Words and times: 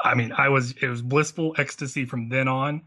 I 0.00 0.14
mean, 0.14 0.32
I 0.32 0.48
was 0.48 0.72
it 0.80 0.88
was 0.88 1.02
blissful 1.02 1.54
ecstasy 1.58 2.04
from 2.04 2.28
then 2.28 2.48
on. 2.48 2.82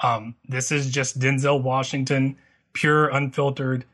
Um, 0.00 0.34
this 0.48 0.72
is 0.72 0.90
just 0.90 1.18
Denzel 1.18 1.62
Washington, 1.62 2.36
pure, 2.72 3.08
unfiltered, 3.08 3.84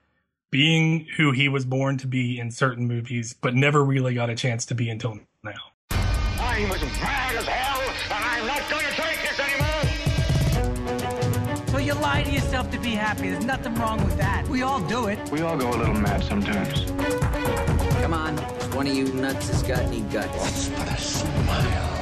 being 0.50 1.06
who 1.16 1.32
he 1.32 1.48
was 1.48 1.64
born 1.64 1.98
to 1.98 2.06
be 2.06 2.38
in 2.38 2.50
certain 2.50 2.88
movies, 2.88 3.34
but 3.40 3.54
never 3.54 3.84
really 3.84 4.14
got 4.14 4.30
a 4.30 4.34
chance 4.34 4.64
to 4.66 4.74
be 4.74 4.88
until 4.88 5.18
now. 5.44 5.52
I'm 5.90 6.70
as 6.70 6.82
mad 6.82 7.36
as 7.36 7.46
hell, 7.46 7.80
and 8.10 8.24
I'm 8.24 8.46
not 8.46 8.70
going 8.70 8.86
to 8.86 8.92
take 8.92 9.20
this 9.20 9.38
anymore. 9.38 9.84
So 11.68 11.78
you 11.78 11.92
lie 11.94 12.22
to 12.22 12.30
yourself 12.30 12.70
to 12.70 12.78
be 12.80 12.90
happy. 12.90 13.28
There's 13.30 13.44
nothing 13.44 13.74
wrong 13.74 14.02
with 14.04 14.16
that. 14.16 14.48
We 14.48 14.62
all 14.62 14.80
do 14.80 15.08
it. 15.08 15.18
We 15.30 15.42
all 15.42 15.58
go 15.58 15.68
a 15.68 15.76
little 15.76 15.94
mad 15.94 16.24
sometimes. 16.24 16.86
Come 18.00 18.14
on, 18.14 18.38
if 18.38 18.74
one 18.74 18.86
of 18.86 18.94
you 18.94 19.12
nuts 19.12 19.48
has 19.48 19.62
got 19.62 19.80
any 19.80 20.00
guts. 20.00 20.34
Let's 20.38 20.68
put 20.70 20.88
a 20.88 20.96
smile 20.96 21.28
on 21.48 21.64
that 21.64 21.97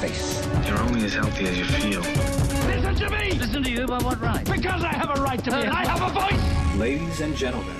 face. 0.00 0.46
You're 0.66 0.80
only 0.80 1.04
as 1.04 1.12
healthy 1.12 1.44
as 1.44 1.58
you 1.58 1.64
feel. 1.66 2.00
Listen 2.00 2.94
to 2.94 3.10
me! 3.10 3.32
Listen 3.32 3.62
to 3.62 3.70
you 3.70 3.84
about 3.84 4.02
what 4.02 4.18
right? 4.18 4.50
Because 4.50 4.82
I 4.82 4.94
have 4.94 5.10
a 5.10 5.20
right 5.20 5.44
to 5.44 5.50
be, 5.50 5.56
and 5.56 5.68
I 5.70 5.86
have 5.86 6.00
a 6.00 6.18
voice! 6.18 6.78
Ladies 6.78 7.20
and 7.20 7.36
gentlemen, 7.36 7.76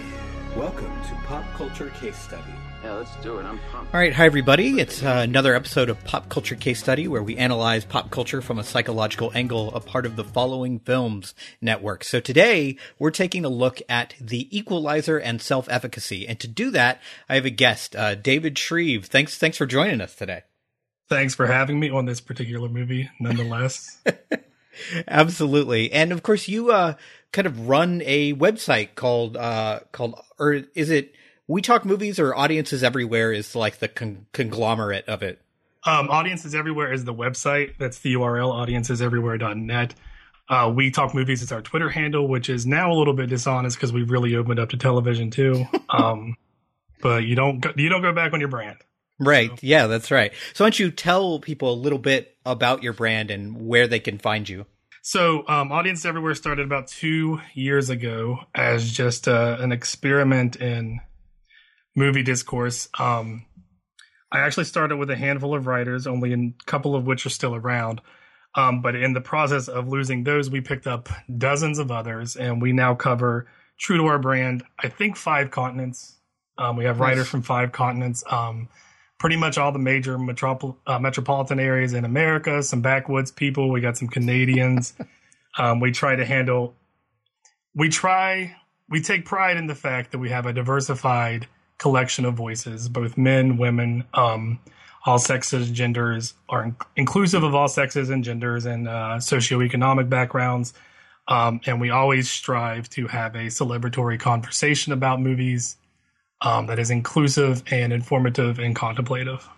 welcome 0.54 0.92
to 1.08 1.14
Pop 1.26 1.44
Culture 1.54 1.88
Case 1.88 2.18
Study. 2.18 2.42
Yeah, 2.84 2.92
let's 2.92 3.16
do 3.22 3.38
it. 3.38 3.44
I'm 3.44 3.58
pumped. 3.72 3.94
All 3.94 4.00
right, 4.00 4.12
hi 4.12 4.26
everybody. 4.26 4.80
It's 4.80 5.02
uh, 5.02 5.20
another 5.22 5.54
episode 5.54 5.88
of 5.88 6.04
Pop 6.04 6.28
Culture 6.28 6.56
Case 6.56 6.80
Study 6.80 7.08
where 7.08 7.22
we 7.22 7.38
analyze 7.38 7.86
pop 7.86 8.10
culture 8.10 8.42
from 8.42 8.58
a 8.58 8.64
psychological 8.64 9.32
angle, 9.34 9.74
a 9.74 9.80
part 9.80 10.04
of 10.04 10.16
the 10.16 10.24
Following 10.24 10.78
Films 10.78 11.34
network. 11.62 12.04
So 12.04 12.20
today 12.20 12.76
we're 12.98 13.12
taking 13.12 13.46
a 13.46 13.50
look 13.50 13.80
at 13.88 14.14
The 14.20 14.54
Equalizer 14.54 15.16
and 15.16 15.40
self-efficacy, 15.40 16.28
and 16.28 16.38
to 16.38 16.48
do 16.48 16.70
that, 16.72 17.00
I 17.30 17.36
have 17.36 17.46
a 17.46 17.50
guest, 17.50 17.96
uh, 17.96 18.14
David 18.14 18.58
Shreve. 18.58 19.06
Thanks, 19.06 19.38
thanks 19.38 19.56
for 19.56 19.64
joining 19.64 20.02
us 20.02 20.14
today. 20.14 20.42
Thanks 21.10 21.34
for 21.34 21.48
having 21.48 21.80
me 21.80 21.90
on 21.90 22.06
this 22.06 22.20
particular 22.20 22.68
movie, 22.68 23.10
nonetheless. 23.18 24.00
Absolutely, 25.08 25.90
and 25.92 26.12
of 26.12 26.22
course 26.22 26.46
you 26.46 26.70
uh, 26.70 26.94
kind 27.32 27.46
of 27.46 27.68
run 27.68 28.00
a 28.06 28.32
website 28.34 28.94
called 28.94 29.36
uh, 29.36 29.80
called, 29.90 30.14
or 30.38 30.62
is 30.74 30.88
it? 30.88 31.14
We 31.48 31.62
Talk 31.62 31.84
Movies 31.84 32.20
or 32.20 32.32
Audiences 32.32 32.84
Everywhere 32.84 33.32
is 33.32 33.56
like 33.56 33.80
the 33.80 33.88
con- 33.88 34.26
conglomerate 34.32 35.08
of 35.08 35.24
it. 35.24 35.42
Um, 35.82 36.08
Audiences 36.08 36.54
Everywhere 36.54 36.92
is 36.92 37.04
the 37.04 37.12
website. 37.12 37.72
That's 37.76 37.98
the 37.98 38.14
URL, 38.14 38.52
audienceseverywhere.net. 38.52 39.94
Uh, 40.48 40.72
we 40.72 40.92
Talk 40.92 41.12
Movies 41.12 41.42
is 41.42 41.50
our 41.50 41.60
Twitter 41.60 41.88
handle, 41.88 42.28
which 42.28 42.48
is 42.48 42.66
now 42.66 42.92
a 42.92 42.94
little 42.94 43.14
bit 43.14 43.30
dishonest 43.30 43.76
because 43.76 43.92
we've 43.92 44.12
really 44.12 44.36
opened 44.36 44.60
up 44.60 44.68
to 44.68 44.76
television 44.76 45.32
too. 45.32 45.64
um, 45.88 46.36
but 47.02 47.24
you 47.24 47.34
don't 47.34 47.58
go, 47.58 47.72
you 47.76 47.88
don't 47.88 48.02
go 48.02 48.12
back 48.12 48.32
on 48.32 48.38
your 48.38 48.48
brand. 48.48 48.78
Right. 49.20 49.50
Yeah, 49.62 49.86
that's 49.86 50.10
right. 50.10 50.32
So 50.54 50.64
why 50.64 50.70
don't 50.70 50.78
you 50.78 50.90
tell 50.90 51.38
people 51.38 51.72
a 51.72 51.76
little 51.76 51.98
bit 51.98 52.36
about 52.46 52.82
your 52.82 52.94
brand 52.94 53.30
and 53.30 53.66
where 53.66 53.86
they 53.86 54.00
can 54.00 54.18
find 54.18 54.48
you? 54.48 54.66
So, 55.02 55.44
um, 55.48 55.72
Audience 55.72 56.04
Everywhere 56.04 56.34
started 56.34 56.66
about 56.66 56.88
two 56.88 57.40
years 57.54 57.88
ago 57.88 58.40
as 58.54 58.90
just 58.90 59.28
uh, 59.28 59.56
an 59.60 59.72
experiment 59.72 60.56
in 60.56 61.00
movie 61.96 62.22
discourse. 62.22 62.88
Um, 62.98 63.46
I 64.32 64.40
actually 64.40 64.64
started 64.64 64.96
with 64.96 65.10
a 65.10 65.16
handful 65.16 65.54
of 65.54 65.66
writers, 65.66 66.06
only 66.06 66.32
a 66.32 66.52
couple 66.66 66.94
of 66.94 67.04
which 67.04 67.26
are 67.26 67.30
still 67.30 67.54
around. 67.54 68.00
Um, 68.54 68.82
but 68.82 68.94
in 68.94 69.12
the 69.12 69.20
process 69.20 69.68
of 69.68 69.88
losing 69.88 70.24
those, 70.24 70.50
we 70.50 70.60
picked 70.60 70.86
up 70.86 71.08
dozens 71.36 71.78
of 71.78 71.90
others, 71.90 72.36
and 72.36 72.60
we 72.60 72.72
now 72.72 72.94
cover, 72.94 73.48
true 73.78 73.96
to 73.96 74.06
our 74.06 74.18
brand, 74.18 74.64
I 74.78 74.88
think 74.88 75.16
five 75.16 75.50
continents. 75.50 76.16
Um, 76.58 76.76
we 76.76 76.84
have 76.84 77.00
writers 77.00 77.28
from 77.28 77.42
five 77.42 77.72
continents, 77.72 78.22
um, 78.30 78.68
pretty 79.20 79.36
much 79.36 79.58
all 79.58 79.70
the 79.70 79.78
major 79.78 80.18
metropol- 80.18 80.76
uh, 80.86 80.98
metropolitan 80.98 81.60
areas 81.60 81.92
in 81.92 82.04
America, 82.04 82.62
some 82.62 82.80
backwoods 82.80 83.30
people. 83.30 83.70
We 83.70 83.80
got 83.80 83.96
some 83.96 84.08
Canadians. 84.08 84.94
um, 85.58 85.78
we 85.78 85.92
try 85.92 86.16
to 86.16 86.24
handle, 86.24 86.74
we 87.74 87.90
try, 87.90 88.56
we 88.88 89.00
take 89.00 89.26
pride 89.26 89.58
in 89.58 89.66
the 89.68 89.74
fact 89.74 90.10
that 90.12 90.18
we 90.18 90.30
have 90.30 90.46
a 90.46 90.52
diversified 90.52 91.46
collection 91.78 92.24
of 92.24 92.34
voices, 92.34 92.88
both 92.88 93.16
men, 93.18 93.58
women, 93.58 94.04
um, 94.14 94.58
all 95.04 95.18
sexes, 95.18 95.70
genders, 95.70 96.34
are 96.48 96.64
in- 96.64 96.76
inclusive 96.96 97.42
of 97.42 97.54
all 97.54 97.68
sexes 97.68 98.08
and 98.10 98.24
genders 98.24 98.64
and 98.64 98.88
uh, 98.88 99.16
socioeconomic 99.18 100.08
backgrounds. 100.08 100.72
Um, 101.28 101.60
and 101.66 101.80
we 101.80 101.90
always 101.90 102.30
strive 102.30 102.88
to 102.90 103.06
have 103.06 103.34
a 103.34 103.46
celebratory 103.46 104.18
conversation 104.18 104.92
about 104.92 105.20
movies 105.20 105.76
um, 106.42 106.66
that 106.66 106.78
is 106.78 106.90
inclusive 106.90 107.62
and 107.70 107.92
informative 107.92 108.58
and 108.58 108.74
contemplative. 108.74 109.48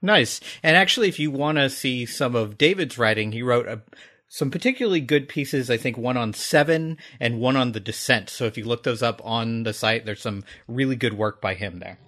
Nice. 0.00 0.40
And 0.62 0.76
actually, 0.76 1.08
if 1.08 1.18
you 1.18 1.30
want 1.30 1.58
to 1.58 1.68
see 1.70 2.06
some 2.06 2.36
of 2.36 2.58
David's 2.58 2.98
writing, 2.98 3.32
he 3.32 3.42
wrote 3.42 3.66
a, 3.66 3.80
some 4.28 4.50
particularly 4.50 5.00
good 5.00 5.28
pieces. 5.28 5.70
I 5.70 5.76
think 5.76 5.96
one 5.96 6.16
on 6.16 6.34
Seven 6.34 6.98
and 7.18 7.40
one 7.40 7.56
on 7.56 7.72
The 7.72 7.80
Descent. 7.80 8.30
So 8.30 8.44
if 8.44 8.56
you 8.56 8.64
look 8.64 8.84
those 8.84 9.02
up 9.02 9.20
on 9.24 9.64
the 9.64 9.72
site, 9.72 10.06
there's 10.06 10.20
some 10.20 10.44
really 10.68 10.96
good 10.96 11.14
work 11.14 11.40
by 11.40 11.54
him 11.54 11.80
there. 11.80 11.98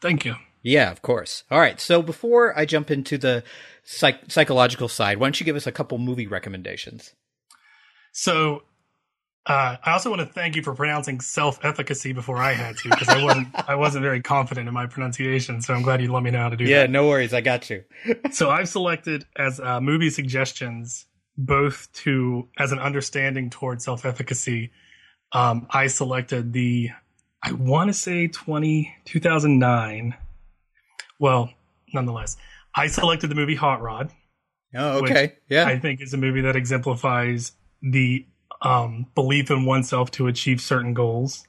Thank 0.00 0.24
you. 0.24 0.36
Yeah, 0.62 0.90
of 0.90 1.02
course. 1.02 1.44
All 1.50 1.60
right. 1.60 1.80
So 1.80 2.02
before 2.02 2.56
I 2.56 2.66
jump 2.66 2.90
into 2.90 3.18
the 3.18 3.42
psych- 3.82 4.30
psychological 4.30 4.88
side, 4.88 5.18
why 5.18 5.26
don't 5.26 5.40
you 5.40 5.44
give 5.44 5.56
us 5.56 5.66
a 5.66 5.72
couple 5.72 5.98
movie 5.98 6.26
recommendations? 6.26 7.14
So, 8.12 8.62
uh, 9.46 9.76
I 9.82 9.92
also 9.92 10.08
want 10.10 10.20
to 10.20 10.26
thank 10.26 10.56
you 10.56 10.62
for 10.62 10.74
pronouncing 10.74 11.20
self-efficacy 11.20 12.12
before 12.14 12.38
I 12.38 12.52
had 12.52 12.78
to 12.78 12.88
because 12.88 13.08
I 13.08 13.22
wasn't 13.22 13.48
I 13.68 13.74
wasn't 13.74 14.02
very 14.02 14.22
confident 14.22 14.68
in 14.68 14.74
my 14.74 14.86
pronunciation. 14.86 15.60
So 15.60 15.74
I'm 15.74 15.82
glad 15.82 16.00
you 16.00 16.10
let 16.12 16.22
me 16.22 16.30
know 16.30 16.38
how 16.40 16.48
to 16.48 16.56
do 16.56 16.64
Yeah, 16.64 16.78
that. 16.78 16.82
Yeah, 16.88 16.92
no 16.92 17.08
worries. 17.08 17.34
I 17.34 17.40
got 17.40 17.68
you. 17.70 17.84
So 18.32 18.50
I've 18.50 18.68
selected 18.68 19.26
as 19.36 19.60
uh, 19.60 19.80
movie 19.80 20.10
suggestions 20.10 21.06
both 21.36 21.88
to 21.92 22.48
as 22.58 22.72
an 22.72 22.78
understanding 22.78 23.50
towards 23.50 23.84
self-efficacy. 23.84 24.70
Um, 25.32 25.66
I 25.70 25.88
selected 25.88 26.52
the 26.52 26.90
I 27.42 27.52
want 27.52 27.88
to 27.88 27.92
say 27.94 28.28
20, 28.28 28.94
2009. 29.04 30.14
Well, 31.18 31.50
nonetheless, 31.92 32.38
I 32.74 32.86
selected 32.86 33.28
the 33.28 33.34
movie 33.34 33.56
Hot 33.56 33.82
Rod. 33.82 34.10
Oh, 34.74 35.00
okay. 35.02 35.34
Yeah. 35.48 35.66
I 35.66 35.78
think 35.78 36.00
is 36.00 36.14
a 36.14 36.16
movie 36.16 36.40
that 36.40 36.56
exemplifies 36.56 37.52
the 37.82 38.26
um, 38.64 39.06
belief 39.14 39.50
in 39.50 39.64
oneself 39.64 40.10
to 40.12 40.26
achieve 40.26 40.60
certain 40.60 40.94
goals. 40.94 41.46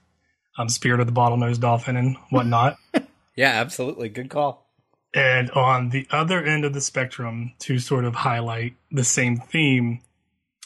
Um, 0.57 0.69
Spirit 0.69 0.99
of 1.01 1.07
the 1.07 1.13
Bottlenose 1.13 1.59
Dolphin 1.59 1.97
and 1.97 2.15
whatnot. 2.29 2.77
yeah, 3.35 3.49
absolutely. 3.59 4.07
Good 4.09 4.29
call. 4.29 4.65
and 5.13 5.49
on 5.51 5.89
the 5.89 6.07
other 6.11 6.43
end 6.43 6.63
of 6.65 6.73
the 6.73 6.81
spectrum, 6.81 7.53
to 7.59 7.79
sort 7.79 8.05
of 8.05 8.15
highlight 8.15 8.75
the 8.91 9.03
same 9.03 9.37
theme, 9.37 10.01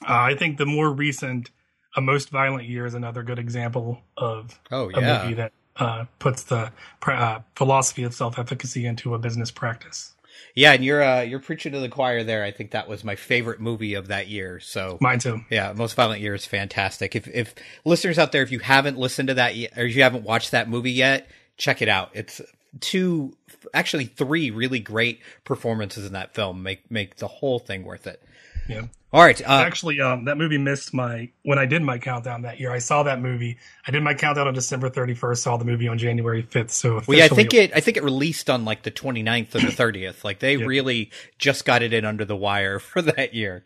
uh, 0.04 0.14
I 0.14 0.36
think 0.36 0.58
the 0.58 0.66
more 0.66 0.92
recent 0.92 1.50
A 1.96 2.02
Most 2.02 2.30
Violent 2.30 2.68
Year 2.68 2.86
is 2.86 2.94
another 2.94 3.24
good 3.24 3.40
example 3.40 4.02
of 4.18 4.60
Oh, 4.72 4.90
a 4.94 5.02
movie 5.24 5.34
that 5.36 5.54
uh, 5.78 6.06
puts 6.20 6.44
the 6.44 6.72
pra- 7.00 7.16
uh, 7.16 7.42
philosophy 7.56 8.04
of 8.04 8.14
self 8.14 8.38
efficacy 8.38 8.86
into 8.86 9.14
a 9.16 9.18
business 9.20 9.50
practice. 9.50 10.14
Yeah, 10.56 10.74
and 10.74 10.84
you're 10.84 11.04
uh, 11.04 11.22
you're 11.22 11.40
preaching 11.40 11.72
to 11.74 11.80
the 11.80 11.90
choir 11.90 12.24
there. 12.24 12.44
I 12.44 12.52
think 12.52 12.72
that 12.72 12.88
was 12.88 13.04
my 13.04 13.16
favorite 13.16 13.60
movie 13.60 13.94
of 13.94 14.08
that 14.08 14.28
year. 14.28 14.60
So 14.60 14.98
Mine 15.00 15.20
too. 15.20 15.42
Yeah, 15.50 15.74
Most 15.74 15.96
Violent 15.96 16.22
Year 16.22 16.36
is 16.36 16.46
fantastic. 16.46 17.16
If 17.16 17.28
if 17.28 17.56
listeners 17.86 18.20
out 18.20 18.32
there, 18.32 18.42
if 18.42 18.52
you 18.52 18.60
haven't 18.60 18.98
listened 18.98 19.28
to 19.30 19.36
that 19.36 19.56
yet, 19.56 19.78
or 19.78 19.86
if 19.86 19.96
you 19.96 20.04
haven't 20.04 20.24
watched 20.24 20.52
that 20.52 20.70
movie 20.70 20.92
yet, 20.92 21.30
check 21.58 21.82
it 21.82 21.90
out. 21.90 22.10
It's 22.14 22.42
two, 22.80 23.36
actually 23.74 24.06
three 24.06 24.52
really 24.52 24.80
great 24.80 25.22
performances 25.44 26.06
in 26.06 26.14
that 26.14 26.34
film. 26.34 26.64
Make 26.64 26.90
make 26.92 27.18
the 27.18 27.28
whole 27.28 27.60
thing 27.60 27.84
worth 27.84 28.08
it. 28.08 28.22
Yeah. 28.68 28.88
All 29.12 29.24
right. 29.24 29.42
Uh, 29.42 29.64
Actually, 29.66 30.00
um, 30.02 30.26
that 30.26 30.38
movie 30.38 30.60
missed 30.60 30.94
my 30.94 31.30
when 31.44 31.58
I 31.58 31.66
did 31.66 31.82
my 31.82 31.98
countdown 31.98 32.44
that 32.44 32.60
year. 32.60 32.72
I 32.72 32.78
saw 32.78 33.02
that 33.04 33.20
movie. 33.20 33.58
I 33.88 33.92
did 33.92 34.04
my 34.04 34.14
countdown 34.14 34.48
on 34.48 34.54
December 34.54 34.90
31st. 34.90 35.38
Saw 35.38 35.58
the 35.58 35.66
movie 35.66 35.88
on 35.88 35.98
January 35.98 36.44
5th. 36.44 36.70
So 36.70 37.02
well, 37.08 37.18
yeah, 37.18 37.26
I 37.26 37.28
think 37.30 37.54
it. 37.56 37.72
I 37.76 37.80
think 37.80 37.98
it 37.98 38.04
released 38.04 38.50
on 38.52 38.66
like 38.66 38.84
the 38.84 38.92
29th 38.92 39.56
or 39.56 39.60
the 39.60 39.68
30th. 39.68 40.24
Like 40.24 40.40
they 40.40 40.56
Yeah. 40.58 40.66
really 40.66 41.10
just 41.40 41.66
got 41.66 41.82
it 41.82 41.92
in 41.92 42.06
under 42.06 42.24
the 42.24 42.36
wire 42.36 42.78
for 42.92 43.02
that 43.02 43.34
year. 43.34 43.66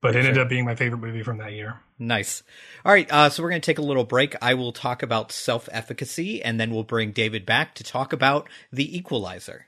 but 0.00 0.16
it 0.16 0.20
ended 0.24 0.38
up 0.38 0.48
being 0.48 0.64
my 0.64 0.74
favorite 0.74 0.98
movie 0.98 1.22
from 1.22 1.38
that 1.38 1.52
year. 1.52 1.78
Nice. 1.98 2.42
All 2.84 2.90
right. 2.92 3.06
Uh, 3.12 3.28
so 3.28 3.42
we're 3.42 3.50
going 3.50 3.60
to 3.60 3.66
take 3.66 3.78
a 3.78 3.82
little 3.82 4.04
break. 4.04 4.34
I 4.42 4.54
will 4.54 4.72
talk 4.72 5.02
about 5.04 5.30
self 5.30 5.68
efficacy, 5.70 6.42
and 6.42 6.58
then 6.58 6.72
we'll 6.72 6.82
bring 6.82 7.12
David 7.12 7.46
back 7.46 7.74
to 7.76 7.84
talk 7.84 8.12
about 8.12 8.48
the 8.72 8.96
equalizer. 8.96 9.66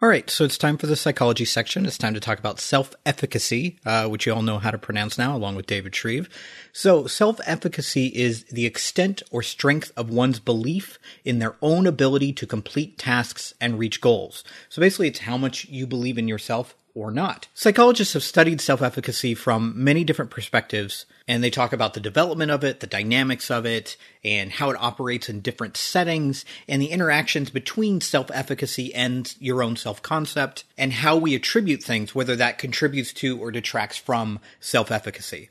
All 0.00 0.08
right, 0.08 0.30
so 0.30 0.44
it's 0.44 0.56
time 0.56 0.78
for 0.78 0.86
the 0.86 0.94
psychology 0.94 1.44
section. 1.44 1.84
It's 1.84 1.98
time 1.98 2.14
to 2.14 2.20
talk 2.20 2.38
about 2.38 2.60
self 2.60 2.94
efficacy, 3.04 3.80
uh, 3.84 4.06
which 4.06 4.26
you 4.26 4.32
all 4.32 4.42
know 4.42 4.60
how 4.60 4.70
to 4.70 4.78
pronounce 4.78 5.18
now, 5.18 5.36
along 5.36 5.56
with 5.56 5.66
David 5.66 5.92
Shreve. 5.92 6.28
So, 6.72 7.08
self 7.08 7.40
efficacy 7.44 8.06
is 8.06 8.44
the 8.44 8.64
extent 8.64 9.24
or 9.32 9.42
strength 9.42 9.90
of 9.96 10.08
one's 10.08 10.38
belief 10.38 11.00
in 11.24 11.40
their 11.40 11.56
own 11.60 11.84
ability 11.84 12.32
to 12.34 12.46
complete 12.46 12.96
tasks 12.96 13.54
and 13.60 13.76
reach 13.76 14.00
goals. 14.00 14.44
So, 14.68 14.78
basically, 14.78 15.08
it's 15.08 15.18
how 15.18 15.36
much 15.36 15.64
you 15.68 15.84
believe 15.84 16.16
in 16.16 16.28
yourself 16.28 16.76
or 16.98 17.12
not. 17.12 17.46
Psychologists 17.54 18.14
have 18.14 18.24
studied 18.24 18.60
self 18.60 18.82
efficacy 18.82 19.32
from 19.32 19.72
many 19.76 20.02
different 20.02 20.32
perspectives, 20.32 21.06
and 21.28 21.44
they 21.44 21.50
talk 21.50 21.72
about 21.72 21.94
the 21.94 22.00
development 22.00 22.50
of 22.50 22.64
it, 22.64 22.80
the 22.80 22.88
dynamics 22.88 23.52
of 23.52 23.64
it, 23.64 23.96
and 24.24 24.50
how 24.50 24.70
it 24.70 24.76
operates 24.80 25.28
in 25.28 25.40
different 25.40 25.76
settings, 25.76 26.44
and 26.68 26.82
the 26.82 26.90
interactions 26.90 27.50
between 27.50 28.00
self 28.00 28.30
efficacy 28.34 28.92
and 28.94 29.36
your 29.38 29.62
own 29.62 29.76
self 29.76 30.02
concept, 30.02 30.64
and 30.76 30.92
how 30.92 31.16
we 31.16 31.36
attribute 31.36 31.82
things, 31.82 32.16
whether 32.16 32.34
that 32.34 32.58
contributes 32.58 33.12
to 33.12 33.38
or 33.38 33.52
detracts 33.52 33.96
from 33.96 34.40
self 34.58 34.90
efficacy. 34.90 35.50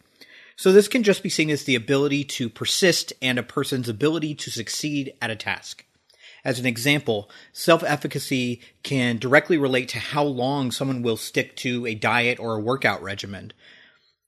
So 0.57 0.73
this 0.73 0.87
can 0.87 1.03
just 1.03 1.23
be 1.23 1.29
seen 1.29 1.49
as 1.49 1.63
the 1.63 1.75
ability 1.75 2.23
to 2.25 2.49
persist 2.49 3.13
and 3.21 3.39
a 3.39 3.43
person's 3.43 3.87
ability 3.87 4.35
to 4.35 4.51
succeed 4.51 5.13
at 5.21 5.29
a 5.29 5.35
task. 5.35 5.85
As 6.47 6.59
an 6.59 6.65
example, 6.65 7.29
self 7.51 7.83
efficacy 7.83 8.61
can 8.81 9.17
directly 9.17 9.57
relate 9.57 9.89
to 9.89 9.99
how 9.99 10.23
long 10.23 10.71
someone 10.71 11.01
will 11.01 11.17
stick 11.17 11.57
to 11.57 11.85
a 11.85 11.93
diet 11.93 12.39
or 12.39 12.55
a 12.55 12.61
workout 12.61 13.03
regimen. 13.03 13.51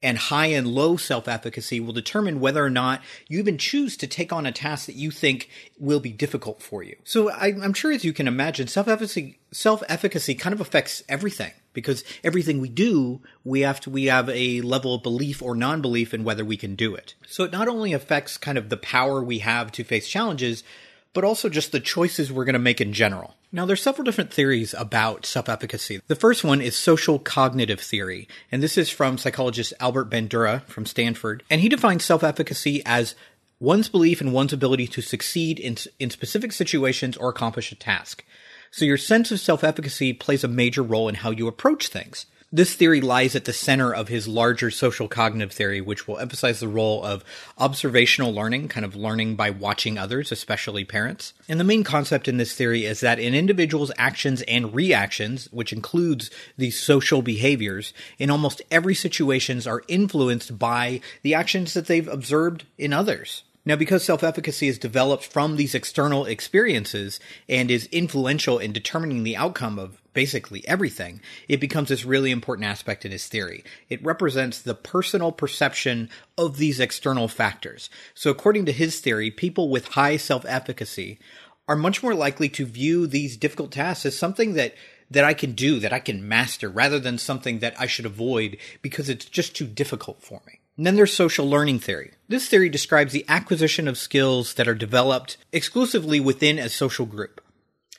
And 0.04 0.18
high 0.18 0.48
and 0.48 0.68
low 0.68 0.98
self 0.98 1.30
efficacy 1.30 1.80
will 1.80 1.94
determine 1.94 2.42
whether 2.42 2.64
or 2.64 2.70
not 2.70 3.02
you 3.30 3.40
even 3.40 3.58
choose 3.58 3.96
to 3.96 4.06
take 4.06 4.34
on 4.34 4.46
a 4.46 4.52
task 4.52 4.86
that 4.88 4.96
you 4.96 5.12
think 5.12 5.50
will 5.80 6.02
be 6.02 6.12
difficult 6.12 6.62
for 6.62 6.84
you. 6.84 6.98
So 7.06 7.32
I, 7.32 7.54
am 7.54 7.74
sure 7.74 7.94
as 7.94 8.04
you 8.04 8.12
can 8.12 8.28
imagine, 8.28 8.68
self 8.68 8.90
efficacy 8.90 9.40
self 9.54 9.82
efficacy 9.88 10.36
kind 10.36 10.52
of 10.52 10.60
affects 10.60 11.02
everything 11.08 11.54
because 11.72 12.04
everything 12.22 12.60
we 12.60 12.68
do, 12.68 13.22
we 13.46 13.62
have 13.62 13.80
to 13.82 13.90
we 13.90 14.06
have 14.06 14.28
a 14.28 14.60
level 14.60 14.96
of 14.96 15.04
belief 15.04 15.42
or 15.42 15.56
non 15.56 15.82
belief 15.82 16.14
in 16.14 16.26
whether 16.26 16.44
we 16.44 16.58
can 16.58 16.76
do 16.76 16.96
it. 16.96 17.16
So 17.26 17.46
it 17.46 17.54
not 17.54 17.70
only 17.70 17.94
affects 17.94 18.38
kind 18.38 18.58
of 18.58 18.68
the 18.68 18.76
power 18.76 19.24
we 19.24 19.40
have 19.40 19.72
to 19.72 19.86
face 19.86 20.10
challenges, 20.10 20.66
but 21.14 21.24
also 21.24 21.50
just 21.50 21.72
the 21.72 21.80
choices 21.80 22.32
we're 22.32 22.46
going 22.46 22.54
to 22.54 22.60
make 22.60 22.80
in 22.80 22.94
general. 22.94 23.36
Now, 23.52 23.66
there's 23.66 23.82
several 23.82 24.06
different 24.06 24.32
theories 24.32 24.76
about 24.78 25.26
self-efficacy. 25.26 26.02
The 26.08 26.16
first 26.16 26.44
one 26.44 26.62
is 26.62 26.76
social 26.76 27.18
cognitive 27.18 27.82
theory, 27.82 28.28
and 28.52 28.62
this 28.62 28.78
is 28.78 28.90
from 28.90 29.18
psychologist 29.18 29.74
Albert 29.80 30.10
Bandura 30.10 30.64
from 30.66 30.86
Stanford, 30.86 31.44
and 31.50 31.62
he 31.62 31.70
defines 31.70 32.06
self-efficacy 32.06 32.84
as 32.86 33.16
one's 33.60 33.90
belief 33.90 34.22
in 34.22 34.32
one's 34.32 34.54
ability 34.54 34.88
to 34.88 35.02
succeed 35.02 35.60
in, 35.60 35.78
in 36.00 36.10
specific 36.10 36.52
situations 36.52 37.18
or 37.18 37.30
accomplish 37.30 37.72
a 37.72 37.76
task. 37.76 38.24
So 38.72 38.86
your 38.86 38.98
sense 38.98 39.32
of 39.32 39.40
self-efficacy 39.40 40.14
plays 40.14 40.44
a 40.44 40.48
major 40.48 40.84
role 40.84 41.10
in 41.10 41.16
how 41.16 41.32
you 41.32 41.48
approach 41.48 41.88
things. 41.88 42.28
This 42.52 42.74
theory 42.74 43.00
lies 43.00 43.36
at 43.36 43.46
the 43.46 43.54
center 43.54 43.94
of 43.94 44.08
his 44.08 44.28
larger 44.28 44.72
social 44.72 45.08
cognitive 45.08 45.52
theory, 45.52 45.82
which 45.82 46.08
will 46.08 46.18
emphasize 46.18 46.60
the 46.60 46.68
role 46.68 47.04
of 47.06 47.24
observational 47.60 48.34
learning, 48.34 48.70
kind 48.70 48.84
of 48.84 48.96
learning 48.96 49.36
by 49.36 49.52
watching 49.52 50.00
others, 50.00 50.32
especially 50.32 50.84
parents. 50.84 51.34
And 51.48 51.60
the 51.60 51.64
main 51.64 51.84
concept 51.84 52.28
in 52.28 52.38
this 52.38 52.56
theory 52.56 52.86
is 52.86 53.02
that 53.02 53.20
an 53.20 53.36
individual's 53.36 53.92
actions 54.00 54.42
and 54.48 54.74
reactions, 54.74 55.48
which 55.52 55.72
includes 55.72 56.32
these 56.58 56.80
social 56.80 57.22
behaviors, 57.22 57.94
in 58.18 58.32
almost 58.32 58.64
every 58.72 58.96
situations 58.96 59.68
are 59.68 59.84
influenced 59.88 60.58
by 60.58 61.02
the 61.22 61.36
actions 61.36 61.76
that 61.76 61.86
they've 61.86 62.08
observed 62.08 62.66
in 62.80 62.94
others. 62.94 63.44
Now, 63.66 63.76
because 63.76 64.04
self 64.04 64.24
efficacy 64.24 64.68
is 64.68 64.80
developed 64.80 65.26
from 65.26 65.56
these 65.56 65.76
external 65.76 66.26
experiences 66.26 67.20
and 67.48 67.70
is 67.70 67.88
influential 67.88 68.58
in 68.58 68.72
determining 68.72 69.24
the 69.24 69.36
outcome 69.36 69.78
of 69.78 70.02
basically 70.14 70.68
everything, 70.68 71.22
it 71.48 71.60
becomes 71.60 71.90
this 71.90 72.06
really 72.06 72.32
important 72.32 72.68
aspect 72.68 73.06
in 73.06 73.12
his 73.12 73.28
theory. 73.28 73.64
It 73.90 74.04
represents 74.04 74.62
the 74.62 74.76
personal 74.76 75.32
perception 75.32 76.10
of 76.38 76.58
these 76.58 76.80
external 76.80 77.28
factors. 77.28 77.90
So, 78.14 78.32
according 78.32 78.66
to 78.66 78.72
his 78.72 79.00
theory, 79.02 79.30
people 79.30 79.70
with 79.70 79.90
high 79.90 80.18
self 80.18 80.46
efficacy 80.46 81.20
are 81.68 81.76
much 81.76 82.02
more 82.02 82.16
likely 82.16 82.50
to 82.50 82.66
view 82.66 83.08
these 83.08 83.38
difficult 83.38 83.72
tasks 83.72 84.06
as 84.06 84.18
something 84.18 84.54
that 84.54 84.74
that 85.12 85.26
I 85.26 85.34
can 85.34 85.54
do, 85.54 85.80
that 85.80 85.92
I 85.94 86.00
can 86.00 86.28
master, 86.28 86.70
rather 86.70 87.00
than 87.00 87.18
something 87.18 87.60
that 87.60 87.80
I 87.80 87.88
should 87.88 88.06
avoid 88.06 88.58
because 88.82 89.10
it's 89.10 89.26
just 89.26 89.56
too 89.56 89.66
difficult 89.66 90.22
for 90.22 90.42
me. 90.46 90.59
And 90.80 90.86
then 90.86 90.96
there's 90.96 91.12
social 91.12 91.46
learning 91.46 91.80
theory. 91.80 92.14
This 92.30 92.48
theory 92.48 92.70
describes 92.70 93.12
the 93.12 93.26
acquisition 93.28 93.86
of 93.86 93.98
skills 93.98 94.54
that 94.54 94.66
are 94.66 94.74
developed 94.74 95.36
exclusively 95.52 96.22
within 96.22 96.58
a 96.58 96.70
social 96.70 97.06
group. 97.06 97.42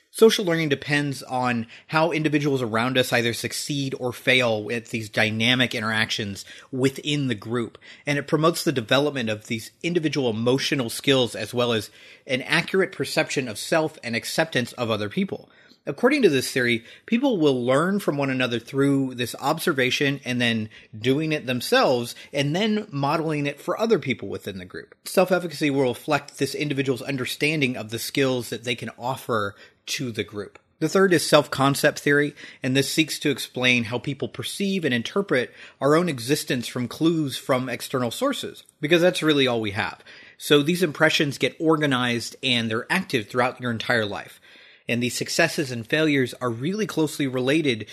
Social 0.09 0.45
learning 0.45 0.69
depends 0.69 1.21
on 1.21 1.67
how 1.89 2.11
individuals 2.11 2.59
around 2.59 2.97
us 2.97 3.13
either 3.13 3.33
succeed 3.33 3.93
or 3.99 4.11
fail 4.11 4.67
at 4.71 4.87
these 4.87 5.09
dynamic 5.09 5.75
interactions 5.75 6.43
within 6.71 7.27
the 7.27 7.35
group. 7.35 7.77
And 8.07 8.17
it 8.17 8.25
promotes 8.25 8.63
the 8.63 8.71
development 8.71 9.29
of 9.29 9.45
these 9.45 9.69
individual 9.83 10.31
emotional 10.31 10.89
skills 10.89 11.35
as 11.35 11.53
well 11.53 11.73
as 11.73 11.91
an 12.25 12.41
accurate 12.41 12.93
perception 12.93 13.47
of 13.47 13.59
self 13.59 13.99
and 14.03 14.15
acceptance 14.15 14.71
of 14.71 14.89
other 14.89 15.07
people. 15.07 15.51
According 15.85 16.21
to 16.21 16.29
this 16.29 16.51
theory, 16.51 16.83
people 17.07 17.37
will 17.37 17.65
learn 17.65 17.99
from 17.99 18.15
one 18.15 18.29
another 18.29 18.59
through 18.59 19.15
this 19.15 19.35
observation 19.39 20.19
and 20.23 20.39
then 20.39 20.69
doing 20.97 21.31
it 21.31 21.47
themselves 21.47 22.13
and 22.31 22.55
then 22.55 22.87
modeling 22.91 23.47
it 23.47 23.59
for 23.59 23.79
other 23.79 23.97
people 23.97 24.29
within 24.29 24.59
the 24.59 24.65
group. 24.65 24.93
Self 25.05 25.31
efficacy 25.31 25.71
will 25.71 25.87
reflect 25.87 26.37
this 26.37 26.53
individual's 26.53 27.01
understanding 27.01 27.77
of 27.77 27.89
the 27.89 27.97
skills 27.97 28.49
that 28.49 28.63
they 28.63 28.75
can 28.75 28.91
offer 28.99 29.55
to 29.87 30.11
the 30.11 30.23
group. 30.23 30.59
The 30.81 30.89
third 30.89 31.13
is 31.13 31.27
self 31.27 31.51
concept 31.51 31.99
theory, 31.99 32.35
and 32.63 32.75
this 32.75 32.91
seeks 32.91 33.19
to 33.19 33.29
explain 33.29 33.85
how 33.85 33.99
people 33.99 34.27
perceive 34.27 34.83
and 34.83 34.93
interpret 34.93 35.53
our 35.79 35.95
own 35.95 36.09
existence 36.09 36.67
from 36.67 36.87
clues 36.87 37.37
from 37.37 37.69
external 37.69 38.09
sources, 38.09 38.63
because 38.81 38.99
that's 39.01 39.21
really 39.21 39.45
all 39.45 39.61
we 39.61 39.71
have. 39.71 40.03
So 40.39 40.63
these 40.63 40.81
impressions 40.81 41.37
get 41.37 41.55
organized 41.59 42.35
and 42.41 42.69
they're 42.69 42.91
active 42.91 43.27
throughout 43.27 43.61
your 43.61 43.69
entire 43.69 44.07
life 44.07 44.40
and 44.87 45.01
these 45.01 45.15
successes 45.15 45.71
and 45.71 45.87
failures 45.87 46.33
are 46.41 46.49
really 46.49 46.85
closely 46.85 47.27
related 47.27 47.87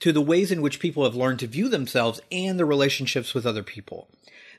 to 0.00 0.12
the 0.12 0.20
ways 0.20 0.52
in 0.52 0.62
which 0.62 0.80
people 0.80 1.04
have 1.04 1.14
learned 1.14 1.40
to 1.40 1.46
view 1.46 1.68
themselves 1.68 2.20
and 2.30 2.58
their 2.58 2.66
relationships 2.66 3.34
with 3.34 3.46
other 3.46 3.62
people. 3.62 4.08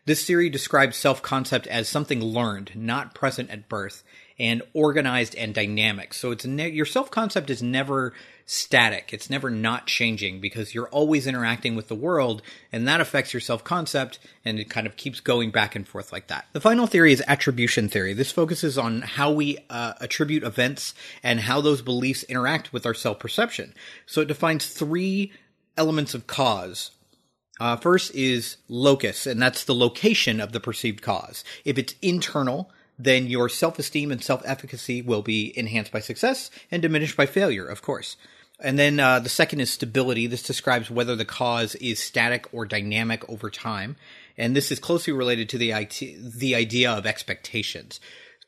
This 0.05 0.25
theory 0.25 0.49
describes 0.49 0.97
self 0.97 1.21
concept 1.21 1.67
as 1.67 1.87
something 1.87 2.21
learned, 2.21 2.71
not 2.75 3.13
present 3.13 3.49
at 3.49 3.69
birth, 3.69 4.03
and 4.39 4.61
organized 4.73 5.35
and 5.35 5.53
dynamic. 5.53 6.13
So 6.13 6.31
it's 6.31 6.45
ne- 6.45 6.69
your 6.69 6.85
self 6.85 7.11
concept 7.11 7.49
is 7.49 7.61
never 7.61 8.13
static. 8.45 9.09
It's 9.11 9.29
never 9.29 9.49
not 9.49 9.85
changing 9.85 10.39
because 10.39 10.73
you're 10.73 10.87
always 10.89 11.27
interacting 11.27 11.75
with 11.75 11.87
the 11.87 11.95
world 11.95 12.41
and 12.71 12.87
that 12.87 13.01
affects 13.01 13.33
your 13.33 13.41
self 13.41 13.63
concept 13.63 14.19
and 14.45 14.59
it 14.59 14.69
kind 14.69 14.87
of 14.87 14.97
keeps 14.97 15.19
going 15.19 15.51
back 15.51 15.75
and 15.75 15.87
forth 15.87 16.11
like 16.11 16.27
that. 16.27 16.45
The 16.53 16.61
final 16.61 16.87
theory 16.87 17.11
is 17.11 17.23
attribution 17.27 17.89
theory. 17.89 18.13
This 18.13 18.31
focuses 18.31 18.77
on 18.77 19.01
how 19.01 19.31
we 19.31 19.57
uh, 19.69 19.93
attribute 19.99 20.43
events 20.43 20.93
and 21.21 21.41
how 21.41 21.61
those 21.61 21.81
beliefs 21.81 22.23
interact 22.23 22.71
with 22.71 22.85
our 22.85 22.93
self 22.93 23.19
perception. 23.19 23.73
So 24.05 24.21
it 24.21 24.27
defines 24.27 24.67
three 24.67 25.33
elements 25.77 26.13
of 26.13 26.27
cause 26.27 26.91
uh, 27.59 27.75
first 27.75 28.15
is 28.15 28.57
locus, 28.69 29.27
and 29.27 29.41
that's 29.41 29.65
the 29.65 29.75
location 29.75 30.39
of 30.39 30.53
the 30.53 30.59
perceived 30.59 31.01
cause. 31.01 31.43
If 31.65 31.77
it's 31.77 31.95
internal, 32.01 32.71
then 32.99 33.27
your 33.27 33.47
self 33.47 33.79
esteem 33.79 34.11
and 34.11 34.21
self 34.21 34.41
efficacy 34.45 35.01
will 35.01 35.21
be 35.21 35.57
enhanced 35.57 35.91
by 35.91 36.01
success 36.01 36.51
and 36.69 36.81
diminished 36.81 37.17
by 37.17 37.25
failure, 37.25 37.65
of 37.65 37.81
course. 37.81 38.17
And 38.61 38.77
then 38.77 38.99
uh, 38.99 39.19
the 39.19 39.29
second 39.29 39.61
is 39.61 39.71
stability. 39.71 40.27
This 40.27 40.43
describes 40.43 40.91
whether 40.91 41.15
the 41.15 41.23
cause 41.23 41.75
is 41.75 41.99
static 41.99 42.53
or 42.53 42.65
dynamic 42.65 43.27
over 43.29 43.49
time. 43.49 43.95
And 44.37 44.53
this 44.53 44.71
is 44.71 44.79
closely 44.79 45.13
related 45.13 45.47
to 45.49 45.57
the, 45.57 45.71
the 46.19 46.55
idea 46.55 46.91
of 46.91 47.05
expectations. 47.05 48.01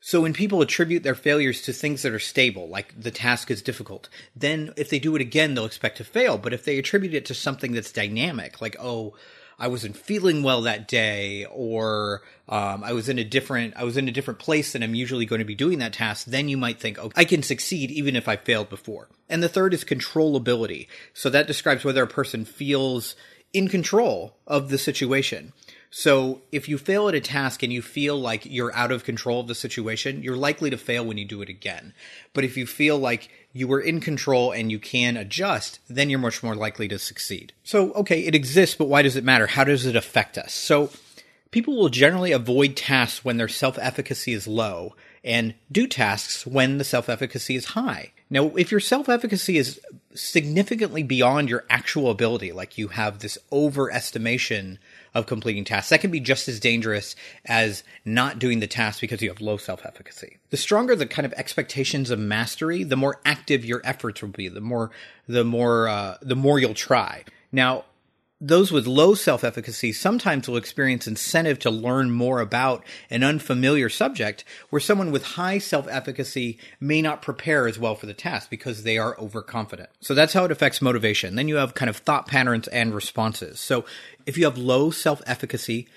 So 0.04 0.20
when 0.20 0.32
people 0.32 0.60
attribute 0.60 1.04
their 1.04 1.14
failures 1.14 1.62
to 1.62 1.72
things 1.72 2.02
that 2.02 2.12
are 2.12 2.18
stable, 2.18 2.68
like 2.68 3.00
the 3.00 3.12
task 3.12 3.50
is 3.50 3.62
difficult, 3.62 4.08
then 4.34 4.74
if 4.76 4.90
they 4.90 4.98
do 4.98 5.14
it 5.14 5.22
again, 5.22 5.54
they'll 5.54 5.64
expect 5.64 5.98
to 5.98 6.04
fail. 6.04 6.38
But 6.38 6.52
if 6.52 6.64
they 6.64 6.76
attribute 6.76 7.14
it 7.14 7.24
to 7.26 7.34
something 7.34 7.72
that's 7.72 7.92
dynamic, 7.92 8.60
like, 8.60 8.76
oh, 8.80 9.14
I 9.58 9.68
wasn't 9.68 9.96
feeling 9.96 10.42
well 10.42 10.62
that 10.62 10.88
day, 10.88 11.46
or 11.46 12.22
um, 12.48 12.82
I 12.84 12.92
was 12.92 13.08
in 13.08 13.18
a 13.18 13.24
different 13.24 13.74
I 13.76 13.84
was 13.84 13.96
in 13.96 14.08
a 14.08 14.12
different 14.12 14.40
place 14.40 14.72
than 14.72 14.82
I'm 14.82 14.94
usually 14.94 15.26
going 15.26 15.40
to 15.40 15.44
be 15.44 15.54
doing 15.54 15.78
that 15.78 15.92
task, 15.92 16.26
then 16.26 16.48
you 16.48 16.56
might 16.56 16.80
think, 16.80 16.98
oh, 16.98 17.12
I 17.16 17.24
can 17.24 17.42
succeed 17.42 17.90
even 17.90 18.16
if 18.16 18.28
I 18.28 18.36
failed 18.36 18.68
before. 18.68 19.08
And 19.28 19.42
the 19.42 19.48
third 19.48 19.74
is 19.74 19.84
controllability. 19.84 20.88
So 21.14 21.30
that 21.30 21.46
describes 21.46 21.84
whether 21.84 22.02
a 22.02 22.08
person 22.08 22.44
feels 22.44 23.14
in 23.52 23.68
control 23.68 24.36
of 24.46 24.70
the 24.70 24.78
situation. 24.78 25.52
So 25.94 26.40
if 26.50 26.70
you 26.70 26.78
fail 26.78 27.06
at 27.08 27.14
a 27.14 27.20
task 27.20 27.62
and 27.62 27.70
you 27.70 27.82
feel 27.82 28.18
like 28.18 28.46
you're 28.46 28.74
out 28.74 28.92
of 28.92 29.04
control 29.04 29.40
of 29.40 29.46
the 29.46 29.54
situation, 29.54 30.22
you're 30.22 30.36
likely 30.36 30.70
to 30.70 30.78
fail 30.78 31.04
when 31.04 31.18
you 31.18 31.26
do 31.26 31.42
it 31.42 31.50
again. 31.50 31.92
But 32.32 32.44
if 32.44 32.56
you 32.56 32.66
feel 32.66 32.98
like 32.98 33.28
you 33.52 33.68
were 33.68 33.80
in 33.80 34.00
control 34.00 34.52
and 34.52 34.70
you 34.70 34.78
can 34.78 35.16
adjust, 35.16 35.78
then 35.88 36.10
you're 36.10 36.18
much 36.18 36.42
more 36.42 36.54
likely 36.54 36.88
to 36.88 36.98
succeed. 36.98 37.52
So, 37.62 37.92
okay, 37.92 38.20
it 38.24 38.34
exists, 38.34 38.76
but 38.76 38.88
why 38.88 39.02
does 39.02 39.16
it 39.16 39.24
matter? 39.24 39.46
How 39.46 39.64
does 39.64 39.86
it 39.86 39.96
affect 39.96 40.38
us? 40.38 40.52
So, 40.52 40.90
people 41.50 41.76
will 41.76 41.88
generally 41.88 42.32
avoid 42.32 42.76
tasks 42.76 43.24
when 43.24 43.36
their 43.36 43.48
self 43.48 43.78
efficacy 43.78 44.32
is 44.32 44.48
low 44.48 44.94
and 45.24 45.54
do 45.70 45.86
tasks 45.86 46.46
when 46.46 46.78
the 46.78 46.84
self 46.84 47.08
efficacy 47.08 47.54
is 47.54 47.66
high. 47.66 48.12
Now, 48.30 48.48
if 48.56 48.70
your 48.70 48.80
self 48.80 49.08
efficacy 49.08 49.58
is 49.58 49.80
significantly 50.14 51.02
beyond 51.02 51.48
your 51.48 51.64
actual 51.70 52.10
ability, 52.10 52.52
like 52.52 52.78
you 52.78 52.88
have 52.88 53.18
this 53.18 53.38
overestimation 53.52 54.78
of 55.14 55.26
completing 55.26 55.64
tasks. 55.64 55.90
That 55.90 56.00
can 56.00 56.10
be 56.10 56.20
just 56.20 56.48
as 56.48 56.60
dangerous 56.60 57.14
as 57.44 57.84
not 58.04 58.38
doing 58.38 58.60
the 58.60 58.66
task 58.66 59.00
because 59.00 59.20
you 59.22 59.28
have 59.28 59.40
low 59.40 59.56
self 59.56 59.84
efficacy. 59.84 60.38
The 60.52 60.58
stronger 60.58 60.94
the 60.94 61.06
kind 61.06 61.24
of 61.24 61.32
expectations 61.32 62.10
of 62.10 62.18
mastery, 62.18 62.84
the 62.84 62.94
more 62.94 63.22
active 63.24 63.64
your 63.64 63.80
efforts 63.84 64.20
will 64.20 64.28
be, 64.28 64.48
the 64.48 64.60
more, 64.60 64.90
the 65.26 65.44
more, 65.44 65.88
uh, 65.88 66.18
the 66.20 66.36
more 66.36 66.58
you'll 66.58 66.74
try. 66.74 67.24
Now, 67.50 67.86
those 68.38 68.70
with 68.70 68.86
low 68.86 69.14
self 69.14 69.44
efficacy 69.44 69.92
sometimes 69.92 70.46
will 70.46 70.58
experience 70.58 71.06
incentive 71.06 71.58
to 71.60 71.70
learn 71.70 72.10
more 72.10 72.40
about 72.40 72.84
an 73.08 73.24
unfamiliar 73.24 73.88
subject, 73.88 74.44
where 74.68 74.78
someone 74.78 75.10
with 75.10 75.24
high 75.24 75.56
self 75.56 75.88
efficacy 75.88 76.58
may 76.78 77.00
not 77.00 77.22
prepare 77.22 77.66
as 77.66 77.78
well 77.78 77.94
for 77.94 78.04
the 78.04 78.12
task 78.12 78.50
because 78.50 78.82
they 78.82 78.98
are 78.98 79.18
overconfident. 79.18 79.88
So 80.00 80.12
that's 80.12 80.34
how 80.34 80.44
it 80.44 80.50
affects 80.50 80.82
motivation. 80.82 81.34
Then 81.34 81.48
you 81.48 81.56
have 81.56 81.72
kind 81.72 81.88
of 81.88 81.96
thought 81.96 82.26
patterns 82.26 82.68
and 82.68 82.94
responses. 82.94 83.58
So 83.58 83.86
if 84.26 84.36
you 84.36 84.44
have 84.44 84.58
low 84.58 84.90
self 84.90 85.22
efficacy, 85.24 85.88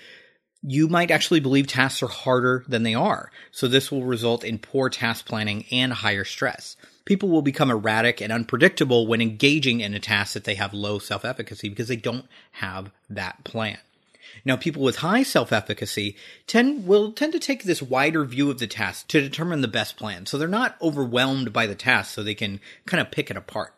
you 0.66 0.88
might 0.88 1.10
actually 1.10 1.40
believe 1.40 1.66
tasks 1.66 2.02
are 2.02 2.08
harder 2.08 2.64
than 2.68 2.82
they 2.82 2.94
are. 2.94 3.30
So 3.52 3.68
this 3.68 3.90
will 3.90 4.04
result 4.04 4.44
in 4.44 4.58
poor 4.58 4.90
task 4.90 5.26
planning 5.26 5.64
and 5.70 5.92
higher 5.92 6.24
stress 6.24 6.76
people 7.06 7.30
will 7.30 7.40
become 7.40 7.70
erratic 7.70 8.20
and 8.20 8.30
unpredictable 8.30 9.06
when 9.06 9.22
engaging 9.22 9.80
in 9.80 9.94
a 9.94 10.00
task 10.00 10.34
that 10.34 10.44
they 10.44 10.56
have 10.56 10.74
low 10.74 10.98
self 10.98 11.24
efficacy 11.24 11.70
because 11.70 11.88
they 11.88 11.96
don't 11.96 12.26
have 12.52 12.90
that 13.08 13.42
plan. 13.44 13.78
Now, 14.44 14.56
people 14.56 14.82
with 14.82 14.96
high 14.96 15.22
self 15.22 15.52
efficacy 15.52 16.16
tend 16.46 16.86
will 16.86 17.12
tend 17.12 17.32
to 17.32 17.38
take 17.38 17.64
this 17.64 17.80
wider 17.80 18.24
view 18.26 18.50
of 18.50 18.58
the 18.58 18.66
task 18.66 19.08
to 19.08 19.22
determine 19.22 19.62
the 19.62 19.68
best 19.68 19.96
plan. 19.96 20.26
So 20.26 20.36
they're 20.36 20.48
not 20.48 20.76
overwhelmed 20.82 21.54
by 21.54 21.66
the 21.66 21.74
task, 21.74 22.12
so 22.12 22.22
they 22.22 22.34
can 22.34 22.60
kind 22.84 23.00
of 23.00 23.10
pick 23.10 23.30
it 23.30 23.36
apart. 23.38 23.72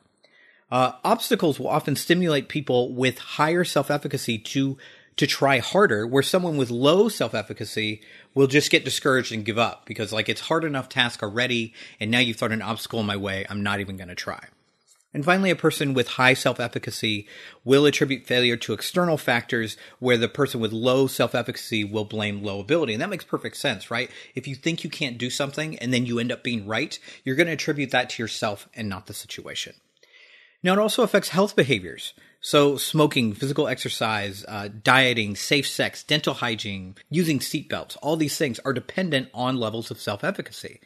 Uh, 0.70 0.92
obstacles 1.04 1.58
will 1.58 1.68
often 1.68 1.96
stimulate 1.96 2.48
people 2.48 2.92
with 2.92 3.18
higher 3.18 3.64
self 3.64 3.90
efficacy 3.90 4.38
to 4.38 4.76
to 5.18 5.26
try 5.26 5.58
harder, 5.58 6.06
where 6.06 6.22
someone 6.22 6.56
with 6.56 6.70
low 6.70 7.08
self 7.08 7.34
efficacy 7.34 8.00
will 8.34 8.46
just 8.46 8.70
get 8.70 8.84
discouraged 8.84 9.32
and 9.32 9.44
give 9.44 9.58
up 9.58 9.86
because, 9.86 10.12
like, 10.12 10.28
it's 10.28 10.42
hard 10.42 10.64
enough 10.64 10.88
task 10.88 11.22
already, 11.22 11.74
and 12.00 12.10
now 12.10 12.18
you've 12.18 12.36
thrown 12.36 12.52
an 12.52 12.62
obstacle 12.62 13.00
in 13.00 13.06
my 13.06 13.16
way. 13.16 13.46
I'm 13.48 13.62
not 13.62 13.80
even 13.80 13.96
going 13.96 14.08
to 14.08 14.14
try. 14.14 14.48
And 15.14 15.24
finally, 15.24 15.50
a 15.50 15.56
person 15.56 15.94
with 15.94 16.08
high 16.08 16.34
self 16.34 16.60
efficacy 16.60 17.26
will 17.64 17.86
attribute 17.86 18.26
failure 18.26 18.56
to 18.58 18.74
external 18.74 19.16
factors, 19.16 19.76
where 19.98 20.18
the 20.18 20.28
person 20.28 20.60
with 20.60 20.72
low 20.72 21.06
self 21.06 21.34
efficacy 21.34 21.82
will 21.82 22.04
blame 22.04 22.42
low 22.42 22.60
ability. 22.60 22.92
And 22.92 23.02
that 23.02 23.10
makes 23.10 23.24
perfect 23.24 23.56
sense, 23.56 23.90
right? 23.90 24.10
If 24.34 24.46
you 24.46 24.54
think 24.54 24.84
you 24.84 24.90
can't 24.90 25.18
do 25.18 25.30
something 25.30 25.78
and 25.78 25.92
then 25.92 26.04
you 26.04 26.18
end 26.18 26.30
up 26.30 26.44
being 26.44 26.66
right, 26.66 26.98
you're 27.24 27.36
going 27.36 27.46
to 27.46 27.54
attribute 27.54 27.90
that 27.90 28.10
to 28.10 28.22
yourself 28.22 28.68
and 28.74 28.88
not 28.88 29.06
the 29.06 29.14
situation. 29.14 29.74
Now, 30.62 30.72
it 30.74 30.78
also 30.78 31.02
affects 31.02 31.30
health 31.30 31.56
behaviors. 31.56 32.12
So, 32.50 32.78
smoking, 32.78 33.34
physical 33.34 33.68
exercise, 33.68 34.42
uh, 34.48 34.70
dieting, 34.82 35.36
safe 35.36 35.68
sex, 35.68 36.02
dental 36.02 36.32
hygiene, 36.32 36.94
using 37.10 37.40
seatbelts, 37.40 37.98
all 38.00 38.16
these 38.16 38.38
things 38.38 38.58
are 38.60 38.72
dependent 38.72 39.28
on 39.34 39.60
levels 39.60 39.90
of 39.90 40.00
self 40.00 40.24
efficacy. 40.24 40.80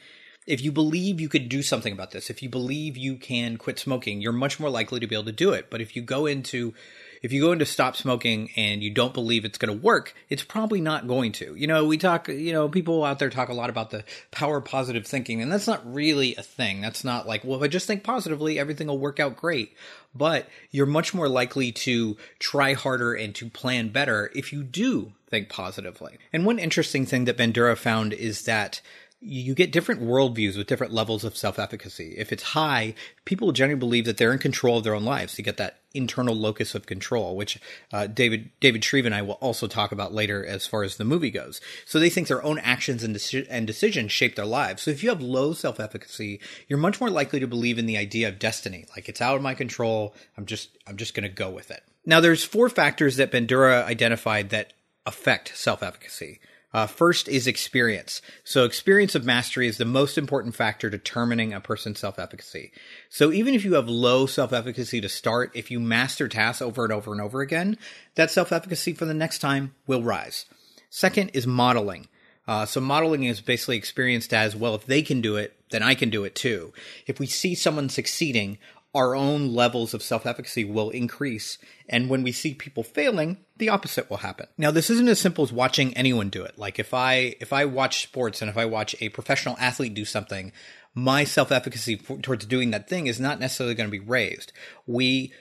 If 0.44 0.60
you 0.60 0.72
believe 0.72 1.20
you 1.20 1.28
could 1.28 1.48
do 1.48 1.62
something 1.62 1.92
about 1.92 2.10
this, 2.10 2.30
if 2.30 2.42
you 2.42 2.48
believe 2.48 2.96
you 2.96 3.14
can 3.14 3.58
quit 3.58 3.78
smoking, 3.78 4.20
you're 4.20 4.32
much 4.32 4.58
more 4.58 4.70
likely 4.70 4.98
to 4.98 5.06
be 5.06 5.14
able 5.14 5.26
to 5.26 5.30
do 5.30 5.52
it. 5.52 5.70
But 5.70 5.80
if 5.80 5.94
you 5.94 6.02
go 6.02 6.26
into 6.26 6.74
if 7.22 7.32
you 7.32 7.40
go 7.40 7.52
into 7.52 7.64
stop 7.64 7.96
smoking 7.96 8.50
and 8.56 8.82
you 8.82 8.90
don't 8.90 9.14
believe 9.14 9.44
it's 9.44 9.58
going 9.58 9.72
to 9.74 9.82
work, 9.82 10.14
it's 10.28 10.42
probably 10.42 10.80
not 10.80 11.06
going 11.06 11.32
to. 11.32 11.54
You 11.54 11.68
know, 11.68 11.86
we 11.86 11.96
talk, 11.96 12.28
you 12.28 12.52
know, 12.52 12.68
people 12.68 13.04
out 13.04 13.18
there 13.18 13.30
talk 13.30 13.48
a 13.48 13.54
lot 13.54 13.70
about 13.70 13.90
the 13.90 14.04
power 14.32 14.58
of 14.58 14.64
positive 14.64 15.06
thinking, 15.06 15.40
and 15.40 15.50
that's 15.50 15.68
not 15.68 15.90
really 15.90 16.34
a 16.34 16.42
thing. 16.42 16.80
That's 16.80 17.04
not 17.04 17.26
like, 17.26 17.44
well, 17.44 17.56
if 17.56 17.62
I 17.62 17.68
just 17.68 17.86
think 17.86 18.02
positively, 18.02 18.58
everything 18.58 18.88
will 18.88 18.98
work 18.98 19.20
out 19.20 19.36
great. 19.36 19.74
But 20.14 20.48
you're 20.70 20.84
much 20.84 21.14
more 21.14 21.28
likely 21.28 21.72
to 21.72 22.16
try 22.38 22.74
harder 22.74 23.14
and 23.14 23.34
to 23.36 23.48
plan 23.48 23.88
better 23.88 24.30
if 24.34 24.52
you 24.52 24.62
do 24.62 25.12
think 25.28 25.48
positively. 25.48 26.18
And 26.32 26.44
one 26.44 26.58
interesting 26.58 27.06
thing 27.06 27.24
that 27.24 27.38
Bandura 27.38 27.76
found 27.76 28.12
is 28.12 28.42
that 28.42 28.82
you 29.22 29.54
get 29.54 29.70
different 29.70 30.02
worldviews 30.02 30.58
with 30.58 30.66
different 30.66 30.92
levels 30.92 31.22
of 31.22 31.36
self 31.36 31.58
efficacy. 31.58 32.14
If 32.18 32.32
it's 32.32 32.42
high, 32.42 32.94
people 33.24 33.52
generally 33.52 33.78
believe 33.78 34.04
that 34.06 34.16
they're 34.16 34.32
in 34.32 34.40
control 34.40 34.78
of 34.78 34.84
their 34.84 34.94
own 34.94 35.04
lives. 35.04 35.38
You 35.38 35.44
get 35.44 35.58
that 35.58 35.78
internal 35.94 36.34
locus 36.34 36.74
of 36.74 36.86
control, 36.86 37.36
which 37.36 37.58
uh, 37.92 38.06
David 38.06 38.50
David 38.60 38.84
Shreve 38.84 39.06
and 39.06 39.14
I 39.14 39.22
will 39.22 39.34
also 39.34 39.66
talk 39.66 39.92
about 39.92 40.12
later 40.12 40.44
as 40.44 40.66
far 40.66 40.82
as 40.82 40.96
the 40.96 41.04
movie 41.04 41.30
goes. 41.30 41.60
So 41.86 41.98
they 41.98 42.10
think 42.10 42.28
their 42.28 42.42
own 42.42 42.58
actions 42.58 43.02
and, 43.02 43.14
deci- 43.14 43.46
and 43.48 43.66
decisions 43.66 44.12
shape 44.12 44.36
their 44.36 44.46
lives. 44.46 44.82
So 44.82 44.90
if 44.90 45.02
you 45.02 45.08
have 45.08 45.20
low 45.20 45.52
self 45.52 45.80
efficacy, 45.80 46.40
you're 46.68 46.78
much 46.78 47.00
more 47.00 47.10
likely 47.10 47.40
to 47.40 47.46
believe 47.46 47.78
in 47.78 47.86
the 47.86 47.96
idea 47.96 48.28
of 48.28 48.38
destiny, 48.38 48.86
like 48.96 49.08
it's 49.08 49.20
out 49.20 49.36
of 49.36 49.42
my 49.42 49.54
control. 49.54 50.14
I'm 50.36 50.46
just 50.46 50.70
I'm 50.86 50.96
just 50.96 51.14
going 51.14 51.28
to 51.28 51.34
go 51.34 51.50
with 51.50 51.70
it. 51.70 51.82
Now, 52.04 52.20
there's 52.20 52.44
four 52.44 52.68
factors 52.68 53.16
that 53.16 53.30
Bandura 53.30 53.84
identified 53.84 54.50
that 54.50 54.72
affect 55.06 55.56
self 55.56 55.82
efficacy. 55.82 56.40
Uh, 56.74 56.86
first 56.86 57.28
is 57.28 57.46
experience. 57.46 58.22
So 58.44 58.64
experience 58.64 59.14
of 59.14 59.24
mastery 59.24 59.66
is 59.66 59.76
the 59.76 59.84
most 59.84 60.16
important 60.16 60.54
factor 60.54 60.88
determining 60.88 61.52
a 61.52 61.60
person's 61.60 61.98
self-efficacy. 61.98 62.72
So 63.10 63.30
even 63.30 63.54
if 63.54 63.64
you 63.64 63.74
have 63.74 63.88
low 63.88 64.26
self-efficacy 64.26 65.00
to 65.02 65.08
start, 65.08 65.50
if 65.54 65.70
you 65.70 65.78
master 65.78 66.28
tasks 66.28 66.62
over 66.62 66.84
and 66.84 66.92
over 66.92 67.12
and 67.12 67.20
over 67.20 67.42
again, 67.42 67.76
that 68.14 68.30
self-efficacy 68.30 68.94
for 68.94 69.04
the 69.04 69.12
next 69.12 69.40
time 69.40 69.74
will 69.86 70.02
rise. 70.02 70.46
Second 70.88 71.30
is 71.34 71.46
modeling. 71.46 72.08
Uh, 72.48 72.66
so 72.66 72.80
modeling 72.80 73.24
is 73.24 73.40
basically 73.40 73.76
experienced 73.76 74.32
as 74.32 74.56
well. 74.56 74.74
If 74.74 74.86
they 74.86 75.02
can 75.02 75.20
do 75.20 75.36
it, 75.36 75.54
then 75.70 75.82
I 75.82 75.94
can 75.94 76.10
do 76.10 76.24
it 76.24 76.34
too. 76.34 76.72
If 77.06 77.20
we 77.20 77.26
see 77.26 77.54
someone 77.54 77.88
succeeding, 77.88 78.58
our 78.94 79.14
own 79.14 79.54
levels 79.54 79.94
of 79.94 80.02
self 80.02 80.26
efficacy 80.26 80.64
will 80.64 80.90
increase. 80.90 81.58
And 81.88 82.08
when 82.08 82.22
we 82.22 82.32
see 82.32 82.54
people 82.54 82.82
failing, 82.82 83.38
the 83.56 83.68
opposite 83.68 84.10
will 84.10 84.18
happen. 84.18 84.46
Now, 84.58 84.70
this 84.70 84.90
isn't 84.90 85.08
as 85.08 85.20
simple 85.20 85.44
as 85.44 85.52
watching 85.52 85.96
anyone 85.96 86.28
do 86.28 86.42
it. 86.44 86.58
Like 86.58 86.78
if 86.78 86.92
I, 86.92 87.36
if 87.40 87.52
I 87.52 87.64
watch 87.64 88.02
sports 88.02 88.42
and 88.42 88.50
if 88.50 88.56
I 88.56 88.66
watch 88.66 88.94
a 89.00 89.08
professional 89.08 89.56
athlete 89.58 89.94
do 89.94 90.04
something, 90.04 90.52
my 90.94 91.24
self 91.24 91.50
efficacy 91.50 91.96
towards 91.96 92.44
doing 92.46 92.70
that 92.70 92.88
thing 92.88 93.06
is 93.06 93.18
not 93.18 93.40
necessarily 93.40 93.74
going 93.74 93.88
to 93.88 93.98
be 93.98 94.04
raised. 94.04 94.52
We, 94.86 95.32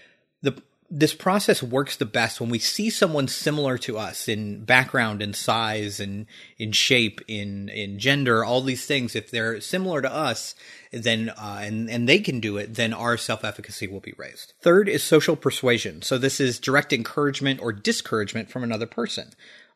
the, 0.41 0.61
this 0.93 1.13
process 1.13 1.63
works 1.63 1.95
the 1.95 2.05
best 2.05 2.41
when 2.41 2.49
we 2.49 2.59
see 2.59 2.89
someone 2.89 3.29
similar 3.29 3.77
to 3.77 3.97
us 3.97 4.27
in 4.27 4.65
background 4.65 5.21
and 5.21 5.33
size 5.33 6.01
and 6.01 6.25
in 6.57 6.73
shape 6.73 7.21
in 7.29 7.69
in 7.69 7.97
gender 7.97 8.43
all 8.43 8.61
these 8.61 8.85
things. 8.85 9.15
If 9.15 9.31
they're 9.31 9.61
similar 9.61 10.01
to 10.01 10.13
us 10.13 10.53
then 10.91 11.29
uh, 11.29 11.59
and 11.61 11.89
and 11.89 12.09
they 12.09 12.19
can 12.19 12.41
do 12.41 12.57
it 12.57 12.75
then 12.75 12.93
our 12.93 13.15
self-efficacy 13.15 13.87
will 13.87 14.01
be 14.01 14.13
raised. 14.17 14.53
Third 14.61 14.89
is 14.89 15.01
social 15.01 15.37
persuasion. 15.37 16.01
So 16.01 16.17
this 16.17 16.41
is 16.41 16.59
direct 16.59 16.91
encouragement 16.91 17.61
or 17.61 17.71
discouragement 17.71 18.49
from 18.51 18.63
another 18.63 18.87
person. 18.87 19.31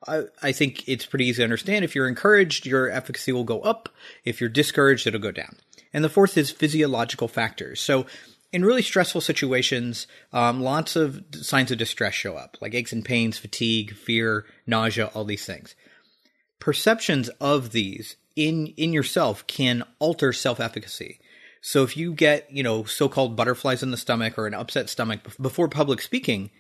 I, 0.05 0.23
I 0.43 0.51
think 0.51 0.87
it's 0.87 1.05
pretty 1.05 1.27
easy 1.27 1.37
to 1.37 1.43
understand. 1.45 1.85
If 1.85 1.95
you're 1.95 2.09
encouraged 2.09 2.65
your 2.65 2.89
efficacy 2.89 3.31
will 3.31 3.45
go 3.45 3.61
up. 3.61 3.87
If 4.25 4.41
you're 4.41 4.49
discouraged 4.49 5.07
it'll 5.07 5.21
go 5.21 5.31
down. 5.31 5.55
And 5.93 6.03
the 6.03 6.09
fourth 6.09 6.37
is 6.37 6.51
physiological 6.51 7.29
factors. 7.29 7.79
So 7.79 8.05
in 8.51 8.63
really 8.63 8.81
stressful 8.81 9.21
situations, 9.21 10.07
um, 10.31 10.61
lots 10.61 10.95
of 10.95 11.23
signs 11.33 11.71
of 11.71 11.77
distress 11.77 12.13
show 12.13 12.35
up, 12.35 12.57
like 12.61 12.73
aches 12.73 12.93
and 12.93 13.03
pains, 13.03 13.37
fatigue, 13.37 13.93
fear, 13.95 14.45
nausea, 14.65 15.07
all 15.13 15.25
these 15.25 15.45
things. 15.45 15.75
Perceptions 16.59 17.29
of 17.41 17.71
these 17.71 18.15
in 18.35 18.67
in 18.77 18.93
yourself 18.93 19.45
can 19.47 19.83
alter 19.99 20.31
self-efficacy. 20.33 21.19
So 21.61 21.83
if 21.83 21.97
you 21.97 22.13
get, 22.13 22.49
you 22.51 22.63
know, 22.63 22.83
so-called 22.83 23.35
butterflies 23.35 23.81
in 23.81 23.91
the 23.91 23.97
stomach 23.97 24.37
or 24.37 24.45
an 24.45 24.53
upset 24.53 24.89
stomach 24.89 25.21
before 25.41 25.67
public 25.67 25.99
speaking, 25.99 26.51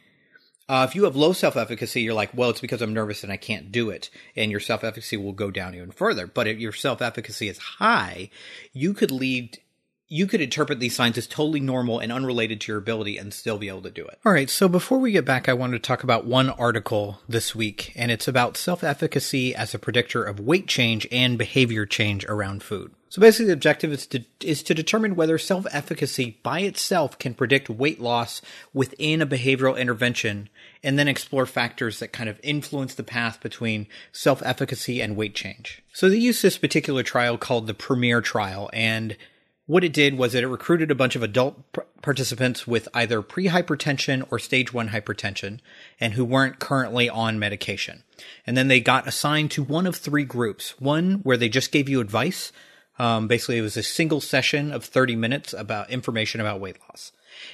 uh, 0.67 0.87
if 0.89 0.95
you 0.95 1.03
have 1.03 1.15
low 1.15 1.31
self-efficacy, 1.31 2.01
you're 2.01 2.15
like, 2.15 2.31
well, 2.33 2.49
it's 2.49 2.59
because 2.59 2.81
I'm 2.81 2.93
nervous 2.93 3.23
and 3.23 3.31
I 3.31 3.37
can't 3.37 3.71
do 3.71 3.91
it, 3.91 4.09
and 4.35 4.49
your 4.49 4.59
self-efficacy 4.59 5.15
will 5.15 5.33
go 5.33 5.51
down 5.51 5.75
even 5.75 5.91
further. 5.91 6.25
But 6.25 6.47
if 6.47 6.57
your 6.57 6.73
self-efficacy 6.73 7.47
is 7.47 7.59
high, 7.59 8.31
you 8.73 8.95
could 8.95 9.11
lead 9.11 9.59
you 10.07 10.27
could 10.27 10.41
interpret 10.41 10.79
these 10.79 10.95
signs 10.95 11.17
as 11.17 11.25
totally 11.25 11.59
normal 11.59 11.99
and 11.99 12.11
unrelated 12.11 12.61
to 12.61 12.71
your 12.71 12.77
ability 12.77 13.17
and 13.17 13.33
still 13.33 13.57
be 13.57 13.69
able 13.69 13.81
to 13.81 13.89
do 13.89 14.05
it. 14.05 14.19
All 14.23 14.31
right, 14.31 14.49
so 14.49 14.67
before 14.67 14.99
we 14.99 15.11
get 15.11 15.25
back, 15.25 15.49
I 15.49 15.53
wanted 15.53 15.81
to 15.81 15.87
talk 15.87 16.03
about 16.03 16.25
one 16.25 16.49
article 16.51 17.19
this 17.27 17.55
week, 17.55 17.91
and 17.95 18.11
it's 18.11 18.27
about 18.27 18.57
self 18.57 18.83
efficacy 18.83 19.55
as 19.55 19.73
a 19.73 19.79
predictor 19.79 20.23
of 20.23 20.39
weight 20.39 20.67
change 20.67 21.07
and 21.11 21.37
behavior 21.37 21.85
change 21.85 22.23
around 22.25 22.61
food. 22.61 22.93
So 23.09 23.21
basically, 23.21 23.47
the 23.47 23.53
objective 23.53 23.93
is 23.93 24.05
to, 24.07 24.25
is 24.41 24.61
to 24.63 24.73
determine 24.73 25.15
whether 25.15 25.37
self 25.39 25.65
efficacy 25.71 26.37
by 26.43 26.59
itself 26.59 27.17
can 27.17 27.33
predict 27.33 27.69
weight 27.69 27.99
loss 27.99 28.41
within 28.73 29.21
a 29.21 29.25
behavioral 29.25 29.77
intervention, 29.77 30.49
and 30.83 30.99
then 30.99 31.07
explore 31.07 31.47
factors 31.47 31.99
that 31.99 32.13
kind 32.13 32.29
of 32.29 32.39
influence 32.43 32.93
the 32.93 33.03
path 33.03 33.41
between 33.41 33.87
self 34.11 34.43
efficacy 34.45 35.01
and 35.01 35.15
weight 35.15 35.33
change. 35.33 35.81
So 35.93 36.09
they 36.09 36.17
used 36.17 36.43
this 36.43 36.59
particular 36.59 37.01
trial 37.01 37.39
called 37.39 37.65
the 37.65 37.73
Premier 37.73 38.21
trial, 38.21 38.69
and 38.71 39.17
what 39.67 39.83
it 39.83 39.93
did 39.93 40.17
was 40.17 40.33
that 40.33 40.43
it 40.43 40.47
recruited 40.47 40.91
a 40.91 40.95
bunch 40.95 41.15
of 41.15 41.23
adult 41.23 41.71
pr- 41.71 41.81
participants 42.01 42.67
with 42.67 42.87
either 42.93 43.21
pre-hypertension 43.21 44.25
or 44.31 44.37
stage 44.37 44.73
1 44.73 44.89
hypertension 44.89 45.59
and 45.99 46.13
who 46.13 46.23
weren't 46.23 46.59
currently 46.59 47.09
on 47.09 47.39
medication. 47.39 48.03
And 48.45 48.55
then 48.55 48.67
they 48.67 48.79
got 48.79 49.07
assigned 49.07 49.51
to 49.51 49.63
one 49.63 49.87
of 49.87 49.95
three 49.95 50.23
groups. 50.23 50.79
One 50.79 51.15
where 51.23 51.37
they 51.37 51.49
just 51.49 51.71
gave 51.71 51.89
you 51.89 51.99
advice. 51.99 52.51
Um, 52.99 53.27
basically, 53.27 53.57
it 53.57 53.61
was 53.61 53.75
a 53.75 53.83
single 53.83 54.21
session 54.21 54.71
of 54.71 54.85
30 54.85 55.15
minutes 55.15 55.53
about 55.53 55.89
information 55.89 56.41
about 56.41 56.59
weight 56.59 56.77
loss. 56.87 57.11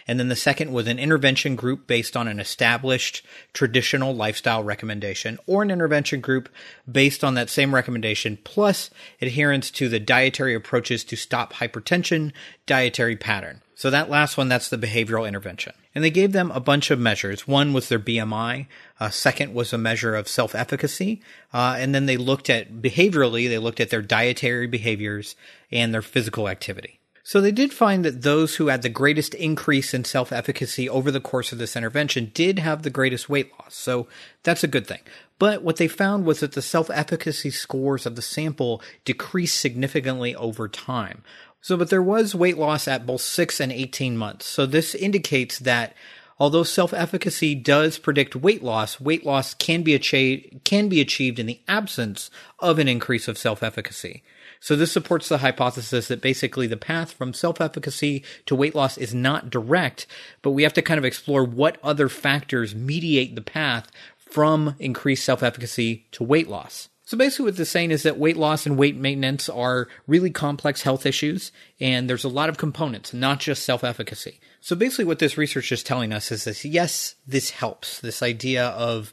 And 0.08 0.20
then 0.20 0.30
the 0.30 0.36
second 0.36 0.72
was 0.72 0.88
an 0.88 1.00
intervention 1.00 1.56
group 1.56 1.88
based 1.88 2.16
on 2.18 2.28
an 2.28 2.40
established 2.40 3.26
traditional 3.54 4.16
lifestyle 4.16 4.64
recommendation 4.64 5.38
or 5.48 5.64
an 5.64 5.72
intervention 5.72 6.22
group 6.22 6.50
based 6.90 7.24
on 7.24 7.34
that 7.36 7.50
same 7.50 7.74
recommendation 7.74 8.38
plus 8.44 8.90
adherence 9.22 9.72
to 9.72 9.90
the 9.90 10.00
dietary 10.00 10.54
approaches 10.54 11.04
to 11.06 11.16
stop 11.16 11.54
hypertension 11.54 12.32
dietary 12.66 13.16
pattern. 13.16 13.62
So 13.82 13.90
that 13.90 14.12
last 14.12 14.38
one, 14.38 14.48
that's 14.48 14.70
the 14.70 14.78
behavioral 14.78 15.28
intervention. 15.28 15.74
And 15.96 16.04
they 16.04 16.12
gave 16.12 16.34
them 16.34 16.52
a 16.52 16.60
bunch 16.60 16.92
of 16.92 17.00
measures. 17.00 17.48
One 17.48 17.74
was 17.74 17.90
their 17.90 17.98
BMI. 17.98 18.68
Uh, 19.00 19.10
second 19.10 19.56
was 19.56 19.74
a 19.74 19.78
measure 19.80 20.14
of 20.14 20.28
self-efficacy. 20.28 21.20
Uh, 21.52 21.78
and 21.80 21.96
then 21.96 22.06
they 22.06 22.16
looked 22.16 22.48
at 22.48 22.74
behaviorally, 22.76 23.50
they 23.50 23.58
looked 23.58 23.80
at 23.80 23.90
their 23.90 24.04
dietary 24.04 24.68
behaviors 24.68 25.36
and 25.72 25.92
their 25.92 26.04
physical 26.04 26.48
activity. 26.48 27.01
So 27.24 27.40
they 27.40 27.52
did 27.52 27.72
find 27.72 28.04
that 28.04 28.24
those 28.24 28.56
who 28.56 28.68
had 28.68 28.82
the 28.82 28.90
greatest 28.90 29.34
increase 29.36 29.94
in 29.94 30.04
self-efficacy 30.04 30.90
over 30.90 31.12
the 31.12 31.22
course 31.22 31.52
of 31.52 31.60
this 31.60 31.76
intervention 31.76 32.32
did 32.34 32.60
have 32.60 32.82
the 32.82 32.90
greatest 32.90 33.30
weight 33.30 33.52
loss. 33.60 33.76
So 33.76 34.08
that's 34.44 34.64
a 34.64 34.68
good 34.68 34.88
thing. 34.88 35.02
But 35.38 35.64
what 35.64 35.78
they 35.78 35.88
found 35.88 36.26
was 36.26 36.40
that 36.40 36.54
the 36.54 36.62
self-efficacy 36.62 37.52
scores 37.52 38.06
of 38.06 38.16
the 38.16 38.22
sample 38.22 38.82
decreased 39.06 39.60
significantly 39.60 40.36
over 40.36 40.68
time. 40.68 41.24
So, 41.62 41.78
but 41.78 41.90
there 41.90 42.02
was 42.02 42.34
weight 42.34 42.58
loss 42.58 42.88
at 42.88 43.06
both 43.06 43.22
six 43.22 43.60
and 43.60 43.72
18 43.72 44.18
months. 44.18 44.48
So 44.48 44.66
this 44.66 44.96
indicates 44.96 45.60
that 45.60 45.96
although 46.40 46.64
self-efficacy 46.64 47.54
does 47.54 48.00
predict 48.00 48.36
weight 48.36 48.64
loss, 48.64 49.00
weight 49.00 49.26
loss 49.26 49.54
can 49.54 49.84
be 49.84 49.94
achieved, 49.94 50.64
can 50.64 50.90
be 50.90 51.00
achieved 51.00 51.38
in 51.38 51.46
the 51.46 51.62
absence 51.68 52.32
of 52.58 52.80
an 52.80 52.88
increase 52.88 53.28
of 53.28 53.38
self-efficacy. 53.38 54.24
So 54.62 54.76
this 54.76 54.92
supports 54.92 55.28
the 55.28 55.40
hypothesis 55.40 56.08
that 56.08 56.22
basically 56.22 56.68
the 56.68 56.78
path 56.78 57.12
from 57.12 57.34
self-efficacy 57.34 58.24
to 58.46 58.56
weight 58.56 58.76
loss 58.76 58.96
is 58.96 59.12
not 59.12 59.50
direct, 59.50 60.06
but 60.44 60.52
we 60.52 60.62
have 60.62 60.74
to 60.76 60.84
kind 60.84 61.00
of 61.00 61.04
explore 61.04 61.44
what 61.44 61.80
other 61.84 62.08
factors 62.08 62.76
mediate 62.76 63.34
the 63.34 63.42
path 63.42 63.92
from 64.18 64.76
increased 64.78 65.26
self-efficacy 65.26 66.06
to 66.12 66.24
weight 66.24 66.48
loss. 66.48 66.90
So 67.06 67.18
basically 67.18 67.46
what 67.46 67.58
this 67.58 67.68
is 67.68 67.72
saying 67.72 67.90
is 67.90 68.04
that 68.04 68.20
weight 68.20 68.38
loss 68.38 68.68
and 68.68 68.78
weight 68.78 68.96
maintenance 68.96 69.50
are 69.50 69.88
really 70.06 70.30
complex 70.30 70.84
health 70.84 71.08
issues 71.08 71.52
and 71.80 72.08
there's 72.08 72.24
a 72.24 72.30
lot 72.30 72.48
of 72.48 72.60
components, 72.60 73.16
not 73.16 73.40
just 73.40 73.66
self-efficacy. 73.66 74.40
So 74.62 74.76
basically 74.76 75.06
what 75.06 75.18
this 75.18 75.40
research 75.40 75.72
is 75.72 75.82
telling 75.82 76.14
us 76.14 76.32
is 76.32 76.44
this, 76.44 76.64
yes, 76.64 77.16
this 77.26 77.50
helps. 77.50 78.00
This 78.00 78.22
idea 78.22 78.68
of 78.68 79.12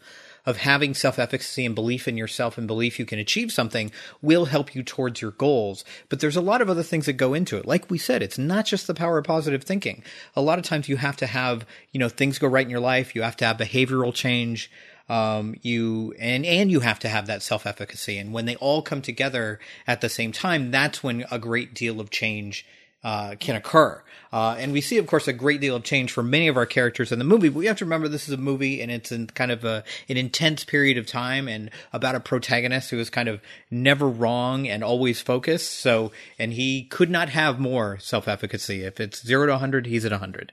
of 0.49 0.57
having 0.57 0.95
self-efficacy 0.95 1.67
and 1.67 1.75
belief 1.75 2.09
in 2.09 2.17
yourself 2.17 2.57
and 2.57 2.67
belief 2.67 2.99
you 2.99 3.05
can 3.05 3.19
achieve 3.19 3.53
something 3.53 3.93
will 4.23 4.47
help 4.47 4.75
you 4.75 4.83
towards 4.83 5.21
your 5.21 5.33
goals. 5.33 5.85
But 6.09 6.21
there's 6.21 6.37
a 6.37 6.41
lot 6.41 6.63
of 6.63 6.71
other 6.71 6.83
things 6.83 7.05
that 7.05 7.13
go 7.13 7.35
into 7.35 7.59
it. 7.59 7.67
Like 7.67 7.91
we 7.91 7.99
said, 7.99 8.23
it's 8.23 8.39
not 8.39 8.65
just 8.65 8.87
the 8.87 8.95
power 8.95 9.19
of 9.19 9.27
positive 9.27 9.63
thinking. 9.63 10.03
A 10.35 10.41
lot 10.41 10.59
of 10.59 10.65
times 10.65 10.89
you 10.89 10.97
have 10.97 11.19
to 11.19 11.27
have, 11.27 11.67
you 11.93 12.01
know, 12.01 12.09
things 12.09 12.39
go 12.39 12.49
right 12.49 12.65
in 12.65 12.71
your 12.71 12.81
life. 12.81 13.15
You 13.15 13.21
have 13.21 13.37
to 13.37 13.45
have 13.45 13.59
behavioral 13.59 14.15
change 14.15 14.71
um, 15.11 15.55
you 15.61 16.15
and 16.19 16.45
and 16.45 16.71
you 16.71 16.81
have 16.81 16.99
to 17.01 17.09
have 17.11 17.27
that 17.27 17.43
self 17.43 17.67
efficacy. 17.67 18.17
And 18.17 18.33
when 18.33 18.47
they 18.47 18.57
all 18.57 18.81
come 18.81 19.03
together 19.03 19.61
at 19.87 20.01
the 20.01 20.09
same 20.09 20.33
time, 20.33 20.71
that's 20.71 21.03
when 21.03 21.27
a 21.31 21.39
great 21.39 21.75
deal 21.75 22.01
of 22.01 22.09
change 22.09 22.65
uh, 23.05 23.37
can 23.39 23.57
occur. 23.57 24.03
Uh, 24.33 24.57
and 24.59 24.73
we 24.73 24.81
see, 24.81 24.99
of 24.99 25.07
course, 25.07 25.27
a 25.27 25.33
great 25.33 25.61
deal 25.61 25.77
of 25.77 25.85
change 25.85 26.13
for 26.13 26.23
many 26.23 26.49
of 26.49 26.57
our 26.57 26.67
characters 26.67 27.13
in 27.13 27.19
the 27.19 27.25
movie. 27.25 27.49
But 27.49 27.59
we 27.59 27.67
have 27.67 27.79
to 27.79 27.85
remember 27.85 28.09
this 28.09 28.29
is 28.29 28.35
a 28.35 28.39
movie, 28.39 28.83
and 28.83 28.91
it's 28.91 29.11
in 29.11 29.29
kind 29.29 29.51
of 29.51 29.65
a, 29.65 29.85
an 30.09 30.17
intense 30.17 30.65
period 30.65 30.99
of 30.99 31.07
time, 31.07 31.49
and 31.49 31.71
about 31.93 32.15
a 32.15 32.21
protagonist 32.21 32.91
who 32.91 32.99
is 32.99 33.09
kind 33.09 33.29
of 33.29 33.41
never 33.71 34.09
wrong 34.09 34.69
and 34.69 34.85
always 34.85 35.21
focused. 35.21 35.71
So, 35.81 36.13
and 36.39 36.53
he 36.53 36.85
could 36.85 37.11
not 37.11 37.31
have 37.31 37.59
more 37.59 37.99
self 38.01 38.29
efficacy. 38.29 38.83
If 38.85 39.01
it's 39.01 39.25
zero 39.25 39.47
to 39.47 39.59
hundred, 39.59 39.87
he's 39.87 40.05
at 40.05 40.13
hundred. 40.13 40.53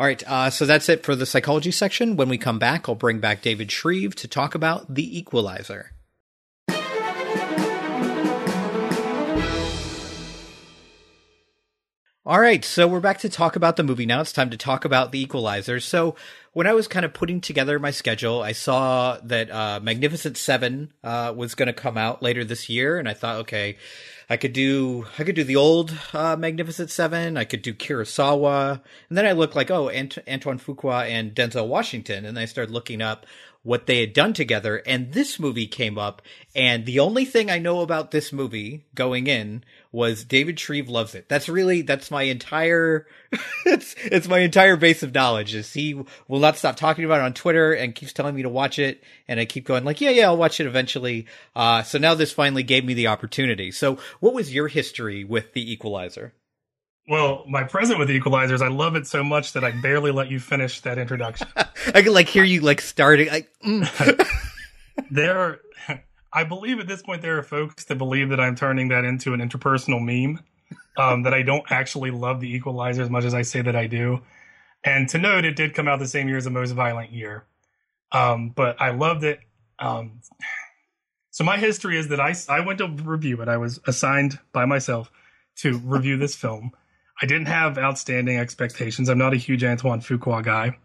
All 0.00 0.06
right, 0.06 0.22
uh, 0.28 0.50
so 0.50 0.64
that's 0.64 0.88
it 0.88 1.04
for 1.04 1.16
the 1.16 1.26
psychology 1.26 1.72
section. 1.72 2.14
When 2.14 2.28
we 2.28 2.38
come 2.38 2.60
back, 2.60 2.88
I'll 2.88 2.94
bring 2.94 3.18
back 3.18 3.42
David 3.42 3.72
Shreve 3.72 4.14
to 4.16 4.28
talk 4.28 4.54
about 4.54 4.94
The 4.94 5.18
Equalizer. 5.18 5.90
All 12.28 12.40
right, 12.40 12.62
so 12.62 12.86
we're 12.86 13.00
back 13.00 13.20
to 13.20 13.30
talk 13.30 13.56
about 13.56 13.76
the 13.76 13.82
movie 13.82 14.04
now. 14.04 14.20
It's 14.20 14.34
time 14.34 14.50
to 14.50 14.58
talk 14.58 14.84
about 14.84 15.12
The 15.12 15.22
Equalizer. 15.22 15.80
So, 15.80 16.14
when 16.52 16.66
I 16.66 16.74
was 16.74 16.86
kind 16.86 17.06
of 17.06 17.14
putting 17.14 17.40
together 17.40 17.78
my 17.78 17.90
schedule, 17.90 18.42
I 18.42 18.52
saw 18.52 19.16
that 19.22 19.50
uh, 19.50 19.80
Magnificent 19.82 20.36
Seven 20.36 20.92
uh, 21.02 21.32
was 21.34 21.54
going 21.54 21.68
to 21.68 21.72
come 21.72 21.96
out 21.96 22.22
later 22.22 22.44
this 22.44 22.68
year, 22.68 22.98
and 22.98 23.08
I 23.08 23.14
thought, 23.14 23.36
okay, 23.36 23.78
I 24.28 24.36
could 24.36 24.52
do 24.52 25.06
I 25.18 25.24
could 25.24 25.36
do 25.36 25.44
the 25.44 25.56
old 25.56 25.96
uh, 26.12 26.36
Magnificent 26.36 26.90
Seven. 26.90 27.38
I 27.38 27.44
could 27.44 27.62
do 27.62 27.72
Kurosawa, 27.72 28.82
and 29.08 29.16
then 29.16 29.24
I 29.24 29.32
looked 29.32 29.56
like 29.56 29.70
oh 29.70 29.88
Ant- 29.88 30.18
Antoine 30.28 30.58
Fuqua 30.58 31.08
and 31.08 31.34
Denzel 31.34 31.66
Washington, 31.66 32.26
and 32.26 32.38
I 32.38 32.44
started 32.44 32.70
looking 32.74 33.00
up 33.00 33.24
what 33.68 33.84
they 33.84 34.00
had 34.00 34.14
done 34.14 34.32
together, 34.32 34.82
and 34.86 35.12
this 35.12 35.38
movie 35.38 35.66
came 35.66 35.98
up. 35.98 36.22
And 36.56 36.86
the 36.86 37.00
only 37.00 37.26
thing 37.26 37.50
I 37.50 37.58
know 37.58 37.82
about 37.82 38.12
this 38.12 38.32
movie 38.32 38.86
going 38.94 39.26
in 39.26 39.62
was 39.92 40.24
David 40.24 40.58
Shreve 40.58 40.88
loves 40.88 41.14
it. 41.14 41.28
That's 41.28 41.50
really 41.50 41.82
that's 41.82 42.10
my 42.10 42.22
entire 42.22 43.06
it's 43.66 43.94
it's 43.98 44.26
my 44.26 44.38
entire 44.38 44.78
base 44.78 45.02
of 45.02 45.12
knowledge. 45.12 45.54
Is 45.54 45.70
he 45.74 46.02
will 46.28 46.40
not 46.40 46.56
stop 46.56 46.76
talking 46.76 47.04
about 47.04 47.20
it 47.20 47.24
on 47.24 47.34
Twitter 47.34 47.74
and 47.74 47.94
keeps 47.94 48.14
telling 48.14 48.34
me 48.34 48.40
to 48.42 48.48
watch 48.48 48.78
it, 48.78 49.04
and 49.28 49.38
I 49.38 49.44
keep 49.44 49.66
going 49.66 49.84
like 49.84 50.00
yeah 50.00 50.10
yeah 50.10 50.28
I'll 50.28 50.38
watch 50.38 50.60
it 50.60 50.66
eventually. 50.66 51.26
Uh, 51.54 51.82
so 51.82 51.98
now 51.98 52.14
this 52.14 52.32
finally 52.32 52.62
gave 52.62 52.86
me 52.86 52.94
the 52.94 53.08
opportunity. 53.08 53.70
So 53.70 53.98
what 54.20 54.32
was 54.32 54.54
your 54.54 54.68
history 54.68 55.24
with 55.24 55.52
the 55.52 55.70
Equalizer? 55.70 56.32
Well, 57.08 57.44
my 57.48 57.64
present 57.64 57.98
with 57.98 58.08
the 58.08 58.20
Equalizers, 58.20 58.60
I 58.60 58.68
love 58.68 58.94
it 58.94 59.06
so 59.06 59.24
much 59.24 59.54
that 59.54 59.64
I 59.64 59.70
barely 59.70 60.10
let 60.10 60.30
you 60.30 60.38
finish 60.38 60.82
that 60.82 60.98
introduction. 60.98 61.48
I 61.56 62.02
can 62.02 62.12
like 62.12 62.28
hear 62.28 62.44
you 62.44 62.60
like 62.60 62.82
starting. 62.82 63.28
Like, 63.28 63.50
mm. 63.64 64.28
there, 65.10 65.38
are, 65.38 65.60
I 66.32 66.44
believe 66.44 66.80
at 66.80 66.86
this 66.86 67.00
point 67.00 67.22
there 67.22 67.38
are 67.38 67.42
folks 67.42 67.84
that 67.86 67.96
believe 67.96 68.28
that 68.28 68.40
I'm 68.40 68.56
turning 68.56 68.88
that 68.88 69.04
into 69.04 69.32
an 69.32 69.40
interpersonal 69.40 70.04
meme. 70.04 70.44
Um, 70.98 71.22
that 71.22 71.32
I 71.32 71.42
don't 71.42 71.64
actually 71.70 72.10
love 72.10 72.40
the 72.40 72.52
Equalizer 72.54 73.02
as 73.02 73.08
much 73.08 73.22
as 73.22 73.32
I 73.32 73.42
say 73.42 73.62
that 73.62 73.76
I 73.76 73.86
do. 73.86 74.20
And 74.82 75.08
to 75.10 75.18
note, 75.18 75.44
it 75.44 75.54
did 75.54 75.72
come 75.72 75.86
out 75.86 76.00
the 76.00 76.08
same 76.08 76.26
year 76.26 76.36
as 76.36 76.44
the 76.44 76.50
Most 76.50 76.72
Violent 76.72 77.12
Year. 77.12 77.44
Um, 78.10 78.50
but 78.50 78.80
I 78.82 78.90
loved 78.90 79.22
it. 79.22 79.38
Um, 79.78 80.20
so 81.30 81.44
my 81.44 81.56
history 81.56 81.96
is 81.96 82.08
that 82.08 82.20
I 82.20 82.34
I 82.48 82.60
went 82.60 82.78
to 82.80 82.88
review 82.88 83.40
it. 83.42 83.48
I 83.48 83.58
was 83.58 83.78
assigned 83.86 84.40
by 84.52 84.64
myself 84.64 85.10
to 85.58 85.78
review 85.78 86.16
this 86.16 86.34
film. 86.34 86.72
I 87.20 87.26
didn't 87.26 87.46
have 87.46 87.78
outstanding 87.78 88.38
expectations. 88.38 89.08
I'm 89.08 89.18
not 89.18 89.32
a 89.32 89.36
huge 89.36 89.64
Antoine 89.64 90.00
Fuqua 90.00 90.42
guy. 90.42 90.78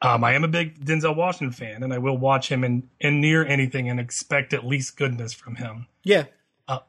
Um, 0.00 0.22
I 0.22 0.34
am 0.34 0.44
a 0.44 0.48
big 0.48 0.84
Denzel 0.84 1.16
Washington 1.16 1.52
fan, 1.52 1.82
and 1.82 1.92
I 1.92 1.98
will 1.98 2.18
watch 2.18 2.50
him 2.50 2.62
in, 2.62 2.88
in 3.00 3.20
near 3.20 3.44
anything 3.44 3.88
and 3.88 3.98
expect 3.98 4.52
at 4.52 4.66
least 4.66 4.96
goodness 4.96 5.32
from 5.32 5.56
him. 5.56 5.86
Yeah. 6.02 6.24
Uh, 6.68 6.80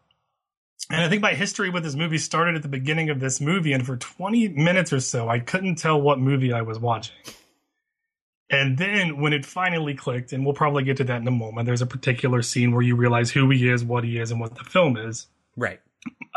and 0.92 1.02
I 1.02 1.10
think 1.10 1.22
my 1.22 1.34
history 1.34 1.70
with 1.70 1.84
this 1.84 1.96
movie 1.96 2.18
started 2.18 2.56
at 2.56 2.62
the 2.62 2.68
beginning 2.68 3.10
of 3.10 3.20
this 3.20 3.40
movie, 3.40 3.74
and 3.74 3.86
for 3.86 3.96
20 3.96 4.50
minutes 4.50 4.92
or 4.92 5.00
so, 5.00 5.30
I 5.30 5.40
couldn't 5.40 5.76
tell 5.76 6.00
what 6.00 6.20
movie 6.20 6.52
I 6.52 6.62
was 6.62 6.78
watching. 6.78 7.16
And 8.50 8.78
then 8.78 9.22
when 9.22 9.34
it 9.34 9.46
finally 9.46 9.96
clicked, 9.96 10.34
and 10.34 10.46
we'll 10.46 10.54
probably 10.54 10.84
get 10.84 10.98
to 10.98 11.04
that 11.06 11.22
in 11.22 11.28
a 11.28 11.32
moment, 11.32 11.66
there's 11.66 11.82
a 11.82 11.88
particular 11.88 12.42
scene 12.42 12.72
where 12.72 12.82
you 12.82 12.96
realize 12.96 13.32
who 13.32 13.50
he 13.50 13.70
is, 13.70 13.84
what 13.84 14.04
he 14.04 14.20
is, 14.20 14.30
and 14.30 14.40
what 14.40 14.56
the 14.56 14.64
film 14.64 14.98
is. 14.98 15.28
Right. 15.56 15.80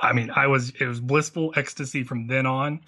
I 0.02 0.12
mean, 0.12 0.30
I 0.34 0.46
was 0.46 0.70
it 0.78 0.86
was 0.86 1.00
blissful 1.00 1.52
ecstasy 1.56 2.02
from 2.02 2.26
then 2.26 2.46
on. 2.46 2.80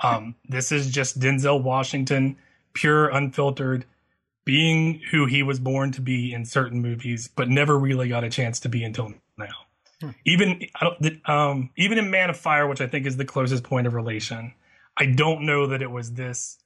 Um, 0.00 0.34
this 0.48 0.72
is 0.72 0.90
just 0.90 1.18
Denzel 1.18 1.62
Washington, 1.62 2.36
pure, 2.72 3.08
unfiltered, 3.08 3.84
being 4.44 5.00
who 5.10 5.26
he 5.26 5.42
was 5.42 5.58
born 5.58 5.92
to 5.92 6.00
be 6.00 6.32
in 6.32 6.44
certain 6.44 6.80
movies, 6.80 7.28
but 7.34 7.48
never 7.48 7.78
really 7.78 8.08
got 8.08 8.24
a 8.24 8.30
chance 8.30 8.60
to 8.60 8.68
be 8.68 8.84
until 8.84 9.12
now. 9.38 9.46
Hmm. 10.00 10.10
Even 10.24 10.66
I 10.80 10.84
don't, 10.84 11.28
um, 11.28 11.70
even 11.76 11.98
in 11.98 12.10
Man 12.10 12.28
on 12.28 12.34
Fire, 12.34 12.66
which 12.66 12.80
I 12.80 12.86
think 12.86 13.06
is 13.06 13.16
the 13.16 13.24
closest 13.24 13.64
point 13.64 13.86
of 13.86 13.94
relation, 13.94 14.54
I 14.96 15.06
don't 15.06 15.42
know 15.42 15.68
that 15.68 15.82
it 15.82 15.90
was 15.90 16.12
this 16.12 16.58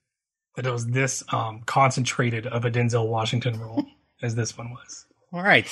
that 0.56 0.66
it 0.66 0.72
was 0.72 0.88
this 0.88 1.22
um, 1.32 1.62
concentrated 1.64 2.46
of 2.46 2.64
a 2.64 2.70
Denzel 2.70 3.06
Washington 3.06 3.58
role 3.60 3.86
as 4.22 4.34
this 4.34 4.58
one 4.58 4.70
was. 4.70 5.06
All 5.32 5.42
right. 5.42 5.66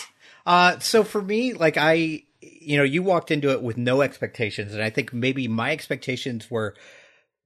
Uh, 0.46 0.78
so 0.78 1.02
for 1.02 1.20
me, 1.20 1.52
like 1.52 1.76
I 1.76 2.22
you 2.60 2.76
know, 2.76 2.84
you 2.84 3.02
walked 3.02 3.30
into 3.30 3.50
it 3.50 3.62
with 3.62 3.76
no 3.76 4.02
expectations, 4.02 4.74
and 4.74 4.82
I 4.82 4.90
think 4.90 5.12
maybe 5.12 5.48
my 5.48 5.72
expectations 5.72 6.50
were 6.50 6.74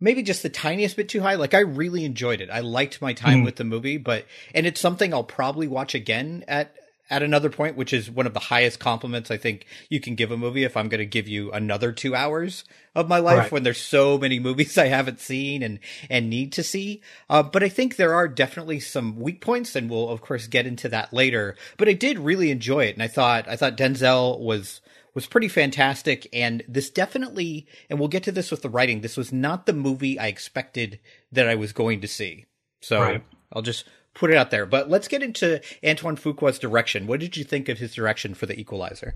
maybe 0.00 0.22
just 0.22 0.42
the 0.42 0.48
tiniest 0.48 0.96
bit 0.96 1.08
too 1.08 1.20
high. 1.20 1.36
Like 1.36 1.54
I 1.54 1.60
really 1.60 2.04
enjoyed 2.04 2.40
it. 2.40 2.50
I 2.50 2.60
liked 2.60 3.00
my 3.00 3.12
time 3.12 3.42
mm. 3.42 3.44
with 3.44 3.56
the 3.56 3.64
movie, 3.64 3.98
but 3.98 4.26
and 4.54 4.66
it's 4.66 4.80
something 4.80 5.14
I'll 5.14 5.24
probably 5.24 5.68
watch 5.68 5.94
again 5.94 6.44
at 6.48 6.74
at 7.12 7.22
another 7.22 7.50
point, 7.50 7.76
which 7.76 7.92
is 7.92 8.10
one 8.10 8.26
of 8.26 8.32
the 8.32 8.40
highest 8.40 8.78
compliments 8.78 9.30
I 9.30 9.36
think 9.36 9.66
you 9.90 10.00
can 10.00 10.14
give 10.14 10.30
a 10.30 10.36
movie 10.36 10.64
if 10.64 10.78
I'm 10.78 10.88
going 10.88 11.00
to 11.00 11.06
give 11.06 11.28
you 11.28 11.52
another 11.52 11.92
two 11.92 12.14
hours 12.14 12.64
of 12.94 13.08
my 13.08 13.18
life 13.18 13.38
right. 13.38 13.52
when 13.52 13.64
there's 13.64 13.80
so 13.80 14.16
many 14.16 14.38
movies 14.38 14.78
I 14.78 14.86
haven't 14.86 15.20
seen 15.20 15.62
and, 15.62 15.78
and 16.08 16.30
need 16.30 16.52
to 16.52 16.62
see. 16.62 17.02
Uh, 17.28 17.42
but 17.42 17.62
I 17.62 17.68
think 17.68 17.96
there 17.96 18.14
are 18.14 18.28
definitely 18.28 18.80
some 18.80 19.20
weak 19.20 19.42
points 19.42 19.76
and 19.76 19.90
we'll 19.90 20.08
of 20.08 20.22
course 20.22 20.46
get 20.46 20.66
into 20.66 20.88
that 20.88 21.12
later. 21.12 21.54
But 21.76 21.88
I 21.88 21.92
did 21.92 22.18
really 22.18 22.50
enjoy 22.50 22.84
it. 22.84 22.94
And 22.94 23.02
I 23.02 23.08
thought, 23.08 23.46
I 23.46 23.56
thought 23.56 23.76
Denzel 23.76 24.40
was, 24.40 24.80
was 25.14 25.26
pretty 25.26 25.48
fantastic. 25.48 26.26
And 26.32 26.62
this 26.68 26.90
definitely, 26.90 27.66
and 27.90 27.98
we'll 27.98 28.08
get 28.08 28.22
to 28.24 28.32
this 28.32 28.50
with 28.50 28.62
the 28.62 28.70
writing, 28.70 29.00
this 29.00 29.16
was 29.16 29.32
not 29.32 29.66
the 29.66 29.72
movie 29.72 30.18
I 30.18 30.26
expected 30.28 31.00
that 31.30 31.48
I 31.48 31.54
was 31.54 31.72
going 31.72 32.00
to 32.00 32.08
see. 32.08 32.46
So 32.80 33.00
Right. 33.00 33.24
I'll 33.52 33.62
just 33.62 33.84
put 34.14 34.30
it 34.30 34.36
out 34.36 34.50
there. 34.50 34.66
But 34.66 34.88
let's 34.88 35.08
get 35.08 35.22
into 35.22 35.60
Antoine 35.86 36.16
Fuqua's 36.16 36.58
direction. 36.58 37.06
What 37.06 37.20
did 37.20 37.36
you 37.36 37.44
think 37.44 37.68
of 37.68 37.78
his 37.78 37.94
direction 37.94 38.34
for 38.34 38.46
The 38.46 38.58
Equalizer? 38.58 39.14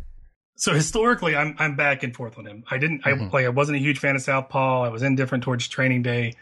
So 0.58 0.72
historically, 0.72 1.36
I'm 1.36 1.54
I'm 1.58 1.76
back 1.76 2.02
and 2.02 2.16
forth 2.16 2.38
on 2.38 2.46
him. 2.46 2.64
I 2.70 2.78
didn't 2.78 3.02
I 3.04 3.12
mm-hmm. 3.12 3.28
like 3.34 3.44
I 3.44 3.50
wasn't 3.50 3.76
a 3.76 3.78
huge 3.78 3.98
fan 3.98 4.16
of 4.16 4.22
Southpaw. 4.22 4.84
I 4.84 4.88
was 4.88 5.02
indifferent 5.02 5.44
towards 5.44 5.68
Training 5.68 6.02
Day. 6.02 6.32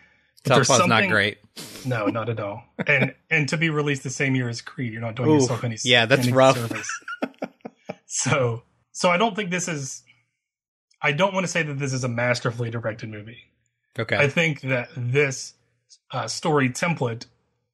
Southpaw's 0.46 0.86
not 0.86 1.08
great. 1.08 1.38
No, 1.84 2.06
not 2.06 2.28
at 2.28 2.38
all. 2.38 2.62
And 2.86 3.14
and 3.30 3.48
to 3.48 3.56
be 3.56 3.70
released 3.70 4.04
the 4.04 4.10
same 4.10 4.36
year 4.36 4.48
as 4.48 4.60
Creed, 4.60 4.92
you're 4.92 5.02
not 5.02 5.16
doing 5.16 5.30
Oof. 5.30 5.42
yourself 5.42 5.64
any 5.64 5.76
Yeah, 5.82 6.06
that's 6.06 6.24
any 6.24 6.32
rough. 6.32 6.56
service. 6.56 6.88
so 8.06 8.62
so 8.94 9.10
I 9.10 9.18
don't 9.18 9.36
think 9.36 9.50
this 9.50 9.68
is. 9.68 10.02
I 11.02 11.12
don't 11.12 11.34
want 11.34 11.44
to 11.44 11.52
say 11.52 11.62
that 11.62 11.78
this 11.78 11.92
is 11.92 12.02
a 12.02 12.08
masterfully 12.08 12.70
directed 12.70 13.10
movie. 13.10 13.38
Okay. 13.98 14.16
I 14.16 14.28
think 14.28 14.62
that 14.62 14.88
this 14.96 15.52
uh, 16.10 16.26
story 16.28 16.70
template, 16.70 17.26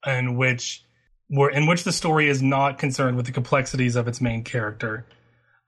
in 0.04 0.37
which 0.37 0.83
where 1.28 1.50
in 1.50 1.66
which 1.66 1.85
the 1.85 1.92
story 1.92 2.28
is 2.28 2.42
not 2.42 2.78
concerned 2.78 3.16
with 3.16 3.26
the 3.26 3.33
complexities 3.33 3.94
of 3.94 4.09
its 4.09 4.20
main 4.20 4.42
character, 4.42 5.06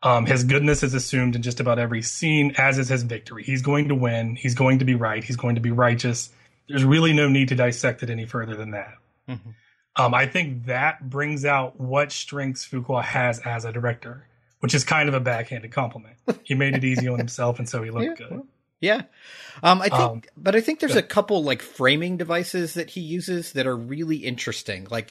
um, 0.03 0.27
his 0.27 0.43
goodness 0.43 0.83
is 0.83 0.95
assumed 0.95 1.37
in 1.37 1.43
just 1.43 1.61
about 1.61 1.79
every 1.79 2.03
scene, 2.03 2.55
as 2.59 2.79
is 2.79 2.88
his 2.88 3.05
victory. 3.05 3.45
He's 3.45 3.62
going 3.62 3.88
to 3.88 3.95
win. 3.95 4.35
He's 4.35 4.55
going 4.55 4.81
to 4.81 4.85
be 4.85 4.97
right. 4.97 5.23
He's 5.23 5.37
going 5.37 5.55
to 5.55 5.61
be 5.61 5.71
righteous. 5.71 6.31
There's 6.69 6.85
really 6.85 7.12
no 7.12 7.29
need 7.29 7.49
to 7.49 7.55
dissect 7.55 8.03
it 8.03 8.11
any 8.11 8.25
further 8.27 8.57
than 8.57 8.73
that. 8.73 8.95
Mhm. 9.29 9.55
Um, 9.95 10.15
I 10.15 10.27
think 10.27 10.67
that 10.67 11.11
brings 11.11 11.45
out 11.45 11.79
what 11.79 12.11
strengths 12.11 12.67
Fuqua 12.67 13.05
has 13.05 13.38
as 13.41 13.65
a 13.65 13.73
director, 13.73 14.27
which 14.62 14.75
is 14.75 14.85
kind 14.85 15.09
of 15.09 15.14
a 15.14 15.20
backhanded 15.20 15.72
compliment. 15.72 16.16
He 16.44 16.55
made 16.55 16.75
it 16.77 16.85
easy 16.85 17.09
on 17.09 17.18
himself, 17.18 17.59
and 17.59 17.68
so 17.68 17.83
he 17.83 17.90
looked 17.90 18.20
Yeah, 18.20 18.29
good. 18.29 18.42
Yeah. 18.81 19.03
Um, 19.61 19.83
I 19.83 19.88
think, 19.88 19.92
Um, 20.01 20.22
but 20.37 20.55
I 20.55 20.61
think 20.61 20.79
there's 20.79 20.92
go 20.92 21.01
a 21.01 21.03
couple 21.03 21.42
like 21.42 21.62
framing 21.62 22.16
devices 22.16 22.75
that 22.75 22.90
he 22.90 23.01
uses 23.01 23.53
that 23.55 23.66
are 23.66 23.77
really 23.77 24.18
interesting. 24.18 24.87
Like, 24.88 25.11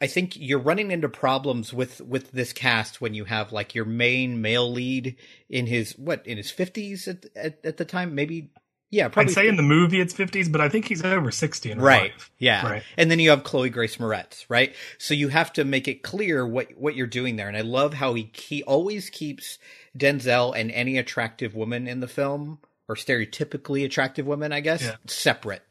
I 0.00 0.06
think 0.06 0.34
you're 0.34 0.58
running 0.58 0.90
into 0.90 1.10
problems 1.10 1.74
with 1.74 2.00
with 2.00 2.30
this 2.32 2.54
cast 2.54 3.02
when 3.02 3.12
you 3.12 3.26
have 3.26 3.52
like 3.52 3.74
your 3.74 3.84
main 3.84 4.40
male 4.40 4.70
lead 4.72 5.16
in 5.50 5.66
his 5.66 5.92
what 5.98 6.26
in 6.26 6.38
his 6.38 6.50
50s 6.50 7.06
at 7.06 7.26
at, 7.36 7.64
at 7.64 7.76
the 7.76 7.84
time, 7.84 8.14
maybe. 8.14 8.48
Yeah, 8.92 9.08
probably 9.08 9.30
I'd 9.30 9.34
say 9.34 9.46
in 9.48 9.56
the 9.56 9.62
movie 9.62 10.00
it's 10.00 10.12
50s, 10.12 10.50
but 10.50 10.60
I 10.60 10.68
think 10.68 10.86
he's 10.88 11.04
over 11.04 11.30
60 11.30 11.70
in 11.70 11.78
real 11.78 11.86
right 11.86 12.12
life. 12.12 12.30
yeah 12.38 12.66
Right. 12.68 12.82
and 12.96 13.10
then 13.10 13.20
you 13.20 13.30
have 13.30 13.44
chloe 13.44 13.70
grace 13.70 13.96
moretz 13.98 14.44
right 14.48 14.74
so 14.98 15.14
you 15.14 15.28
have 15.28 15.52
to 15.54 15.64
make 15.64 15.86
it 15.86 16.02
clear 16.02 16.44
what 16.46 16.72
what 16.76 16.96
you're 16.96 17.06
doing 17.06 17.36
there 17.36 17.46
and 17.48 17.56
i 17.56 17.60
love 17.60 17.94
how 17.94 18.14
he 18.14 18.30
he 18.34 18.62
always 18.64 19.08
keeps 19.10 19.58
denzel 19.96 20.52
and 20.56 20.70
any 20.72 20.98
attractive 20.98 21.54
woman 21.54 21.86
in 21.86 22.00
the 22.00 22.08
film 22.08 22.58
or 22.88 22.96
stereotypically 22.96 23.84
attractive 23.84 24.26
women 24.26 24.52
i 24.52 24.60
guess 24.60 24.82
Yeah. 24.82 24.96
separate 25.06 25.62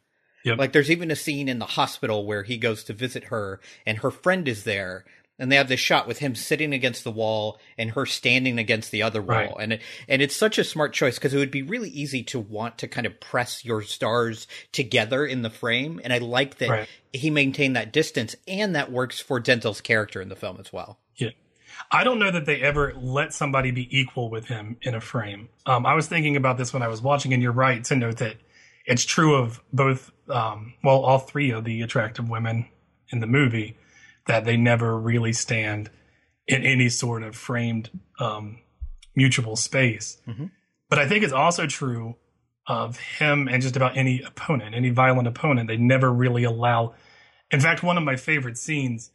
Yep. 0.45 0.57
like 0.57 0.71
there's 0.71 0.89
even 0.89 1.11
a 1.11 1.17
scene 1.17 1.49
in 1.49 1.59
the 1.59 1.65
hospital 1.65 2.25
where 2.25 2.43
he 2.43 2.57
goes 2.57 2.85
to 2.85 2.93
visit 2.93 3.25
her 3.25 3.59
and 3.85 3.97
her 3.97 4.11
friend 4.11 4.47
is 4.47 4.63
there 4.63 5.03
and 5.39 5.51
they 5.51 5.55
have 5.55 5.67
this 5.69 5.79
shot 5.79 6.07
with 6.07 6.19
him 6.19 6.35
sitting 6.35 6.73
against 6.73 7.03
the 7.03 7.11
wall 7.11 7.57
and 7.77 7.91
her 7.91 8.05
standing 8.05 8.59
against 8.59 8.91
the 8.91 9.01
other 9.01 9.21
wall 9.21 9.37
Right. 9.37 9.53
and 9.59 9.73
it, 9.73 9.81
and 10.07 10.21
it's 10.21 10.35
such 10.35 10.57
a 10.57 10.63
smart 10.63 10.93
choice 10.93 11.15
because 11.15 11.33
it 11.33 11.37
would 11.37 11.49
be 11.51 11.61
really 11.63 11.89
easy 11.89 12.21
to 12.25 12.39
want 12.39 12.77
to 12.79 12.87
kind 12.87 13.07
of 13.07 13.19
press 13.19 13.63
your 13.65 13.81
stars 13.81 14.47
together 14.71 15.25
in 15.25 15.41
the 15.41 15.49
frame 15.49 15.99
and 16.03 16.11
i 16.13 16.17
like 16.19 16.57
that 16.59 16.69
Right. 16.69 16.87
he 17.13 17.29
maintained 17.29 17.75
that 17.75 17.91
distance 17.93 18.35
and 18.47 18.75
that 18.75 18.91
works 18.91 19.19
for 19.19 19.39
denzel's 19.41 19.81
character 19.81 20.21
in 20.21 20.29
the 20.29 20.35
film 20.35 20.57
as 20.59 20.71
well 20.73 20.99
Yeah. 21.15 21.29
I 21.91 22.03
don't 22.03 22.19
know 22.19 22.29
that 22.31 22.45
they 22.45 22.61
ever 22.61 22.93
let 22.97 23.33
somebody 23.33 23.71
be 23.71 23.87
equal 23.97 24.29
with 24.29 24.45
him 24.47 24.75
in 24.81 24.95
a 24.95 24.99
frame. 25.01 25.47
Um, 25.65 25.85
I 25.85 25.93
was 25.93 26.07
thinking 26.07 26.35
about 26.35 26.57
this 26.57 26.73
when 26.73 26.81
I 26.83 26.89
was 26.89 27.01
watching, 27.01 27.31
and 27.33 27.41
you're 27.41 27.53
right 27.53 27.81
to 27.85 27.95
note 27.95 28.17
that 28.17 28.35
it's 28.85 29.05
true 29.05 29.35
of 29.35 29.61
both, 29.71 30.11
um, 30.29 30.73
well, 30.83 30.99
all 31.05 31.19
three 31.19 31.51
of 31.51 31.63
the 31.63 31.81
attractive 31.81 32.27
women 32.29 32.67
in 33.13 33.19
the 33.21 33.27
movie, 33.27 33.77
that 34.29 34.45
they 34.45 34.55
never 34.55 34.97
really 34.97 35.33
stand 35.33 35.89
in 36.47 36.63
any 36.63 36.87
sort 36.87 37.23
of 37.23 37.35
framed 37.35 37.89
um, 38.19 38.59
mutual 39.15 39.55
space. 39.55 40.17
Mhm. 40.27 40.51
But 40.87 40.99
I 40.99 41.07
think 41.07 41.23
it's 41.23 41.33
also 41.33 41.65
true 41.67 42.15
of 42.67 42.99
him 42.99 43.47
and 43.47 43.61
just 43.61 43.75
about 43.75 43.97
any 43.97 44.21
opponent, 44.21 44.75
any 44.75 44.91
violent 44.91 45.27
opponent. 45.27 45.67
They 45.67 45.77
never 45.77 46.13
really 46.13 46.43
allow. 46.43 46.93
In 47.51 47.59
fact, 47.59 47.81
one 47.81 47.97
of 47.97 48.03
my 48.03 48.15
favorite 48.15 48.57
scenes 48.57 49.11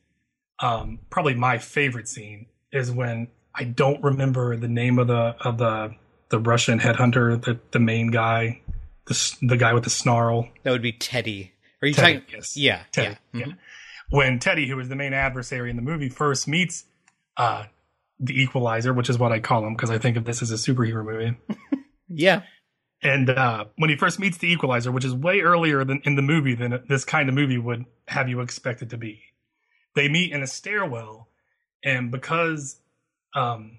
um, 0.61 1.01
probably 1.11 1.35
my 1.35 1.59
favorite 1.59 2.09
scene 2.09 2.47
is 2.73 2.91
when 2.91 3.29
I 3.55 3.65
don't 3.65 4.03
remember 4.03 4.57
the 4.57 4.69
name 4.69 4.99
of 4.99 5.07
the 5.07 5.37
of 5.41 5.59
the 5.59 5.95
the 6.29 6.39
Russian 6.39 6.81
headhunter, 6.81 7.41
the 7.41 7.59
the 7.71 7.79
main 7.81 8.11
guy, 8.11 8.61
the 9.07 9.37
the 9.43 9.57
guy 9.57 9.75
with 9.75 9.85
the 9.85 9.91
snarl. 9.91 10.49
that 10.63 10.71
would 10.71 10.83
be 10.83 10.93
teddy 10.93 11.53
are 11.83 11.89
you 11.89 11.95
Teddy, 11.95 12.21
talking 12.21 12.35
yes. 12.35 12.57
yeah 12.57 12.83
Teddy, 12.93 13.17
yeah 13.33 13.47
yeah. 13.47 13.53
When 14.11 14.39
Teddy, 14.39 14.69
who 14.69 14.79
is 14.81 14.89
the 14.89 14.97
main 14.97 15.13
adversary 15.13 15.71
in 15.71 15.77
the 15.77 15.83
movie, 15.83 16.09
first 16.09 16.47
meets 16.49 16.85
uh, 17.37 17.65
the 18.21 18.41
Equalizer, 18.41 18.93
which 18.93 19.11
is 19.11 19.19
what 19.19 19.33
I 19.33 19.41
call 19.41 19.67
him 19.67 19.75
because 19.75 19.91
I 19.91 19.99
think 19.99 20.17
of 20.17 20.25
this 20.25 20.43
as 20.43 20.51
a 20.51 20.55
superhero 20.55 21.05
movie. 21.05 21.37
yeah 22.09 22.43
And 23.03 23.29
uh, 23.31 23.67
when 23.77 23.91
he 23.91 23.97
first 23.97 24.19
meets 24.19 24.39
the 24.39 24.51
Equalizer, 24.51 24.91
which 24.91 25.05
is 25.05 25.15
way 25.15 25.41
earlier 25.41 25.85
than 25.85 26.01
in 26.05 26.17
the 26.17 26.23
movie 26.23 26.55
than 26.55 26.83
this 26.89 27.05
kind 27.05 27.29
of 27.29 27.35
movie 27.35 27.59
would 27.59 27.85
have 28.09 28.29
you 28.29 28.41
expect 28.41 28.83
it 28.83 28.91
to 28.91 28.97
be, 28.97 29.21
they 29.95 30.09
meet 30.09 30.33
in 30.33 30.43
a 30.43 30.47
stairwell, 30.47 31.29
and 31.85 32.11
because, 32.11 32.81
um, 33.35 33.79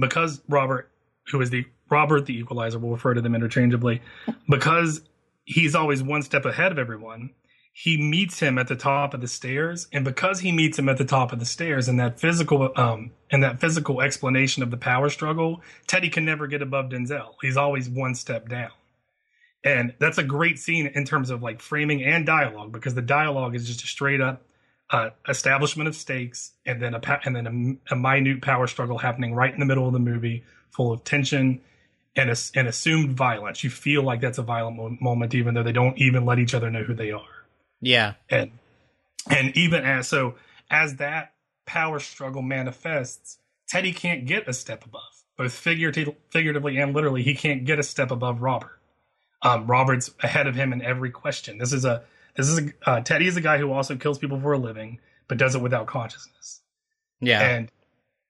because 0.00 0.42
Robert, 0.48 0.90
who 1.28 1.40
is 1.40 1.50
the 1.50 1.64
Robert 1.88 2.26
the 2.26 2.36
Equalizer, 2.36 2.80
we'll 2.80 2.92
refer 2.92 3.14
to 3.14 3.20
them 3.20 3.34
interchangeably, 3.34 4.02
because 4.48 5.02
he's 5.44 5.76
always 5.76 6.02
one 6.02 6.22
step 6.22 6.44
ahead 6.44 6.72
of 6.72 6.78
everyone. 6.78 7.30
He 7.78 7.98
meets 7.98 8.40
him 8.40 8.56
at 8.56 8.68
the 8.68 8.74
top 8.74 9.12
of 9.12 9.20
the 9.20 9.28
stairs, 9.28 9.86
and 9.92 10.02
because 10.02 10.40
he 10.40 10.50
meets 10.50 10.78
him 10.78 10.88
at 10.88 10.96
the 10.96 11.04
top 11.04 11.30
of 11.30 11.40
the 11.40 11.44
stairs, 11.44 11.88
and 11.88 12.00
that 12.00 12.18
physical, 12.18 12.72
um, 12.74 13.10
and 13.30 13.42
that 13.42 13.60
physical 13.60 14.00
explanation 14.00 14.62
of 14.62 14.70
the 14.70 14.78
power 14.78 15.10
struggle, 15.10 15.60
Teddy 15.86 16.08
can 16.08 16.24
never 16.24 16.46
get 16.46 16.62
above 16.62 16.86
Denzel. 16.86 17.34
He's 17.42 17.58
always 17.58 17.86
one 17.86 18.14
step 18.14 18.48
down. 18.48 18.70
And 19.62 19.92
that's 19.98 20.16
a 20.16 20.22
great 20.22 20.58
scene 20.58 20.86
in 20.86 21.04
terms 21.04 21.28
of 21.28 21.42
like 21.42 21.60
framing 21.60 22.02
and 22.02 22.24
dialogue 22.24 22.72
because 22.72 22.94
the 22.94 23.02
dialogue 23.02 23.54
is 23.54 23.66
just 23.66 23.84
a 23.84 23.86
straight 23.86 24.22
up 24.22 24.40
uh, 24.88 25.10
establishment 25.28 25.86
of 25.86 25.94
stakes 25.94 26.52
and 26.64 26.80
then 26.80 26.94
a 26.94 27.00
pa- 27.00 27.20
and 27.26 27.36
then 27.36 27.78
a, 27.90 27.94
a 27.94 27.96
minute 27.96 28.40
power 28.40 28.66
struggle 28.68 28.96
happening 28.96 29.34
right 29.34 29.52
in 29.52 29.60
the 29.60 29.66
middle 29.66 29.86
of 29.86 29.92
the 29.92 29.98
movie, 29.98 30.44
full 30.70 30.92
of 30.92 31.04
tension 31.04 31.60
and 32.16 32.30
and 32.54 32.68
assumed 32.68 33.12
violence. 33.12 33.62
You 33.62 33.68
feel 33.68 34.02
like 34.02 34.22
that's 34.22 34.38
a 34.38 34.42
violent 34.42 34.78
mo- 34.78 34.96
moment, 34.98 35.34
even 35.34 35.52
though 35.52 35.62
they 35.62 35.72
don't 35.72 35.98
even 35.98 36.24
let 36.24 36.38
each 36.38 36.54
other 36.54 36.70
know 36.70 36.82
who 36.82 36.94
they 36.94 37.10
are 37.10 37.35
yeah. 37.80 38.14
And 38.30 38.52
and 39.30 39.56
even 39.56 39.84
as 39.84 40.08
so 40.08 40.34
as 40.70 40.96
that 40.96 41.34
power 41.66 41.98
struggle 41.98 42.42
manifests 42.42 43.38
teddy 43.68 43.92
can't 43.92 44.26
get 44.26 44.48
a 44.48 44.52
step 44.52 44.84
above 44.84 45.02
both 45.36 45.52
figurative, 45.52 46.14
figuratively 46.30 46.78
and 46.78 46.94
literally 46.94 47.22
he 47.22 47.34
can't 47.34 47.64
get 47.64 47.78
a 47.78 47.82
step 47.82 48.10
above 48.10 48.40
robert. 48.40 48.78
Um, 49.42 49.66
robert's 49.66 50.10
ahead 50.20 50.46
of 50.46 50.54
him 50.54 50.72
in 50.72 50.82
every 50.82 51.10
question. 51.10 51.58
This 51.58 51.72
is 51.72 51.84
a 51.84 52.04
this 52.36 52.48
is 52.48 52.58
a 52.58 52.90
uh, 52.90 53.00
teddy 53.00 53.26
is 53.26 53.36
a 53.36 53.40
guy 53.40 53.58
who 53.58 53.72
also 53.72 53.96
kills 53.96 54.18
people 54.18 54.40
for 54.40 54.52
a 54.52 54.58
living 54.58 55.00
but 55.28 55.38
does 55.38 55.54
it 55.54 55.60
without 55.60 55.86
consciousness. 55.86 56.62
Yeah. 57.20 57.40
And 57.40 57.70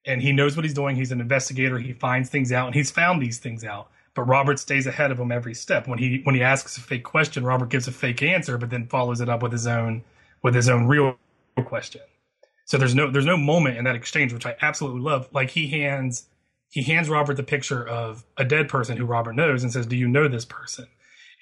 and 0.05 0.23
he 0.23 0.33
knows 0.33 0.57
what 0.57 0.65
he's 0.65 0.75
doing. 0.75 0.97
He's 0.97 1.13
an 1.13 1.21
investigator. 1.21 1.79
He 1.79 1.93
finds 1.93 2.31
things 2.31 2.53
out 2.53 2.67
and 2.67 2.75
he's 2.75 2.91
found 2.91 3.21
these 3.23 3.39
things 3.39 3.65
out 3.65 3.91
but 4.17 4.23
Robert 4.23 4.59
stays 4.59 4.87
ahead 4.87 5.13
of 5.13 5.21
him 5.21 5.31
every 5.31 5.55
step. 5.55 5.87
When 5.87 5.99
he 5.99 6.23
when 6.25 6.35
he 6.35 6.43
asks 6.43 6.77
a 6.79 6.81
fake 6.81 7.05
question, 7.05 7.45
Robert 7.45 7.69
gives 7.69 7.87
a 7.87 7.93
fake 7.93 8.23
answer, 8.23 8.57
but 8.57 8.71
then 8.71 8.87
follows 8.87 9.21
it 9.21 9.29
up 9.29 9.43
with 9.43 9.53
his 9.53 9.67
own 9.67 10.03
with 10.43 10.55
his 10.55 10.69
own 10.71 10.87
real 10.87 11.19
question. 11.67 12.01
So 12.65 12.79
there's 12.79 12.95
no 12.95 13.11
there's 13.11 13.27
no 13.27 13.37
moment 13.37 13.77
in 13.77 13.85
that 13.85 13.95
exchange 13.95 14.33
which 14.33 14.47
I 14.47 14.57
absolutely 14.63 15.03
love. 15.03 15.29
Like 15.33 15.51
he 15.51 15.69
hands 15.69 16.29
he 16.71 16.83
hands 16.83 17.11
Robert 17.11 17.37
the 17.37 17.43
picture 17.43 17.87
of 17.87 18.25
a 18.39 18.45
dead 18.45 18.71
person 18.71 18.97
who 18.97 19.05
Robert 19.05 19.35
knows 19.35 19.63
and 19.63 19.71
says, 19.71 19.87
"Do 19.87 19.97
you 19.97 20.09
know 20.09 20.29
this 20.29 20.47
person?" 20.47 20.87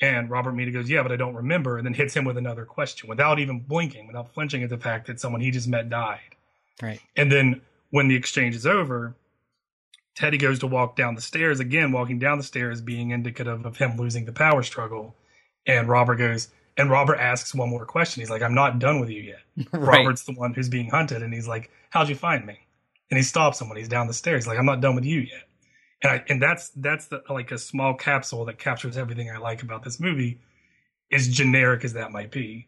And 0.01 0.29
Robert 0.29 0.53
Mita 0.53 0.73
goes, 0.73 0.91
"Yeah, 0.91 1.05
but 1.05 1.13
I 1.13 1.17
don't 1.17 1.35
remember," 1.35 1.79
and 1.79 1.87
then 1.87 1.95
hits 1.95 2.15
him 2.15 2.25
with 2.25 2.37
another 2.37 2.65
question 2.65 3.09
without 3.09 3.39
even 3.39 3.61
blinking, 3.61 4.09
without 4.09 4.35
flinching 4.35 4.65
at 4.65 4.69
the 4.69 4.79
fact 4.79 5.07
that 5.07 5.21
someone 5.21 5.41
he 5.41 5.53
just 5.53 5.69
met 5.69 5.89
died. 5.89 6.35
right 6.83 7.01
And 7.17 7.31
then 7.31 7.61
when 7.91 8.09
the 8.09 8.17
exchange 8.17 8.57
is 8.57 8.67
over, 8.67 9.15
Teddy 10.15 10.39
goes 10.39 10.61
to 10.61 10.67
walk 10.67 10.97
down 10.97 11.15
the 11.15 11.21
stairs 11.21 11.61
again, 11.61 11.93
walking 11.93 12.19
down 12.19 12.39
the 12.39 12.45
stairs 12.45 12.81
being 12.81 13.11
indicative 13.11 13.65
of 13.67 13.77
him 13.77 13.97
losing 13.97 14.25
the 14.25 14.33
power 14.33 14.63
struggle. 14.63 15.17
And 15.67 15.89
Robert 15.89 16.17
goes, 16.17 16.49
and 16.77 16.91
Robert 16.91 17.17
asks 17.17 17.55
one 17.55 17.71
more 17.71 17.87
question. 17.87 18.21
He's 18.21 18.31
like, 18.31 18.43
I'm 18.43 18.55
not 18.55 18.79
done 18.79 19.01
with 19.01 19.11
you 19.11 19.23
yet. 19.23 19.41
Right. 19.73 19.99
Robert's 19.99 20.25
the 20.25 20.33
one 20.33 20.55
who's 20.55 20.69
being 20.69 20.91
hunted. 20.91 21.23
And 21.23 21.33
he's 21.33 21.49
like, 21.49 21.71
How'd 21.91 22.09
you 22.09 22.17
find 22.17 22.45
me? 22.45 22.59
And 23.11 23.17
he 23.17 23.23
stops 23.23 23.61
him 23.61 23.69
when 23.69 23.79
he's 23.79 23.89
down 23.89 24.09
the 24.09 24.15
stairs. 24.15 24.45
He's 24.45 24.49
like, 24.49 24.59
I'm 24.59 24.67
not 24.67 24.81
done 24.81 24.97
with 24.97 25.05
you 25.05 25.21
yet. 25.21 25.43
And 26.03 26.13
I, 26.13 26.25
and 26.29 26.43
that's, 26.43 26.71
that's 26.71 27.07
the, 27.07 27.23
like 27.31 27.53
a 27.53 27.59
small 27.59 27.95
capsule 27.95 28.45
that 28.47 28.59
captures 28.59 28.97
everything 28.97 29.31
I 29.31 29.39
like 29.39 29.63
about 29.63 29.85
this 29.85 30.01
movie, 30.01 30.41
as 31.13 31.29
generic 31.29 31.85
as 31.85 31.93
that 31.93 32.11
might 32.11 32.33
be. 32.33 32.67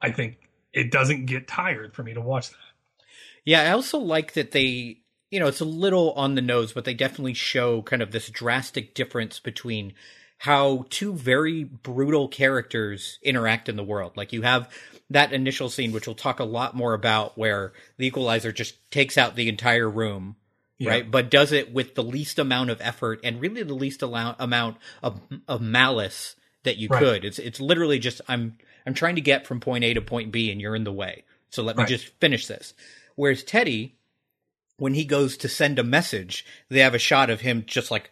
I 0.00 0.12
think 0.12 0.38
it 0.72 0.90
doesn't 0.90 1.26
get 1.26 1.48
tired 1.48 1.94
for 1.94 2.02
me 2.02 2.14
to 2.14 2.20
watch 2.20 2.50
that. 2.50 2.56
Yeah, 3.44 3.62
I 3.62 3.72
also 3.72 3.98
like 3.98 4.34
that 4.34 4.52
they 4.52 5.01
you 5.32 5.40
know, 5.40 5.46
it's 5.48 5.60
a 5.60 5.64
little 5.64 6.12
on 6.12 6.34
the 6.36 6.42
nose, 6.42 6.72
but 6.72 6.84
they 6.84 6.94
definitely 6.94 7.32
show 7.34 7.82
kind 7.82 8.02
of 8.02 8.12
this 8.12 8.28
drastic 8.28 8.94
difference 8.94 9.40
between 9.40 9.94
how 10.38 10.84
two 10.90 11.14
very 11.14 11.64
brutal 11.64 12.28
characters 12.28 13.18
interact 13.22 13.68
in 13.68 13.76
the 13.76 13.82
world. 13.82 14.12
Like 14.16 14.32
you 14.32 14.42
have 14.42 14.68
that 15.08 15.32
initial 15.32 15.70
scene, 15.70 15.90
which 15.92 16.06
we'll 16.06 16.14
talk 16.16 16.38
a 16.38 16.44
lot 16.44 16.76
more 16.76 16.92
about, 16.94 17.38
where 17.38 17.72
the 17.96 18.06
equalizer 18.06 18.52
just 18.52 18.74
takes 18.90 19.16
out 19.16 19.34
the 19.34 19.48
entire 19.48 19.88
room, 19.88 20.36
Yeah. 20.78 20.90
right? 20.90 21.10
But 21.10 21.30
does 21.30 21.50
it 21.52 21.72
with 21.72 21.94
the 21.94 22.02
least 22.02 22.38
amount 22.38 22.68
of 22.70 22.80
effort 22.82 23.20
and 23.24 23.40
really 23.40 23.62
the 23.62 23.74
least 23.74 24.02
allow- 24.02 24.36
amount 24.38 24.76
of, 25.02 25.20
of 25.48 25.60
malice 25.62 26.36
that 26.64 26.76
you 26.76 26.88
Right. 26.88 27.00
could. 27.00 27.24
It's 27.24 27.38
it's 27.38 27.60
literally 27.60 27.98
just 27.98 28.20
I'm 28.28 28.58
I'm 28.86 28.94
trying 28.94 29.14
to 29.14 29.20
get 29.20 29.46
from 29.46 29.60
point 29.60 29.82
A 29.84 29.94
to 29.94 30.02
point 30.02 30.30
B, 30.30 30.50
and 30.50 30.60
you're 30.60 30.76
in 30.76 30.84
the 30.84 30.92
way. 30.92 31.24
So 31.50 31.62
let 31.62 31.76
me 31.76 31.84
just 31.86 32.08
finish 32.20 32.46
this. 32.46 32.74
Whereas 33.16 33.42
Teddy, 33.44 33.96
when 34.78 34.94
he 34.94 35.04
goes 35.04 35.36
to 35.38 35.48
send 35.48 35.78
a 35.78 35.84
message, 35.84 36.44
they 36.68 36.80
have 36.80 36.94
a 36.94 36.98
shot 36.98 37.30
of 37.30 37.40
him 37.42 37.64
just 37.66 37.90
like 37.90 38.10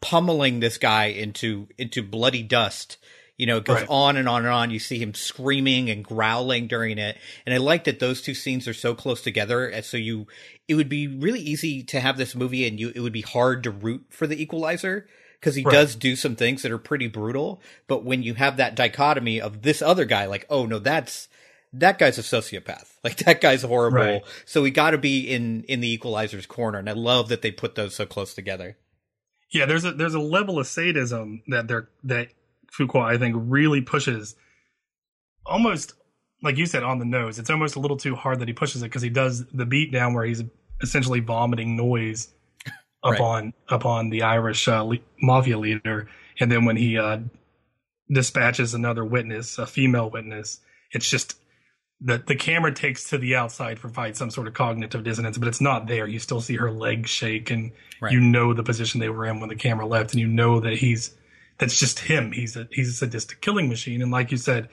pummeling 0.00 0.60
this 0.60 0.78
guy 0.78 1.06
into 1.06 1.68
into 1.76 2.02
bloody 2.02 2.42
dust. 2.42 2.96
You 3.36 3.46
know, 3.46 3.58
it 3.58 3.64
goes 3.64 3.76
Right. 3.76 3.86
on 3.88 4.16
and 4.16 4.28
on 4.28 4.44
and 4.44 4.52
on. 4.52 4.70
You 4.70 4.80
see 4.80 4.98
him 4.98 5.14
screaming 5.14 5.88
and 5.90 6.04
growling 6.04 6.66
during 6.66 6.98
it. 6.98 7.16
And 7.46 7.54
I 7.54 7.58
like 7.58 7.84
that 7.84 8.00
those 8.00 8.20
two 8.20 8.34
scenes 8.34 8.66
are 8.66 8.74
so 8.74 8.96
close 8.96 9.22
together. 9.22 9.68
And 9.68 9.84
so 9.84 9.96
you, 9.96 10.26
it 10.66 10.74
would 10.74 10.88
be 10.88 11.06
really 11.06 11.38
easy 11.40 11.84
to 11.84 12.00
have 12.00 12.16
this 12.16 12.34
movie 12.34 12.66
and 12.66 12.80
you, 12.80 12.90
it 12.96 13.00
would 13.00 13.12
be 13.12 13.20
hard 13.20 13.62
to 13.62 13.70
root 13.70 14.06
for 14.10 14.26
the 14.26 14.40
equalizer 14.42 15.06
because 15.38 15.54
he 15.54 15.62
Right. 15.62 15.72
does 15.72 15.94
do 15.94 16.16
some 16.16 16.34
things 16.34 16.62
that 16.62 16.72
are 16.72 16.78
pretty 16.78 17.06
brutal. 17.06 17.62
But 17.86 18.04
when 18.04 18.24
you 18.24 18.34
have 18.34 18.56
that 18.56 18.74
dichotomy 18.74 19.40
of 19.40 19.62
this 19.62 19.82
other 19.82 20.04
guy, 20.04 20.26
like, 20.26 20.44
oh 20.50 20.66
no, 20.66 20.80
that's, 20.80 21.28
that 21.74 21.98
guy's 21.98 22.18
a 22.18 22.22
sociopath. 22.22 22.86
Like 23.04 23.18
that 23.18 23.40
guy's 23.40 23.62
horrible. 23.62 23.96
Right. 23.98 24.22
So 24.44 24.60
we 24.60 24.70
got 24.70 24.90
to 24.90 24.98
be 24.98 25.20
in, 25.20 25.62
in 25.64 25.80
the 25.80 25.90
equalizer's 25.90 26.44
corner. 26.46 26.78
And 26.78 26.90
I 26.90 26.92
love 26.92 27.28
that 27.28 27.40
they 27.42 27.50
put 27.50 27.74
those 27.74 27.94
so 27.94 28.04
close 28.04 28.34
together. 28.34 28.76
Yeah, 29.50 29.64
there's 29.64 29.84
a 29.84 29.92
there's 29.92 30.14
a 30.14 30.20
level 30.20 30.58
of 30.58 30.66
sadism 30.66 31.42
that 31.48 31.68
they're 31.68 31.88
that 32.04 32.28
Fuqua 32.76 33.04
I 33.04 33.16
think 33.16 33.36
really 33.38 33.80
pushes 33.80 34.34
almost 35.46 35.94
like 36.42 36.56
you 36.58 36.66
said 36.66 36.82
on 36.82 36.98
the 36.98 37.04
nose. 37.06 37.38
It's 37.38 37.48
almost 37.50 37.76
a 37.76 37.80
little 37.80 37.96
too 37.96 38.14
hard 38.14 38.40
that 38.40 38.48
he 38.48 38.52
pushes 38.52 38.82
it 38.82 38.86
because 38.86 39.00
he 39.00 39.10
does 39.10 39.46
the 39.46 39.64
beat 39.64 39.90
down 39.90 40.12
where 40.12 40.24
he's 40.24 40.42
essentially 40.82 41.20
vomiting 41.20 41.76
noise 41.76 42.28
Right. 43.04 43.14
upon 43.14 43.52
upon 43.68 44.10
the 44.10 44.22
Irish 44.22 44.66
uh, 44.68 44.82
le- 44.82 44.98
mafia 45.22 45.56
leader, 45.56 46.08
and 46.40 46.50
then 46.52 46.64
when 46.64 46.76
he 46.76 46.98
uh, 46.98 47.18
dispatches 48.12 48.74
another 48.74 49.04
witness, 49.04 49.56
a 49.56 49.66
female 49.66 50.10
witness, 50.10 50.60
it's 50.90 51.08
just 51.08 51.36
the 52.00 52.18
the 52.18 52.36
camera 52.36 52.72
takes 52.72 53.08
to 53.10 53.18
the 53.18 53.34
outside 53.36 53.78
provide 53.80 54.16
some 54.16 54.30
sort 54.30 54.46
of 54.46 54.54
cognitive 54.54 55.02
dissonance, 55.04 55.36
but 55.38 55.48
it's 55.48 55.60
not 55.60 55.86
there. 55.86 56.06
You 56.06 56.18
still 56.18 56.40
see 56.40 56.56
her 56.56 56.70
legs 56.70 57.10
shake, 57.10 57.50
and 57.50 57.72
Right. 58.00 58.12
you 58.12 58.20
know 58.20 58.54
the 58.54 58.62
position 58.62 59.00
they 59.00 59.08
were 59.08 59.26
in 59.26 59.40
when 59.40 59.48
the 59.48 59.56
camera 59.56 59.84
left, 59.86 60.12
and 60.12 60.20
you 60.20 60.28
know 60.28 60.60
that 60.60 60.74
he's 60.74 61.16
that's 61.58 61.78
just 61.78 61.98
him. 61.98 62.30
He's 62.32 62.56
a 62.56 62.68
he's 62.70 62.88
a 62.88 62.92
sadistic 62.92 63.40
killing 63.40 63.68
machine, 63.68 64.00
and 64.02 64.12
like 64.12 64.30
you 64.30 64.36
said, 64.36 64.68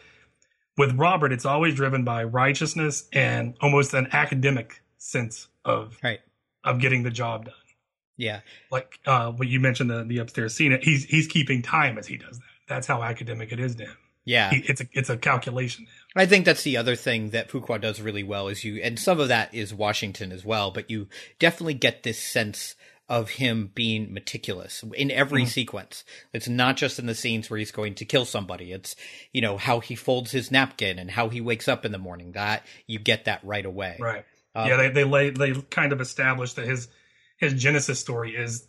with 0.77 0.93
Robert, 0.97 1.31
it's 1.31 1.45
always 1.45 1.73
driven 1.73 2.03
by 2.03 2.23
righteousness 2.23 3.07
and 3.11 3.55
almost 3.61 3.93
an 3.95 4.07
academic 4.11 4.83
sense 4.99 5.47
of 5.63 5.97
Right. 6.03 6.19
of 6.63 6.79
getting 6.79 7.01
the 7.01 7.09
job 7.09 7.45
done. 7.45 7.53
Yeah. 8.17 8.41
Like 8.71 8.99
uh, 9.07 9.31
what 9.31 9.47
you 9.47 9.59
mentioned 9.59 9.89
the 9.89 10.03
the 10.03 10.19
upstairs 10.19 10.53
scene, 10.53 10.77
he's 10.83 11.05
he's 11.05 11.25
keeping 11.25 11.63
time 11.63 11.97
as 11.97 12.05
he 12.05 12.17
does 12.17 12.37
that. 12.37 12.45
That's 12.67 12.85
how 12.87 13.01
academic 13.03 13.51
it 13.51 13.59
is 13.59 13.75
to 13.77 13.85
him. 13.85 13.97
Yeah. 14.25 14.51
He, 14.51 14.57
it's 14.67 14.81
a 14.81 14.85
it's 14.93 15.09
a 15.09 15.17
calculation. 15.17 15.87
I 16.15 16.25
think 16.25 16.45
that's 16.45 16.63
the 16.63 16.77
other 16.77 16.95
thing 16.95 17.31
that 17.31 17.49
Fuqua 17.49 17.81
does 17.81 18.01
really 18.01 18.23
well 18.23 18.47
is 18.47 18.63
you, 18.63 18.81
and 18.81 18.97
some 18.97 19.19
of 19.19 19.27
that 19.27 19.53
is 19.53 19.73
Washington 19.73 20.31
as 20.31 20.45
well, 20.45 20.71
but 20.71 20.89
you 20.89 21.07
definitely 21.39 21.73
get 21.73 22.03
this 22.03 22.19
sense 22.19 22.75
of 23.07 23.31
him 23.31 23.71
being 23.75 24.13
meticulous 24.13 24.83
in 24.95 25.11
every 25.11 25.45
sequence. 25.45 26.03
It's 26.33 26.47
not 26.47 26.77
just 26.77 26.97
in 26.97 27.05
the 27.05 27.13
scenes 27.13 27.49
where 27.49 27.59
he's 27.59 27.71
going 27.71 27.95
to 27.95 28.05
kill 28.05 28.25
somebody. 28.25 28.71
It's, 28.71 28.95
you 29.31 29.41
know, 29.41 29.57
how 29.57 29.79
he 29.79 29.95
folds 29.95 30.31
his 30.31 30.51
napkin 30.51 30.97
and 30.97 31.11
how 31.11 31.29
he 31.29 31.41
wakes 31.41 31.67
up 31.67 31.85
in 31.85 31.91
the 31.91 31.97
morning. 31.97 32.31
That 32.31 32.65
you 32.87 32.97
get 32.97 33.25
that 33.25 33.41
right 33.43 33.65
away. 33.65 33.97
Right. 33.99 34.25
Um, 34.55 34.69
yeah, 34.69 34.77
they 34.77 34.89
they 34.89 35.03
lay 35.03 35.29
they 35.29 35.53
kind 35.69 35.91
of 35.91 36.01
establish 36.01 36.53
that 36.53 36.65
his 36.65 36.87
his 37.37 37.53
genesis 37.53 37.99
story 37.99 38.35
is 38.35 38.67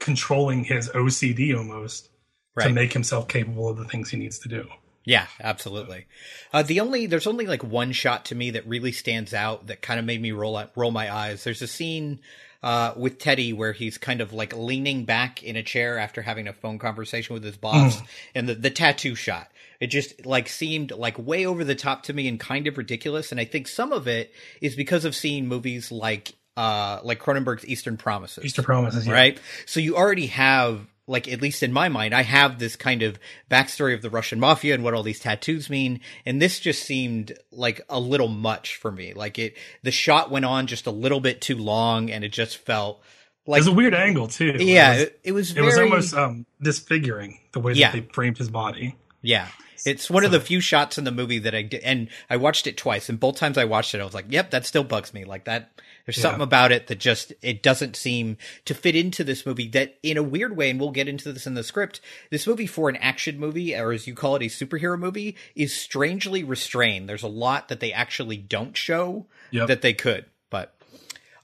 controlling 0.00 0.64
his 0.64 0.88
OCD 0.90 1.56
almost 1.56 2.08
Right. 2.54 2.68
to 2.68 2.74
make 2.74 2.92
himself 2.92 3.28
capable 3.28 3.70
of 3.70 3.78
the 3.78 3.86
things 3.86 4.10
he 4.10 4.18
needs 4.18 4.40
to 4.40 4.48
do. 4.50 4.68
Yeah, 5.04 5.26
absolutely. 5.40 6.06
Uh, 6.52 6.62
the 6.62 6.80
only 6.80 7.06
there's 7.06 7.26
only 7.26 7.46
like 7.46 7.64
one 7.64 7.92
shot 7.92 8.26
to 8.26 8.34
me 8.34 8.50
that 8.50 8.66
really 8.66 8.92
stands 8.92 9.34
out 9.34 9.66
that 9.66 9.82
kind 9.82 9.98
of 9.98 10.06
made 10.06 10.22
me 10.22 10.32
roll 10.32 10.56
out, 10.56 10.70
roll 10.76 10.90
my 10.92 11.12
eyes. 11.12 11.42
There's 11.42 11.62
a 11.62 11.66
scene 11.66 12.20
uh, 12.62 12.94
with 12.96 13.18
Teddy 13.18 13.52
where 13.52 13.72
he's 13.72 13.98
kind 13.98 14.20
of 14.20 14.32
like 14.32 14.56
leaning 14.56 15.04
back 15.04 15.42
in 15.42 15.56
a 15.56 15.62
chair 15.62 15.98
after 15.98 16.22
having 16.22 16.46
a 16.46 16.52
phone 16.52 16.78
conversation 16.78 17.34
with 17.34 17.42
his 17.42 17.56
boss, 17.56 18.00
and 18.34 18.48
the 18.48 18.54
the 18.54 18.70
tattoo 18.70 19.16
shot. 19.16 19.48
It 19.80 19.88
just 19.88 20.24
like 20.24 20.48
seemed 20.48 20.92
like 20.92 21.18
way 21.18 21.44
over 21.44 21.64
the 21.64 21.74
top 21.74 22.04
to 22.04 22.12
me 22.12 22.28
and 22.28 22.38
kind 22.38 22.68
of 22.68 22.78
ridiculous. 22.78 23.32
And 23.32 23.40
I 23.40 23.44
think 23.44 23.66
some 23.66 23.92
of 23.92 24.06
it 24.06 24.32
is 24.60 24.76
because 24.76 25.04
of 25.04 25.16
seeing 25.16 25.48
movies 25.48 25.90
like 25.90 26.34
uh 26.56 27.00
like 27.02 27.18
Cronenberg's 27.18 27.66
Eastern 27.66 27.96
Promises. 27.96 28.44
Eastern 28.44 28.64
promises, 28.64 29.08
yeah. 29.08 29.12
right? 29.12 29.40
So 29.66 29.80
you 29.80 29.96
already 29.96 30.28
have, 30.28 30.86
like, 31.12 31.28
at 31.28 31.40
least 31.40 31.62
in 31.62 31.72
my 31.72 31.88
mind, 31.88 32.12
I 32.14 32.22
have 32.22 32.58
this 32.58 32.74
kind 32.74 33.02
of 33.02 33.18
backstory 33.50 33.94
of 33.94 34.02
the 34.02 34.10
Russian 34.10 34.40
mafia 34.40 34.74
and 34.74 34.82
what 34.82 34.94
all 34.94 35.02
these 35.04 35.20
tattoos 35.20 35.70
mean. 35.70 36.00
And 36.26 36.42
this 36.42 36.58
just 36.58 36.82
seemed 36.82 37.38
like 37.52 37.80
a 37.88 38.00
little 38.00 38.28
much 38.28 38.74
for 38.76 38.90
me. 38.90 39.12
Like 39.14 39.38
it, 39.38 39.56
the 39.84 39.90
shot 39.92 40.30
went 40.30 40.44
on 40.44 40.66
just 40.66 40.86
a 40.86 40.90
little 40.90 41.20
bit 41.20 41.40
too 41.40 41.56
long 41.56 42.10
and 42.10 42.24
it 42.24 42.32
just 42.32 42.56
felt 42.58 43.00
like, 43.46 43.60
It's 43.60 43.68
a 43.68 43.72
weird 43.72 43.94
angle 43.94 44.26
too. 44.28 44.56
yeah, 44.58 44.92
it 44.94 44.98
was, 44.98 45.02
it, 45.02 45.20
it 45.24 45.32
was, 45.32 45.56
it 45.56 45.60
was 45.60 45.74
very- 45.74 45.88
almost 45.90 46.14
um, 46.14 46.46
disfiguring 46.60 47.38
the 47.52 47.60
way 47.60 47.74
Yeah. 47.74 47.92
that 47.92 48.00
they 48.08 48.12
framed 48.12 48.38
his 48.38 48.48
body. 48.50 48.96
Yeah. 49.20 49.46
It's 49.84 50.08
one 50.10 50.24
of 50.24 50.30
the 50.30 50.40
few 50.40 50.60
shots 50.60 50.98
in 50.98 51.04
the 51.04 51.10
movie 51.10 51.38
that 51.40 51.54
I 51.54 51.62
did, 51.62 51.82
and 51.82 52.08
I 52.30 52.36
watched 52.36 52.66
it 52.66 52.76
twice, 52.76 53.08
and 53.08 53.18
both 53.18 53.36
times 53.36 53.58
I 53.58 53.64
watched 53.64 53.94
it, 53.94 54.00
I 54.00 54.04
was 54.04 54.14
like, 54.14 54.26
yep, 54.28 54.50
that 54.50 54.64
still 54.66 54.84
bugs 54.84 55.12
me. 55.12 55.24
Like 55.24 55.44
that, 55.44 55.70
there's 56.06 56.16
Yeah. 56.18 56.22
something 56.22 56.42
about 56.42 56.70
it 56.72 56.86
that 56.86 56.98
just, 57.00 57.32
it 57.42 57.62
doesn't 57.62 57.96
seem 57.96 58.36
to 58.64 58.74
fit 58.74 58.94
into 58.94 59.24
this 59.24 59.44
movie 59.44 59.68
that 59.68 59.98
in 60.02 60.16
a 60.16 60.22
weird 60.22 60.56
way, 60.56 60.70
and 60.70 60.78
we'll 60.78 60.90
get 60.92 61.08
into 61.08 61.32
this 61.32 61.46
in 61.46 61.54
the 61.54 61.64
script, 61.64 62.00
this 62.30 62.46
movie 62.46 62.66
for 62.66 62.88
an 62.88 62.96
action 62.96 63.38
movie, 63.38 63.74
or 63.74 63.92
as 63.92 64.06
you 64.06 64.14
call 64.14 64.36
it, 64.36 64.42
a 64.42 64.46
superhero 64.46 64.98
movie, 64.98 65.36
is 65.56 65.74
strangely 65.74 66.44
restrained. 66.44 67.08
There's 67.08 67.22
a 67.22 67.28
lot 67.28 67.68
that 67.68 67.80
they 67.80 67.92
actually 67.92 68.36
don't 68.36 68.76
show 68.76 69.26
Yep. 69.50 69.68
that 69.68 69.82
they 69.82 69.94
could, 69.94 70.26
but 70.50 70.74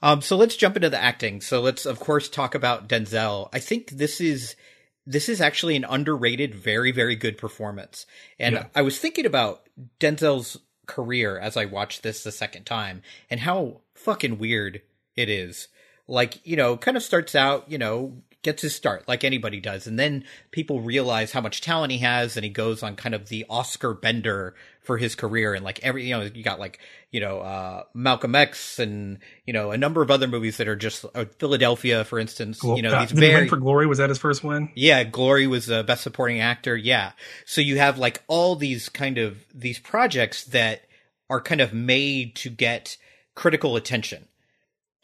um, 0.01 0.21
so 0.21 0.37
let's 0.37 0.55
jump 0.55 0.77
into 0.77 0.89
the 0.89 0.97
acting. 1.01 1.41
So 1.41 1.59
let's, 1.59 1.85
of 1.85 1.99
course, 1.99 2.29
talk 2.29 2.55
about 2.55 2.87
Denzel. 2.87 3.49
I 3.51 3.59
think 3.59 3.89
this 3.89 4.21
is 4.21 4.55
this 5.09 5.27
is 5.27 5.41
actually 5.41 5.75
an 5.75 5.85
underrated, 5.89 6.53
very, 6.53 6.91
very 6.91 7.15
good 7.15 7.35
performance. 7.35 8.05
And 8.37 8.53
Yeah. 8.53 8.65
I 8.75 8.83
was 8.83 8.99
thinking 8.99 9.25
about 9.25 9.67
Denzel's 9.99 10.59
career 10.85 11.39
as 11.39 11.57
I 11.57 11.65
watched 11.65 12.03
this 12.03 12.23
the 12.23 12.31
second 12.31 12.65
time 12.65 13.01
and 13.27 13.39
how 13.39 13.81
fucking 13.95 14.37
weird 14.37 14.83
it 15.15 15.27
is. 15.27 15.67
Like, 16.07 16.45
you 16.45 16.55
know, 16.55 16.77
kind 16.77 16.95
of 16.95 17.01
starts 17.01 17.33
out, 17.33 17.71
you 17.71 17.79
know, 17.79 18.21
gets 18.41 18.61
his 18.61 18.73
start 18.73 19.07
like 19.07 19.23
anybody 19.23 19.59
does. 19.59 19.85
And 19.85 19.99
then 19.99 20.23
people 20.51 20.79
realize 20.79 21.31
how 21.31 21.41
much 21.41 21.61
talent 21.61 21.91
he 21.91 21.97
has 21.99 22.37
and 22.37 22.43
he 22.43 22.49
goes 22.49 22.81
on 22.83 22.95
kind 22.95 23.13
of 23.13 23.27
the 23.27 23.45
Oscar 23.49 23.93
bender 23.93 24.55
for 24.81 24.97
his 24.97 25.13
career. 25.13 25.53
And 25.53 25.63
like 25.63 25.79
every, 25.83 26.07
you 26.07 26.17
know, 26.17 26.21
you 26.21 26.41
got 26.41 26.59
like, 26.59 26.79
you 27.11 27.19
know, 27.19 27.39
uh, 27.39 27.83
Malcolm 27.93 28.35
X 28.35 28.79
and, 28.79 29.19
you 29.45 29.53
know, 29.53 29.71
a 29.71 29.77
number 29.77 30.01
of 30.01 30.09
other 30.09 30.27
movies 30.27 30.57
that 30.57 30.67
are 30.67 30.75
just 30.75 31.05
uh, 31.13 31.25
Philadelphia, 31.37 32.05
for 32.05 32.17
instance, 32.17 32.63
you 32.63 32.81
know, 32.81 32.91
Uh, 32.91 33.01
these 33.01 33.11
very, 33.11 33.41
win 33.41 33.49
for 33.49 33.57
Glory? 33.57 33.87
Was 33.87 33.97
that 33.97 34.09
his 34.09 34.19
first 34.19 34.43
win? 34.43 34.71
yeah, 34.73 35.03
Glory 35.03 35.45
was 35.45 35.65
the 35.65 35.83
best 35.83 36.03
supporting 36.03 36.39
actor. 36.39 36.77
Yeah. 36.77 37.11
So 37.45 37.61
you 37.61 37.77
have 37.77 37.97
like 37.97 38.23
all 38.27 38.55
these 38.55 38.89
kind 38.89 39.17
of 39.17 39.43
these 39.53 39.79
projects 39.79 40.45
that 40.45 40.83
are 41.29 41.41
kind 41.41 41.61
of 41.61 41.73
made 41.73 42.35
to 42.37 42.49
get 42.49 42.97
critical 43.35 43.75
attention. 43.75 44.25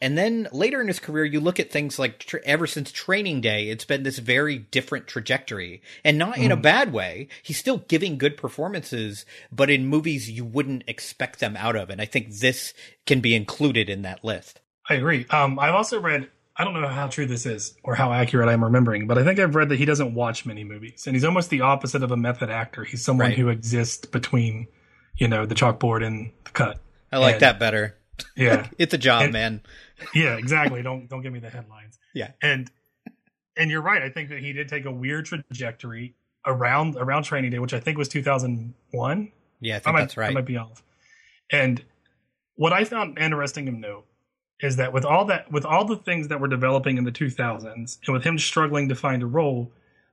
And 0.00 0.18
then 0.18 0.46
later 0.52 0.80
in 0.82 0.88
his 0.88 0.98
career, 0.98 1.24
you 1.24 1.40
look 1.40 1.58
at 1.58 1.70
things 1.70 1.98
like 1.98 2.18
tr 2.18 2.36
ever 2.44 2.66
since 2.66 2.92
Training 2.92 3.40
Day, 3.40 3.70
it's 3.70 3.86
been 3.86 4.02
this 4.02 4.18
very 4.18 4.58
different 4.58 5.06
trajectory, 5.06 5.80
and 6.04 6.18
not 6.18 6.36
in 6.36 6.52
a 6.52 6.56
bad 6.56 6.92
way. 6.92 7.28
He's 7.42 7.58
still 7.58 7.78
giving 7.78 8.18
good 8.18 8.36
performances, 8.36 9.24
but 9.50 9.70
in 9.70 9.86
movies 9.86 10.30
you 10.30 10.44
wouldn't 10.44 10.84
expect 10.86 11.40
them 11.40 11.56
out 11.56 11.76
of. 11.76 11.88
And 11.88 12.00
I 12.00 12.04
think 12.04 12.30
this 12.40 12.74
can 13.06 13.20
be 13.20 13.34
included 13.34 13.88
in 13.88 14.02
that 14.02 14.22
list. 14.22 14.60
I 14.88 14.94
agree. 14.94 15.24
Um, 15.30 15.58
I've 15.58 15.74
also 15.74 16.00
read. 16.00 16.28
I 16.58 16.64
don't 16.64 16.72
know 16.80 16.88
how 16.88 17.06
true 17.08 17.26
this 17.26 17.44
is 17.44 17.74
or 17.82 17.94
how 17.94 18.12
accurate 18.14 18.48
I'm 18.48 18.64
remembering, 18.64 19.06
but 19.06 19.18
I 19.18 19.24
think 19.24 19.38
I've 19.38 19.54
read 19.54 19.68
that 19.70 19.78
he 19.78 19.84
doesn't 19.84 20.14
watch 20.14 20.46
many 20.46 20.64
movies, 20.64 21.06
and 21.06 21.14
he's 21.16 21.24
almost 21.24 21.50
the 21.50 21.60
opposite 21.62 22.02
of 22.02 22.12
a 22.12 22.16
method 22.16 22.48
actor. 22.50 22.82
He's 22.84 23.04
someone 23.04 23.28
Right. 23.28 23.36
who 23.38 23.48
exists 23.50 24.06
between, 24.06 24.66
you 25.16 25.28
know, 25.28 25.44
the 25.44 25.54
chalkboard 25.54 26.02
and 26.06 26.32
the 26.44 26.50
cut. 26.52 26.80
I 27.12 27.18
like 27.18 27.34
And- 27.34 27.40
that 27.42 27.58
better. 27.58 27.96
Yeah, 28.34 28.68
It's 28.78 28.94
a 28.94 28.98
job, 28.98 29.24
And- 29.24 29.32
man. 29.34 29.60
Yeah, 30.14 30.36
exactly. 30.36 30.82
Don't 30.82 31.08
don't 31.08 31.22
give 31.22 31.32
me 31.32 31.38
the 31.38 31.50
headlines. 31.50 31.98
Yeah. 32.14 32.30
and 32.42 32.70
and 33.56 33.70
you're 33.70 33.82
right. 33.82 34.02
I 34.02 34.10
think 34.10 34.28
that 34.30 34.40
he 34.40 34.52
did 34.52 34.68
take 34.68 34.84
a 34.84 34.90
weird 34.92 35.26
trajectory 35.26 36.14
around 36.46 36.96
around 36.96 37.24
Training 37.24 37.50
Day, 37.50 37.58
which 37.58 37.74
I 37.74 37.80
think 37.80 37.98
was 37.98 38.08
2001. 38.08 39.32
Yeah, 39.60 39.74
I 39.74 39.76
I 39.76 39.80
think 39.80 39.92
might, 39.94 40.00
that's 40.00 40.16
right. 40.16 40.30
I 40.30 40.34
might 40.34 40.44
be 40.46 40.56
off. 40.56 40.82
And 41.50 41.82
what 42.56 42.72
I 42.72 42.84
found 42.84 43.18
interesting 43.18 43.66
to 43.66 43.72
note 43.72 44.06
is 44.60 44.76
that 44.76 44.92
with 44.92 45.04
all 45.04 45.26
that 45.26 45.50
with 45.52 45.64
all 45.64 45.84
the 45.84 45.96
things 45.96 46.28
that 46.28 46.40
were 46.40 46.48
developing 46.48 46.96
in 46.96 47.04
the 47.04 47.12
2000s 47.12 47.98
and 48.06 48.12
with 48.14 48.24
him 48.24 48.38
struggling 48.38 48.88
to 48.88 48.94
find 48.94 49.22
a 49.22 49.26
role 49.26 49.70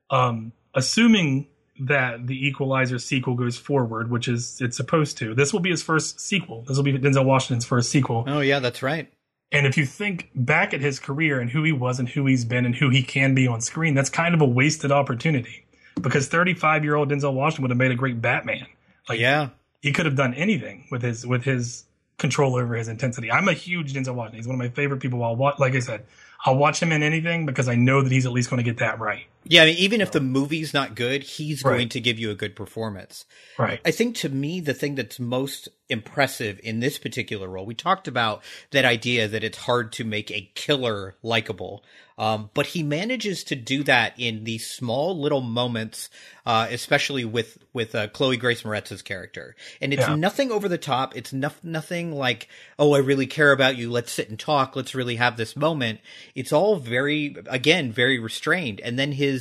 um 0.10 0.52
assuming 0.76 1.48
that 1.80 2.28
the 2.28 2.46
equalizer 2.46 3.00
sequel 3.00 3.36
goes 3.36 3.58
forward 3.58 4.12
which 4.12 4.28
is 4.28 4.60
it's 4.60 4.76
supposed 4.76 5.18
to 5.18 5.34
this 5.34 5.54
will 5.54 5.62
be 5.62 5.70
his 5.70 5.82
first 5.82 6.20
sequel 6.20 6.64
this 6.68 6.76
will 6.76 6.84
be 6.84 6.92
denzel 6.92 7.24
washington's 7.24 7.66
first 7.66 7.90
sequel 7.90 8.26
Oh 8.28 8.42
yeah, 8.42 8.60
that's 8.60 8.84
right. 8.84 9.10
And 9.54 9.66
if 9.66 9.78
you 9.78 9.86
think 9.86 10.30
back 10.36 10.74
at 10.74 10.82
his 10.82 11.00
career 11.00 11.40
and 11.40 11.52
who 11.52 11.64
he 11.64 11.72
was 11.72 12.00
and 12.00 12.10
who 12.10 12.26
he's 12.26 12.44
been 12.44 12.66
and 12.66 12.76
who 12.76 12.90
he 12.90 13.02
can 13.04 13.34
be 13.34 13.48
on 13.48 13.62
screen 13.62 13.94
that's 13.94 14.10
kind 14.10 14.34
of 14.36 14.42
a 14.42 14.46
wasted 14.46 14.92
opportunity 14.92 15.66
because 16.02 16.28
35 16.28 16.84
year 16.84 16.96
old 16.96 17.10
denzel 17.10 17.34
washington 17.34 17.62
would 17.64 17.72
have 17.72 17.78
made 17.78 17.92
a 17.92 17.96
great 17.96 18.22
batman 18.22 18.66
like 19.08 19.20
Yeah. 19.20 19.50
he 19.82 19.92
could 19.94 20.06
have 20.06 20.16
done 20.16 20.34
anything 20.34 20.86
with 20.92 21.02
his 21.02 21.26
with 21.26 21.44
his 21.44 21.86
control 22.20 22.56
over 22.56 22.76
his 22.76 22.88
intensity. 22.88 23.32
I'm 23.32 23.50
a 23.50 23.54
huge 23.54 23.92
Denzel 23.94 24.14
Washington. 24.14 24.38
He's 24.40 24.48
one 24.48 24.54
of 24.54 24.60
my 24.60 24.70
favorite 24.70 25.00
people. 25.02 25.24
I'll 25.24 25.36
watch, 25.36 25.58
like 25.60 25.74
I 25.74 25.80
said, 25.80 26.06
I'll 26.46 26.56
watch 26.56 26.80
him 26.82 26.92
in 26.92 27.02
anything 27.04 27.46
because 27.48 27.68
I 27.68 27.74
know 27.76 28.02
that 28.04 28.12
he's 28.12 28.26
at 28.28 28.32
least 28.32 28.50
going 28.52 28.60
to 28.60 28.64
get 28.64 28.78
that 28.78 29.00
right. 29.00 29.26
Yeah, 29.46 29.64
I 29.64 29.66
mean, 29.66 29.78
even 29.78 30.02
if 30.02 30.12
the 30.12 30.22
movie's 30.22 30.74
not 30.74 30.96
good, 30.96 31.24
he's 31.24 31.64
Right. 31.64 31.72
going 31.78 31.90
to 31.90 32.00
give 32.00 32.18
you 32.20 32.32
a 32.32 32.36
good 32.36 32.56
performance. 32.56 33.26
Right. 33.58 33.80
I 33.86 33.92
think 33.92 34.16
to 34.18 34.30
me, 34.30 34.60
the 34.60 34.74
thing 34.74 34.96
that's 34.96 35.20
most 35.20 35.70
impressive 35.90 36.60
in 36.64 36.80
this 36.80 36.98
particular 36.98 37.48
role, 37.48 37.66
we 37.66 37.76
talked 37.76 38.08
about 38.08 38.42
that 38.72 38.86
idea 38.86 39.28
that 39.28 39.44
it's 39.44 39.58
hard 39.60 39.92
to 39.94 40.04
make 40.04 40.32
a 40.32 40.50
killer 40.56 41.16
likable. 41.22 41.84
Um, 42.16 42.52
but 42.54 42.68
he 42.68 42.84
manages 42.84 43.44
to 43.46 43.56
do 43.56 43.84
that 43.86 44.14
in 44.20 44.44
these 44.44 44.70
small 44.70 45.20
little 45.20 45.42
moments, 45.42 46.12
uh, 46.46 46.68
especially 46.70 47.26
with, 47.26 47.58
with, 47.74 47.96
uh, 47.96 48.08
Chloe 48.10 48.38
Grace 48.38 48.64
Moretz's 48.64 49.02
character. 49.02 49.56
And 49.82 49.92
it's 49.94 50.08
Yeah. 50.08 50.16
nothing 50.16 50.52
over 50.52 50.70
the 50.70 50.78
top. 50.78 51.16
It's 51.18 51.34
no, 51.34 51.52
nothing 51.64 52.12
like, 52.12 52.48
oh, 52.78 52.94
I 52.94 53.00
really 53.00 53.26
care 53.26 53.52
about 53.52 53.78
you. 53.78 53.90
Let's 53.90 54.12
sit 54.12 54.30
and 54.30 54.38
talk. 54.40 54.76
Let's 54.76 54.94
really 54.94 55.16
have 55.16 55.38
this 55.38 55.56
moment. 55.56 56.02
It's 56.36 56.54
all 56.54 56.76
very, 56.76 57.36
again, 57.48 57.92
very 57.92 58.20
restrained. 58.20 58.80
And 58.82 58.98
then 59.00 59.14
his, 59.14 59.33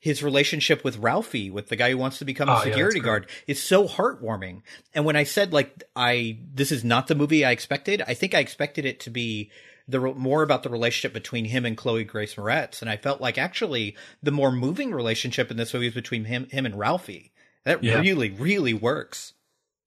his 0.00 0.22
relationship 0.22 0.82
with 0.84 0.98
Ralphie, 0.98 1.50
with 1.50 1.68
the 1.68 1.76
guy 1.76 1.90
who 1.90 1.98
wants 1.98 2.18
to 2.18 2.24
become 2.24 2.48
Oh, 2.48 2.54
a 2.54 2.56
yeah, 2.56 2.64
security 2.64 3.00
great. 3.00 3.08
guard, 3.10 3.26
is 3.46 3.62
so 3.62 3.86
heartwarming. 3.86 4.62
And 4.94 5.04
when 5.04 5.16
I 5.16 5.24
said 5.24 5.52
like 5.52 5.82
I 5.94 6.38
this 6.54 6.70
is 6.72 6.82
not 6.84 7.06
the 7.06 7.14
movie 7.14 7.44
I 7.44 7.50
expected, 7.52 8.02
I 8.06 8.14
think 8.14 8.34
I 8.34 8.40
expected 8.40 8.84
it 8.84 9.00
to 9.00 9.10
be 9.10 9.50
the 9.88 10.00
more 10.00 10.42
about 10.42 10.62
the 10.64 10.68
relationship 10.68 11.12
between 11.12 11.44
him 11.44 11.64
and 11.64 11.76
Chloe 11.76 12.02
Grace 12.04 12.34
Moretz, 12.34 12.80
and 12.80 12.90
I 12.90 12.96
felt 12.96 13.20
like 13.20 13.38
actually 13.38 13.94
the 14.22 14.32
more 14.32 14.50
moving 14.50 14.90
relationship 14.92 15.50
in 15.50 15.56
this 15.56 15.72
movie 15.72 15.86
is 15.88 15.94
between 15.94 16.24
him 16.24 16.48
him 16.50 16.66
and 16.66 16.76
Ralphie. 16.78 17.32
That 17.64 17.82
Yeah. 17.82 18.00
really 18.00 18.30
really 18.30 18.74
works. 18.74 19.32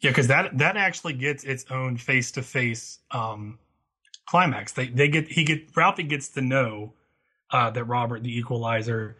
Yeah, 0.02 0.12
because 0.12 0.28
that 0.28 0.58
that 0.58 0.78
actually 0.78 1.14
gets 1.14 1.44
its 1.44 1.66
own 1.70 1.98
face 1.98 2.32
to 2.32 2.42
face 2.42 3.00
um 3.12 3.60
climax. 4.26 4.72
They 4.72 4.88
they 4.88 5.10
get 5.10 5.28
he 5.28 5.44
get 5.44 5.76
Ralphie 5.76 6.04
gets 6.04 6.30
to 6.30 6.42
know 6.42 6.94
uh 7.52 7.70
that 7.72 7.84
Robert 7.84 8.24
the 8.24 8.38
Equalizer, 8.38 9.18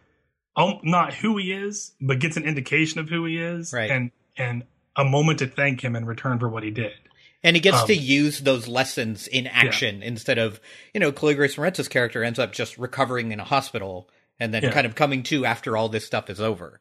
um, 0.56 0.80
not 0.82 1.14
who 1.14 1.36
he 1.38 1.52
is, 1.52 1.92
but 2.00 2.18
gets 2.18 2.36
an 2.36 2.44
indication 2.44 3.00
of 3.00 3.08
who 3.08 3.24
he 3.24 3.38
is, 3.38 3.72
Right. 3.72 3.90
And 3.90 4.10
and 4.36 4.64
a 4.96 5.04
moment 5.04 5.38
to 5.40 5.46
thank 5.46 5.82
him 5.82 5.94
in 5.96 6.04
return 6.04 6.38
for 6.38 6.48
what 6.48 6.62
he 6.62 6.70
did. 6.70 6.92
And 7.42 7.56
he 7.56 7.60
gets 7.60 7.80
Um, 7.82 7.86
to 7.86 7.94
use 7.94 8.40
those 8.40 8.68
lessons 8.68 9.26
in 9.26 9.46
action 9.46 10.02
instead 10.02 10.36
of, 10.38 10.60
you 10.92 11.00
know, 11.00 11.10
Chloe 11.12 11.34
Grace 11.34 11.56
Moretz's 11.56 11.88
character 11.88 12.22
ends 12.22 12.38
up 12.38 12.52
just 12.52 12.76
recovering 12.76 13.32
in 13.32 13.40
a 13.40 13.44
hospital 13.44 14.10
and 14.38 14.52
then 14.52 14.62
Yeah. 14.64 14.72
kind 14.72 14.86
of 14.86 14.94
coming 14.94 15.22
to 15.24 15.46
after 15.46 15.76
all 15.76 15.88
this 15.88 16.04
stuff 16.06 16.28
is 16.28 16.40
over. 16.40 16.80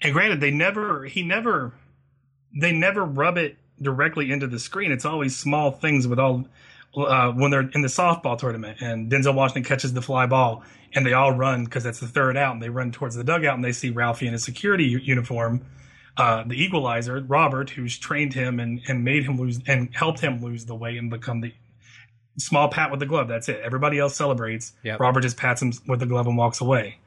And 0.00 0.12
granted, 0.12 0.40
they 0.40 0.50
never 0.50 1.04
he 1.04 1.22
never 1.22 1.74
they 2.58 2.72
never 2.72 3.04
rub 3.04 3.36
it 3.38 3.56
directly 3.80 4.30
into 4.32 4.46
the 4.46 4.58
screen. 4.58 4.90
It's 4.92 5.04
always 5.04 5.36
small 5.36 5.70
things 5.72 6.06
with 6.08 6.18
all 6.18 6.46
uh, 6.96 7.32
when 7.32 7.50
they're 7.50 7.68
in 7.74 7.82
the 7.82 7.88
softball 7.88 8.38
tournament 8.38 8.78
and 8.80 9.10
Denzel 9.10 9.34
Washington 9.34 9.64
catches 9.64 9.92
the 9.92 10.02
fly 10.02 10.26
ball 10.26 10.62
and 10.94 11.04
they 11.04 11.12
all 11.12 11.32
run 11.32 11.64
because 11.64 11.82
that's 11.84 12.00
the 12.00 12.06
third 12.08 12.36
out 12.36 12.52
and 12.54 12.62
they 12.62 12.68
run 12.68 12.92
towards 12.92 13.16
the 13.16 13.24
dugout 13.24 13.54
and 13.54 13.64
they 13.64 13.72
see 13.72 13.90
Ralphie 13.90 14.26
in 14.26 14.32
his 14.32 14.44
security 14.44 14.84
u- 14.84 14.98
uniform. 14.98 15.64
Uh, 16.16 16.44
the 16.46 16.54
equalizer, 16.62 17.20
Robert, 17.26 17.70
who's 17.70 17.98
trained 17.98 18.32
him 18.34 18.60
and, 18.60 18.80
and 18.86 19.02
made 19.02 19.24
him 19.24 19.36
lose 19.36 19.58
and 19.66 19.88
helped 19.94 20.20
him 20.20 20.40
lose 20.40 20.64
the 20.66 20.74
weight 20.74 20.96
and 20.96 21.10
become 21.10 21.40
the 21.40 21.52
small 22.38 22.68
pat 22.68 22.90
with 22.90 23.00
the 23.00 23.06
glove. 23.06 23.26
That's 23.28 23.48
it. 23.48 23.60
Everybody 23.64 23.98
else 23.98 24.14
celebrates. 24.16 24.72
Yep. 24.84 25.00
Robert 25.00 25.22
just 25.22 25.36
pats 25.36 25.60
him 25.60 25.72
with 25.88 25.98
the 26.00 26.06
glove 26.06 26.26
and 26.28 26.36
walks 26.36 26.60
away. 26.60 26.98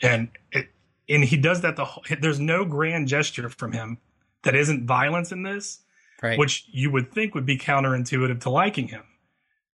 And 0.00 0.28
it, 0.52 0.68
and 1.08 1.24
he 1.24 1.36
does 1.36 1.62
that 1.62 1.74
the 1.76 1.84
whole, 1.84 2.04
there's 2.20 2.38
no 2.40 2.64
grand 2.64 3.08
gesture 3.08 3.48
from 3.48 3.72
him 3.72 3.98
that 4.44 4.54
isn't 4.54 4.86
violence 4.86 5.32
in 5.32 5.42
this, 5.42 5.80
Right. 6.22 6.38
which 6.38 6.66
you 6.70 6.92
would 6.92 7.10
think 7.12 7.34
would 7.34 7.46
be 7.46 7.58
counterintuitive 7.58 8.40
to 8.42 8.50
liking 8.50 8.86
him. 8.86 9.02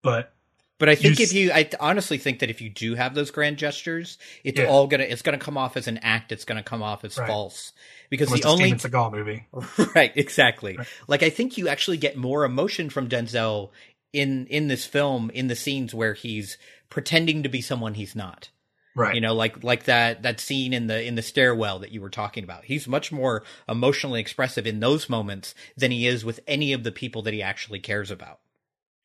But 0.06 0.32
But 0.78 0.90
I 0.90 0.96
think 0.96 1.20
You 1.20 1.24
if 1.24 1.34
you, 1.34 1.52
I 1.54 1.70
honestly 1.80 2.18
think 2.18 2.40
that 2.40 2.50
if 2.50 2.62
you 2.62 2.70
do 2.70 2.96
have 2.96 3.16
those 3.16 3.32
grand 3.32 3.58
gestures, 3.58 4.18
it's 4.44 4.60
Yeah. 4.60 4.66
all 4.68 4.88
gonna, 4.88 5.04
it's 5.04 5.22
gonna 5.22 5.38
come 5.38 5.58
off 5.58 5.78
as 5.78 5.88
an 5.88 5.98
act. 6.00 6.32
It's 6.32 6.44
gonna 6.46 6.64
come 6.64 6.84
off 6.84 7.04
as 7.06 7.18
Right. 7.18 7.28
false 7.28 7.72
because 8.10 8.32
it's 8.32 8.42
the 8.44 8.48
only, 8.50 8.66
Steven 8.78 8.92
Seagal 8.92 9.12
movie. 9.14 9.46
right, 9.96 10.12
exactly. 10.16 10.78
Like 11.08 11.24
I 11.24 11.30
think 11.30 11.58
you 11.58 11.68
actually 11.70 11.98
get 11.98 12.18
more 12.18 12.44
emotion 12.46 12.90
from 12.90 13.08
Denzel 13.10 13.72
in 14.14 14.48
in 14.48 14.68
this 14.68 14.86
film 14.86 15.30
in 15.34 15.48
the 15.48 15.56
scenes 15.56 15.94
where 15.94 16.14
he's 16.14 16.58
pretending 16.90 17.44
to 17.44 17.50
be 17.50 17.62
someone 17.62 17.94
he's 17.96 18.16
not. 18.16 18.50
Right. 18.98 19.16
You 19.16 19.22
know, 19.22 19.34
like 19.34 19.64
like 19.64 19.86
that 19.86 20.24
that 20.24 20.40
scene 20.42 20.74
in 20.74 20.88
the 20.88 21.02
in 21.04 21.16
the 21.16 21.22
stairwell 21.22 21.80
that 21.80 21.92
you 21.92 22.02
were 22.02 22.10
talking 22.10 22.44
about. 22.44 22.66
He's 22.66 22.88
much 22.88 23.12
more 23.14 23.44
emotionally 23.68 24.20
expressive 24.22 24.68
in 24.68 24.80
those 24.82 25.10
moments 25.10 25.56
than 25.78 25.92
he 25.92 26.06
is 26.08 26.24
with 26.26 26.40
any 26.48 26.72
of 26.74 26.84
the 26.84 26.92
people 26.94 27.22
that 27.24 27.34
he 27.34 27.42
actually 27.42 27.80
cares 27.80 28.12
about. 28.12 28.40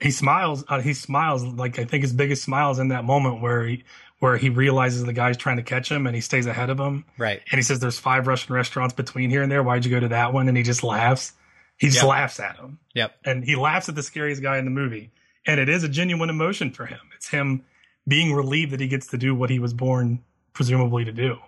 He 0.00 0.10
smiles. 0.10 0.64
Uh, 0.68 0.80
he 0.80 0.94
smiles 0.94 1.44
like 1.44 1.78
I 1.78 1.84
think 1.84 2.02
his 2.02 2.12
biggest 2.12 2.42
smile 2.42 2.70
is 2.70 2.78
in 2.78 2.88
that 2.88 3.04
moment 3.04 3.42
where 3.42 3.66
he 3.66 3.84
where 4.20 4.36
he 4.36 4.50
realizes 4.50 5.04
the 5.04 5.12
guy's 5.12 5.36
trying 5.36 5.56
to 5.56 5.62
catch 5.62 5.90
him 5.90 6.06
and 6.06 6.14
he 6.14 6.20
stays 6.20 6.46
ahead 6.46 6.70
of 6.70 6.78
him. 6.78 7.04
Right. 7.18 7.40
And 7.50 7.58
he 7.58 7.62
says, 7.62 7.80
"There's 7.80 7.98
five 7.98 8.26
Russian 8.26 8.54
restaurants 8.54 8.94
between 8.94 9.30
here 9.30 9.42
and 9.42 9.50
there. 9.50 9.62
Why'd 9.62 9.84
you 9.84 9.90
go 9.90 10.00
to 10.00 10.08
that 10.08 10.32
one?" 10.32 10.48
And 10.48 10.56
he 10.56 10.62
just 10.62 10.82
laughs. 10.82 11.32
He 11.76 11.86
just 11.88 11.98
Yep. 12.02 12.06
laughs 12.06 12.40
at 12.40 12.56
him. 12.56 12.78
Yep. 12.94 13.14
and 13.24 13.44
he 13.44 13.56
laughs 13.56 13.88
at 13.88 13.94
the 13.94 14.02
scariest 14.02 14.42
guy 14.42 14.58
in 14.58 14.64
the 14.66 14.70
movie. 14.70 15.10
And 15.46 15.58
it 15.58 15.68
is 15.70 15.82
a 15.84 15.88
genuine 15.88 16.28
emotion 16.28 16.70
for 16.70 16.84
him. 16.86 16.98
It's 17.16 17.28
him 17.30 17.64
being 18.06 18.32
relieved 18.34 18.72
that 18.72 18.80
he 18.80 18.88
gets 18.88 19.06
to 19.08 19.16
do 19.18 19.34
what 19.34 19.48
he 19.48 19.58
was 19.58 19.72
born 19.72 20.22
presumably 20.52 21.04
to 21.06 21.12
do. 21.12 21.38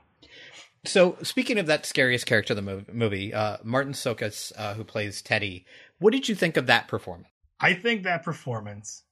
So, 0.84 1.16
speaking 1.22 1.58
of 1.58 1.66
that 1.66 1.86
scariest 1.86 2.26
character 2.26 2.54
of 2.54 2.64
the 2.64 2.84
movie, 2.92 3.32
uh, 3.32 3.58
Martin 3.62 3.92
Csokas, 3.92 4.52
uh, 4.56 4.74
who 4.74 4.82
plays 4.84 5.22
Teddy, 5.22 5.64
what 5.98 6.12
did 6.12 6.28
you 6.28 6.34
think 6.34 6.56
of 6.56 6.66
that 6.66 6.88
performance? 6.88 7.28
I 7.62 7.74
think 7.74 8.02
that 8.02 8.22
performance, 8.24 9.04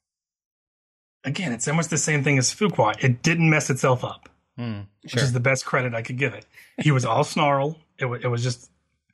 again, 1.24 1.52
it's 1.52 1.68
almost 1.68 1.88
the 1.90 1.98
same 1.98 2.22
thing 2.24 2.36
as 2.36 2.52
Fuqua. 2.52 2.94
It 3.02 3.22
didn't 3.22 3.48
mess 3.48 3.70
itself 3.70 4.04
up, 4.04 4.28
Hmm, 4.58 4.80
which 5.02 5.12
sure. 5.12 5.22
is 5.22 5.32
the 5.32 5.40
best 5.40 5.64
credit 5.64 5.94
I 5.94 6.02
could 6.02 6.18
give 6.18 6.34
it. 6.34 6.44
He 6.78 6.90
was 6.90 7.04
all 7.04 7.24
snarl. 7.24 7.78
It, 7.98 8.06
wa- 8.06 8.18
it 8.22 8.26
was 8.26 8.42
just 8.42 8.70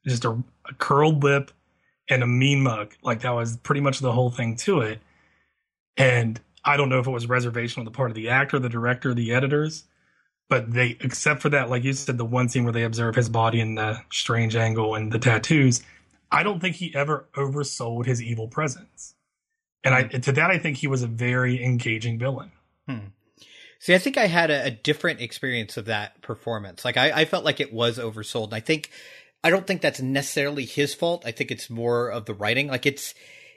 just 0.07 0.25
a, 0.25 0.31
a 0.69 0.75
curled 0.79 1.23
lip 1.23 1.51
and 2.09 2.23
a 2.23 2.27
mean 2.27 2.63
mug. 2.63 2.95
Like 3.03 3.21
that 3.23 3.31
was 3.35 3.57
pretty 3.59 3.81
much 3.81 3.99
the 3.99 4.13
whole 4.13 4.31
thing 4.31 4.57
to 4.59 4.81
it. 4.81 5.01
And 5.97 6.41
I 6.65 6.77
don't 6.77 6.89
know 6.89 6.99
if 7.01 7.07
it 7.07 7.11
was 7.11 7.29
reservation 7.29 7.81
on 7.81 7.85
the 7.85 7.91
part 7.91 8.11
of 8.11 8.15
the 8.15 8.29
actor, 8.29 8.59
the 8.59 8.69
director, 8.69 9.13
the 9.15 9.33
editors, 9.33 9.85
but 10.49 10.73
they, 10.73 10.97
except 11.01 11.43
for 11.43 11.49
that, 11.51 11.69
like 11.71 11.83
you 11.85 11.93
said, 11.93 12.19
the 12.19 12.25
one 12.25 12.49
scene 12.49 12.63
where 12.65 12.73
they 12.73 12.85
observe 12.85 13.17
his 13.17 13.29
body 13.29 13.61
in 13.61 13.75
the 13.75 14.01
strange 14.13 14.55
angle 14.55 14.95
and 14.95 15.11
the 15.13 15.19
tattoos, 15.19 15.83
I 16.31 16.43
don't 16.45 16.61
think 16.61 16.77
he 16.77 16.95
ever 16.95 17.27
oversold 17.37 18.07
his 18.07 18.23
evil 18.23 18.47
presence. 18.47 19.15
And 19.87 19.95
I, 19.95 20.03
to 20.19 20.33
that, 20.33 20.51
I 20.51 20.59
think 20.59 20.77
he 20.77 20.87
was 20.87 21.03
a 21.03 21.07
very 21.07 21.65
engaging 21.65 22.19
villain. 22.19 22.51
See, 23.79 23.95
I 23.95 23.99
think 23.99 24.17
I 24.17 24.27
had 24.27 24.51
a, 24.51 24.65
a 24.67 24.71
different 24.71 25.21
experience 25.21 25.77
of 25.77 25.85
that 25.85 26.23
performance. 26.23 26.85
Like, 26.85 26.97
I, 26.97 27.13
I 27.13 27.25
felt 27.25 27.45
like 27.45 27.61
it 27.61 27.73
was 27.73 27.99
oversold. 27.99 28.47
And 28.47 28.55
I 28.55 28.61
think, 28.61 28.91
I 29.45 29.51
don't 29.51 29.67
think 29.67 29.81
that's 29.83 30.01
necessarily 30.01 30.65
his 30.65 30.95
fault. 30.95 31.25
I 31.27 31.31
think 31.31 31.51
it's 31.51 31.69
more 31.71 32.11
of 32.11 32.25
the 32.25 32.35
writing. 32.35 32.69
Like, 32.69 32.87
it's, 32.87 33.15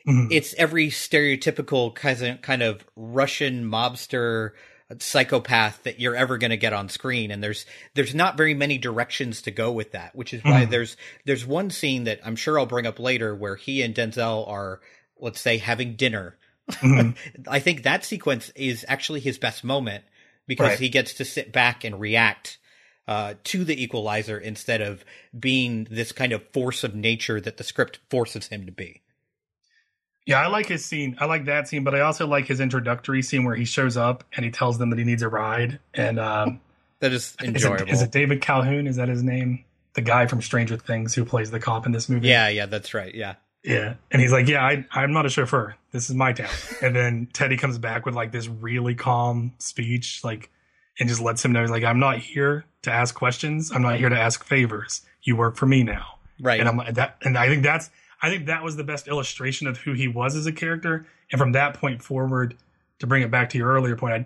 Mhm. 0.07 0.27
it's 0.31 0.53
every 0.55 0.87
stereotypical 0.89 1.93
kind 1.95 2.21
of, 2.21 2.41
kind 2.41 2.61
of 2.61 2.85
Russian 2.95 3.63
mobster 3.65 4.51
psychopath 4.99 5.83
that 5.83 5.99
you're 5.99 6.15
ever 6.15 6.37
going 6.37 6.51
to 6.51 6.57
get 6.57 6.73
on 6.73 6.89
screen. 6.89 7.31
And 7.31 7.41
there's, 7.43 7.65
there's 7.95 8.15
not 8.15 8.37
very 8.37 8.53
many 8.53 8.77
directions 8.77 9.41
to 9.43 9.51
go 9.51 9.71
with 9.71 9.91
that, 9.91 10.15
which 10.15 10.33
is 10.33 10.43
why 10.43 10.65
Mhm. 10.65 10.69
there's, 10.69 10.97
there's 11.25 11.45
one 11.45 11.69
scene 11.69 12.05
that 12.05 12.19
I'm 12.25 12.35
sure 12.35 12.59
I'll 12.59 12.65
bring 12.65 12.87
up 12.87 12.99
later 12.99 13.35
where 13.35 13.55
he 13.55 13.81
and 13.83 13.95
Denzel 13.95 14.47
are, 14.47 14.81
let's 15.19 15.39
say, 15.41 15.57
having 15.57 15.95
dinner. 15.95 16.37
Mhm. 16.69 17.15
I 17.47 17.59
think 17.59 17.83
that 17.83 18.03
sequence 18.05 18.51
is 18.55 18.85
actually 18.87 19.19
his 19.19 19.37
best 19.37 19.63
moment 19.63 20.03
because 20.47 20.69
Right. 20.69 20.79
he 20.79 20.89
gets 20.89 21.13
to 21.15 21.25
sit 21.25 21.51
back 21.51 21.83
and 21.83 21.99
react 21.99 22.57
uh, 23.07 23.33
to 23.43 23.63
the 23.63 23.81
equalizer 23.81 24.37
instead 24.37 24.81
of 24.81 25.03
being 25.37 25.87
this 25.89 26.11
kind 26.11 26.31
of 26.31 26.43
force 26.53 26.83
of 26.83 26.93
nature 26.93 27.41
that 27.41 27.57
the 27.57 27.63
script 27.63 27.97
forces 28.11 28.47
him 28.47 28.65
to 28.67 28.71
be. 28.71 29.01
Yeah, 30.27 30.41
I 30.41 30.47
like 30.47 30.67
his 30.67 30.85
scene. 30.85 31.17
I 31.19 31.25
like 31.25 31.45
that 31.45 31.67
scene, 31.67 31.83
but 31.83 31.95
I 31.95 32.01
also 32.01 32.27
like 32.27 32.45
his 32.45 32.59
introductory 32.59 33.23
scene 33.23 33.45
where 33.45 33.55
he 33.55 33.65
shows 33.65 33.97
up 33.97 34.23
and 34.35 34.45
he 34.45 34.51
tells 34.51 34.77
them 34.77 34.91
that 34.91 34.99
he 34.99 35.05
needs 35.05 35.23
a 35.23 35.27
ride. 35.29 35.79
And 35.93 36.19
um, 36.19 36.61
That 36.99 37.13
is 37.13 37.35
is, 37.41 37.47
enjoyable. 37.47 37.91
is 37.91 38.01
it 38.03 38.11
David 38.11 38.41
Calhoun? 38.41 38.85
Is 38.85 38.97
that 38.97 39.07
his 39.07 39.23
name? 39.23 39.63
The 39.93 40.01
guy 40.01 40.27
from 40.27 40.41
Stranger 40.43 40.77
Things 40.77 41.15
who 41.15 41.25
plays 41.25 41.49
the 41.49 41.59
cop 41.59 41.85
in 41.87 41.91
this 41.93 42.09
movie. 42.09 42.27
yeah, 42.27 42.47
yeah, 42.49 42.67
that's 42.67 42.93
right. 42.93 43.13
Yeah. 43.15 43.35
Yeah. 43.63 43.95
And 44.11 44.21
he's 44.21 44.31
like, 44.31 44.47
Yeah, 44.47 44.63
I, 44.63 44.85
I'm 44.91 45.11
not 45.11 45.25
a 45.25 45.29
chauffeur. 45.29 45.75
This 45.91 46.09
is 46.09 46.15
my 46.15 46.33
town. 46.33 46.49
And 46.81 46.95
then 46.95 47.27
Teddy 47.33 47.57
comes 47.57 47.77
back 47.77 48.05
with 48.05 48.15
like 48.15 48.31
this 48.31 48.47
really 48.47 48.95
calm 48.95 49.53
speech, 49.57 50.21
like, 50.23 50.49
and 50.99 51.07
just 51.07 51.21
lets 51.21 51.43
him 51.43 51.51
know, 51.51 51.61
he's 51.61 51.71
like, 51.71 51.83
I'm 51.83 51.99
not 51.99 52.19
here 52.19 52.65
to 52.83 52.91
ask 52.91 53.15
questions. 53.15 53.71
I'm 53.73 53.81
not 53.81 53.97
here 53.97 54.09
to 54.09 54.19
ask 54.19 54.43
favors. 54.43 55.01
You 55.23 55.35
work 55.35 55.55
for 55.55 55.65
me 55.65 55.83
now. 55.83 56.15
Right. 56.41 56.59
And 56.59 56.67
I'm 56.67 56.77
like, 56.77 56.93
that, 56.95 57.17
and 57.23 57.37
I 57.37 57.47
think 57.47 57.63
that's, 57.63 57.89
I 58.21 58.29
think 58.29 58.47
that 58.47 58.63
was 58.63 58.75
the 58.75 58.83
best 58.83 59.07
illustration 59.07 59.67
of 59.67 59.77
who 59.77 59.93
he 59.93 60.07
was 60.07 60.35
as 60.35 60.45
a 60.45 60.51
character. 60.51 61.05
And 61.31 61.39
from 61.39 61.53
that 61.53 61.73
point 61.73 62.01
forward, 62.01 62.57
to 62.99 63.07
bring 63.07 63.23
it 63.23 63.31
back 63.31 63.49
to 63.51 63.57
your 63.57 63.69
earlier 63.69 63.95
point, 63.95 64.13
I, 64.13 64.25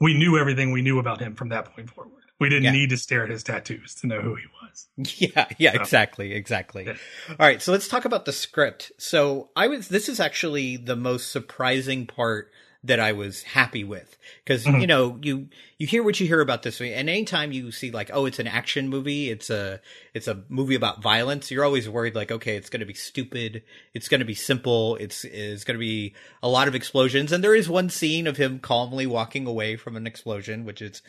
we 0.00 0.14
knew 0.14 0.38
everything 0.38 0.72
we 0.72 0.82
knew 0.82 0.98
about 0.98 1.20
him 1.20 1.34
from 1.34 1.48
that 1.50 1.74
point 1.74 1.90
forward. 1.90 2.21
We 2.42 2.48
didn't 2.48 2.64
Yeah. 2.64 2.72
need 2.72 2.90
to 2.90 2.96
stare 2.96 3.24
at 3.24 3.30
his 3.30 3.42
tattoos 3.42 3.94
to 3.96 4.06
know 4.06 4.20
who 4.20 4.34
he 4.34 4.44
was. 4.62 4.88
Yeah, 5.18 5.46
yeah, 5.58 5.74
exactly, 5.80 6.32
exactly. 6.32 6.84
Yeah. 6.86 6.94
All 7.30 7.36
right, 7.46 7.60
so 7.62 7.72
let's 7.72 7.88
talk 7.88 8.04
about 8.04 8.24
the 8.24 8.32
script. 8.32 8.90
So 8.98 9.50
I 9.56 9.68
was 9.68 9.88
this 9.88 10.08
is 10.08 10.18
actually 10.20 10.76
the 10.76 10.96
most 10.96 11.30
surprising 11.30 12.06
part 12.06 12.50
that 12.84 12.98
I 12.98 13.12
was 13.12 13.44
happy 13.44 13.84
with 13.84 14.16
because 14.44 14.64
Mm-hmm. 14.64 14.80
you 14.80 14.86
know 14.88 15.16
you 15.22 15.48
you 15.78 15.86
hear 15.86 16.02
what 16.02 16.18
you 16.18 16.26
hear 16.26 16.40
about 16.40 16.62
this 16.64 16.80
and 16.80 17.08
anytime 17.08 17.52
you 17.52 17.70
see 17.70 17.92
like 17.92 18.10
oh 18.12 18.26
it's 18.26 18.40
an 18.40 18.48
action 18.48 18.88
movie, 18.88 19.30
it's 19.30 19.50
a 19.50 19.80
it's 20.14 20.26
a 20.26 20.42
movie 20.48 20.74
about 20.74 21.00
violence, 21.00 21.48
you're 21.50 21.64
always 21.64 21.88
worried 21.88 22.16
like 22.16 22.32
okay 22.32 22.56
it's 22.56 22.70
going 22.70 22.80
to 22.80 22.86
be 22.86 22.94
stupid, 22.94 23.62
it's 23.94 24.08
going 24.08 24.18
to 24.18 24.24
be 24.26 24.34
simple, 24.34 24.96
it's 24.96 25.24
it's 25.24 25.62
going 25.64 25.76
to 25.76 25.80
be 25.80 26.14
a 26.42 26.48
lot 26.48 26.66
of 26.66 26.74
explosions, 26.74 27.30
and 27.30 27.44
there 27.44 27.54
is 27.54 27.68
one 27.68 27.88
scene 27.88 28.26
of 28.26 28.36
him 28.36 28.58
calmly 28.58 29.06
walking 29.06 29.46
away 29.46 29.76
from 29.76 29.94
an 29.96 30.06
explosion, 30.06 30.64
which 30.64 30.82
is 30.82 31.02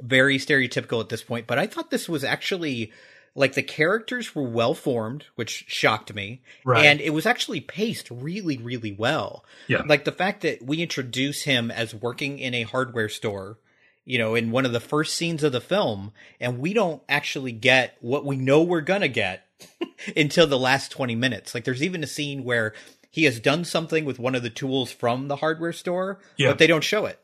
very 0.00 0.38
stereotypical 0.38 1.00
at 1.00 1.08
this 1.08 1.22
point. 1.22 1.46
But 1.46 1.58
I 1.58 1.66
thought 1.66 1.90
this 1.90 2.08
was 2.08 2.24
actually 2.24 2.92
like 3.34 3.54
the 3.54 3.62
characters 3.62 4.34
were 4.34 4.42
well 4.48 4.74
formed, 4.74 5.26
which 5.36 5.64
shocked 5.68 6.12
me. 6.14 6.42
Right. 6.64 6.84
And 6.86 7.00
it 7.00 7.10
was 7.10 7.26
actually 7.26 7.60
paced 7.60 8.10
really, 8.10 8.56
really 8.58 8.92
well. 8.92 9.44
Yeah. 9.68 9.82
Like 9.86 10.04
the 10.04 10.12
fact 10.12 10.42
that 10.42 10.62
we 10.62 10.82
introduce 10.82 11.42
him 11.42 11.70
as 11.70 11.94
working 11.94 12.38
in 12.40 12.54
a 12.54 12.62
hardware 12.64 13.08
store, 13.08 13.58
you 14.04 14.18
know, 14.18 14.34
in 14.34 14.50
one 14.50 14.66
of 14.66 14.72
the 14.72 14.80
first 14.80 15.14
scenes 15.14 15.44
of 15.44 15.52
the 15.52 15.60
film, 15.60 16.12
and 16.40 16.58
we 16.58 16.72
don't 16.72 17.02
actually 17.08 17.52
get 17.52 17.96
what 18.00 18.24
we 18.24 18.36
know 18.36 18.62
we're 18.62 18.80
gonna 18.80 19.06
get 19.08 19.46
until 20.16 20.46
the 20.48 20.58
last 20.58 20.90
20 20.90 21.14
minutes. 21.14 21.54
Like 21.54 21.64
there's 21.64 21.82
even 21.84 22.02
a 22.02 22.08
scene 22.08 22.42
where 22.42 22.74
he 23.12 23.24
has 23.24 23.38
done 23.38 23.64
something 23.64 24.04
with 24.04 24.18
one 24.18 24.34
of 24.34 24.42
the 24.42 24.50
tools 24.50 24.90
from 24.90 25.28
the 25.28 25.36
hardware 25.36 25.72
store, 25.72 26.18
Yeah. 26.36 26.48
but 26.48 26.58
they 26.58 26.66
don't 26.66 26.82
show 26.84 27.06
it. 27.06 27.18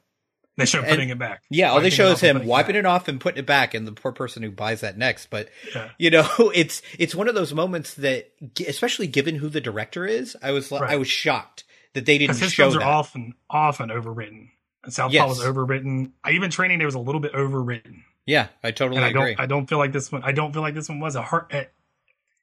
They 0.57 0.65
show 0.67 0.83
putting 0.83 1.11
it 1.11 1.19
back. 1.19 1.43
Yeah, 1.51 1.71
all 1.73 1.81
they 1.81 1.91
show 1.91 2.09
is 2.13 2.21
him 2.21 2.37
putting 2.37 2.49
it 2.49 2.51
wiping 2.51 2.77
it 2.77 2.87
off 2.87 3.09
and 3.09 3.21
putting 3.21 3.41
it 3.41 3.47
back, 3.47 3.75
and 3.75 3.87
the 3.87 3.93
poor 3.93 4.13
person 4.13 4.43
who 4.43 4.51
buys 4.51 4.81
that 4.81 4.97
next. 4.97 5.29
But 5.29 5.51
Yeah. 5.75 5.91
you 5.99 6.11
know, 6.11 6.29
it's 6.55 6.81
it's 6.99 7.15
one 7.15 7.29
of 7.29 7.35
those 7.35 7.53
moments 7.53 7.95
that, 7.95 8.31
especially 8.67 9.07
given 9.07 9.35
who 9.37 9.49
the 9.51 9.61
director 9.61 10.07
is, 10.07 10.37
I 10.43 10.53
was 10.53 10.71
Right. 10.71 10.83
I 10.91 10.97
was 10.97 11.09
shocked 11.09 11.65
that 11.93 12.07
they 12.07 12.17
didn't 12.19 12.39
his 12.39 12.53
show 12.53 12.65
films 12.65 12.75
that. 12.77 12.83
are 12.83 12.91
often 12.93 13.35
often 13.51 13.91
overwritten. 13.91 14.49
And 14.85 14.93
Southpaw 14.95 15.13
Yes. 15.13 15.29
was 15.29 15.41
overwritten. 15.41 16.13
I 16.25 16.31
even 16.33 16.51
Training 16.51 16.79
Day 16.79 16.85
was 16.87 16.95
a 16.95 16.99
little 17.01 17.21
bit 17.21 17.33
overwritten. 17.35 18.03
yeah, 18.25 18.49
I 18.65 18.71
totally 18.71 18.97
And 18.97 19.05
I 19.05 19.09
agree. 19.11 19.35
don't 19.35 19.41
I 19.41 19.47
don't 19.47 19.67
feel 19.69 19.79
like 19.79 19.93
this 19.93 20.11
one 20.11 20.23
I 20.25 20.33
don't 20.33 20.53
feel 20.53 20.63
like 20.63 20.75
this 20.75 20.89
one 20.89 21.01
was 21.01 21.17
a 21.17 21.23
heart. 21.23 21.49
at, 21.53 21.73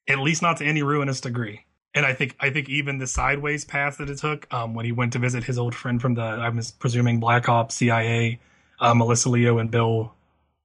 at 0.08 0.20
least 0.20 0.42
not 0.42 0.58
to 0.58 0.66
any 0.66 0.84
ruinous 0.84 1.20
degree. 1.22 1.66
And 1.96 2.06
I 2.06 2.14
think 2.14 2.36
I 2.40 2.50
think 2.50 2.70
even 2.70 2.98
the 2.98 3.08
sideways 3.08 3.66
path 3.66 3.98
that 3.98 4.10
it 4.10 4.18
took, 4.18 4.52
um, 4.52 4.74
when 4.74 4.86
he 4.86 4.92
went 4.92 5.14
to 5.14 5.20
visit 5.20 5.44
his 5.44 5.60
old 5.60 5.76
friend 5.76 6.02
from 6.02 6.16
the 6.16 6.24
I'm 6.24 6.60
presuming 6.80 7.20
Black 7.20 7.48
Ops, 7.48 7.76
CIA, 7.76 8.40
uh, 8.80 8.94
Melissa 8.96 9.30
Leo 9.30 9.60
and 9.60 9.70
Bill, 9.70 10.14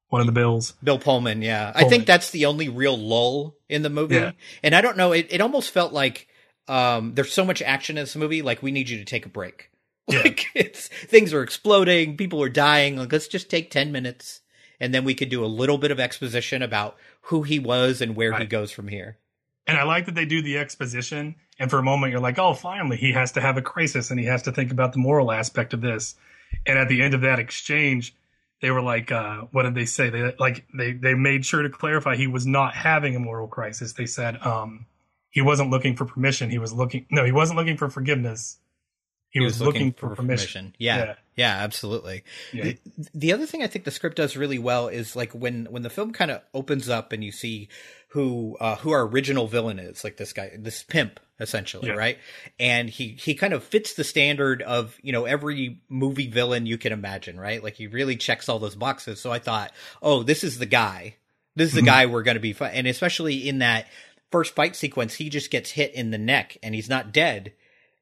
one 0.08 0.20
of 0.20 0.26
the 0.26 0.32
Bills. 0.32 0.72
Bill 0.82 0.98
Pullman, 0.98 1.42
yeah, 1.42 1.72
I 1.74 1.84
think 1.84 2.06
that's 2.06 2.30
the 2.30 2.46
only 2.46 2.68
real 2.68 2.96
lull 2.96 3.56
in 3.68 3.82
the 3.82 3.90
movie. 3.90 4.14
Yeah. 4.14 4.32
And 4.62 4.74
I 4.74 4.80
don't 4.80 4.96
know, 4.96 5.12
it 5.12 5.26
it 5.30 5.40
almost 5.40 5.70
felt 5.70 5.92
like 5.92 6.28
um, 6.66 7.14
there's 7.14 7.32
so 7.32 7.44
much 7.44 7.60
action 7.62 7.98
in 7.98 8.02
this 8.02 8.16
movie, 8.16 8.42
like 8.42 8.62
we 8.62 8.70
need 8.70 8.88
you 8.88 8.98
to 8.98 9.04
take 9.04 9.26
a 9.26 9.30
break. 9.30 9.70
Yeah. 10.10 10.22
Like 10.22 10.46
it's 10.54 10.88
things 10.88 11.34
are 11.34 11.42
exploding, 11.42 12.16
people 12.16 12.42
are 12.42 12.48
dying. 12.48 12.96
Like 12.96 13.12
let's 13.12 13.28
just 13.28 13.50
take 13.50 13.70
ten 13.70 13.92
minutes, 13.92 14.40
and 14.80 14.94
then 14.94 15.04
we 15.04 15.14
could 15.14 15.28
do 15.28 15.44
a 15.44 15.46
little 15.46 15.76
bit 15.76 15.90
of 15.90 16.00
exposition 16.00 16.62
about 16.62 16.96
who 17.24 17.42
he 17.42 17.58
was 17.58 18.00
and 18.00 18.16
where 18.16 18.32
he 18.38 18.46
goes 18.46 18.70
from 18.70 18.88
here. 18.88 19.18
And 19.68 19.76
I 19.76 19.84
like 19.84 20.06
that 20.06 20.14
they 20.14 20.24
do 20.24 20.40
the 20.40 20.58
exposition. 20.58 21.36
And 21.58 21.70
for 21.70 21.78
a 21.78 21.82
moment, 21.82 22.10
you're 22.10 22.22
like, 22.22 22.38
oh, 22.38 22.54
finally, 22.54 22.96
he 22.96 23.12
has 23.12 23.32
to 23.32 23.40
have 23.40 23.58
a 23.58 23.62
crisis 23.62 24.10
and 24.10 24.18
he 24.18 24.26
has 24.26 24.42
to 24.44 24.52
think 24.52 24.72
about 24.72 24.92
the 24.94 24.98
moral 24.98 25.30
aspect 25.30 25.74
of 25.74 25.82
this. 25.82 26.14
And 26.66 26.78
at 26.78 26.88
the 26.88 27.02
end 27.02 27.12
of 27.12 27.20
that 27.20 27.38
exchange, 27.38 28.14
they 28.60 28.70
were 28.70 28.80
like, 28.80 29.12
uh, 29.12 29.42
what 29.52 29.64
did 29.64 29.74
they 29.74 29.84
say? 29.84 30.08
They 30.08 30.34
like 30.38 30.66
they 30.74 30.92
they 30.92 31.14
made 31.14 31.44
sure 31.44 31.62
to 31.62 31.68
clarify 31.68 32.16
he 32.16 32.26
was 32.26 32.46
not 32.46 32.74
having 32.74 33.14
a 33.14 33.20
moral 33.20 33.46
crisis. 33.46 33.92
They 33.92 34.06
said 34.06 34.38
um, 34.44 34.86
he 35.30 35.42
wasn't 35.42 35.70
looking 35.70 35.94
for 35.94 36.06
permission. 36.06 36.50
He 36.50 36.58
was 36.58 36.72
looking 36.72 37.06
no, 37.10 37.24
he 37.24 37.32
wasn't 37.32 37.58
looking 37.58 37.76
for 37.76 37.88
forgiveness. 37.88 38.56
He, 39.30 39.40
was, 39.40 39.60
looking, 39.60 39.92
for, 39.92 40.14
permission. 40.14 40.74
Yeah. 40.78 40.96
Yeah. 40.96 41.14
yeah, 41.36 41.56
absolutely. 41.62 42.24
Yeah. 42.52 42.64
The, 42.64 42.78
the 43.14 43.32
other 43.32 43.46
thing 43.46 43.62
I 43.62 43.66
think 43.66 43.84
the 43.84 43.90
script 43.90 44.16
does 44.16 44.36
really 44.36 44.58
well 44.58 44.88
is 44.88 45.14
like 45.14 45.32
when 45.32 45.66
when 45.70 45.82
the 45.82 45.90
film 45.90 46.12
kind 46.12 46.30
of 46.30 46.40
opens 46.54 46.88
up 46.88 47.12
and 47.12 47.22
you 47.22 47.30
see 47.30 47.68
who 48.08 48.56
uh, 48.58 48.76
who 48.76 48.90
our 48.90 49.06
original 49.06 49.46
villain 49.46 49.78
is, 49.78 50.02
like 50.02 50.16
this 50.16 50.32
guy, 50.32 50.52
this 50.58 50.82
pimp 50.82 51.20
essentially, 51.40 51.88
Yeah. 51.88 51.94
right? 51.94 52.18
And 52.58 52.88
he 52.88 53.08
he 53.20 53.34
kind 53.34 53.52
of 53.52 53.62
fits 53.62 53.94
the 53.94 54.04
standard 54.04 54.62
of 54.62 54.98
you 55.02 55.12
know 55.12 55.26
every 55.26 55.82
movie 55.90 56.30
villain 56.30 56.64
you 56.64 56.78
can 56.78 56.92
imagine, 56.92 57.38
right? 57.38 57.62
Like 57.62 57.74
he 57.74 57.86
really 57.86 58.16
checks 58.16 58.48
all 58.48 58.58
those 58.58 58.74
boxes. 58.74 59.20
So 59.20 59.30
I 59.30 59.38
thought, 59.38 59.72
oh, 60.02 60.22
this 60.22 60.42
is 60.42 60.58
the 60.58 60.66
guy. 60.66 61.16
This 61.54 61.70
is 61.70 61.74
the 61.74 61.82
guy 61.82 62.06
we're 62.06 62.22
going 62.22 62.36
to 62.36 62.40
be, 62.40 62.52
fi-. 62.52 62.68
and 62.70 62.86
especially 62.86 63.48
in 63.48 63.58
that 63.58 63.88
first 64.30 64.54
fight 64.54 64.76
sequence, 64.76 65.14
he 65.14 65.28
just 65.28 65.50
gets 65.50 65.70
hit 65.72 65.92
in 65.92 66.12
the 66.12 66.18
neck 66.18 66.56
and 66.62 66.72
he's 66.72 66.88
not 66.88 67.12
dead 67.12 67.52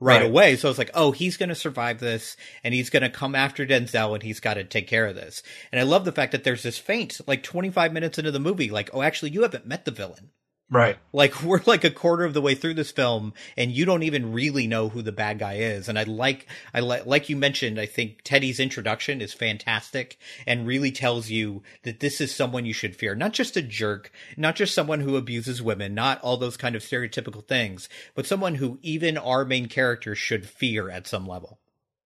right, 0.01 0.23
Right. 0.23 0.23
away. 0.23 0.57
So 0.57 0.69
it's 0.69 0.79
like, 0.79 0.91
oh, 0.95 1.13
he's 1.13 1.37
going 1.37 1.49
to 1.49 1.55
survive 1.55 2.01
this 2.01 2.37
and 2.65 2.75
he's 2.75 2.91
going 2.91 3.03
to 3.03 3.11
come 3.11 3.35
after 3.35 3.67
Denzel 3.67 4.15
and 4.15 4.23
he's 4.23 4.41
got 4.41 4.55
to 4.55 4.65
take 4.65 4.87
care 4.89 5.07
of 5.07 5.17
this. 5.17 5.43
And 5.73 5.81
I 5.81 5.85
love 5.85 6.05
the 6.05 6.13
fact 6.13 6.33
that 6.33 6.45
there's 6.45 6.63
this 6.63 6.79
feint 6.79 7.21
like 7.27 7.43
25 7.43 7.93
minutes 7.93 8.19
into 8.19 8.31
the 8.31 8.41
movie, 8.41 8.71
like, 8.71 8.91
oh, 8.93 9.03
actually, 9.03 9.31
you 9.31 9.43
haven't 9.43 9.67
met 9.67 9.85
the 9.85 9.91
villain. 9.91 10.31
Right. 10.69 10.97
Like 11.13 11.43
we're 11.45 11.61
like 11.67 11.85
a 11.85 11.91
quarter 11.91 12.25
of 12.25 12.35
the 12.35 12.41
way 12.41 12.55
through 12.55 12.75
this 12.75 12.91
film 12.91 13.35
and 13.57 13.71
you 13.71 13.85
don't 13.85 14.03
even 14.03 14.33
really 14.33 14.67
know 14.67 14.89
who 14.89 15.03
the 15.03 15.13
bad 15.13 15.39
guy 15.39 15.55
is. 15.55 15.89
And 15.89 15.99
I 15.99 16.03
like, 16.05 16.47
I 16.75 16.81
like, 16.81 17.07
like 17.07 17.29
you 17.29 17.37
mentioned, 17.37 17.79
I 17.79 17.87
think 17.87 18.23
Teddy's 18.25 18.61
introduction 18.61 19.21
is 19.21 19.33
fantastic 19.33 20.19
and 20.47 20.67
really 20.67 20.91
tells 20.91 21.31
you 21.31 21.63
that 21.85 22.01
this 22.01 22.21
is 22.21 22.35
someone 22.35 22.67
you 22.67 22.73
should 22.73 22.97
fear. 22.97 23.15
Not 23.15 23.33
just 23.33 23.57
a 23.57 23.63
jerk, 23.63 24.11
not 24.37 24.57
just 24.57 24.75
someone 24.75 25.01
who 25.01 25.17
abuses 25.17 25.63
women, 25.63 25.95
not 25.95 26.21
all 26.21 26.37
those 26.37 26.57
kind 26.57 26.75
of 26.75 26.83
stereotypical 26.83 27.47
things, 27.47 27.89
but 28.15 28.27
someone 28.27 28.57
who 28.57 28.79
even 28.83 29.17
our 29.17 29.45
main 29.45 29.67
character 29.67 30.15
should 30.15 30.49
fear 30.49 30.91
at 30.91 31.07
some 31.07 31.27
level. 31.27 31.59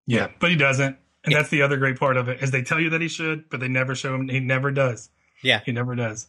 Yeah. 0.06 0.28
But 0.38 0.50
he 0.50 0.56
doesn't. 0.56 0.96
And 1.24 1.34
that's 1.34 1.50
the 1.50 1.62
other 1.62 1.76
great 1.76 1.98
part 1.98 2.16
of 2.16 2.28
it 2.28 2.42
is 2.42 2.50
they 2.50 2.62
tell 2.62 2.80
you 2.80 2.90
that 2.90 3.00
he 3.00 3.08
should, 3.08 3.50
but 3.50 3.60
they 3.60 3.68
never 3.68 3.94
show 3.94 4.14
him. 4.14 4.28
He 4.28 4.40
never 4.40 4.70
does. 4.70 5.10
Yeah. 5.42 5.60
He 5.64 5.72
never 5.72 5.94
does. 5.94 6.28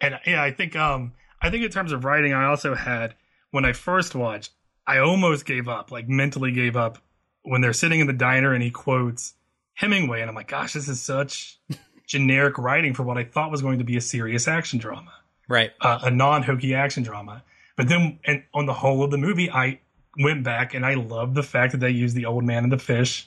And 0.00 0.18
yeah, 0.26 0.42
I 0.42 0.50
think 0.50 0.74
um 0.74 1.12
I 1.42 1.50
think 1.50 1.64
in 1.64 1.70
terms 1.70 1.92
of 1.92 2.04
writing, 2.04 2.32
I 2.32 2.46
also 2.46 2.74
had 2.74 3.14
when 3.50 3.64
I 3.64 3.72
first 3.72 4.14
watched, 4.14 4.52
I 4.86 4.98
almost 4.98 5.44
gave 5.44 5.68
up, 5.68 5.90
like 5.90 6.08
mentally 6.08 6.52
gave 6.52 6.76
up 6.76 6.98
when 7.42 7.60
they're 7.60 7.72
sitting 7.72 8.00
in 8.00 8.06
the 8.06 8.12
diner 8.12 8.52
and 8.54 8.62
he 8.62 8.70
quotes 8.70 9.34
Hemingway, 9.74 10.20
and 10.20 10.28
I'm 10.30 10.36
like, 10.36 10.48
gosh, 10.48 10.72
this 10.74 10.88
is 10.88 11.00
such 11.00 11.58
generic 12.06 12.58
writing 12.58 12.94
for 12.94 13.02
what 13.02 13.18
I 13.18 13.24
thought 13.24 13.50
was 13.50 13.62
going 13.62 13.78
to 13.78 13.84
be 13.84 13.96
a 13.96 14.00
serious 14.00 14.46
action 14.46 14.78
drama, 14.78 15.12
Right. 15.48 15.70
uh, 15.80 15.98
a 16.02 16.10
non 16.10 16.42
hokey 16.42 16.74
action 16.74 17.02
drama. 17.02 17.42
But 17.76 17.88
then, 17.88 18.18
and 18.24 18.44
on 18.54 18.66
the 18.66 18.74
whole 18.74 19.02
of 19.02 19.10
the 19.10 19.18
movie, 19.18 19.50
I 19.50 19.80
went 20.18 20.44
back 20.44 20.74
and 20.74 20.84
I 20.84 20.94
loved 20.94 21.34
the 21.34 21.42
fact 21.42 21.72
that 21.72 21.78
they 21.78 21.90
used 21.90 22.14
the 22.14 22.26
old 22.26 22.44
man 22.44 22.64
and 22.64 22.72
the 22.72 22.78
fish 22.78 23.26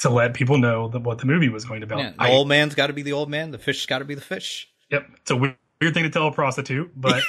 to 0.00 0.10
let 0.10 0.34
people 0.34 0.58
know 0.58 0.88
that 0.88 1.00
what 1.00 1.18
the 1.18 1.26
movie 1.26 1.48
was 1.48 1.64
going 1.64 1.80
to 1.80 1.86
be. 1.86 1.96
Yeah, 1.96 2.10
the 2.10 2.22
I- 2.22 2.30
old 2.30 2.46
man's 2.48 2.74
got 2.74 2.88
to 2.88 2.92
be 2.92 3.02
the 3.02 3.12
old 3.14 3.30
man. 3.30 3.50
The 3.52 3.58
fish's 3.58 3.86
got 3.86 4.00
to 4.00 4.04
be 4.04 4.14
the 4.14 4.20
fish. 4.20 4.68
Yep. 4.90 5.06
It's 5.22 5.30
a 5.30 5.36
weird, 5.36 5.56
weird 5.84 5.94
thing 5.94 6.04
to 6.04 6.10
tell 6.10 6.26
a 6.28 6.32
prostitute, 6.32 6.92
but 6.96 7.22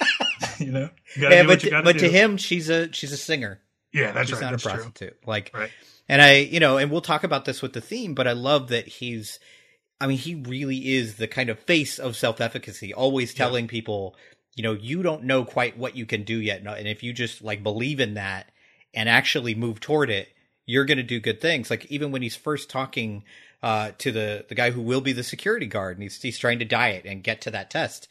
you 0.58 0.72
know, 0.72 0.88
you 1.14 1.22
gotta 1.22 1.34
Yeah, 1.36 1.42
do 1.42 1.48
but 1.48 1.54
what 1.54 1.64
you 1.64 1.70
to, 1.70 1.82
but 1.82 1.98
to 1.98 2.08
him, 2.08 2.36
she's 2.36 2.68
a 2.68 2.92
she's 2.92 3.12
a 3.12 3.16
singer. 3.16 3.60
yeah, 3.92 4.12
that's 4.12 4.28
she's 4.28 4.34
right. 4.34 4.42
not 4.42 4.52
That's 4.52 4.64
a 4.66 4.68
true. 4.68 4.72
prostitute. 4.84 5.18
Like, 5.26 5.50
Right. 5.54 5.70
and 6.08 6.20
I, 6.22 6.36
you 6.38 6.60
know, 6.60 6.78
and 6.78 6.90
we'll 6.90 7.00
talk 7.00 7.24
about 7.24 7.44
this 7.44 7.62
with 7.62 7.72
the 7.72 7.80
theme, 7.80 8.14
but 8.14 8.26
I 8.26 8.32
love 8.32 8.68
that 8.68 8.86
he's, 8.88 9.38
I 10.00 10.06
mean, 10.06 10.18
he 10.18 10.34
really 10.34 10.94
is 10.94 11.16
the 11.16 11.28
kind 11.28 11.50
of 11.50 11.58
face 11.60 11.98
of 11.98 12.16
self 12.16 12.40
efficacy, 12.40 12.92
always 12.94 13.34
telling 13.34 13.68
people, 13.68 14.16
you 14.54 14.62
know, 14.62 14.72
you 14.72 15.02
don't 15.02 15.24
know 15.24 15.44
quite 15.44 15.78
what 15.78 15.96
you 15.96 16.06
can 16.06 16.24
do 16.24 16.38
yet. 16.40 16.62
And 16.66 16.88
if 16.88 17.02
you 17.02 17.12
just 17.12 17.42
like 17.42 17.62
believe 17.62 18.00
in 18.00 18.14
that 18.14 18.50
and 18.94 19.08
actually 19.08 19.54
move 19.54 19.80
toward 19.80 20.10
it, 20.10 20.28
you're 20.66 20.84
going 20.84 20.98
to 20.98 21.02
do 21.02 21.20
good 21.20 21.40
things. 21.40 21.70
Like 21.70 21.86
even 21.86 22.12
when 22.12 22.22
he's 22.22 22.36
first 22.36 22.68
talking, 22.70 23.24
uh, 23.62 23.92
to 23.98 24.10
the, 24.12 24.44
the 24.48 24.54
guy 24.54 24.70
who 24.70 24.82
will 24.82 25.00
be 25.00 25.12
the 25.12 25.22
security 25.22 25.66
guard 25.66 25.96
and 25.96 26.02
he's, 26.02 26.20
he's 26.20 26.38
trying 26.38 26.58
to 26.58 26.64
diet 26.64 27.04
and 27.06 27.22
get 27.22 27.40
to 27.42 27.50
that 27.50 27.70
test. 27.70 28.08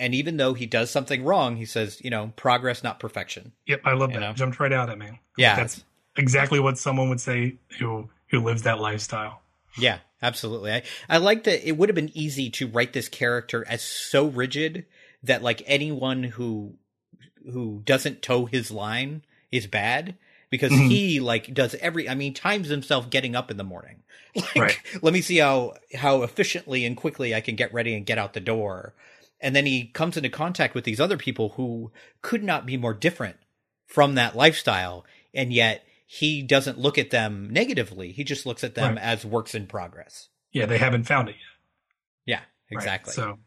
And 0.00 0.14
even 0.14 0.36
though 0.36 0.54
he 0.54 0.66
does 0.66 0.90
something 0.90 1.24
wrong, 1.24 1.56
he 1.56 1.64
says, 1.64 2.00
you 2.04 2.10
know, 2.10 2.32
progress, 2.36 2.82
not 2.84 3.00
perfection. 3.00 3.52
Yep, 3.66 3.80
I 3.84 3.92
love 3.94 4.10
You 4.10 4.20
that. 4.20 4.26
know? 4.26 4.32
Jumped 4.32 4.60
right 4.60 4.72
out 4.72 4.90
at 4.90 4.98
me. 4.98 5.20
Yeah. 5.36 5.56
that's 5.56 5.84
exactly 6.16 6.60
what 6.60 6.78
someone 6.78 7.08
would 7.08 7.20
say 7.20 7.56
who 7.78 8.08
who 8.30 8.40
lives 8.40 8.62
that 8.62 8.78
lifestyle. 8.80 9.40
Yeah, 9.78 9.98
absolutely. 10.20 10.72
I, 10.72 10.82
I 11.08 11.18
like 11.18 11.44
that 11.44 11.66
it 11.66 11.76
would 11.76 11.88
have 11.88 11.96
been 11.96 12.10
easy 12.16 12.50
to 12.50 12.66
write 12.68 12.92
this 12.92 13.08
character 13.08 13.64
as 13.68 13.82
so 13.82 14.26
rigid 14.26 14.84
that 15.22 15.42
like 15.42 15.62
anyone 15.66 16.22
who 16.24 16.74
who 17.52 17.82
doesn't 17.84 18.20
toe 18.22 18.46
his 18.46 18.70
line 18.70 19.22
is 19.50 19.66
bad 19.66 20.16
because 20.50 20.72
Mhm. 20.72 20.88
he 20.88 21.20
like 21.20 21.52
does 21.54 21.74
every 21.76 22.08
I 22.08 22.14
mean 22.14 22.34
times 22.34 22.68
himself 22.68 23.10
getting 23.10 23.34
up 23.36 23.50
in 23.50 23.56
the 23.56 23.64
morning. 23.64 24.02
Like 24.36 24.56
Right. 24.56 24.78
let 25.02 25.12
me 25.12 25.20
see 25.20 25.38
how 25.38 25.74
how 25.94 26.22
efficiently 26.22 26.84
and 26.84 26.96
quickly 26.96 27.34
I 27.34 27.40
can 27.40 27.56
get 27.56 27.72
ready 27.72 27.94
and 27.94 28.04
get 28.06 28.18
out 28.18 28.34
the 28.34 28.40
door. 28.40 28.94
And 29.40 29.54
then 29.56 29.66
he 29.66 29.86
comes 29.86 30.16
into 30.16 30.28
contact 30.28 30.74
with 30.74 30.84
these 30.84 31.00
other 31.00 31.16
people 31.16 31.50
who 31.50 31.92
could 32.22 32.42
not 32.44 32.66
be 32.66 32.76
more 32.76 32.94
different 32.94 33.36
from 33.86 34.14
that 34.16 34.36
lifestyle 34.36 35.04
and 35.34 35.52
yet 35.52 35.84
he 36.06 36.42
doesn't 36.42 36.78
look 36.78 36.98
at 36.98 37.10
them 37.10 37.48
negatively. 37.50 38.12
He 38.12 38.24
just 38.24 38.46
looks 38.46 38.64
at 38.64 38.74
them 38.74 38.94
Right. 38.96 39.02
as 39.02 39.24
works 39.26 39.54
in 39.54 39.66
progress. 39.66 40.28
Yeah, 40.52 40.66
they 40.66 40.78
haven't 40.78 41.04
found 41.04 41.28
it 41.28 41.36
yet. 41.36 41.54
Yeah, 42.26 42.38
Right. 42.74 42.82
exactly. 42.82 43.12
So, 43.12 43.38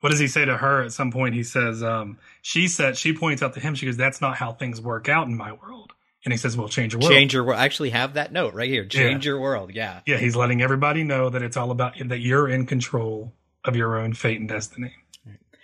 what 0.00 0.10
does 0.10 0.18
he 0.18 0.26
say 0.28 0.44
to 0.44 0.56
her 0.56 0.82
at 0.82 0.92
some 0.92 1.10
point? 1.12 1.34
He 1.34 1.42
says, 1.44 1.82
um, 1.82 2.18
she 2.42 2.66
said, 2.68 2.96
she 2.96 3.12
points 3.12 3.42
out 3.42 3.54
to 3.54 3.60
him, 3.60 3.74
she 3.74 3.86
goes, 3.86 3.96
that's 3.96 4.20
not 4.20 4.36
how 4.36 4.52
things 4.52 4.80
work 4.80 5.08
out 5.08 5.26
in 5.28 5.36
my 5.36 5.52
world. 5.52 5.92
And 6.24 6.32
he 6.32 6.38
says, 6.38 6.56
well, 6.56 6.68
change 6.68 6.92
your 6.92 7.00
world. 7.00 7.12
Change 7.12 7.32
your 7.32 7.44
world. 7.44 7.60
I 7.60 7.64
actually 7.64 7.90
have 7.90 8.14
that 8.14 8.32
note 8.32 8.54
right 8.54 8.68
here. 8.68 8.84
Change 8.84 9.24
your 9.24 9.40
world. 9.40 9.72
Yeah. 9.72 10.00
Yeah, 10.04 10.16
he's 10.16 10.34
letting 10.34 10.62
everybody 10.62 11.04
know 11.04 11.30
that 11.30 11.42
it's 11.42 11.56
all 11.56 11.70
about 11.70 11.94
that 12.06 12.18
you're 12.18 12.48
in 12.48 12.66
control 12.66 13.32
of 13.64 13.76
your 13.76 13.98
own 13.98 14.14
fate 14.14 14.40
and 14.40 14.48
destiny. 14.48 14.92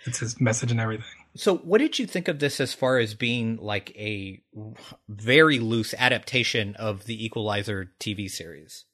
It's 0.05 0.19
his 0.19 0.39
message 0.39 0.71
and 0.71 0.79
everything. 0.79 1.05
So, 1.35 1.57
what 1.57 1.79
did 1.79 1.99
you 1.99 2.05
think 2.05 2.27
of 2.27 2.39
this 2.39 2.61
as 2.61 2.73
far 2.73 2.97
as 2.97 3.13
being 3.13 3.57
like 3.57 3.91
a 3.97 4.41
very 5.09 5.59
loose 5.59 5.93
adaptation 5.97 6.75
of 6.75 7.05
the 7.05 7.25
Equalizer 7.25 7.91
TV 7.99 8.29
series? 8.29 8.85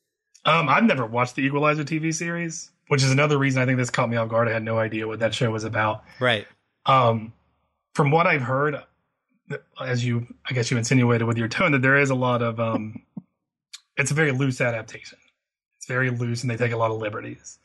Um, 0.45 0.68
I've 0.70 0.86
never 0.86 1.05
watched 1.05 1.36
the 1.36 1.45
Equalizer 1.45 1.84
TV 1.84 2.14
series, 2.14 2.72
which 2.88 3.03
is 3.03 3.12
another 3.12 3.38
reason 3.38 3.62
I 3.62 3.66
think 3.66 3.78
this 3.78 3.91
caught 3.91 4.09
me 4.09 4.18
off 4.18 4.30
guard. 4.30 4.47
I 4.47 4.53
had 4.53 4.64
no 4.64 4.80
idea 4.80 5.07
what 5.07 5.20
that 5.20 5.36
show 5.36 5.51
was 5.51 5.66
about. 5.66 6.03
Right. 6.20 6.47
Um, 6.86 7.34
from 7.93 8.09
what 8.09 8.26
I've 8.26 8.41
heard, 8.41 8.78
as 9.83 10.03
you, 10.05 10.27
I 10.49 10.53
guess 10.53 10.71
you 10.71 10.77
insinuated 10.77 11.27
with 11.27 11.37
your 11.37 11.47
tone, 11.47 11.71
that 11.73 11.81
there 11.81 11.97
is 11.97 12.09
a 12.09 12.15
lot 12.15 12.41
of, 12.41 12.59
um, 12.59 13.01
it's 13.97 14.11
a 14.11 14.13
very 14.13 14.31
loose 14.31 14.61
adaptation. 14.61 15.17
It's 15.77 15.87
very 15.87 16.09
loose, 16.09 16.43
and 16.43 16.51
they 16.51 16.57
take 16.57 16.71
a 16.71 16.77
lot 16.77 16.91
of 16.91 16.97
liberties. 16.99 17.57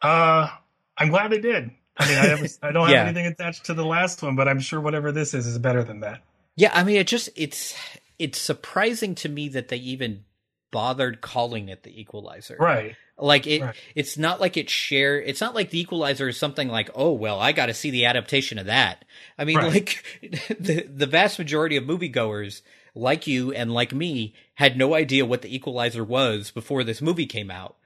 Uh, 0.00 0.48
I'm 0.96 1.10
glad 1.10 1.30
they 1.30 1.40
did. 1.40 1.70
I 1.96 2.08
mean, 2.08 2.18
I, 2.18 2.26
have, 2.26 2.46
I 2.62 2.72
don't 2.72 2.86
have 2.86 2.90
Yeah. 2.90 3.04
anything 3.04 3.26
attached 3.26 3.66
to 3.66 3.74
the 3.74 3.84
last 3.84 4.22
one, 4.22 4.36
but 4.36 4.48
I'm 4.48 4.60
sure 4.60 4.80
whatever 4.80 5.12
this 5.12 5.34
is 5.34 5.46
is 5.46 5.58
better 5.58 5.82
than 5.84 6.00
that. 6.00 6.22
Yeah. 6.56 6.70
I 6.72 6.84
mean, 6.84 6.96
it 6.96 7.06
just 7.06 7.28
it's 7.36 7.74
it's 8.18 8.40
surprising 8.40 9.14
to 9.16 9.28
me 9.28 9.48
that 9.50 9.68
they 9.68 9.76
even 9.76 10.24
bothered 10.70 11.20
calling 11.20 11.68
it 11.68 11.82
the 11.82 12.00
Equalizer. 12.00 12.56
Right. 12.58 12.96
Like 13.18 13.46
it, 13.46 13.62
Right. 13.62 13.74
it's 13.94 14.16
not 14.16 14.40
like 14.40 14.56
it 14.56 14.70
share. 14.70 15.20
It's 15.20 15.40
not 15.40 15.54
like 15.54 15.70
the 15.70 15.80
Equalizer 15.80 16.28
is 16.28 16.36
something 16.36 16.68
like, 16.68 16.90
oh 16.94 17.12
well, 17.12 17.40
I 17.40 17.52
got 17.52 17.66
to 17.66 17.74
see 17.74 17.90
the 17.90 18.04
adaptation 18.06 18.58
of 18.58 18.66
that. 18.66 19.04
I 19.36 19.44
mean, 19.44 19.56
Right. 19.58 19.72
like 19.72 20.04
the 20.60 20.82
the 20.88 21.06
vast 21.06 21.38
majority 21.38 21.76
of 21.76 21.84
moviegoers, 21.84 22.62
like 22.94 23.26
you 23.26 23.52
and 23.52 23.72
like 23.72 23.92
me, 23.92 24.34
had 24.54 24.76
no 24.76 24.94
idea 24.94 25.26
what 25.26 25.42
the 25.42 25.54
Equalizer 25.54 26.04
was 26.04 26.50
before 26.50 26.84
this 26.84 27.02
movie 27.02 27.26
came 27.26 27.50
out. 27.50 27.76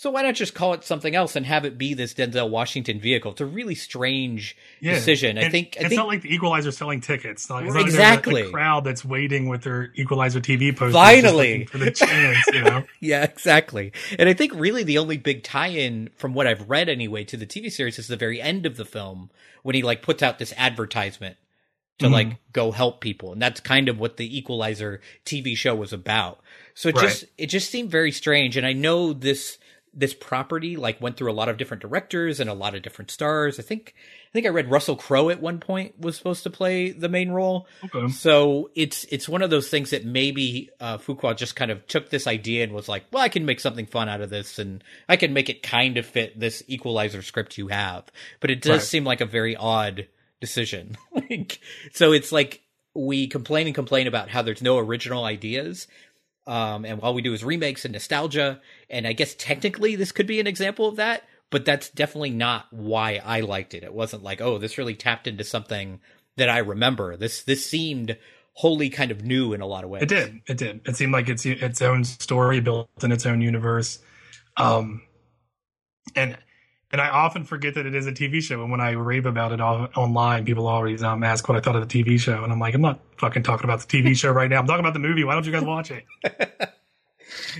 So 0.00 0.08
why 0.10 0.22
not 0.22 0.34
just 0.34 0.54
call 0.54 0.72
it 0.72 0.82
something 0.82 1.14
else 1.14 1.36
and 1.36 1.44
have 1.44 1.66
it 1.66 1.76
be 1.76 1.92
this 1.92 2.14
Denzel 2.14 2.48
Washington 2.48 2.98
vehicle? 3.00 3.32
It's 3.32 3.42
a 3.42 3.44
really 3.44 3.74
strange 3.74 4.56
Yeah. 4.80 4.94
decision. 4.94 5.36
I 5.36 5.50
think. 5.50 5.76
I 5.78 5.80
it's 5.80 5.88
think 5.90 5.98
not 5.98 6.06
like 6.08 6.22
the 6.22 6.34
Equalizer 6.34 6.70
selling 6.70 7.02
tickets. 7.02 7.42
It's 7.42 7.50
not 7.50 7.64
a- 7.64 7.78
Exactly. 7.80 8.40
a 8.40 8.48
crowd 8.48 8.84
that's 8.84 9.04
waiting 9.04 9.50
with 9.50 9.60
their 9.62 9.92
Equalizer 9.96 10.40
TV 10.40 10.72
posters, 10.74 10.94
Finally. 10.94 11.66
for 11.66 11.76
the 11.76 11.90
chance. 11.90 12.38
You 12.50 12.62
know, 12.62 12.84
Yeah, 13.00 13.24
exactly. 13.24 13.92
And 14.18 14.26
I 14.26 14.32
think 14.32 14.52
really 14.54 14.84
the 14.84 14.96
only 14.96 15.18
big 15.18 15.42
tie-in 15.42 16.08
from 16.16 16.32
what 16.32 16.46
I've 16.46 16.70
read 16.70 16.88
anyway 16.88 17.24
to 17.24 17.36
the 17.36 17.44
TV 17.44 17.70
series 17.70 17.98
is 17.98 18.08
the 18.08 18.16
very 18.16 18.40
end 18.40 18.64
of 18.64 18.78
the 18.78 18.86
film 18.86 19.28
when 19.64 19.74
he 19.74 19.82
like 19.82 20.00
puts 20.00 20.22
out 20.22 20.38
this 20.38 20.54
advertisement 20.56 21.36
to 21.98 22.06
Mhm. 22.06 22.10
like 22.12 22.28
go 22.54 22.72
help 22.72 23.02
people. 23.02 23.34
And 23.34 23.42
that's 23.42 23.60
kind 23.60 23.86
of 23.90 24.00
what 24.00 24.16
the 24.16 24.34
Equalizer 24.38 25.02
TV 25.26 25.54
show 25.54 25.74
was 25.74 25.92
about. 25.92 26.40
So 26.72 26.88
it 26.88 26.96
Right. 26.96 27.02
just 27.02 27.24
it 27.36 27.46
just 27.48 27.68
seemed 27.70 27.90
very 27.90 28.12
strange 28.12 28.56
and 28.56 28.66
I 28.66 28.72
know 28.72 29.12
this 29.12 29.58
this 29.92 30.14
property 30.14 30.76
like 30.76 31.00
went 31.00 31.16
through 31.16 31.30
a 31.30 31.34
lot 31.34 31.48
of 31.48 31.56
different 31.56 31.80
directors 31.82 32.38
and 32.38 32.48
a 32.48 32.54
lot 32.54 32.74
of 32.74 32.82
different 32.82 33.10
stars. 33.10 33.58
I 33.58 33.62
think 33.62 33.94
I 34.28 34.32
think 34.32 34.46
I 34.46 34.50
read 34.50 34.70
Russell 34.70 34.94
Crowe 34.96 35.30
at 35.30 35.40
one 35.42 35.58
point 35.58 35.98
was 36.00 36.16
supposed 36.16 36.44
to 36.44 36.50
play 36.50 36.90
the 36.92 37.08
main 37.08 37.30
role. 37.30 37.66
okay. 37.84 38.08
So 38.08 38.70
it's 38.76 39.04
it's 39.10 39.28
one 39.28 39.42
of 39.42 39.50
those 39.50 39.68
things 39.68 39.90
that 39.90 40.04
maybe 40.04 40.70
uh, 40.78 40.98
Fuqua 40.98 41.36
just 41.36 41.56
kind 41.56 41.70
of 41.72 41.84
took 41.88 42.10
this 42.10 42.26
idea 42.28 42.62
and 42.64 42.72
was 42.72 42.88
like, 42.88 43.04
well, 43.12 43.22
I 43.22 43.28
can 43.28 43.44
make 43.44 43.58
something 43.58 43.86
fun 43.86 44.08
out 44.08 44.20
of 44.20 44.30
this, 44.30 44.58
and 44.60 44.84
I 45.08 45.16
can 45.16 45.32
make 45.32 45.48
it 45.48 45.62
kind 45.62 45.96
of 45.98 46.06
fit 46.06 46.38
this 46.38 46.62
Equalizer 46.68 47.22
script 47.22 47.58
you 47.58 47.68
have. 47.68 48.04
But 48.38 48.50
it 48.50 48.60
does 48.62 48.70
Right. 48.70 48.82
seem 48.82 49.04
like 49.04 49.20
a 49.20 49.26
very 49.26 49.56
odd 49.56 50.06
decision. 50.40 50.96
like, 51.12 51.58
so 51.92 52.12
it's 52.12 52.30
like 52.32 52.62
we 52.94 53.26
complain 53.28 53.66
and 53.66 53.74
complain 53.74 54.06
about 54.06 54.28
how 54.30 54.42
there's 54.42 54.62
no 54.62 54.78
original 54.78 55.24
ideas. 55.24 55.86
Um, 56.46 56.84
and 56.84 57.00
all 57.00 57.14
we 57.14 57.22
do 57.22 57.32
is 57.32 57.44
remakes 57.44 57.84
and 57.84 57.92
nostalgia. 57.92 58.60
And 58.88 59.06
I 59.06 59.12
guess 59.12 59.34
technically 59.34 59.96
this 59.96 60.12
could 60.12 60.26
be 60.26 60.40
an 60.40 60.46
example 60.46 60.86
of 60.86 60.96
that, 60.96 61.24
but 61.50 61.64
that's 61.64 61.88
definitely 61.90 62.30
not 62.30 62.66
why 62.70 63.20
I 63.24 63.40
liked 63.40 63.74
it. 63.74 63.82
It 63.82 63.92
wasn't 63.92 64.22
like, 64.22 64.40
oh, 64.40 64.58
this 64.58 64.78
really 64.78 64.94
tapped 64.94 65.26
into 65.26 65.44
something 65.44 66.00
that 66.36 66.48
I 66.48 66.58
remember. 66.58 67.16
This 67.16 67.42
this 67.42 67.64
seemed 67.64 68.16
wholly 68.54 68.90
kind 68.90 69.10
of 69.10 69.24
new 69.24 69.52
in 69.52 69.60
a 69.60 69.66
lot 69.66 69.84
of 69.84 69.90
ways. 69.90 70.02
It 70.02 70.08
did. 70.08 70.40
It 70.46 70.58
did. 70.58 70.80
It 70.86 70.96
seemed 70.96 71.12
like 71.12 71.28
it's 71.28 71.46
its 71.46 71.82
own 71.82 72.04
story 72.04 72.60
built 72.60 72.88
in 73.02 73.12
its 73.12 73.26
own 73.26 73.40
universe. 73.40 73.98
Um, 74.56 75.02
and 76.14 76.36
and 76.92 77.00
I 77.00 77.08
often 77.08 77.44
forget 77.44 77.74
that 77.74 77.86
it 77.86 77.94
is 77.94 78.06
a 78.06 78.12
TV 78.12 78.40
show. 78.42 78.62
And 78.62 78.70
when 78.70 78.80
I 78.80 78.90
rave 78.92 79.26
about 79.26 79.52
it 79.52 79.60
all, 79.60 79.88
online, 79.96 80.44
people 80.44 80.66
always 80.66 81.02
um, 81.02 81.22
ask 81.22 81.48
what 81.48 81.56
I 81.56 81.60
thought 81.60 81.76
of 81.76 81.88
the 81.88 82.02
TV 82.04 82.18
show, 82.18 82.42
and 82.42 82.52
I'm 82.52 82.58
like, 82.58 82.74
I'm 82.74 82.80
not 82.80 83.00
fucking 83.18 83.42
talking 83.44 83.64
about 83.64 83.80
the 83.80 83.86
TV 84.02 84.16
show 84.18 84.30
right 84.30 84.50
now. 84.50 84.58
I'm 84.60 84.66
talking 84.66 84.80
about 84.80 84.94
the 84.94 84.98
movie. 85.00 85.24
Why 85.24 85.34
don't 85.34 85.46
you 85.46 85.52
guys 85.52 85.62
watch 85.64 85.90
it? 85.90 86.04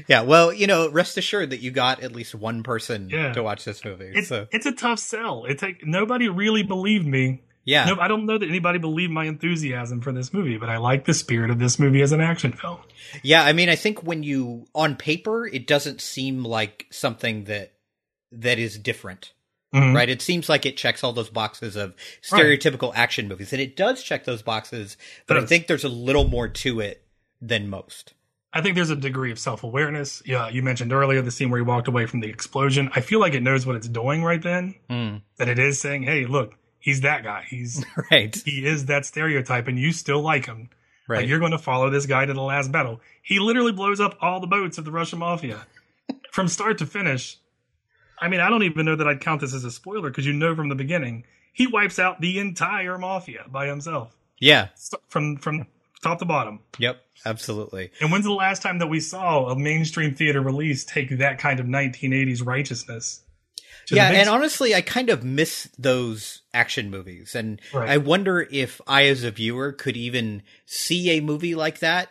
Yeah, 0.09 0.22
well, 0.22 0.53
you 0.53 0.66
know, 0.66 0.89
rest 0.91 1.16
assured 1.16 1.51
that 1.51 1.61
you 1.61 1.70
got 1.70 2.03
at 2.03 2.11
least 2.12 2.35
one 2.35 2.64
person 2.64 3.09
Yeah. 3.09 3.33
to 3.35 3.43
watch 3.43 3.64
this 3.64 3.85
movie. 3.85 4.11
It's 4.12 4.26
so 4.28 4.49
it's 4.51 4.66
a 4.66 4.72
tough 4.72 4.99
sell. 4.99 5.45
It 5.45 5.59
take 5.61 5.87
nobody 5.87 6.28
really 6.28 6.64
believed 6.64 7.07
me. 7.07 7.43
yeah, 7.64 7.85
No, 7.85 7.97
I 8.01 8.09
don't 8.09 8.26
know 8.26 8.37
that 8.37 8.49
anybody 8.49 8.81
believed 8.81 9.12
my 9.12 9.26
enthusiasm 9.26 10.01
for 10.01 10.11
this 10.11 10.33
movie, 10.33 10.57
but 10.57 10.68
I 10.68 10.78
like 10.78 11.05
the 11.05 11.14
spirit 11.14 11.51
of 11.51 11.61
this 11.61 11.78
movie 11.78 12.03
as 12.03 12.11
an 12.11 12.20
action 12.20 12.51
film. 12.53 12.78
Yeah, 13.22 13.45
I 13.45 13.53
mean, 13.53 13.68
I 13.68 13.76
think 13.76 14.03
when 14.03 14.24
you 14.24 14.66
on 14.74 14.97
paper, 14.97 15.47
it 15.47 15.68
doesn't 15.68 16.01
seem 16.01 16.45
like 16.45 16.87
something 16.91 17.45
that 17.45 17.72
that 18.33 18.59
is 18.59 18.78
different, 18.78 19.33
Mhm. 19.74 19.95
right? 19.95 20.09
It 20.09 20.22
seems 20.22 20.49
like 20.49 20.64
it 20.66 20.76
checks 20.76 21.03
all 21.05 21.12
those 21.12 21.31
boxes 21.31 21.76
of 21.76 21.95
stereotypical 22.22 22.93
action 22.95 23.28
movies, 23.28 23.53
and 23.53 23.61
it 23.61 23.76
does 23.76 24.03
check 24.03 24.24
those 24.24 24.43
boxes. 24.43 24.97
But 25.26 25.37
I 25.39 25.47
think 25.47 25.66
there's 25.66 25.85
a 25.85 25.89
little 25.89 26.28
more 26.28 26.49
to 26.49 26.81
it 26.81 27.05
than 27.41 27.68
most. 27.68 28.14
I 28.53 28.61
think 28.61 28.74
there's 28.74 28.91
a 28.91 28.97
degree 28.97 29.31
of 29.31 29.39
self 29.39 29.62
awareness. 29.62 30.22
Yeah, 30.26 30.49
you 30.49 30.62
mentioned 30.62 30.93
earlier 30.93 31.22
the 31.22 31.31
scene 31.31 31.51
where 31.51 31.59
he 31.59 31.64
walked 31.64 31.87
away 31.89 32.07
from 32.07 32.18
the 32.20 32.28
explosion. 32.28 32.91
I 32.95 33.01
feel 33.01 33.20
like 33.20 33.35
it 33.35 33.43
knows 33.43 33.64
what 33.64 33.76
it's 33.76 33.87
doing 33.89 34.24
right 34.24 34.43
then. 34.43 34.74
Mm. 34.91 35.22
That 35.37 35.49
it 35.49 35.59
is 35.61 35.81
saying, 35.81 36.03
"Hey, 36.03 36.26
look, 36.26 36.55
he's 36.81 37.03
that 37.03 37.22
guy. 37.22 37.45
He's 37.49 37.85
Right, 38.11 38.35
he 38.45 38.64
is 38.66 38.87
that 38.87 39.07
stereotype, 39.07 39.68
and 39.68 39.78
you 39.78 39.93
still 39.93 40.20
like 40.20 40.47
him. 40.47 40.68
right. 41.07 41.18
Like 41.20 41.28
you're 41.28 41.39
going 41.39 41.53
to 41.53 41.59
follow 41.59 41.91
this 41.91 42.07
guy 42.07 42.24
to 42.26 42.33
the 42.35 42.43
last 42.43 42.72
battle. 42.72 43.01
He 43.22 43.39
literally 43.39 43.72
blows 43.72 44.01
up 44.01 44.16
all 44.20 44.41
the 44.41 44.47
boats 44.49 44.78
of 44.78 44.85
the 44.85 44.91
Russian 44.91 45.20
mafia 45.20 45.66
from 46.33 46.49
start 46.49 46.78
to 46.78 46.87
finish. 46.87 47.37
I 48.21 48.29
mean, 48.29 48.41
I 48.41 48.51
don't 48.51 48.62
even 48.62 48.85
know 48.87 48.97
that 48.97 49.07
I'd 49.09 49.21
count 49.21 49.41
this 49.41 49.55
as 49.55 49.64
a 49.64 49.71
spoiler 49.71 50.11
because 50.11 50.27
you 50.27 50.33
know 50.33 50.55
from 50.55 50.68
the 50.68 50.75
beginning 50.75 51.25
he 51.53 51.66
wipes 51.66 51.99
out 51.99 52.21
the 52.21 52.39
entire 52.39 52.99
mafia 52.99 53.45
by 53.49 53.66
himself 53.66 54.16
yeah, 54.39 54.68
from 55.09 55.37
from 55.37 55.66
top 56.03 56.18
to 56.21 56.25
bottom. 56.25 56.61
yep, 56.79 57.03
absolutely. 57.27 57.91
And 58.01 58.11
when's 58.11 58.25
the 58.25 58.33
last 58.33 58.62
time 58.62 58.79
that 58.79 58.87
we 58.89 59.01
saw 59.01 59.47
a 59.49 59.59
mainstream 59.59 60.14
theater 60.14 60.41
release 60.41 60.85
take 60.85 61.18
that 61.18 61.39
kind 61.39 61.61
of 61.61 61.66
1980s 61.66 62.45
righteousness? 62.45 63.23
Yeah, 63.91 64.09
and 64.11 64.29
honestly, 64.29 64.75
I 64.75 64.83
kind 64.83 65.11
of 65.11 65.25
miss 65.25 65.68
those 65.77 66.43
action 66.55 66.91
movies, 66.91 67.35
and 67.35 67.61
Right. 67.75 67.89
I 67.89 67.97
wonder 67.97 68.47
if 68.51 68.81
I, 68.87 69.07
as 69.07 69.25
a 69.25 69.33
viewer, 69.33 69.73
could 69.73 69.97
even 69.97 70.43
see 70.64 71.11
a 71.11 71.21
movie 71.21 71.57
like 71.57 71.81
that 71.81 72.09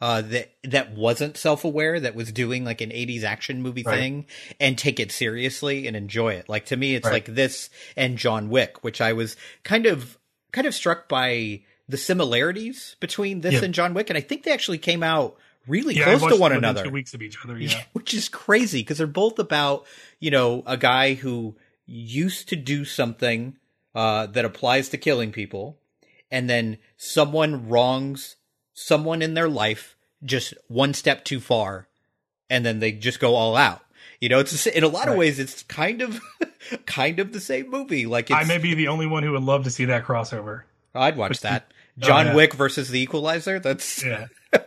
uh, 0.00 0.22
that 0.22 0.50
that 0.64 0.92
wasn't 0.94 1.36
self-aware, 1.36 2.00
that 2.00 2.14
was 2.14 2.32
doing 2.32 2.64
like 2.64 2.80
an 2.80 2.90
'80s 2.90 3.22
action 3.22 3.60
movie 3.62 3.82
Right. 3.82 3.98
thing, 3.98 4.26
and 4.58 4.76
take 4.78 4.98
it 5.00 5.12
seriously 5.12 5.86
and 5.86 5.96
enjoy 5.96 6.34
it. 6.34 6.48
Like 6.48 6.66
to 6.66 6.76
me, 6.76 6.94
it's 6.94 7.04
Right. 7.06 7.12
like 7.14 7.34
this 7.34 7.68
and 7.96 8.16
John 8.16 8.48
Wick, 8.48 8.82
which 8.82 9.00
I 9.00 9.12
was 9.12 9.36
kind 9.62 9.86
of 9.86 10.16
kind 10.52 10.66
of 10.66 10.74
struck 10.74 11.08
by 11.08 11.62
the 11.88 11.96
similarities 11.96 12.96
between 13.00 13.40
this 13.40 13.54
Yeah. 13.54 13.64
and 13.64 13.74
John 13.74 13.94
Wick, 13.94 14.10
and 14.10 14.16
I 14.16 14.20
think 14.20 14.44
they 14.44 14.52
actually 14.52 14.78
came 14.78 15.02
out 15.02 15.36
really 15.66 15.94
yeah, 15.94 16.16
close 16.16 16.32
to 16.32 16.40
one 16.40 16.52
another. 16.52 16.84
Two 16.84 16.90
weeks 16.90 17.12
of 17.14 17.20
each 17.22 17.36
other. 17.44 17.58
Yeah. 17.58 17.82
which 17.92 18.14
is 18.14 18.28
crazy 18.28 18.80
because 18.80 18.98
they're 18.98 19.06
both 19.06 19.38
about 19.38 19.86
you 20.18 20.30
know 20.30 20.62
a 20.66 20.76
guy 20.76 21.14
who 21.14 21.56
used 21.86 22.48
to 22.48 22.56
do 22.56 22.84
something 22.84 23.56
uh, 23.94 24.26
that 24.26 24.44
applies 24.44 24.88
to 24.90 24.96
killing 24.96 25.32
people, 25.32 25.78
and 26.30 26.48
then 26.48 26.78
someone 26.96 27.68
wrongs 27.68 28.36
someone 28.80 29.22
in 29.22 29.34
their 29.34 29.48
life 29.48 29.96
just 30.24 30.54
one 30.68 30.94
step 30.94 31.24
too 31.24 31.40
far, 31.40 31.88
and 32.48 32.64
then 32.64 32.78
they 32.80 32.92
just 32.92 33.20
go 33.20 33.34
all 33.34 33.56
out. 33.56 33.82
You 34.20 34.28
know, 34.28 34.38
it's 34.38 34.66
in 34.66 34.84
a 34.84 34.88
lot 34.88 35.08
of 35.08 35.16
ways 35.16 35.38
it's 35.38 35.62
kind 35.64 36.02
of 36.02 36.20
kind 36.86 37.18
of 37.20 37.32
the 37.32 37.40
same 37.40 37.70
movie. 37.70 38.06
Like 38.06 38.30
it's, 38.30 38.38
I 38.38 38.44
may 38.44 38.58
be 38.58 38.74
the 38.74 38.88
only 38.88 39.06
one 39.06 39.22
who 39.22 39.32
would 39.32 39.42
love 39.42 39.64
to 39.64 39.70
see 39.70 39.86
that 39.86 40.04
crossover. 40.04 40.62
I'd 40.94 41.16
watch 41.16 41.40
that. 41.40 41.72
John 41.98 42.26
oh, 42.26 42.30
yeah. 42.30 42.36
Wick 42.36 42.54
versus 42.54 42.90
the 42.90 43.00
Equalizer. 43.00 43.58
That's 43.60 44.02
Yeah. 44.04 44.26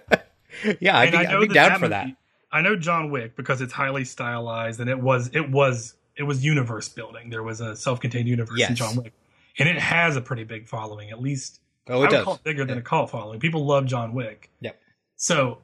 yeah, 0.79 0.97
I'd 0.97 1.09
And 1.09 1.11
be, 1.11 1.17
I 1.17 1.21
I'd 1.21 1.29
know 1.31 1.39
be 1.41 1.47
that 1.47 1.53
down 1.53 1.69
that 1.69 1.79
for 1.79 1.87
that. 1.89 2.05
movie- 2.05 2.17
I 2.51 2.61
know 2.61 2.75
John 2.75 3.09
Wick 3.11 3.35
because 3.35 3.61
it's 3.61 3.73
highly 3.73 4.05
stylized 4.05 4.79
and 4.79 4.87
it 4.89 4.99
was 4.99 5.29
it 5.33 5.49
was 5.49 5.95
it 6.15 6.23
was 6.23 6.43
universe 6.45 6.87
building. 6.89 7.29
There 7.31 7.41
was 7.43 7.61
a 7.61 7.75
self-contained 7.75 8.27
universe 8.27 8.57
Yes. 8.59 8.69
in 8.71 8.75
John 8.75 8.95
Wick, 8.95 9.13
and 9.57 9.67
it 9.67 9.77
has 9.79 10.15
a 10.15 10.21
pretty 10.21 10.43
big 10.43 10.67
following. 10.67 11.09
At 11.09 11.19
least 11.19 11.59
Oh, 11.89 11.93
I 11.93 11.97
it 11.97 11.99
would 11.99 12.09
does. 12.09 12.23
call 12.23 12.35
it 12.35 12.43
bigger 12.43 12.65
than 12.65 12.77
a 12.77 12.81
cult 12.81 13.09
following. 13.09 13.39
People 13.39 13.65
love 13.65 13.85
John 13.85 14.13
Wick. 14.13 14.49
Yep. 14.61 14.79
So, 15.15 15.59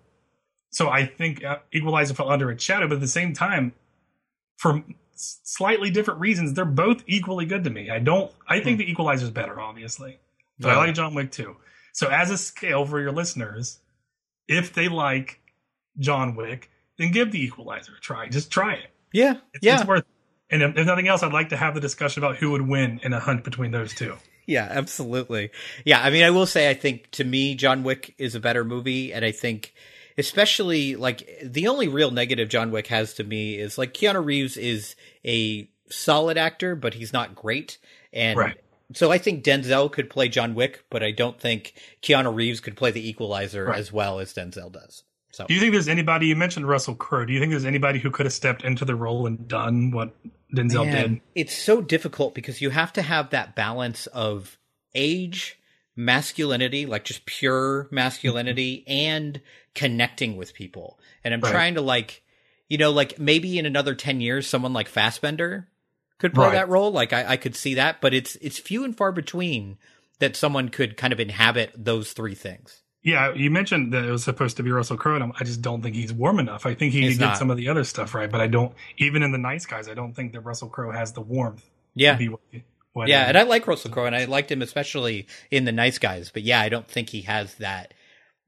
so 0.69 0.89
I 0.89 1.05
think 1.05 1.43
uh, 1.43 1.59
Equalizer 1.73 2.13
fell 2.13 2.29
under 2.29 2.51
its 2.51 2.63
shadow, 2.63 2.87
but 2.87 2.95
at 2.95 3.01
the 3.01 3.07
same 3.07 3.33
time, 3.33 3.73
for 4.57 4.83
slightly 5.15 5.89
different 5.89 6.19
reasons, 6.19 6.53
they're 6.53 6.65
both 6.65 7.03
equally 7.07 7.45
good 7.45 7.63
to 7.63 7.69
me. 7.69 7.89
I 7.89 7.99
don't. 7.99 8.31
I 8.47 8.59
think 8.59 8.77
the 8.77 8.89
Equalizer 8.89 9.25
is 9.25 9.31
better, 9.31 9.59
obviously, 9.59 10.19
but 10.59 10.71
I 10.71 10.77
like 10.77 10.95
John 10.95 11.13
Wick 11.15 11.31
too. 11.31 11.55
So, 11.93 12.07
as 12.09 12.31
a 12.31 12.37
scale 12.37 12.85
for 12.85 12.99
your 13.01 13.11
listeners, 13.11 13.79
if 14.47 14.73
they 14.73 14.87
like 14.89 15.39
John 15.97 16.35
Wick, 16.35 16.69
then 16.97 17.11
give 17.11 17.31
the 17.31 17.41
Equalizer 17.43 17.93
a 17.97 18.01
try. 18.01 18.27
Just 18.27 18.51
try 18.51 18.73
it. 18.75 18.87
Yeah, 19.11 19.35
It's, 19.53 19.65
yeah, 19.65 19.79
it's 19.79 19.87
worth. 19.87 20.03
And 20.51 20.61
if, 20.61 20.77
if 20.77 20.85
nothing 20.85 21.07
else, 21.07 21.23
I'd 21.23 21.33
like 21.33 21.49
to 21.49 21.57
have 21.57 21.73
the 21.75 21.81
discussion 21.81 22.23
about 22.23 22.37
who 22.37 22.51
would 22.51 22.67
win 22.67 22.99
in 23.03 23.13
a 23.13 23.19
hunt 23.19 23.43
between 23.43 23.71
those 23.71 23.93
two. 23.93 24.15
Yeah, 24.49 24.67
absolutely. 24.69 25.51
Yeah, 25.85 26.01
I 26.01 26.09
mean, 26.09 26.23
I 26.23 26.31
will 26.31 26.45
say, 26.45 26.69
I 26.69 26.73
think 26.73 27.09
to 27.11 27.23
me, 27.23 27.55
John 27.55 27.83
Wick 27.83 28.15
is 28.17 28.35
a 28.35 28.39
better 28.39 28.63
movie, 28.65 29.13
and 29.13 29.23
I 29.23 29.31
think, 29.31 29.73
especially 30.17 30.95
like 30.95 31.39
the 31.43 31.67
only 31.67 31.87
real 31.87 32.11
negative 32.11 32.49
John 32.49 32.71
Wick 32.71 32.87
has 32.87 33.13
to 33.15 33.23
me 33.23 33.55
is 33.57 33.77
like 33.77 33.93
Keanu 33.93 34.23
Reeves 34.25 34.57
is 34.57 34.95
a 35.25 35.69
solid 35.89 36.37
actor, 36.37 36.75
but 36.75 36.93
he's 36.95 37.13
not 37.13 37.35
great, 37.35 37.77
and 38.11 38.37
Right. 38.37 38.57
so 38.93 39.11
I 39.11 39.17
think 39.17 39.43
Denzel 39.43 39.91
could 39.91 40.09
play 40.09 40.27
John 40.29 40.55
Wick, 40.55 40.83
but 40.89 41.03
I 41.03 41.11
don't 41.11 41.39
think 41.39 41.73
Keanu 42.01 42.33
Reeves 42.35 42.59
could 42.59 42.75
play 42.75 42.91
the 42.91 43.07
Equalizer 43.07 43.65
Right. 43.65 43.79
as 43.79 43.91
well 43.91 44.19
as 44.19 44.33
Denzel 44.33 44.71
does. 44.71 45.03
So 45.31 45.45
Do 45.47 45.53
you 45.53 45.59
think 45.59 45.73
there's 45.73 45.87
anybody? 45.87 46.25
You 46.27 46.35
mentioned 46.35 46.67
Russell 46.67 46.95
Crowe. 46.95 47.23
Do 47.25 47.31
you 47.33 47.39
think 47.39 47.51
there's 47.51 47.63
anybody 47.65 47.99
who 47.99 48.09
could 48.09 48.25
have 48.25 48.33
stepped 48.33 48.63
into 48.63 48.83
the 48.83 48.95
role 48.95 49.27
and 49.27 49.47
done 49.47 49.91
what 49.91 50.15
Denzel 50.53 50.91
Man, 50.91 51.13
did? 51.13 51.21
It's 51.35 51.55
so 51.55 51.81
difficult 51.81 52.33
because 52.35 52.61
you 52.61 52.69
have 52.71 52.93
to 52.93 53.01
have 53.01 53.29
that 53.29 53.55
balance 53.55 54.07
of 54.07 54.57
age, 54.95 55.59
masculinity, 55.95 56.85
like 56.85 57.05
just 57.05 57.25
pure 57.25 57.87
masculinity, 57.91 58.83
and 58.87 59.41
connecting 59.75 60.37
with 60.37 60.53
people. 60.53 60.99
And 61.23 61.33
I'm 61.33 61.41
Right. 61.41 61.51
trying 61.51 61.75
to 61.75 61.81
like, 61.81 62.23
you 62.67 62.77
know, 62.77 62.91
like 62.91 63.19
maybe 63.19 63.59
in 63.59 63.65
another 63.65 63.95
ten 63.95 64.21
years, 64.21 64.47
someone 64.47 64.73
like 64.73 64.87
Fassbender 64.87 65.67
could 66.17 66.33
play 66.33 66.45
Right. 66.47 66.53
that 66.53 66.69
role. 66.69 66.91
Like 66.91 67.13
I, 67.13 67.31
I 67.33 67.37
could 67.37 67.55
see 67.55 67.75
that, 67.75 68.01
but 68.01 68.13
it's 68.13 68.35
it's 68.37 68.57
few 68.59 68.83
and 68.83 68.95
far 68.95 69.11
between 69.11 69.77
that 70.19 70.35
someone 70.35 70.69
could 70.69 70.97
kind 70.97 71.13
of 71.13 71.19
inhabit 71.19 71.71
those 71.75 72.11
three 72.13 72.35
things. 72.35 72.81
Yeah, 73.01 73.33
you 73.33 73.49
mentioned 73.49 73.93
that 73.93 74.03
it 74.03 74.11
was 74.11 74.23
supposed 74.25 74.57
to 74.57 74.63
be 74.63 74.71
Russell 74.71 74.97
Crowe. 74.97 75.15
And 75.15 75.23
I'm- 75.23 75.33
just 75.45 75.61
don't 75.61 75.81
think 75.81 75.95
he's 75.95 76.11
warm 76.11 76.37
enough. 76.39 76.65
I 76.65 76.73
think 76.75 76.91
he 76.93 77.01
He's 77.01 77.17
could 77.17 77.27
get 77.27 77.37
some 77.37 77.49
of 77.49 77.57
the 77.57 77.69
other 77.69 77.83
stuff 77.85 78.13
right, 78.13 78.29
but 78.29 78.41
I 78.41 78.47
don't. 78.47 78.73
Even 78.97 79.23
in 79.23 79.31
the 79.31 79.37
Nice 79.37 79.65
Guys, 79.65 79.87
I 79.87 79.93
don't 79.93 80.13
think 80.13 80.33
that 80.33 80.41
Russell 80.41 80.69
Crowe 80.69 80.91
has 80.91 81.13
the 81.13 81.21
warmth. 81.21 81.63
Yeah. 81.95 82.13
to 82.13 82.17
be 82.17 82.29
what, 82.29 82.41
what 82.93 83.07
Yeah, 83.07 83.23
and 83.23 83.37
I 83.37 83.43
like 83.43 83.67
Russell 83.67 83.91
Crowe, 83.91 84.05
and 84.05 84.15
I 84.15 84.25
liked 84.25 84.51
him 84.51 84.61
especially 84.61 85.27
in 85.49 85.63
The 85.65 85.71
Nice 85.71 85.97
Guys. 85.97 86.29
But 86.29 86.43
yeah, 86.43 86.59
I 86.59 86.69
don't 86.69 86.87
think 86.87 87.09
he 87.09 87.21
has 87.21 87.55
that 87.55 87.93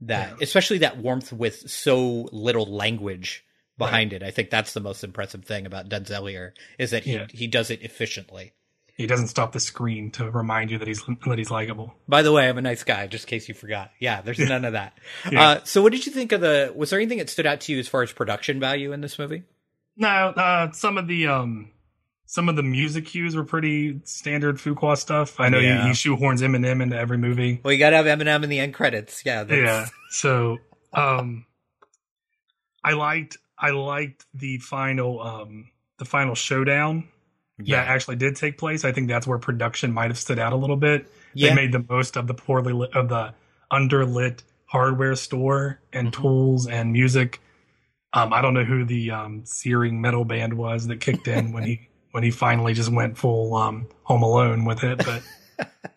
that 0.02 0.42
especially 0.42 0.80
that 0.80 0.98
warmth 0.98 1.32
with 1.32 1.70
so 1.70 2.28
little 2.32 2.66
language 2.66 3.46
behind 3.78 4.14
it. 4.14 4.22
I 4.24 4.32
think 4.32 4.50
that's 4.50 4.74
the 4.74 4.80
most 4.80 5.04
impressive 5.04 5.46
thing 5.46 5.66
about 5.66 5.90
Denzel 5.90 6.30
here 6.30 6.54
is 6.78 6.92
that 6.92 7.04
he 7.04 7.14
Yeah. 7.14 7.28
he 7.32 7.48
does 7.48 7.70
it 7.72 7.82
efficiently. 7.84 8.54
He 9.02 9.08
doesn't 9.08 9.28
stop 9.28 9.52
the 9.52 9.60
screen 9.60 10.12
to 10.12 10.30
remind 10.32 10.72
you 10.72 10.78
that 10.78 10.88
he's 10.88 11.04
that 11.28 11.38
he's 11.38 11.52
likable. 11.52 11.94
By 12.08 12.22
the 12.22 12.32
way, 12.32 12.48
I'm 12.48 12.58
a 12.58 12.62
nice 12.62 12.84
guy, 12.84 13.08
just 13.08 13.26
in 13.26 13.30
case 13.30 13.48
you 13.50 13.54
forgot. 13.54 13.92
Yeah, 14.00 14.22
there's 14.22 14.40
none 14.40 14.64
of 14.66 14.74
that. 14.74 14.94
Yeah. 15.32 15.42
Uh, 15.50 15.60
so, 15.64 15.82
what 15.82 15.92
did 15.92 16.06
you 16.06 16.12
think 16.12 16.32
of 16.32 16.42
the? 16.42 16.74
Was 16.76 16.90
there 16.90 17.00
anything 17.00 17.18
that 17.18 17.30
stood 17.30 17.46
out 17.46 17.62
to 17.62 17.74
you 17.74 17.80
as 17.80 17.88
far 17.88 18.02
as 18.04 18.12
production 18.12 18.60
value 18.60 18.92
in 18.94 19.02
this 19.02 19.20
movie? 19.20 19.44
No, 19.98 20.08
uh, 20.08 20.72
some 20.72 20.98
of 20.98 21.08
the 21.08 21.28
um, 21.28 21.72
some 22.26 22.48
of 22.50 22.56
the 22.56 22.64
music 22.64 23.06
cues 23.08 23.36
were 23.36 23.44
pretty 23.44 24.00
standard 24.06 24.58
Fuqua 24.58 24.98
stuff. 24.98 25.40
I 25.40 25.50
know 25.50 25.60
Yeah. 25.60 25.82
he, 25.84 25.90
he 25.90 25.94
shoehorns 25.94 26.40
Eminem 26.40 26.82
into 26.82 26.98
every 26.98 27.18
movie. 27.18 27.60
Well, 27.64 27.74
you 27.74 27.80
got 27.80 27.90
to 27.92 27.98
have 27.98 28.06
Eminem 28.06 28.44
in 28.44 28.50
the 28.50 28.60
end 28.60 28.74
credits. 28.74 29.24
Yeah, 29.26 29.44
that's, 29.44 29.62
yeah 29.62 29.88
so 30.10 30.58
um 30.94 31.46
i 32.84 32.92
liked 32.94 33.38
i 33.58 33.70
liked 33.70 34.26
the 34.34 34.58
final 34.58 35.22
um 35.22 35.70
the 36.00 36.06
final 36.06 36.36
showdown 36.36 37.08
yeah, 37.68 37.84
that 37.84 37.88
actually 37.90 38.16
did 38.16 38.36
take 38.36 38.58
place 38.58 38.84
i 38.86 38.92
think 38.92 39.08
that's 39.08 39.26
where 39.28 39.38
production 39.38 39.92
might 39.94 40.10
have 40.10 40.18
stood 40.18 40.40
out 40.40 40.54
a 40.54 40.56
little 40.56 40.78
bit 40.78 41.06
Yeah. 41.34 41.50
they 41.50 41.56
made 41.56 41.72
the 41.72 41.86
most 41.90 42.18
of 42.18 42.28
the 42.28 42.34
poorly 42.34 42.74
lit 42.74 42.96
of 42.96 43.10
the 43.10 43.34
underlit 43.72 44.42
hardware 44.66 45.16
store 45.16 45.80
and 45.94 46.12
Mm-hmm. 46.12 46.22
tools 46.22 46.68
and 46.68 46.92
music 46.94 47.40
um 48.14 48.34
i 48.34 48.42
don't 48.42 48.54
know 48.54 48.64
who 48.64 48.86
the 48.86 49.12
um 49.12 49.42
searing 49.46 50.02
metal 50.02 50.26
band 50.26 50.54
was 50.54 50.88
that 50.88 51.00
kicked 51.02 51.28
in 51.28 51.52
when 51.54 51.64
he 51.64 51.88
when 52.12 52.24
he 52.24 52.32
finally 52.32 52.74
just 52.74 52.92
went 52.92 53.18
full 53.18 53.56
um 53.56 53.88
home 54.04 54.24
alone 54.24 54.66
with 54.66 54.84
it 54.84 54.98
but 55.06 55.24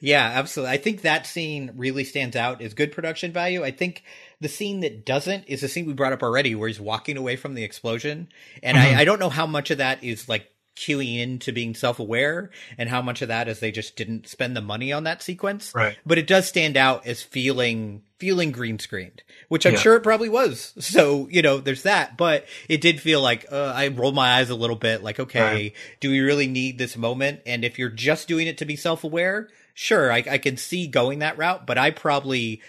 Yeah, 0.00 0.24
absolutely. 0.34 0.74
I 0.74 0.76
think 0.78 1.02
that 1.02 1.26
scene 1.26 1.70
really 1.76 2.04
stands 2.04 2.36
out 2.36 2.60
as 2.60 2.74
good 2.74 2.92
production 2.92 3.32
value. 3.32 3.64
I 3.64 3.70
think 3.70 4.02
the 4.40 4.48
scene 4.48 4.80
that 4.80 5.06
doesn't 5.06 5.44
is 5.46 5.60
the 5.62 5.68
scene 5.68 5.86
we 5.86 5.92
brought 5.94 6.12
up 6.12 6.22
already 6.22 6.54
where 6.54 6.68
he's 6.68 6.80
walking 6.80 7.16
away 7.16 7.36
from 7.36 7.54
the 7.54 7.64
explosion. 7.64 8.28
And 8.62 8.76
Mm-hmm. 8.76 8.96
I, 8.98 9.00
I 9.00 9.04
don't 9.04 9.20
know 9.20 9.30
how 9.30 9.46
much 9.46 9.70
of 9.70 9.78
that 9.78 10.02
is 10.04 10.28
like 10.28 10.50
cueing 10.78 11.18
into 11.18 11.52
being 11.52 11.74
self 11.74 11.98
aware 11.98 12.50
and 12.78 12.88
how 12.88 13.02
much 13.02 13.20
of 13.20 13.28
that 13.28 13.48
is 13.48 13.58
they 13.60 13.72
just 13.72 13.96
didn't 13.96 14.28
spend 14.28 14.56
the 14.56 14.60
money 14.62 14.92
on 14.92 15.04
that 15.04 15.22
sequence. 15.22 15.72
Right. 15.74 15.98
But 16.06 16.18
it 16.18 16.26
does 16.26 16.46
stand 16.48 16.76
out 16.76 17.06
as 17.06 17.22
feeling 17.22 18.02
feeling 18.18 18.50
green 18.50 18.78
screened, 18.78 19.22
which 19.48 19.64
I'm 19.64 19.74
Yeah. 19.74 19.78
sure 19.80 19.94
it 19.94 20.02
probably 20.02 20.28
was. 20.28 20.72
So, 20.80 21.28
you 21.30 21.40
know, 21.42 21.58
there's 21.58 21.82
that. 21.84 22.16
But 22.16 22.46
it 22.68 22.80
did 22.80 23.00
feel 23.00 23.20
like 23.20 23.46
uh, 23.52 23.72
I 23.76 23.88
rolled 23.88 24.14
my 24.16 24.38
eyes 24.38 24.50
a 24.50 24.56
little 24.56 24.74
bit 24.76 25.02
like, 25.04 25.20
okay, 25.20 25.40
Right. 25.40 25.72
do 26.00 26.10
we 26.10 26.18
really 26.20 26.48
need 26.48 26.78
this 26.78 26.96
moment? 26.96 27.40
And 27.46 27.64
if 27.64 27.78
you're 27.78 27.90
just 27.90 28.26
doing 28.26 28.46
it 28.48 28.58
to 28.58 28.64
be 28.64 28.74
self 28.76 29.04
aware, 29.04 29.48
sure, 29.74 30.10
I, 30.12 30.24
I 30.30 30.38
can 30.38 30.56
see 30.56 30.86
going 30.88 31.20
that 31.20 31.38
route, 31.38 31.64
but 31.66 31.78
I 31.78 31.90
probably, 31.92 32.60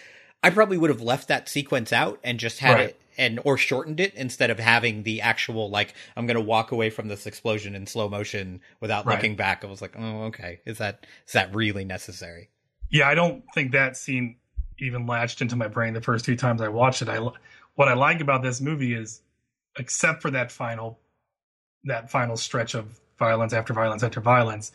I 0.44 0.52
probably 0.52 0.78
would 0.78 0.92
have 0.92 1.02
left 1.02 1.28
that 1.30 1.50
sequence 1.50 1.92
out 1.92 2.20
and 2.24 2.40
just 2.40 2.60
had 2.60 2.76
Right. 2.76 2.90
it 2.90 3.00
and 3.20 3.40
or 3.44 3.58
shortened 3.58 4.00
it 4.00 4.14
instead 4.16 4.50
of 4.50 4.58
having 4.58 5.04
the 5.04 5.22
actual 5.22 5.70
like 5.70 5.94
I'm 6.18 6.26
going 6.26 6.36
to 6.36 6.42
walk 6.42 6.72
away 6.72 6.90
from 6.90 7.08
this 7.08 7.28
explosion 7.28 7.76
in 7.76 7.86
slow 7.86 8.10
motion 8.10 8.62
without 8.80 9.06
Right. 9.06 9.16
looking 9.16 9.36
back. 9.36 9.64
I 9.64 9.68
was 9.68 9.82
like, 9.82 9.96
oh, 10.00 10.24
okay, 10.24 10.62
is 10.66 10.80
that 10.80 11.06
is 11.28 11.34
that 11.34 11.54
really 11.54 11.86
necessary? 11.86 12.50
yeah, 12.92 13.08
I 13.08 13.14
don't 13.14 13.44
think 13.54 13.74
that 13.74 13.96
scene 13.96 14.38
even 14.80 15.06
latched 15.06 15.42
into 15.42 15.56
my 15.56 15.68
brain 15.68 15.94
the 15.94 16.02
first 16.02 16.26
two 16.26 16.36
times 16.36 16.62
I 16.62 16.70
watched 16.70 17.04
it. 17.04 17.10
I 17.10 17.20
what 17.76 17.88
I 17.88 17.94
like 17.94 18.20
about 18.22 18.42
this 18.42 18.60
movie 18.62 18.94
is, 18.94 19.22
except 19.78 20.22
for 20.24 20.32
that 20.32 20.52
final, 20.52 20.98
that 21.84 22.10
final 22.10 22.36
stretch 22.38 22.74
of 22.74 23.00
violence 23.20 23.54
after 23.54 23.74
violence 23.74 24.02
after 24.04 24.22
violence, 24.22 24.72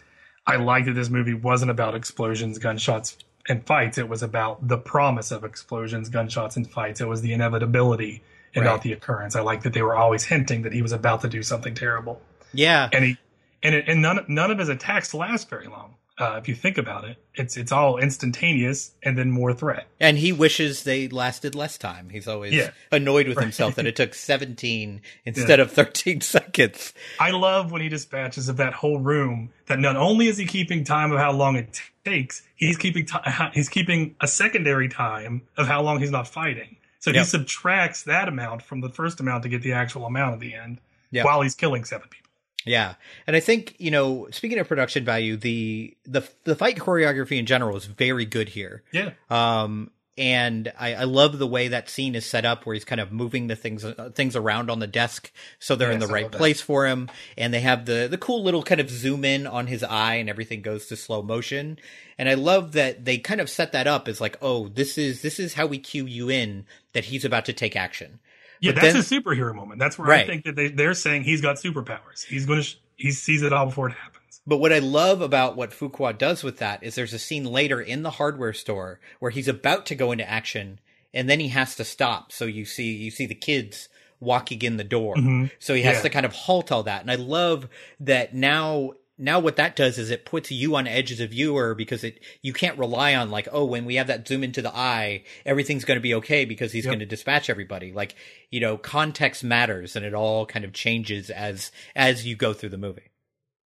I 0.46 0.56
like 0.56 0.84
that 0.84 0.92
this 0.92 1.08
movie 1.10 1.34
wasn't 1.34 1.70
about 1.70 1.94
explosions, 1.94 2.58
gunshots, 2.58 3.16
and 3.48 3.66
fights. 3.66 3.98
It 3.98 4.08
was 4.08 4.22
about 4.22 4.68
the 4.68 4.78
promise 4.78 5.30
of 5.30 5.42
explosions, 5.44 6.08
gunshots, 6.08 6.56
and 6.56 6.70
fights. 6.70 7.00
It 7.00 7.08
was 7.08 7.20
the 7.22 7.32
inevitability 7.32 8.22
and 8.54 8.64
Right. 8.64 8.70
not 8.70 8.82
the 8.82 8.92
occurrence. 8.92 9.34
I 9.36 9.40
like 9.40 9.62
that 9.62 9.72
they 9.72 9.82
were 9.82 9.96
always 9.96 10.24
hinting 10.24 10.62
that 10.62 10.72
he 10.72 10.82
was 10.82 10.92
about 10.92 11.20
to 11.22 11.28
do 11.28 11.42
something 11.42 11.74
terrible, 11.74 12.20
Yeah, 12.52 12.88
and 12.92 13.04
he 13.04 13.18
and 13.62 13.74
it, 13.74 13.84
and 13.88 14.02
none 14.02 14.24
none 14.28 14.50
of 14.50 14.58
his 14.58 14.68
attacks 14.68 15.14
last 15.14 15.48
very 15.50 15.66
long. 15.66 15.94
Uh, 16.16 16.36
if 16.40 16.46
you 16.46 16.54
think 16.54 16.78
about 16.78 17.02
it, 17.04 17.16
it's 17.34 17.56
it's 17.56 17.72
all 17.72 17.98
instantaneous 17.98 18.92
and 19.02 19.18
then 19.18 19.32
more 19.32 19.52
threat. 19.52 19.86
and 19.98 20.16
he 20.18 20.32
wishes 20.32 20.84
they 20.84 21.08
lasted 21.08 21.56
less 21.56 21.76
time. 21.76 22.08
He's 22.10 22.28
always 22.28 22.52
Yeah. 22.54 22.70
annoyed 22.92 23.26
with 23.26 23.38
himself 23.40 23.74
that 23.74 23.86
it 23.86 23.96
took 23.96 24.14
17 24.30 25.00
instead 25.24 25.58
of 25.58 25.72
13 25.72 26.20
seconds. 26.36 26.92
I 27.18 27.32
love 27.32 27.72
when 27.72 27.82
he 27.82 27.88
dispatches 27.88 28.48
of 28.48 28.58
that 28.58 28.74
whole 28.74 29.00
room. 29.00 29.50
That 29.66 29.80
not 29.80 29.96
only 29.96 30.28
is 30.28 30.36
he 30.38 30.46
keeping 30.46 30.84
time 30.84 31.10
of 31.10 31.18
how 31.18 31.32
long 31.32 31.56
it 31.56 31.80
takes, 32.04 32.42
he's 32.54 32.76
keeping 32.78 33.06
ti 33.06 33.18
he's 33.52 33.68
keeping 33.68 34.14
a 34.20 34.28
secondary 34.28 34.88
time 34.88 35.42
of 35.56 35.66
how 35.66 35.82
long 35.82 35.98
he's 35.98 36.12
not 36.12 36.28
fighting. 36.28 36.76
So 37.04 37.10
Yep. 37.10 37.20
he 37.20 37.24
subtracts 37.28 38.04
that 38.04 38.28
amount 38.28 38.62
from 38.62 38.80
the 38.80 38.88
first 38.88 39.20
amount 39.20 39.42
to 39.42 39.50
get 39.50 39.60
the 39.60 39.72
actual 39.74 40.06
amount 40.06 40.32
at 40.32 40.40
the 40.40 40.54
end, 40.54 40.80
Yep. 41.10 41.26
while 41.26 41.42
he's 41.42 41.54
killing 41.54 41.84
seven 41.84 42.08
people. 42.08 42.30
Yeah, 42.64 42.94
and 43.26 43.36
I 43.36 43.40
think 43.40 43.74
you 43.78 43.90
know, 43.90 44.26
speaking 44.30 44.58
of 44.58 44.66
production 44.66 45.04
value, 45.04 45.36
the 45.36 45.94
the 46.06 46.26
the 46.44 46.56
fight 46.56 46.76
choreography 46.76 47.36
in 47.38 47.44
general 47.44 47.76
is 47.76 47.84
very 47.84 48.24
good 48.24 48.48
here. 48.48 48.82
Yeah, 48.90 49.10
Um, 49.28 49.90
and 50.16 50.72
I, 50.78 50.94
I 50.94 51.04
love 51.04 51.38
the 51.38 51.46
way 51.46 51.68
that 51.68 51.88
scene 51.90 52.14
is 52.14 52.24
set 52.24 52.44
up, 52.44 52.64
where 52.66 52.74
he's 52.74 52.84
kind 52.84 53.00
of 53.00 53.10
moving 53.12 53.48
the 53.48 53.56
things 53.56 53.84
uh, 53.84 54.10
things 54.14 54.36
around 54.36 54.70
on 54.70 54.78
the 54.78 54.86
desk, 54.86 55.32
so 55.58 55.74
they're 55.76 55.90
in 55.90 55.98
the 55.98 56.06
I 56.06 56.10
right 56.12 56.22
love 56.24 56.32
that. 56.32 56.38
place 56.38 56.60
for 56.60 56.86
him. 56.86 57.10
And 57.36 57.52
they 57.52 57.60
have 57.60 57.84
the 57.86 58.06
the 58.10 58.18
cool 58.18 58.42
little 58.44 58.62
kind 58.62 58.80
of 58.80 58.88
zoom 58.90 59.24
in 59.24 59.46
on 59.46 59.66
his 59.66 59.82
eye, 59.82 60.14
and 60.16 60.28
everything 60.30 60.62
goes 60.62 60.86
to 60.86 60.96
slow 60.96 61.22
motion. 61.22 61.78
And 62.16 62.28
I 62.28 62.34
love 62.34 62.72
that 62.72 63.04
they 63.04 63.18
kind 63.18 63.40
of 63.40 63.50
set 63.50 63.72
that 63.72 63.86
up 63.88 64.06
as 64.06 64.20
like, 64.20 64.36
oh, 64.40 64.68
this 64.68 64.96
is 64.98 65.22
this 65.22 65.38
is 65.40 65.54
how 65.54 65.66
we 65.66 65.78
cue 65.78 66.06
you 66.06 66.30
in 66.30 66.64
that 66.92 67.06
he's 67.06 67.24
about 67.24 67.44
to 67.46 67.52
take 67.52 67.74
action. 67.74 68.20
yeah, 68.60 68.70
But 68.70 68.82
that's 68.82 68.86
then- 68.94 69.02
his 69.02 69.10
superhero 69.10 69.52
moment. 69.54 69.80
That's 69.80 69.98
where 69.98 70.06
Right. 70.08 70.24
I 70.24 70.26
think 70.26 70.44
that 70.44 70.54
they, 70.54 70.68
they're 70.68 70.94
saying 70.94 71.24
he's 71.24 71.40
got 71.40 71.56
superpowers. 71.56 72.24
He's 72.24 72.46
going 72.46 72.60
to 72.60 72.64
sh- 72.64 72.76
he 72.96 73.10
sees 73.10 73.42
it 73.42 73.52
all 73.52 73.66
before 73.66 73.88
it 73.88 73.94
happens. 73.94 74.20
But 74.46 74.58
what 74.58 74.72
I 74.72 74.78
love 74.78 75.20
about 75.22 75.56
what 75.56 75.70
Fuqua 75.70 76.16
does 76.16 76.42
with 76.44 76.58
that 76.58 76.82
is 76.82 76.94
there's 76.94 77.14
a 77.14 77.18
scene 77.18 77.44
later 77.44 77.80
in 77.80 78.02
the 78.02 78.10
hardware 78.10 78.52
store 78.52 79.00
where 79.18 79.30
he's 79.30 79.48
about 79.48 79.86
to 79.86 79.94
go 79.94 80.12
into 80.12 80.28
action 80.28 80.80
and 81.14 81.30
then 81.30 81.40
he 81.40 81.48
has 81.48 81.74
to 81.76 81.84
stop. 81.84 82.30
So 82.32 82.44
you 82.44 82.64
see 82.64 82.92
you 82.92 83.10
see 83.10 83.24
the 83.26 83.34
kids 83.34 83.88
walking 84.20 84.60
in 84.62 84.76
the 84.76 84.84
door. 84.84 85.16
Mm-hmm. 85.16 85.46
So 85.58 85.74
he 85.74 85.82
has 85.82 85.96
Yeah. 85.96 86.02
to 86.02 86.10
kind 86.10 86.26
of 86.26 86.32
halt 86.32 86.70
all 86.72 86.82
that. 86.84 87.00
And 87.02 87.10
I 87.10 87.14
love 87.14 87.68
that 88.00 88.34
now 88.34 88.92
now 89.16 89.38
what 89.38 89.54
that 89.56 89.76
does 89.76 89.96
is 89.96 90.10
it 90.10 90.24
puts 90.26 90.50
you 90.50 90.74
on 90.74 90.88
edge 90.88 91.12
as 91.12 91.20
a 91.20 91.26
viewer 91.28 91.74
because 91.74 92.02
it 92.02 92.18
you 92.42 92.52
can't 92.52 92.76
rely 92.78 93.14
on 93.14 93.30
like 93.30 93.46
oh 93.52 93.64
when 93.64 93.84
we 93.84 93.94
have 93.94 94.08
that 94.08 94.26
zoom 94.26 94.42
into 94.42 94.60
the 94.60 94.74
eye 94.76 95.22
everything's 95.46 95.84
going 95.84 95.96
to 95.96 96.02
be 96.02 96.14
okay 96.14 96.44
because 96.44 96.72
he's 96.72 96.84
Yep. 96.84 96.90
going 96.90 96.98
to 96.98 97.06
dispatch 97.06 97.48
everybody 97.48 97.92
like 97.92 98.16
you 98.50 98.58
know 98.58 98.76
context 98.76 99.44
matters 99.44 99.94
and 99.94 100.04
it 100.04 100.14
all 100.14 100.46
kind 100.46 100.64
of 100.64 100.72
changes 100.72 101.30
as 101.30 101.70
as 101.94 102.26
you 102.26 102.34
go 102.34 102.52
through 102.52 102.70
the 102.70 102.76
movie 102.76 103.04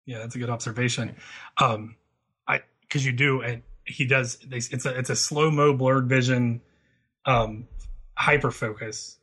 Yeah, 0.07 0.19
that's 0.19 0.35
a 0.35 0.39
good 0.39 0.51
observation. 0.51 1.17
Um, 1.59 1.97
I 2.47 2.63
because 2.83 3.05
you 3.07 3.13
do, 3.13 3.43
and 3.43 3.63
he 3.85 4.05
does. 4.05 4.39
It's 4.51 4.87
a 4.87 4.99
it's 4.99 5.11
a 5.11 5.17
slow 5.17 5.51
mo 5.51 5.75
blurred 5.75 6.09
vision, 6.09 6.61
um, 7.25 7.69
hyper 8.17 8.51
focus 8.51 9.19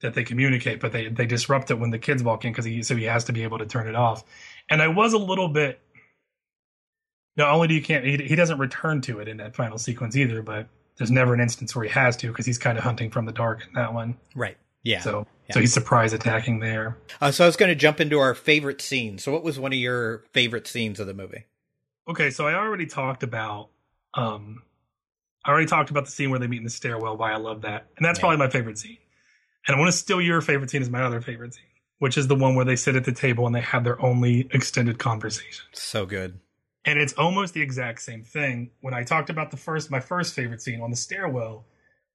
that 0.00 0.14
they 0.14 0.24
communicate, 0.24 0.80
but 0.80 0.92
they 0.92 1.08
they 1.08 1.26
disrupt 1.26 1.70
it 1.70 1.78
when 1.78 1.90
the 1.90 1.98
kids 1.98 2.22
walk 2.22 2.44
in 2.44 2.52
because 2.52 2.64
he 2.64 2.82
so 2.82 2.96
he 2.96 3.04
has 3.04 3.24
to 3.24 3.32
be 3.32 3.42
able 3.42 3.58
to 3.58 3.66
turn 3.66 3.88
it 3.88 3.94
off. 3.94 4.24
And 4.70 4.80
I 4.80 4.88
was 4.88 5.12
a 5.12 5.18
little 5.18 5.48
bit. 5.48 5.80
Not 7.36 7.50
only 7.50 7.68
do 7.68 7.74
you 7.74 7.82
can't 7.82 8.04
he, 8.04 8.16
he 8.18 8.36
doesn't 8.36 8.58
return 8.58 9.00
to 9.02 9.18
it 9.18 9.28
in 9.28 9.38
that 9.38 9.56
final 9.56 9.78
sequence 9.78 10.16
either, 10.16 10.40
but 10.42 10.68
there's 10.96 11.10
never 11.10 11.34
an 11.34 11.40
instance 11.40 11.74
where 11.74 11.84
he 11.84 11.90
has 11.90 12.16
to 12.18 12.28
because 12.28 12.46
he's 12.46 12.58
kind 12.58 12.78
of 12.78 12.84
hunting 12.84 13.10
from 13.10 13.26
the 13.26 13.32
dark 13.32 13.66
in 13.66 13.74
that 13.74 13.92
one. 13.92 14.16
right 14.34 14.56
yeah 14.84 15.00
So 15.00 15.26
Yeah. 15.48 15.54
so 15.54 15.60
he's 15.60 15.72
surprise 15.72 16.12
attacking 16.12 16.60
there. 16.60 16.96
uh, 17.20 17.30
so 17.32 17.44
i 17.44 17.46
was 17.48 17.56
going 17.56 17.68
to 17.70 17.74
jump 17.74 18.00
into 18.00 18.18
our 18.20 18.34
favorite 18.34 18.80
scenes 18.80 19.24
so 19.24 19.32
what 19.32 19.42
was 19.42 19.58
one 19.58 19.72
of 19.72 19.78
your 19.78 20.24
favorite 20.32 20.66
scenes 20.68 21.00
of 21.00 21.06
the 21.08 21.14
movie 21.14 21.44
Okay, 22.06 22.30
so 22.30 22.46
I 22.46 22.52
already 22.54 22.84
talked 22.86 23.22
about 23.22 23.70
um 24.14 24.62
I 25.44 25.50
already 25.50 25.66
talked 25.66 25.90
about 25.90 26.04
the 26.04 26.10
scene 26.10 26.28
where 26.30 26.38
they 26.38 26.46
meet 26.46 26.58
in 26.58 26.64
the 26.64 26.70
stairwell, 26.70 27.16
why 27.16 27.32
I 27.32 27.36
love 27.36 27.62
that. 27.62 27.86
And 27.96 28.04
that's 28.04 28.18
Yeah. 28.18 28.24
probably 28.24 28.36
my 28.38 28.48
favorite 28.50 28.78
scene. 28.78 28.98
And 29.66 29.74
I 29.76 29.78
want 29.78 29.90
to 29.90 29.96
steal 29.96 30.20
your 30.20 30.40
favorite 30.42 30.68
scene 30.70 30.82
as 30.82 30.90
my 30.90 31.02
other 31.02 31.20
favorite 31.22 31.54
scene, 31.54 31.64
which 31.98 32.16
is 32.18 32.28
the 32.28 32.34
one 32.34 32.54
where 32.54 32.64
they 32.66 32.76
sit 32.76 32.94
at 32.96 33.04
the 33.04 33.12
table 33.12 33.46
and 33.46 33.54
they 33.54 33.60
have 33.62 33.84
their 33.84 34.00
only 34.04 34.48
extended 34.52 34.98
conversation. 34.98 35.64
so 35.72 36.04
good 36.06 36.40
And 36.84 36.98
it's 36.98 37.14
almost 37.14 37.54
the 37.54 37.62
exact 37.62 38.02
same 38.02 38.22
thing. 38.22 38.70
When 38.82 38.92
I 38.92 39.02
talked 39.02 39.30
about 39.30 39.50
the 39.50 39.56
first 39.56 39.90
my 39.90 40.00
first 40.00 40.34
favorite 40.34 40.60
scene 40.60 40.82
on 40.82 40.90
the 40.90 40.96
stairwell, 40.96 41.64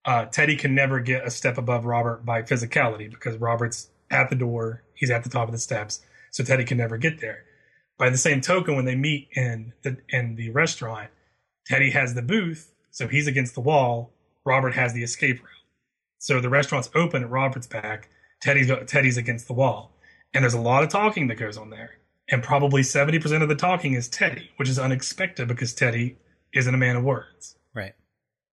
uh, 0.06 0.26
Teddy 0.26 0.56
can 0.56 0.76
never 0.76 1.00
get 1.00 1.26
a 1.26 1.32
step 1.32 1.58
above 1.58 1.86
Robert 1.86 2.26
by 2.26 2.41
physicality 2.41 3.10
because 3.10 3.38
Robert's 3.38 3.89
at 4.10 4.30
the 4.30 4.36
door, 4.36 4.84
he's 4.93 5.12
at 5.12 5.24
the 5.24 5.30
top 5.30 5.47
of 5.47 5.52
the 5.52 5.60
steps, 5.60 6.02
so 6.32 6.43
Teddy 6.43 6.64
can 6.66 6.78
never 6.78 6.97
get 6.97 7.20
there. 7.22 7.43
By 7.97 8.10
the 8.10 8.18
same 8.18 8.41
token, 8.41 8.76
when 8.76 8.86
they 8.86 8.95
meet 8.95 9.30
in 9.34 9.74
the 9.84 9.97
in 10.10 10.36
the 10.36 10.50
restaurant, 10.52 11.10
Teddy 11.66 11.91
has 11.91 12.14
the 12.14 12.22
booth, 12.22 12.74
so 12.91 13.08
he's 13.08 13.28
against 13.28 13.56
the 13.56 13.62
wall. 13.62 14.14
Robert 14.45 14.74
has 14.74 14.93
the 14.93 15.04
escape 15.04 15.39
route. 15.39 15.50
So 16.18 16.39
the 16.39 16.50
restaurant's 16.50 16.89
open 16.95 17.24
at 17.24 17.30
Robert's 17.30 17.68
back. 17.68 18.10
Teddy's 18.41 18.72
Teddy's 18.88 19.18
against 19.18 19.47
the 19.47 19.54
wall, 19.54 19.91
and 20.34 20.43
there's 20.43 20.54
a 20.54 20.62
lot 20.62 20.84
of 20.84 20.89
talking 20.89 21.28
that 21.28 21.36
goes 21.36 21.58
on 21.58 21.70
there. 21.70 21.91
And 22.32 22.41
probably 22.41 22.84
seventy 22.84 23.20
percent 23.20 23.43
of 23.43 23.50
the 23.50 23.56
talking 23.56 23.93
is 23.93 24.08
Teddy, 24.08 24.50
which 24.58 24.70
is 24.70 24.80
unexpected 24.80 25.47
because 25.47 25.74
Teddy 25.74 26.18
isn't 26.54 26.74
a 26.74 26.78
man 26.78 26.95
of 26.95 27.04
words 27.04 27.56
right 27.74 27.93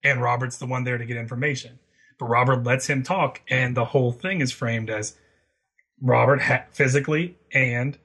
and 0.02 0.22
Robert's 0.22 0.58
the 0.58 0.66
one 0.66 0.84
there 0.84 0.98
to 0.98 1.06
get 1.06 1.16
information. 1.16 1.78
But 2.18 2.26
Robert 2.26 2.64
lets 2.64 2.86
him 2.86 3.02
talk, 3.02 3.42
and 3.48 3.76
the 3.76 3.84
whole 3.86 4.12
thing 4.12 4.40
is 4.40 4.52
framed 4.52 4.90
as 4.90 5.16
Robert 6.00 6.42
ha- 6.42 6.64
physically 6.72 7.36
and 7.52 7.98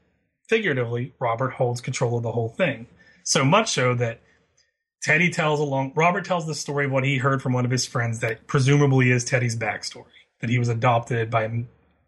figuratively, 0.49 1.13
Robert 1.19 1.51
holds 1.53 1.81
control 1.81 2.17
of 2.17 2.23
the 2.23 2.31
whole 2.31 2.49
thing. 2.49 2.87
So 3.23 3.45
much 3.45 3.71
so 3.71 3.93
that 3.95 4.19
Teddy 5.01 5.29
tells 5.29 5.59
along, 5.59 5.93
Robert 5.95 6.25
tells 6.25 6.45
the 6.45 6.55
story 6.55 6.85
of 6.85 6.91
what 6.91 7.03
he 7.03 7.17
heard 7.17 7.41
from 7.41 7.53
one 7.53 7.65
of 7.65 7.71
his 7.71 7.85
friends 7.85 8.19
that 8.19 8.47
presumably 8.47 9.11
is 9.11 9.23
Teddy's 9.23 9.55
backstory 9.55 10.05
that 10.41 10.49
he 10.49 10.59
was 10.59 10.69
adopted 10.69 11.29
by 11.29 11.49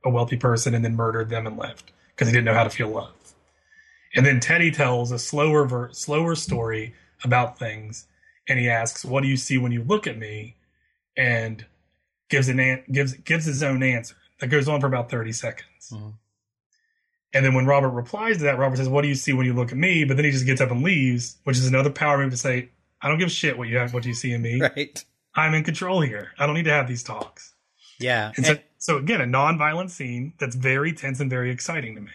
a 0.03 0.09
wealthy 0.09 0.37
person 0.37 0.73
and 0.75 0.83
then 0.83 0.95
murdered 0.95 1.29
them 1.29 1.47
and 1.47 1.57
left 1.57 1.91
because 2.09 2.27
he 2.27 2.33
didn't 2.33 2.45
know 2.45 2.53
how 2.53 2.63
to 2.63 2.69
feel 2.69 2.89
love. 2.89 3.13
And 4.15 4.25
then 4.25 4.39
Teddy 4.39 4.71
tells 4.71 5.11
a 5.11 5.19
slower, 5.19 5.65
ver- 5.65 5.91
slower 5.91 6.35
story 6.35 6.93
about 7.23 7.57
things 7.57 8.07
and 8.47 8.59
he 8.59 8.69
asks, 8.69 9.03
"What 9.05 9.21
do 9.23 9.27
you 9.29 9.37
see 9.37 9.57
when 9.57 9.71
you 9.71 9.83
look 9.83 10.07
at 10.07 10.17
me?" 10.17 10.55
and 11.15 11.65
gives 12.29 12.49
an 12.49 12.59
an- 12.59 12.83
gives 12.91 13.13
gives 13.13 13.45
his 13.45 13.61
own 13.63 13.83
answer 13.83 14.15
that 14.39 14.47
goes 14.47 14.67
on 14.67 14.81
for 14.81 14.87
about 14.87 15.09
thirty 15.09 15.31
seconds. 15.31 15.91
Mhm. 15.91 16.13
And 17.35 17.43
then 17.45 17.53
when 17.55 17.65
Robert 17.65 17.89
replies 17.89 18.37
to 18.37 18.43
that, 18.43 18.57
Robert 18.57 18.77
says, 18.77 18.89
"What 18.89 19.01
do 19.01 19.07
you 19.07 19.15
see 19.15 19.33
when 19.33 19.45
you 19.45 19.53
look 19.53 19.71
at 19.71 19.77
me?" 19.77 20.03
But 20.03 20.17
then 20.17 20.25
he 20.25 20.31
just 20.31 20.45
gets 20.45 20.61
up 20.61 20.71
and 20.71 20.83
leaves, 20.83 21.37
which 21.43 21.57
is 21.57 21.67
another 21.67 21.89
power 21.89 22.17
move 22.19 22.31
to 22.31 22.37
say, 22.37 22.69
"I 23.01 23.07
don't 23.09 23.17
give 23.17 23.27
a 23.27 23.31
shit 23.31 23.57
what 23.57 23.67
you 23.69 23.77
have, 23.77 23.93
what 23.93 24.05
you 24.05 24.13
see 24.13 24.31
in 24.33 24.41
me. 24.41 24.59
right 24.75 25.03
I'm 25.35 25.53
in 25.55 25.63
control 25.63 26.01
here. 26.01 26.31
I 26.37 26.45
don't 26.45 26.55
need 26.55 26.65
to 26.65 26.71
have 26.73 26.87
these 26.87 27.03
talks." 27.03 27.53
yeah 27.99 28.31
And 28.35 28.45
so, 28.45 28.51
And- 28.53 28.61
so 28.77 28.97
again, 28.97 29.21
a 29.21 29.25
non-violent 29.25 29.89
scene 29.91 30.33
that's 30.39 30.55
very 30.55 30.93
tense 30.93 31.19
and 31.19 31.29
very 31.29 31.51
exciting 31.51 31.95
to 31.95 32.01
me. 32.01 32.11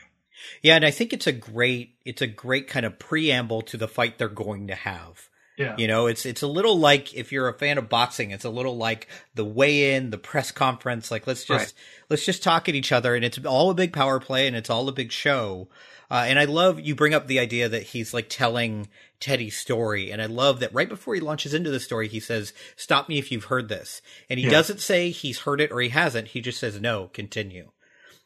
Yeah, 0.63 0.77
and 0.77 0.85
I 0.85 0.91
think 0.91 1.13
it's 1.13 1.27
a 1.27 1.33
great 1.33 1.97
it's 2.05 2.23
a 2.23 2.27
great 2.27 2.69
kind 2.69 2.85
of 2.87 2.99
preamble 2.99 3.63
to 3.63 3.77
the 3.77 3.89
fight 3.89 4.19
they're 4.19 4.29
going 4.29 4.67
to 4.69 4.75
have. 4.75 5.28
Yeah, 5.59 5.75
You 5.77 5.89
know, 5.89 6.07
it's 6.07 6.25
it's 6.25 6.43
a 6.43 6.47
little 6.47 6.79
like 6.79 7.15
if 7.15 7.33
you're 7.33 7.49
a 7.49 7.53
fan 7.59 7.79
of 7.79 7.89
boxing, 7.89 8.31
it's 8.31 8.45
a 8.45 8.51
little 8.51 8.77
like 8.77 9.09
the 9.35 9.45
weigh-in, 9.45 10.11
the 10.11 10.19
press 10.19 10.53
conference. 10.53 11.11
Like 11.11 11.27
let's 11.27 11.45
just 11.45 11.75
Right. 11.75 11.75
let's 12.09 12.25
just 12.25 12.43
talk 12.45 12.69
at 12.69 12.77
each 12.77 12.93
other, 12.93 13.15
and 13.17 13.25
it's 13.25 13.45
all 13.45 13.71
a 13.71 13.75
big 13.75 13.93
power 13.93 14.21
play, 14.21 14.47
and 14.47 14.55
it's 14.55 14.71
all 14.71 14.89
a 14.89 14.93
big 14.93 15.11
show. 15.11 15.69
Uh, 16.11 16.25
and 16.27 16.39
I 16.39 16.45
love 16.45 16.81
you 16.81 16.95
bring 16.95 17.13
up 17.13 17.27
the 17.27 17.39
idea 17.41 17.69
that 17.69 17.83
he's 17.83 18.15
like 18.15 18.29
telling 18.29 18.89
Teddy's 19.21 19.57
story, 19.59 20.11
and 20.13 20.23
I 20.23 20.27
love 20.27 20.61
that 20.61 20.73
right 20.73 20.89
before 20.89 21.15
he 21.15 21.21
launches 21.21 21.53
into 21.53 21.71
the 21.71 21.81
story, 21.81 22.07
he 22.09 22.21
says, 22.21 22.53
"Stop 22.77 23.09
me 23.09 23.19
if 23.19 23.33
you've 23.33 23.45
heard 23.45 23.69
this," 23.69 24.01
and 24.31 24.39
he 24.39 24.47
Yeah. 24.47 24.53
doesn't 24.53 24.81
say 24.81 25.11
he's 25.11 25.41
heard 25.41 25.61
it 25.61 25.73
or 25.73 25.81
he 25.81 25.89
hasn't. 25.89 26.29
He 26.29 26.41
just 26.41 26.61
says, 26.61 26.81
"No, 26.81 27.09
continue." 27.13 27.73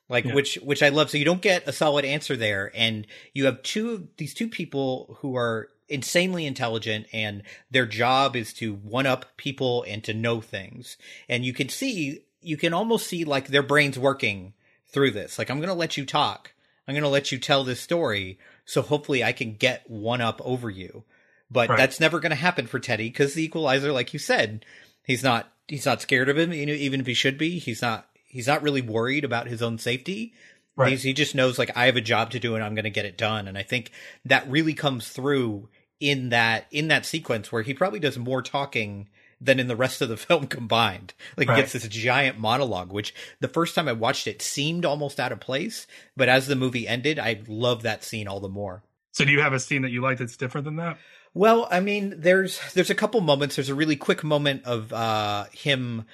like 0.08 0.26
Yeah. 0.26 0.34
which 0.34 0.56
which 0.56 0.82
I 0.82 0.90
love. 0.90 1.08
So 1.08 1.16
you 1.16 1.24
don't 1.24 1.40
get 1.40 1.66
a 1.66 1.72
solid 1.72 2.04
answer 2.04 2.36
there, 2.36 2.70
and 2.74 3.06
you 3.32 3.46
have 3.46 3.62
two 3.62 4.08
these 4.18 4.34
two 4.34 4.48
people 4.48 5.16
who 5.20 5.34
are 5.36 5.70
insanely 5.88 6.46
intelligent, 6.46 7.06
and 7.12 7.42
their 7.70 7.86
job 7.86 8.36
is 8.36 8.52
to 8.54 8.74
one 8.74 9.06
up 9.06 9.36
people 9.36 9.84
and 9.86 10.02
to 10.04 10.14
know 10.14 10.40
things. 10.40 10.96
And 11.28 11.44
you 11.44 11.52
can 11.52 11.68
see, 11.68 12.24
you 12.40 12.56
can 12.56 12.72
almost 12.72 13.06
see 13.06 13.24
like 13.24 13.48
their 13.48 13.62
brains 13.62 13.98
working 13.98 14.54
through 14.88 15.12
this. 15.12 15.38
Like 15.38 15.50
I'm 15.50 15.58
going 15.58 15.68
to 15.68 15.74
let 15.74 15.96
you 15.96 16.04
talk. 16.04 16.52
I'm 16.86 16.94
going 16.94 17.04
to 17.04 17.08
let 17.08 17.30
you 17.30 17.38
tell 17.38 17.62
this 17.64 17.80
story, 17.80 18.38
so 18.64 18.82
hopefully 18.82 19.22
I 19.22 19.32
can 19.32 19.54
get 19.54 19.88
one 19.88 20.20
up 20.20 20.40
over 20.44 20.68
you. 20.68 21.04
But 21.50 21.68
Right. 21.68 21.76
that's 21.76 22.00
never 22.00 22.18
going 22.18 22.30
to 22.30 22.36
happen 22.36 22.66
for 22.66 22.80
Teddy 22.80 23.08
because 23.08 23.34
the 23.34 23.44
Equalizer, 23.44 23.92
like 23.92 24.12
you 24.12 24.18
said, 24.18 24.64
he's 25.04 25.22
not 25.22 25.52
he's 25.68 25.86
not 25.86 26.02
scared 26.02 26.28
of 26.28 26.38
him. 26.38 26.52
You 26.52 26.66
know, 26.66 26.72
even 26.72 27.00
if 27.00 27.06
he 27.06 27.14
should 27.14 27.38
be, 27.38 27.58
he's 27.58 27.82
not 27.82 28.08
he's 28.26 28.46
not 28.46 28.62
really 28.62 28.82
worried 28.82 29.24
about 29.24 29.46
his 29.46 29.62
own 29.62 29.78
safety. 29.78 30.32
Right. 30.76 30.90
He's, 30.90 31.02
he 31.02 31.12
just 31.12 31.34
knows 31.34 31.58
like 31.58 31.76
I 31.76 31.86
have 31.86 31.96
a 31.96 32.00
job 32.00 32.30
to 32.30 32.38
do 32.38 32.54
and 32.54 32.64
I'm 32.64 32.74
going 32.74 32.84
to 32.84 32.90
get 32.90 33.04
it 33.04 33.18
done. 33.18 33.46
And 33.48 33.58
I 33.58 33.62
think 33.62 33.90
that 34.24 34.50
really 34.50 34.74
comes 34.74 35.08
through 35.08 35.68
in 36.00 36.30
that 36.30 36.66
in 36.70 36.88
that 36.88 37.06
sequence 37.06 37.52
where 37.52 37.62
he 37.62 37.74
probably 37.74 38.00
does 38.00 38.18
more 38.18 38.42
talking 38.42 39.08
than 39.40 39.58
in 39.60 39.66
the 39.68 39.76
rest 39.76 40.00
of 40.00 40.08
the 40.08 40.16
film 40.28 40.46
combined. 40.46 41.14
Like 41.36 41.48
Right. 41.48 41.56
gets 41.56 41.72
this 41.72 41.86
giant 41.88 42.38
monologue, 42.38 42.92
which 42.92 43.14
the 43.40 43.48
first 43.48 43.74
time 43.74 43.88
I 43.88 43.92
watched 43.92 44.26
it 44.26 44.40
seemed 44.40 44.84
almost 44.84 45.20
out 45.20 45.32
of 45.32 45.40
place, 45.40 45.86
but 46.16 46.28
as 46.28 46.46
the 46.46 46.56
movie 46.56 46.88
ended, 46.88 47.18
I 47.18 47.42
love 47.46 47.82
that 47.82 48.04
scene 48.04 48.28
all 48.28 48.40
the 48.40 48.48
more. 48.48 48.82
So, 49.12 49.24
do 49.26 49.30
you 49.32 49.40
have 49.42 49.52
a 49.52 49.60
scene 49.60 49.82
that 49.82 49.90
you 49.90 50.00
like 50.00 50.18
that's 50.18 50.36
different 50.38 50.64
than 50.64 50.76
that? 50.76 50.96
Well, 51.34 51.68
I 51.70 51.80
mean, 51.80 52.14
there's 52.16 52.60
there's 52.72 52.90
a 52.90 52.94
couple 52.94 53.20
moments. 53.20 53.56
There's 53.56 53.68
a 53.68 53.74
really 53.74 53.96
quick 53.96 54.24
moment 54.24 54.64
of 54.64 54.92
uh, 54.92 55.44
him, 55.52 56.04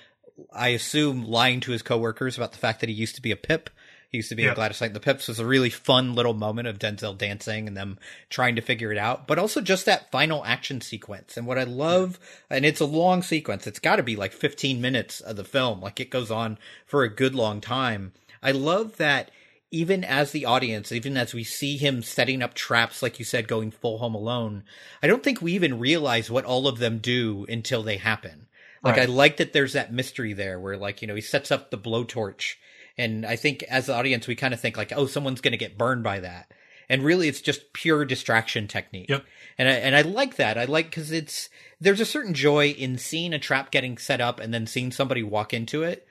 I 0.52 0.68
assume, 0.68 1.24
lying 1.24 1.60
to 1.60 1.72
his 1.72 1.82
coworkers 1.82 2.36
about 2.36 2.52
the 2.52 2.58
fact 2.58 2.80
that 2.80 2.88
he 2.88 2.94
used 2.94 3.14
to 3.14 3.22
be 3.22 3.30
a 3.30 3.36
pip. 3.36 3.70
He 4.10 4.18
used 4.18 4.30
to 4.30 4.34
be 4.34 4.44
Yeah. 4.44 4.52
a 4.52 4.54
Gladys 4.54 4.80
Knight 4.80 4.88
and 4.88 4.96
the 4.96 5.00
Pips. 5.00 5.28
was 5.28 5.38
a 5.38 5.44
really 5.46 5.68
fun 5.70 6.14
little 6.14 6.32
moment 6.34 6.66
of 6.66 6.78
Denzel 6.78 7.16
dancing 7.16 7.68
and 7.68 7.76
them 7.76 7.98
trying 8.30 8.56
to 8.56 8.62
figure 8.62 8.90
it 8.90 8.96
out. 8.98 9.26
But 9.26 9.38
also 9.38 9.60
just 9.60 9.84
that 9.84 10.10
final 10.10 10.44
action 10.46 10.80
sequence. 10.80 11.36
And 11.36 11.46
what 11.46 11.58
I 11.58 11.64
love, 11.64 12.18
and 12.48 12.64
it's 12.64 12.80
a 12.80 12.86
long 12.86 13.22
sequence. 13.22 13.66
It's 13.66 13.78
got 13.78 13.96
to 13.96 14.02
be 14.02 14.16
like 14.16 14.32
15 14.32 14.80
minutes 14.80 15.20
of 15.20 15.36
the 15.36 15.44
film. 15.44 15.80
Like 15.82 16.00
it 16.00 16.10
goes 16.10 16.30
on 16.30 16.58
for 16.86 17.02
a 17.02 17.14
good 17.14 17.34
long 17.34 17.60
time. 17.60 18.12
I 18.42 18.52
love 18.52 18.96
that 18.96 19.30
even 19.70 20.02
as 20.02 20.32
the 20.32 20.46
audience, 20.46 20.90
even 20.92 21.18
as 21.18 21.34
we 21.34 21.44
see 21.44 21.76
him 21.76 22.02
setting 22.02 22.40
up 22.40 22.54
traps, 22.54 23.02
like 23.02 23.18
you 23.18 23.24
said, 23.26 23.46
going 23.46 23.70
full 23.70 23.98
home 23.98 24.14
alone, 24.14 24.64
I 25.02 25.06
don't 25.06 25.22
think 25.22 25.42
we 25.42 25.52
even 25.52 25.78
realize 25.78 26.30
what 26.30 26.46
all 26.46 26.66
of 26.66 26.78
them 26.78 26.96
do 26.98 27.44
until 27.50 27.82
they 27.82 27.98
happen. 27.98 28.46
Like 28.82 28.96
Right. 28.96 29.02
I 29.08 29.12
like 29.12 29.36
that 29.36 29.52
there's 29.52 29.74
that 29.74 29.92
mystery 29.92 30.32
there 30.32 30.58
where 30.58 30.78
like, 30.78 31.02
you 31.02 31.08
know, 31.08 31.14
he 31.16 31.20
sets 31.20 31.50
up 31.50 31.70
the 31.70 31.76
blowtorch 31.76 32.54
and 32.98 33.24
I 33.24 33.36
think 33.36 33.62
as 33.64 33.86
the 33.86 33.94
audience 33.94 34.26
we 34.26 34.34
kind 34.34 34.52
of 34.52 34.60
think 34.60 34.76
like, 34.76 34.92
oh, 34.94 35.06
someone's 35.06 35.40
going 35.40 35.52
to 35.52 35.58
get 35.58 35.78
burned 35.78 36.02
by 36.02 36.20
that. 36.20 36.52
And 36.90 37.02
really 37.02 37.28
it's 37.28 37.40
just 37.40 37.72
pure 37.72 38.04
distraction 38.04 38.66
technique. 38.66 39.08
Yep. 39.08 39.24
And 39.58 39.68
I, 39.68 39.72
and 39.72 39.96
I 39.96 40.02
like 40.02 40.36
that. 40.36 40.56
I 40.56 40.64
like 40.64 40.90
cuz 40.90 41.12
it's 41.12 41.50
there's 41.80 42.00
a 42.00 42.06
certain 42.06 42.34
joy 42.34 42.68
in 42.70 42.98
seeing 42.98 43.32
a 43.32 43.38
trap 43.38 43.70
getting 43.70 43.98
set 43.98 44.20
up 44.20 44.40
and 44.40 44.52
then 44.52 44.66
seeing 44.66 44.90
somebody 44.90 45.22
walk 45.22 45.52
into 45.52 45.82
it. 45.82 46.06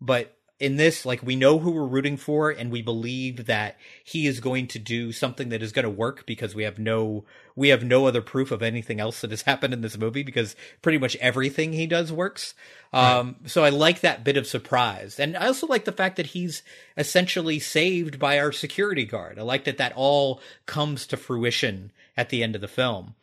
But 0.00 0.36
in 0.58 0.76
this, 0.76 1.04
like 1.04 1.22
we 1.22 1.36
know 1.36 1.58
who 1.58 1.70
we're 1.70 1.86
rooting 1.86 2.16
for, 2.16 2.50
and 2.50 2.70
we 2.70 2.80
believe 2.80 3.46
that 3.46 3.76
he 4.02 4.26
is 4.26 4.40
going 4.40 4.66
to 4.68 4.78
do 4.78 5.12
something 5.12 5.50
that 5.50 5.62
is 5.62 5.72
going 5.72 5.84
to 5.84 5.90
work 5.90 6.24
because 6.24 6.54
we 6.54 6.62
have 6.62 6.78
no 6.78 7.24
we 7.54 7.68
have 7.68 7.82
no 7.84 8.06
other 8.06 8.22
proof 8.22 8.50
of 8.50 8.62
anything 8.62 8.98
else 8.98 9.20
that 9.20 9.30
has 9.30 9.42
happened 9.42 9.74
in 9.74 9.82
this 9.82 9.98
movie 9.98 10.22
because 10.22 10.56
pretty 10.80 10.98
much 10.98 11.16
everything 11.16 11.72
he 11.72 11.86
does 11.86 12.12
works. 12.12 12.54
Um, 12.92 13.36
so 13.44 13.64
I 13.64 13.68
like 13.68 14.00
that 14.00 14.24
bit 14.24 14.38
of 14.38 14.46
surprise, 14.46 15.20
and 15.20 15.36
I 15.36 15.48
also 15.48 15.66
like 15.66 15.84
the 15.84 15.92
fact 15.92 16.16
that 16.16 16.26
he's 16.28 16.62
essentially 16.96 17.58
saved 17.58 18.18
by 18.18 18.38
our 18.38 18.52
security 18.52 19.04
guard. 19.04 19.38
I 19.38 19.42
like 19.42 19.64
that 19.64 19.78
that 19.78 19.92
all 19.94 20.40
comes 20.64 21.06
to 21.08 21.18
fruition 21.18 21.92
at 22.16 22.30
the 22.30 22.42
end 22.42 22.54
of 22.54 22.62
the 22.62 22.68
film. 22.68 23.14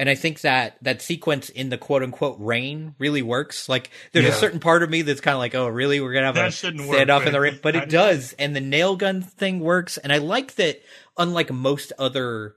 And 0.00 0.08
I 0.08 0.14
think 0.14 0.40
that 0.40 0.78
that 0.80 1.02
sequence 1.02 1.50
in 1.50 1.68
the 1.68 1.76
quote 1.76 2.02
unquote 2.02 2.38
rain 2.40 2.94
really 2.98 3.20
works. 3.20 3.68
Like 3.68 3.90
there's 4.12 4.24
a 4.24 4.32
certain 4.32 4.58
part 4.58 4.82
of 4.82 4.88
me 4.88 5.02
that's 5.02 5.20
kind 5.20 5.34
of 5.34 5.40
like, 5.40 5.54
oh, 5.54 5.68
really? 5.68 6.00
We're 6.00 6.14
gonna 6.14 6.24
have 6.24 6.36
That 6.36 6.46
a 6.46 6.68
standoff 6.72 7.26
in 7.26 7.34
the 7.34 7.40
rain, 7.40 7.60
but 7.62 7.76
it 7.76 7.90
does. 7.90 8.32
And 8.38 8.56
the 8.56 8.62
nail 8.62 8.96
gun 8.96 9.20
thing 9.20 9.60
works. 9.60 9.98
And 9.98 10.10
I 10.10 10.16
like 10.16 10.54
that. 10.54 10.80
Unlike 11.18 11.52
most 11.52 11.92
other 11.98 12.54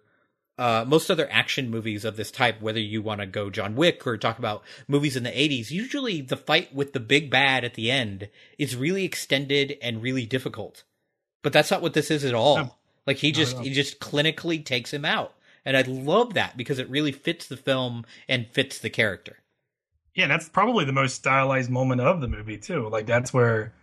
uh, 0.57 0.85
most 0.87 1.11
other 1.11 1.29
action 1.29 1.69
movies 1.69 2.05
of 2.05 2.15
this 2.15 2.31
type, 2.31 2.61
whether 2.61 2.79
you 2.79 3.01
want 3.01 3.19
to 3.19 3.27
go 3.27 3.49
John 3.49 3.75
Wick 3.75 4.07
or 4.07 4.17
talk 4.17 4.39
about 4.39 4.63
movies 4.87 5.17
in 5.17 5.23
the 5.23 5.29
80s, 5.29 5.69
usually 5.69 6.21
the 6.21 6.37
fight 6.37 6.73
with 6.73 6.93
the 6.93 7.01
big 7.01 7.29
bad 7.29 7.65
at 7.65 7.73
the 7.73 7.91
end 7.91 8.29
is 8.57 8.77
really 8.77 9.03
extended 9.03 9.77
and 9.81 10.01
really 10.01 10.25
difficult. 10.25 10.85
But 11.41 11.51
that's 11.51 11.71
not 11.71 11.81
what 11.81 11.93
this 11.93 12.09
is 12.09 12.23
at 12.23 12.33
all. 12.33 12.55
No. 12.55 12.75
Like 13.05 13.17
he 13.17 13.33
just 13.33 13.59
he 13.59 13.71
just 13.73 13.99
clinically 13.99 14.63
takes 14.63 14.93
him 14.93 15.03
out. 15.03 15.33
And 15.65 15.77
I 15.77 15.81
love 15.83 16.33
that 16.33 16.57
because 16.57 16.79
it 16.79 16.89
really 16.89 17.11
fits 17.11 17.47
the 17.47 17.57
film 17.57 18.05
and 18.27 18.47
fits 18.51 18.79
the 18.79 18.89
character. 18.89 19.37
Yeah, 20.15 20.27
that's 20.27 20.49
probably 20.49 20.85
the 20.85 20.93
most 20.93 21.15
stylized 21.15 21.69
moment 21.69 22.01
of 22.01 22.21
the 22.21 22.27
movie 22.27 22.57
too. 22.57 22.89
Like 22.89 23.07
that's 23.07 23.33
where, 23.33 23.73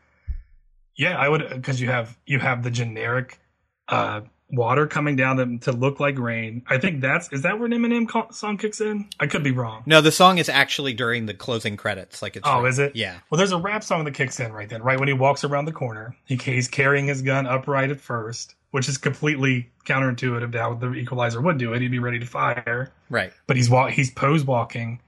yeah, 0.96 1.18
I 1.18 1.28
would 1.28 1.48
because 1.48 1.80
you 1.80 1.88
have 1.88 2.16
you 2.26 2.38
have 2.38 2.62
the 2.62 2.70
generic 2.70 3.40
uh, 3.88 4.20
water 4.52 4.86
coming 4.86 5.16
down 5.16 5.36
them 5.36 5.58
to 5.60 5.72
look 5.72 6.00
like 6.00 6.18
rain. 6.18 6.62
I 6.68 6.78
think 6.78 7.00
that's 7.00 7.32
is 7.32 7.42
that 7.42 7.58
where 7.58 7.66
an 7.66 7.72
Eminem 7.72 8.32
song 8.32 8.58
kicks 8.58 8.80
in. 8.80 9.08
I 9.18 9.26
could 9.26 9.42
be 9.42 9.50
wrong. 9.50 9.82
No, 9.86 10.00
the 10.00 10.12
song 10.12 10.38
is 10.38 10.48
actually 10.48 10.92
during 10.92 11.26
the 11.26 11.34
closing 11.34 11.76
credits. 11.76 12.22
Like 12.22 12.36
it's 12.36 12.46
Oh, 12.48 12.64
is 12.64 12.78
it? 12.78 12.94
Yeah. 12.96 13.18
Well, 13.30 13.38
there's 13.38 13.52
a 13.52 13.58
rap 13.58 13.82
song 13.82 14.04
that 14.04 14.14
kicks 14.14 14.38
in 14.40 14.52
right 14.52 14.68
then, 14.68 14.82
right 14.82 14.98
when 14.98 15.08
he 15.08 15.14
walks 15.14 15.44
around 15.44 15.64
the 15.64 15.72
corner. 15.72 16.16
He, 16.24 16.36
he's 16.36 16.68
carrying 16.68 17.06
his 17.06 17.22
gun 17.22 17.46
upright 17.46 17.90
at 17.90 18.00
first, 18.00 18.54
which 18.70 18.88
is 18.88 18.98
completely 18.98 19.70
counterintuitive 19.84 20.52
to 20.52 20.58
how 20.58 20.74
the 20.74 20.92
Equalizer 20.94 21.40
would 21.40 21.58
do 21.58 21.72
it. 21.72 21.80
He'd 21.82 21.90
be 21.90 21.98
ready 21.98 22.18
to 22.18 22.26
fire, 22.26 22.92
Right. 23.08 23.32
but 23.46 23.56
he's 23.56 23.68
walk 23.70 23.90
he's 23.90 24.10
pose 24.10 24.44
walking. 24.44 25.00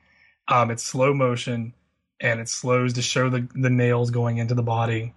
Um, 0.49 0.71
it's 0.71 0.83
slow 0.83 1.15
motion, 1.15 1.73
and 2.21 2.41
it 2.41 2.49
slows 2.49 2.93
to 2.95 3.03
show 3.03 3.29
the 3.31 3.49
the 3.55 3.71
nails 3.71 4.11
going 4.11 4.39
into 4.39 4.55
the 4.55 4.63
body, 4.63 5.15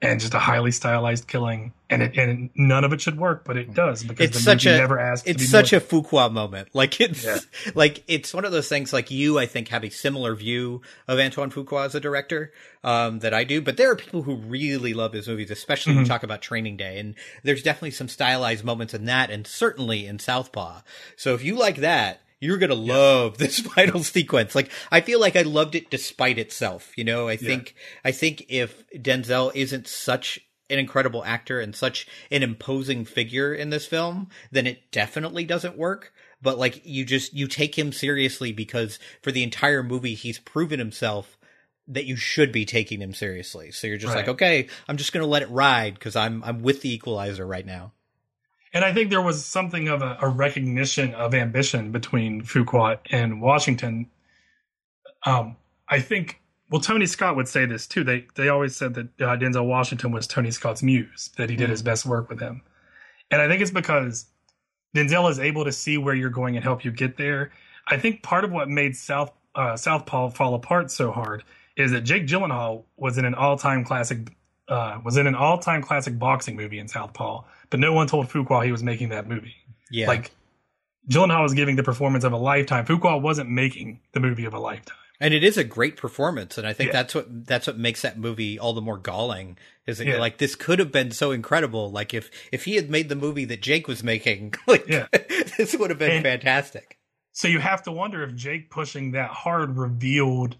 and 0.00 0.20
just 0.20 0.32
a 0.34 0.38
highly 0.38 0.70
stylized 0.70 1.26
killing. 1.26 1.72
And 1.90 2.02
it 2.02 2.18
and 2.18 2.50
none 2.54 2.84
of 2.84 2.92
it 2.92 3.00
should 3.00 3.16
work, 3.18 3.44
but 3.46 3.56
it 3.56 3.72
does 3.72 4.04
because 4.04 4.26
It's 4.26 4.36
the 4.36 4.42
such 4.42 4.66
movie 4.66 4.76
a 4.76 4.80
never 4.80 4.98
asked. 4.98 5.24
to 5.24 5.30
it's 5.30 5.48
such 5.48 5.72
more- 5.72 5.78
a 5.78 5.82
Fuqua 5.82 6.30
moment. 6.30 6.68
Like 6.74 7.00
it's 7.00 7.24
Yeah. 7.24 7.38
like 7.74 8.04
it's 8.06 8.34
one 8.34 8.44
of 8.44 8.52
those 8.52 8.68
things. 8.68 8.92
Like 8.92 9.10
you, 9.10 9.38
I 9.38 9.46
think, 9.46 9.68
have 9.68 9.84
a 9.84 9.88
similar 9.88 10.34
view 10.34 10.82
of 11.08 11.18
Antoine 11.18 11.50
Fuqua 11.50 11.86
as 11.86 11.94
a 11.94 12.00
director 12.00 12.52
um, 12.84 13.20
that 13.20 13.32
I 13.32 13.44
do. 13.44 13.62
But 13.62 13.78
there 13.78 13.90
are 13.90 13.96
people 13.96 14.22
who 14.22 14.36
really 14.36 14.92
love 14.92 15.14
his 15.14 15.26
movies, 15.26 15.50
especially 15.50 15.94
when 15.94 16.02
you 16.04 16.08
talk 16.08 16.22
about 16.22 16.42
Training 16.42 16.76
Day. 16.76 16.98
And 16.98 17.14
there's 17.42 17.62
definitely 17.62 17.92
some 17.92 18.08
stylized 18.08 18.64
moments 18.64 18.92
in 18.92 19.06
that, 19.06 19.30
and 19.30 19.46
certainly 19.46 20.06
in 20.06 20.18
Southpaw. 20.18 20.82
So 21.16 21.34
if 21.34 21.42
you 21.42 21.56
like 21.56 21.76
that. 21.76 22.20
You're 22.40 22.58
gonna 22.58 22.74
love 22.74 23.38
this 23.38 23.60
final 23.60 24.02
sequence. 24.02 24.54
Like 24.54 24.70
I 24.90 25.00
feel 25.00 25.20
like 25.20 25.36
I 25.36 25.42
loved 25.42 25.74
it 25.74 25.90
despite 25.90 26.38
itself. 26.38 26.92
You 26.96 27.04
know, 27.04 27.28
I 27.28 27.36
think 27.36 27.74
I 28.04 28.12
think 28.12 28.46
if 28.48 28.84
Denzel 28.90 29.52
isn't 29.54 29.88
such 29.88 30.40
an 30.70 30.78
incredible 30.78 31.24
actor 31.24 31.60
and 31.60 31.74
such 31.74 32.06
an 32.30 32.42
imposing 32.42 33.04
figure 33.04 33.54
in 33.54 33.70
this 33.70 33.86
film, 33.86 34.28
then 34.50 34.66
it 34.66 34.90
definitely 34.92 35.44
doesn't 35.44 35.78
work. 35.78 36.12
But 36.40 36.58
like 36.58 36.82
you 36.84 37.04
just 37.04 37.34
you 37.34 37.48
take 37.48 37.76
him 37.76 37.92
seriously 37.92 38.52
because 38.52 38.98
for 39.22 39.32
the 39.32 39.42
entire 39.42 39.82
movie 39.82 40.14
he's 40.14 40.38
proven 40.38 40.78
himself 40.78 41.36
that 41.88 42.04
you 42.04 42.16
should 42.16 42.52
be 42.52 42.66
taking 42.66 43.00
him 43.00 43.14
seriously. 43.14 43.72
So 43.72 43.86
you're 43.86 43.96
just 43.96 44.14
like, 44.14 44.28
okay, 44.28 44.68
I'm 44.86 44.98
just 44.98 45.12
gonna 45.12 45.26
let 45.26 45.42
it 45.42 45.50
ride 45.50 45.94
because 45.94 46.14
I'm 46.14 46.44
I'm 46.44 46.62
with 46.62 46.82
the 46.82 46.92
equalizer 46.92 47.46
right 47.46 47.66
now. 47.66 47.92
And 48.78 48.84
I 48.84 48.94
think 48.94 49.10
there 49.10 49.20
was 49.20 49.44
something 49.44 49.88
of 49.88 50.02
a, 50.02 50.16
a 50.22 50.28
recognition 50.28 51.12
of 51.12 51.34
ambition 51.34 51.90
between 51.90 52.42
Fuqua 52.42 53.00
and 53.10 53.42
Washington. 53.42 54.08
Um, 55.26 55.56
I 55.88 55.98
think, 55.98 56.40
well, 56.70 56.80
Tony 56.80 57.06
Scott 57.06 57.34
would 57.34 57.48
say 57.48 57.66
this 57.66 57.88
too. 57.88 58.04
They 58.04 58.28
they 58.36 58.48
always 58.48 58.76
said 58.76 58.94
that 58.94 59.06
uh, 59.20 59.36
Denzel 59.36 59.66
Washington 59.66 60.12
was 60.12 60.28
Tony 60.28 60.52
Scott's 60.52 60.80
muse, 60.80 61.30
that 61.38 61.50
he 61.50 61.56
did 61.56 61.70
his 61.70 61.82
best 61.82 62.06
work 62.06 62.28
with 62.28 62.38
him. 62.38 62.62
And 63.32 63.42
I 63.42 63.48
think 63.48 63.62
it's 63.62 63.72
because 63.72 64.26
Denzel 64.94 65.28
is 65.28 65.40
able 65.40 65.64
to 65.64 65.72
see 65.72 65.98
where 65.98 66.14
you're 66.14 66.30
going 66.30 66.54
and 66.54 66.62
help 66.62 66.84
you 66.84 66.92
get 66.92 67.16
there. 67.16 67.50
I 67.88 67.96
think 67.96 68.22
part 68.22 68.44
of 68.44 68.52
what 68.52 68.68
made 68.68 68.94
South 68.94 69.32
uh, 69.56 69.76
Southpaw 69.76 70.30
fall 70.30 70.54
apart 70.54 70.92
so 70.92 71.10
hard 71.10 71.42
is 71.76 71.90
that 71.90 72.02
Jake 72.02 72.28
Gyllenhaal 72.28 72.84
was 72.96 73.18
in 73.18 73.24
an 73.24 73.34
all 73.34 73.58
time 73.58 73.84
classic 73.84 74.30
uh, 74.68 75.00
was 75.04 75.16
in 75.16 75.26
an 75.26 75.34
all 75.34 75.58
time 75.58 75.82
classic 75.82 76.16
boxing 76.16 76.54
movie 76.54 76.78
in 76.78 76.86
Southpaw, 76.86 77.42
but 77.70 77.80
no 77.80 77.92
one 77.92 78.06
told 78.06 78.28
Fuqua 78.28 78.64
he 78.64 78.72
was 78.72 78.82
making 78.82 79.10
that 79.10 79.28
movie. 79.28 79.56
Yeah. 79.90 80.06
Like 80.08 80.30
Gyllenhaal 81.08 81.42
was 81.42 81.54
giving 81.54 81.76
the 81.76 81.82
performance 81.82 82.24
of 82.24 82.32
a 82.32 82.36
lifetime. 82.36 82.84
Fuqua 82.86 83.20
wasn't 83.20 83.50
making 83.50 84.00
the 84.12 84.20
movie 84.20 84.44
of 84.44 84.54
a 84.54 84.58
lifetime. 84.58 84.96
And 85.20 85.34
it 85.34 85.42
is 85.42 85.56
a 85.56 85.64
great 85.64 85.96
performance, 85.96 86.58
and 86.58 86.66
I 86.66 86.72
think 86.72 86.88
Yeah. 86.88 86.92
that's 86.92 87.14
what 87.14 87.46
that's 87.46 87.66
what 87.66 87.76
makes 87.76 88.02
that 88.02 88.18
movie 88.18 88.56
all 88.58 88.72
the 88.72 88.80
more 88.80 88.98
galling. 88.98 89.58
Is 89.86 89.98
that 89.98 90.06
Yeah. 90.06 90.18
like 90.18 90.38
this 90.38 90.54
could 90.54 90.78
have 90.78 90.92
been 90.92 91.10
so 91.10 91.32
incredible. 91.32 91.90
Like 91.90 92.14
if 92.14 92.30
if 92.52 92.66
he 92.66 92.76
had 92.76 92.88
made 92.88 93.08
the 93.08 93.16
movie 93.16 93.44
that 93.46 93.60
Jake 93.62 93.88
was 93.88 94.04
making, 94.04 94.54
like 94.68 94.86
Yeah. 94.86 95.06
this 95.58 95.74
would 95.76 95.90
have 95.90 95.98
been 95.98 96.10
And- 96.12 96.24
fantastic. 96.24 96.98
So 97.32 97.46
you 97.48 97.58
have 97.60 97.82
to 97.84 97.92
wonder 97.92 98.22
if 98.24 98.34
Jake 98.34 98.68
pushing 98.70 99.12
that 99.12 99.30
hard 99.30 99.76
revealed 99.76 100.56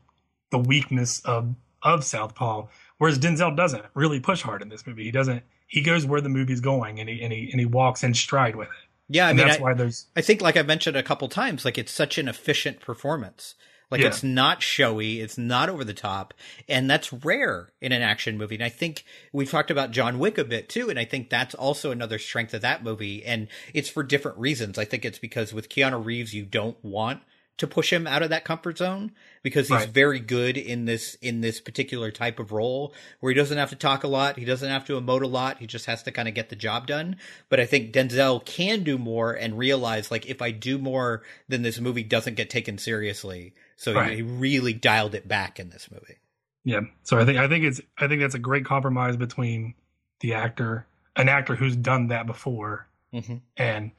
the 0.50 0.58
weakness 0.58 1.20
of 1.24 1.54
of 1.82 2.02
Southpaw, 2.02 2.66
whereas 2.98 3.18
Denzel 3.20 3.56
doesn't 3.56 3.84
really 3.94 4.18
push 4.18 4.42
hard 4.42 4.62
in 4.62 4.68
this 4.70 4.84
movie. 4.88 5.04
He 5.04 5.12
doesn't. 5.12 5.44
He 5.68 5.82
goes 5.82 6.04
where 6.04 6.20
the 6.20 6.28
movie's 6.28 6.60
going, 6.60 6.98
and 6.98 7.08
he 7.08 7.22
and 7.22 7.32
he 7.32 7.48
and 7.52 7.60
he 7.60 7.66
walks 7.66 8.02
in 8.02 8.14
stride 8.14 8.56
with 8.56 8.68
it. 8.68 8.88
Yeah, 9.08 9.26
I 9.26 9.30
and 9.30 9.38
mean, 9.38 9.46
that's 9.46 9.60
I, 9.60 9.62
why 9.62 9.74
there's 9.74 10.06
I 10.16 10.20
think, 10.20 10.42
like 10.42 10.56
I've 10.56 10.66
mentioned 10.66 10.96
a 10.96 11.02
couple 11.02 11.28
times, 11.28 11.64
like 11.64 11.78
it's 11.78 11.92
such 11.92 12.18
an 12.18 12.26
efficient 12.28 12.80
performance. 12.80 13.54
Like 13.90 14.02
Yeah. 14.02 14.08
it's 14.08 14.22
not 14.22 14.62
showy, 14.62 15.20
it's 15.20 15.38
not 15.38 15.70
over 15.70 15.82
the 15.82 15.94
top, 15.94 16.34
and 16.68 16.90
that's 16.90 17.10
rare 17.10 17.72
in 17.80 17.90
an 17.92 18.02
action 18.02 18.36
movie. 18.36 18.56
And 18.56 18.64
I 18.64 18.68
think 18.68 19.04
we've 19.32 19.50
talked 19.50 19.70
about 19.70 19.92
John 19.92 20.18
Wick 20.18 20.36
a 20.36 20.44
bit 20.44 20.68
too, 20.68 20.90
and 20.90 20.98
I 20.98 21.06
think 21.06 21.30
that's 21.30 21.54
also 21.54 21.90
another 21.90 22.18
strength 22.18 22.52
of 22.52 22.60
that 22.60 22.84
movie. 22.84 23.24
And 23.24 23.48
it's 23.72 23.88
for 23.88 24.02
different 24.02 24.36
reasons. 24.36 24.76
I 24.76 24.84
think 24.84 25.06
it's 25.06 25.18
because 25.18 25.54
with 25.54 25.70
Keanu 25.70 26.04
Reeves, 26.04 26.34
you 26.34 26.44
don't 26.44 26.76
want 26.84 27.22
to 27.58 27.66
push 27.66 27.92
him 27.92 28.06
out 28.06 28.22
of 28.22 28.30
that 28.30 28.44
comfort 28.44 28.78
zone 28.78 29.12
because 29.42 29.68
he's 29.68 29.76
Right. 29.76 29.88
very 29.88 30.20
good 30.20 30.56
in 30.56 30.84
this 30.86 31.14
in 31.16 31.40
this 31.40 31.60
particular 31.60 32.10
type 32.10 32.38
of 32.38 32.52
role 32.52 32.94
where 33.20 33.30
he 33.30 33.34
doesn't 33.36 33.58
have 33.58 33.70
to 33.70 33.76
talk 33.76 34.04
a 34.04 34.08
lot, 34.08 34.38
he 34.38 34.44
doesn't 34.44 34.70
have 34.70 34.84
to 34.86 34.98
emote 35.00 35.22
a 35.22 35.26
lot, 35.26 35.58
he 35.58 35.66
just 35.66 35.86
has 35.86 36.02
to 36.04 36.12
kind 36.12 36.28
of 36.28 36.34
get 36.34 36.48
the 36.48 36.56
job 36.56 36.86
done. 36.86 37.16
But 37.48 37.60
I 37.60 37.66
think 37.66 37.92
Denzel 37.92 38.44
can 38.44 38.82
do 38.84 38.96
more 38.96 39.32
and 39.32 39.58
realize 39.58 40.10
like 40.10 40.26
if 40.26 40.40
I 40.40 40.50
do 40.52 40.78
more, 40.78 41.22
then 41.48 41.62
this 41.62 41.80
movie 41.80 42.04
doesn't 42.04 42.34
get 42.34 42.48
taken 42.48 42.78
seriously. 42.78 43.54
So 43.76 43.92
Right. 43.94 44.10
he, 44.10 44.16
he 44.16 44.22
really 44.22 44.72
dialed 44.72 45.14
it 45.14 45.26
back 45.28 45.58
in 45.60 45.70
this 45.70 45.90
movie. 45.90 46.16
Yeah. 46.64 46.80
So 47.02 47.18
I 47.18 47.24
think 47.24 47.38
I 47.38 47.48
think 47.48 47.64
it's 47.64 47.80
I 47.98 48.06
think 48.08 48.20
that's 48.20 48.34
a 48.34 48.38
great 48.40 48.64
compromise 48.64 49.16
between 49.16 49.74
the 50.20 50.34
actor, 50.34 50.86
an 51.16 51.28
actor 51.28 51.54
who's 51.56 51.74
done 51.76 52.08
that 52.08 52.26
before, 52.26 52.86
Mhm. 53.12 53.40
and 53.56 53.90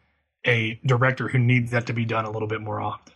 a 0.45 0.79
director 0.85 1.27
who 1.27 1.39
needs 1.39 1.71
that 1.71 1.87
to 1.87 1.93
be 1.93 2.05
done 2.05 2.23
a 2.25 2.31
little 2.31 2.47
bit 2.47 2.61
more 2.61 2.79
often. 2.79 3.13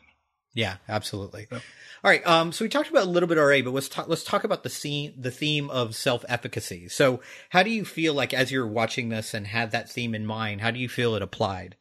Yeah, 0.54 0.76
absolutely. 0.88 1.48
Yeah. 1.52 1.60
All 2.04 2.12
right. 2.12 2.26
Um, 2.28 2.52
so 2.52 2.66
we 2.66 2.70
talked 2.70 2.90
about 2.90 3.08
a 3.08 3.10
little 3.10 3.28
bit 3.28 3.38
already, 3.38 3.62
but 3.62 3.74
let's 3.74 3.90
talk, 3.90 4.08
let's 4.08 4.24
talk 4.24 4.44
about 4.44 4.64
the 4.64 4.70
scene, 4.70 5.14
the 5.18 5.32
theme 5.32 5.70
of 5.70 5.96
self-efficacy. 5.96 6.90
So 6.90 7.22
how 7.50 7.64
do 7.64 7.70
you 7.70 7.86
feel 7.86 8.14
like 8.14 8.34
as 8.34 8.52
you're 8.52 8.68
watching 8.68 9.10
this 9.10 9.34
and 9.34 9.48
had 9.48 9.72
that 9.72 9.90
theme 9.90 10.14
in 10.14 10.26
mind, 10.26 10.62
how 10.62 10.70
do 10.70 10.80
you 10.80 10.90
feel 10.90 11.16
it 11.16 11.22
applied? 11.22 11.78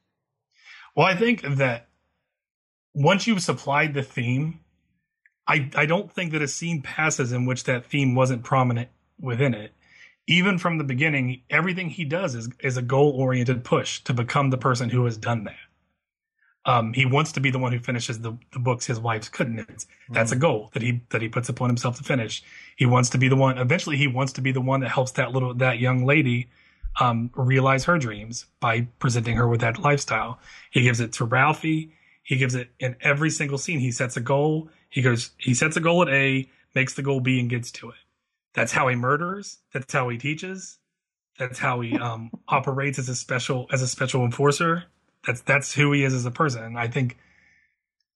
Well, 0.95 1.07
I 1.07 1.17
think 1.17 1.43
that 1.43 1.89
once 2.95 3.27
you've 3.27 3.43
supplied 3.43 3.95
the 3.95 4.03
theme, 4.03 4.61
I 5.47 5.71
I 5.75 5.87
don't 5.87 6.13
think 6.13 6.33
that 6.33 6.43
a 6.43 6.49
scene 6.49 6.83
passes 6.83 7.33
in 7.33 7.47
which 7.47 7.65
that 7.65 7.87
theme 7.87 8.15
wasn't 8.15 8.45
prominent 8.45 8.91
within 9.19 9.55
it. 9.55 9.73
Even 10.29 10.57
from 10.59 10.79
the 10.79 10.85
beginning, 10.85 11.43
everything 11.51 11.91
he 11.91 12.05
does 12.05 12.35
is 12.35 12.49
is 12.61 12.77
a 12.77 12.83
goal 12.83 13.11
oriented 13.11 13.65
push 13.65 14.01
to 14.05 14.15
become 14.15 14.51
the 14.51 14.59
person 14.59 14.89
who 14.89 15.05
has 15.05 15.17
done 15.17 15.45
that. 15.45 15.57
Um, 16.65 16.93
he 16.93 17.07
wants 17.07 17.33
to 17.33 17.41
be 17.41 17.51
the 17.51 17.59
one 17.59 17.73
who 17.73 17.81
finishes 17.81 18.21
the, 18.21 18.39
the 18.53 18.61
books 18.61 18.87
his 18.87 19.01
wives 19.01 19.29
couldn't. 19.29 19.87
That's 20.09 20.31
a 20.31 20.37
goal 20.37 20.71
that 20.75 20.83
he 20.83 21.03
that 21.11 21.21
he 21.21 21.29
puts 21.29 21.49
upon 21.49 21.69
himself 21.69 21.97
to 21.97 22.05
finish. 22.05 22.43
He 22.77 22.87
wants 22.87 23.11
to 23.11 23.19
be 23.19 23.29
the 23.29 23.37
one. 23.37 23.59
Eventually, 23.59 23.97
he 23.97 24.07
wants 24.07 24.33
to 24.35 24.41
be 24.41 24.53
the 24.53 24.61
one 24.61 24.81
that 24.81 24.91
helps 24.91 25.13
that 25.13 25.33
little 25.33 25.55
that 25.55 25.81
young 25.81 26.05
lady 26.05 26.49
um, 27.01 27.31
realize 27.35 27.85
her 27.85 27.99
dreams 27.99 28.47
by 28.61 28.83
presenting 28.99 29.37
her 29.37 29.49
with 29.49 29.61
that 29.61 29.79
lifestyle. 29.79 30.39
He 30.71 30.83
gives 30.83 31.01
it 31.01 31.13
to 31.15 31.25
Ralphie. 31.25 31.93
He 32.23 32.37
gives 32.37 32.55
it 32.55 32.71
in 32.79 32.97
every 33.01 33.31
single 33.31 33.59
scene. 33.59 33.81
He 33.81 33.91
sets 33.91 34.17
a 34.17 34.21
goal. 34.21 34.69
He 34.89 35.03
goes. 35.03 35.31
He 35.39 35.55
sets 35.55 35.77
a 35.77 35.81
goal 35.81 36.03
at 36.03 36.09
A, 36.09 36.49
makes 36.75 36.95
the 36.95 37.03
goal 37.03 37.21
B, 37.21 37.41
and 37.41 37.51
gets 37.51 37.73
to 37.73 37.91
it. 37.91 37.97
That's 38.55 38.73
how 38.73 38.89
he 38.89 38.95
murders. 38.95 39.59
That's 39.73 39.93
how 39.93 40.09
he 40.11 40.19
teaches. 40.19 40.79
That's 41.39 41.59
how 41.59 41.81
he 41.81 41.99
um, 41.99 42.31
operates 42.49 42.99
as 42.99 43.09
a 43.09 43.17
special 43.17 43.67
as 43.73 43.83
a 43.83 43.89
special 43.89 44.25
enforcer. 44.25 44.85
That's 45.27 45.41
that's 45.43 45.73
who 45.73 45.93
he 45.93 46.05
is 46.05 46.15
as 46.15 46.27
a 46.27 46.31
person. 46.31 46.63
And 46.65 46.79
I 46.79 46.89
think, 46.89 47.17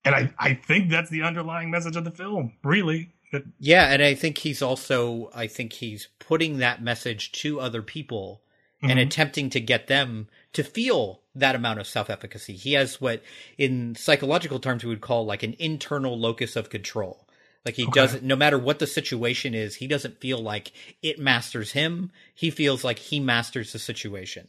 and 0.04 0.14
I 0.14 0.32
I 0.38 0.54
think 0.54 0.90
that's 0.90 1.11
the 1.11 1.22
underlying 1.22 1.70
message 1.70 1.96
of 1.96 2.04
the 2.04 2.11
film. 2.11 2.52
Really, 2.64 3.12
that 3.32 3.44
Yeah, 3.59 3.86
and 3.92 4.02
I 4.02 4.14
think 4.14 4.38
he's 4.38 4.62
also 4.62 5.30
I 5.34 5.46
think 5.46 5.74
he's 5.74 6.09
putting 6.18 6.59
that 6.59 6.82
message 6.82 7.32
to 7.32 7.61
other 7.61 7.82
people 7.82 8.42
and 8.82 8.98
Mhm. 8.98 9.02
attempting 9.02 9.50
to 9.50 9.61
get 9.61 9.86
them 9.88 10.28
to 10.52 10.62
feel 10.64 11.22
that 11.34 11.54
amount 11.54 11.80
of 11.80 11.86
self-efficacy. 11.86 12.54
He 12.57 12.72
has 12.74 13.00
what 13.00 13.22
in 13.59 13.94
psychological 13.94 14.59
terms 14.61 14.84
we 14.84 14.90
would 14.90 15.00
call 15.00 15.24
like 15.26 15.42
an 15.42 15.54
internal 15.59 16.18
locus 16.18 16.57
of 16.57 16.70
control. 16.70 17.28
Like 17.64 17.74
he 17.74 17.86
Okay. 17.86 17.92
doesn't 17.92 18.22
no 18.22 18.36
matter 18.36 18.59
what 18.59 18.78
the 18.78 18.86
situation 18.86 19.54
is, 19.54 19.76
he 19.76 19.86
doesn't 19.86 20.20
feel 20.20 20.38
like 20.38 20.72
it 21.02 21.18
masters 21.18 21.72
him. 21.72 22.11
He 22.34 22.50
feels 22.50 22.84
like 22.84 22.98
he 22.98 23.20
masters 23.20 23.72
the 23.72 23.78
situation. 23.78 24.48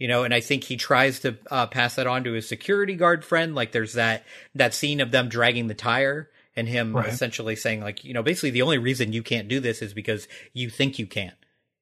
You 0.00 0.08
know, 0.08 0.24
and 0.24 0.34
I 0.34 0.40
think 0.40 0.64
he 0.64 0.76
tries 0.76 1.20
to 1.20 1.36
uh, 1.50 1.66
pass 1.66 1.94
that 1.94 2.06
on 2.08 2.24
to 2.24 2.32
his 2.32 2.48
security 2.48 2.96
guard 2.96 3.24
friend. 3.24 3.54
Like 3.54 3.70
there's 3.70 3.92
that 3.92 4.24
that 4.54 4.74
scene 4.74 5.00
of 5.00 5.12
them 5.12 5.28
dragging 5.28 5.68
the 5.68 5.74
tire 5.74 6.30
and 6.56 6.66
him 6.66 6.96
Right. 6.96 7.06
essentially 7.06 7.54
saying 7.54 7.82
like, 7.82 8.02
you 8.02 8.14
know, 8.14 8.22
basically 8.22 8.50
the 8.50 8.62
only 8.62 8.78
reason 8.78 9.12
you 9.12 9.22
can't 9.22 9.46
do 9.46 9.60
this 9.60 9.82
is 9.82 9.94
because 9.94 10.26
you 10.52 10.70
think 10.70 10.98
you 10.98 11.06
can't. 11.06 11.36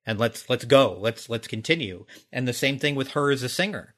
And 0.04 0.18
let's 0.18 0.50
let's 0.50 0.64
go. 0.64 0.98
Let's 1.00 1.30
let's 1.30 1.46
continue. 1.46 2.06
And 2.32 2.48
the 2.48 2.52
same 2.52 2.78
thing 2.78 2.96
with 2.96 3.12
her 3.12 3.30
as 3.30 3.42
a 3.44 3.48
singer. 3.48 3.94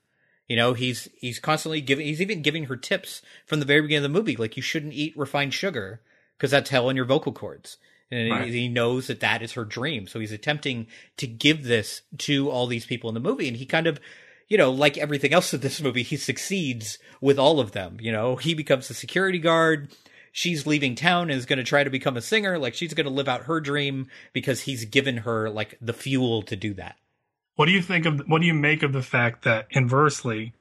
You 0.47 0.57
know, 0.57 0.75
he's 0.75 1.09
he's 1.17 1.39
constantly 1.39 1.81
giving 1.81 2.07
he's 2.07 2.21
even 2.21 2.43
giving 2.43 2.65
her 2.65 2.77
tips 2.77 3.23
from 3.47 3.59
the 3.61 3.67
very 3.67 3.81
beginning 3.81 4.05
of 4.05 4.13
the 4.13 4.19
movie 4.19 4.37
like 4.37 4.57
you 4.57 4.63
shouldn't 4.63 4.93
eat 4.93 5.17
refined 5.17 5.55
sugar 5.55 6.03
because 6.37 6.51
that's 6.51 6.69
hell 6.71 6.89
on 6.89 6.97
your 6.97 7.05
vocal 7.07 7.33
cords. 7.33 7.79
And 8.11 8.31
Right. 8.31 8.53
he 8.53 8.69
knows 8.69 9.07
that 9.07 9.21
that 9.21 9.43
is 9.43 9.53
her 9.53 9.65
dream. 9.65 10.07
So 10.07 10.19
he's 10.19 10.33
attempting 10.33 10.87
to 11.17 11.27
give 11.27 11.65
this 11.65 12.03
to 12.19 12.51
all 12.51 12.67
these 12.67 12.87
people 12.87 13.09
in 13.09 13.15
the 13.15 13.21
movie. 13.21 13.47
And 13.49 13.57
he 13.57 13.67
kind 13.67 13.87
of, 13.87 14.01
you 14.49 14.59
know, 14.59 14.71
like 14.71 14.99
everything 14.99 15.33
else 15.33 15.55
in 15.55 15.61
this 15.61 15.81
movie, 15.81 16.03
he 16.03 16.17
succeeds 16.17 16.99
with 17.21 17.39
all 17.39 17.61
of 17.61 17.73
them. 17.73 17.99
You 18.01 18.11
know, 18.11 18.37
he 18.37 18.55
becomes 18.55 18.89
the 18.89 18.95
security 18.95 19.39
guard. 19.39 19.91
She's 20.33 20.67
leaving 20.67 20.95
town 20.95 21.31
and 21.31 21.39
is 21.39 21.47
going 21.47 21.59
to 21.59 21.65
try 21.65 21.85
to 21.85 21.91
become 21.91 22.17
a 22.17 22.21
singer. 22.21 22.59
Like 22.59 22.75
she's 22.75 22.95
going 22.95 23.07
to 23.07 23.13
live 23.13 23.29
out 23.29 23.45
her 23.45 23.61
dream 23.61 24.09
because 24.33 24.63
he's 24.63 24.85
given 24.85 25.19
her 25.19 25.49
like 25.49 25.79
the 25.81 25.93
fuel 25.93 26.43
to 26.43 26.57
do 26.57 26.75
that. 26.75 26.97
What 27.57 27.67
do 27.67 27.73
you 27.73 27.83
think 27.83 28.07
of 28.07 28.21
what 28.27 28.41
do 28.41 28.47
you 28.47 28.55
make 28.55 28.83
of 28.83 28.93
the 28.93 29.03
fact 29.03 29.45
that 29.45 29.67
inversely, 29.71 30.55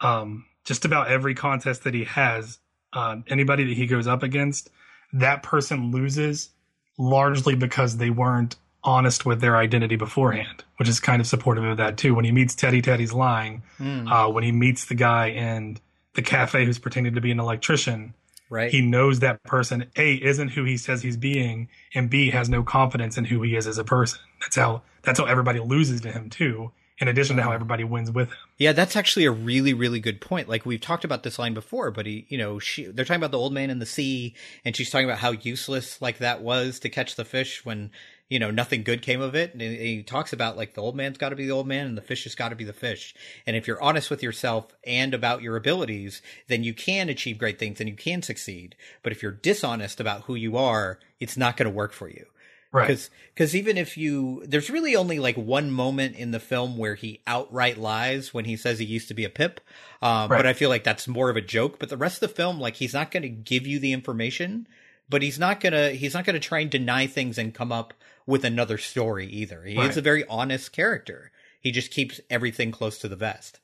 um, 0.00 0.44
just 0.64 0.84
about 0.84 1.08
every 1.08 1.34
contest 1.34 1.84
that 1.84 1.94
he 1.94 2.04
has, 2.04 2.58
uh, 2.92 3.16
anybody 3.28 3.64
that 3.64 3.76
he 3.76 3.86
goes 3.86 4.06
up 4.06 4.22
against, 4.22 4.70
that 5.12 5.42
person 5.42 5.90
loses 5.90 6.50
largely 6.98 7.54
because 7.54 7.96
they 7.98 8.10
weren't 8.10 8.56
honest 8.84 9.26
with 9.26 9.40
their 9.40 9.56
identity 9.56 9.96
beforehand, 9.96 10.64
which 10.76 10.88
is 10.88 11.00
kind 11.00 11.20
of 11.20 11.26
supportive 11.26 11.64
of 11.64 11.76
that 11.78 11.96
too. 11.96 12.14
When 12.14 12.24
he 12.24 12.30
meets 12.32 12.54
Teddy, 12.54 12.80
Teddy's 12.82 13.12
lying. 13.12 13.62
Uh, 13.80 14.28
when 14.30 14.44
he 14.44 14.52
meets 14.52 14.84
the 14.86 14.94
guy 14.94 15.26
in 15.28 15.78
the 16.14 16.22
cafe 16.22 16.64
who's 16.64 16.78
pretending 16.78 17.14
to 17.14 17.20
be 17.20 17.30
an 17.30 17.40
electrician, 17.40 18.14
Right. 18.48 18.70
he 18.70 18.80
knows 18.80 19.18
that 19.20 19.42
person 19.42 19.86
A 19.96 20.14
isn't 20.14 20.50
who 20.50 20.62
he 20.64 20.76
says 20.76 21.02
he's 21.02 21.16
being, 21.16 21.68
and 21.94 22.08
B 22.08 22.30
has 22.30 22.48
no 22.48 22.62
confidence 22.62 23.18
in 23.18 23.24
who 23.24 23.42
he 23.42 23.56
is 23.56 23.66
as 23.66 23.76
a 23.76 23.84
person. 23.84 24.20
That's 24.40 24.54
how 24.54 24.82
that's 25.02 25.18
how 25.18 25.24
everybody 25.24 25.58
loses 25.58 26.00
to 26.02 26.12
him 26.12 26.30
too. 26.30 26.70
In 26.98 27.08
addition 27.08 27.36
to 27.36 27.42
how 27.42 27.52
everybody 27.52 27.84
wins 27.84 28.10
with 28.10 28.28
him. 28.28 28.36
Yeah, 28.56 28.72
that's 28.72 28.96
actually 28.96 29.26
a 29.26 29.30
really, 29.30 29.74
really 29.74 30.00
good 30.00 30.18
point. 30.18 30.48
Like 30.48 30.64
we've 30.64 30.80
talked 30.80 31.04
about 31.04 31.24
this 31.24 31.38
line 31.38 31.52
before, 31.52 31.90
but 31.90 32.06
he, 32.06 32.24
you 32.30 32.38
know, 32.38 32.58
she, 32.58 32.86
they're 32.86 33.04
talking 33.04 33.20
about 33.20 33.32
the 33.32 33.38
old 33.38 33.52
man 33.52 33.68
in 33.68 33.80
the 33.80 33.86
sea 33.86 34.34
and 34.64 34.74
she's 34.74 34.88
talking 34.88 35.06
about 35.06 35.18
how 35.18 35.32
useless 35.32 36.00
like 36.00 36.18
that 36.18 36.40
was 36.40 36.78
to 36.80 36.88
catch 36.88 37.16
the 37.16 37.24
fish 37.26 37.66
when, 37.66 37.90
you 38.30 38.38
know, 38.38 38.50
nothing 38.50 38.82
good 38.82 39.02
came 39.02 39.20
of 39.20 39.34
it. 39.34 39.52
And 39.52 39.60
he 39.60 40.02
talks 40.02 40.32
about 40.32 40.56
like 40.56 40.72
the 40.72 40.80
old 40.80 40.96
man's 40.96 41.18
got 41.18 41.28
to 41.28 41.36
be 41.36 41.44
the 41.44 41.52
old 41.52 41.66
man 41.66 41.86
and 41.86 41.98
the 41.98 42.02
fish 42.02 42.24
has 42.24 42.34
got 42.34 42.48
to 42.48 42.56
be 42.56 42.64
the 42.64 42.72
fish. 42.72 43.14
And 43.46 43.56
if 43.56 43.66
you're 43.68 43.82
honest 43.82 44.08
with 44.08 44.22
yourself 44.22 44.74
and 44.86 45.12
about 45.12 45.42
your 45.42 45.56
abilities, 45.56 46.22
then 46.48 46.64
you 46.64 46.72
can 46.72 47.10
achieve 47.10 47.36
great 47.36 47.58
things 47.58 47.78
and 47.78 47.90
you 47.90 47.96
can 47.96 48.22
succeed. 48.22 48.74
But 49.02 49.12
if 49.12 49.22
you're 49.22 49.32
dishonest 49.32 50.00
about 50.00 50.22
who 50.22 50.34
you 50.34 50.56
are, 50.56 50.98
it's 51.20 51.36
not 51.36 51.58
going 51.58 51.70
to 51.70 51.76
work 51.76 51.92
for 51.92 52.08
you. 52.08 52.24
Right. 52.72 52.88
Because 52.88 53.10
because 53.34 53.54
even 53.56 53.78
if 53.78 53.96
you 53.96 54.42
there's 54.46 54.68
really 54.70 54.94
only 54.96 55.18
like 55.18 55.36
one 55.36 55.70
moment 55.70 56.16
in 56.16 56.30
the 56.32 56.40
film 56.40 56.76
where 56.76 56.94
he 56.94 57.20
outright 57.26 57.78
lies 57.78 58.34
when 58.34 58.44
he 58.44 58.56
says 58.56 58.78
he 58.78 58.84
used 58.84 59.08
to 59.08 59.14
be 59.14 59.24
a 59.24 59.30
pip, 59.30 59.60
um, 60.02 60.30
Right. 60.30 60.38
but 60.38 60.46
I 60.46 60.52
feel 60.52 60.68
like 60.68 60.84
that's 60.84 61.08
more 61.08 61.30
of 61.30 61.36
a 61.36 61.40
joke. 61.40 61.78
But 61.78 61.88
the 61.88 61.96
rest 61.96 62.22
of 62.22 62.28
the 62.28 62.34
film, 62.34 62.60
like 62.60 62.76
he's 62.76 62.92
not 62.94 63.10
going 63.10 63.22
to 63.22 63.28
give 63.28 63.66
you 63.66 63.78
the 63.78 63.92
information, 63.92 64.66
but 65.08 65.22
he's 65.22 65.38
not 65.38 65.60
gonna 65.60 65.90
he's 65.92 66.12
not 66.14 66.24
gonna 66.24 66.40
try 66.40 66.58
and 66.60 66.70
deny 66.70 67.06
things 67.06 67.38
and 67.38 67.54
come 67.54 67.70
up 67.72 67.94
with 68.26 68.44
another 68.44 68.76
story 68.78 69.26
either. 69.28 69.62
He 69.64 69.78
Right. 69.78 69.88
is 69.88 69.96
a 69.96 70.02
very 70.02 70.24
honest 70.26 70.72
character. 70.72 71.30
He 71.60 71.70
just 71.70 71.90
keeps 71.92 72.20
everything 72.28 72.72
close 72.72 72.98
to 72.98 73.08
the 73.08 73.16
vest. 73.16 73.60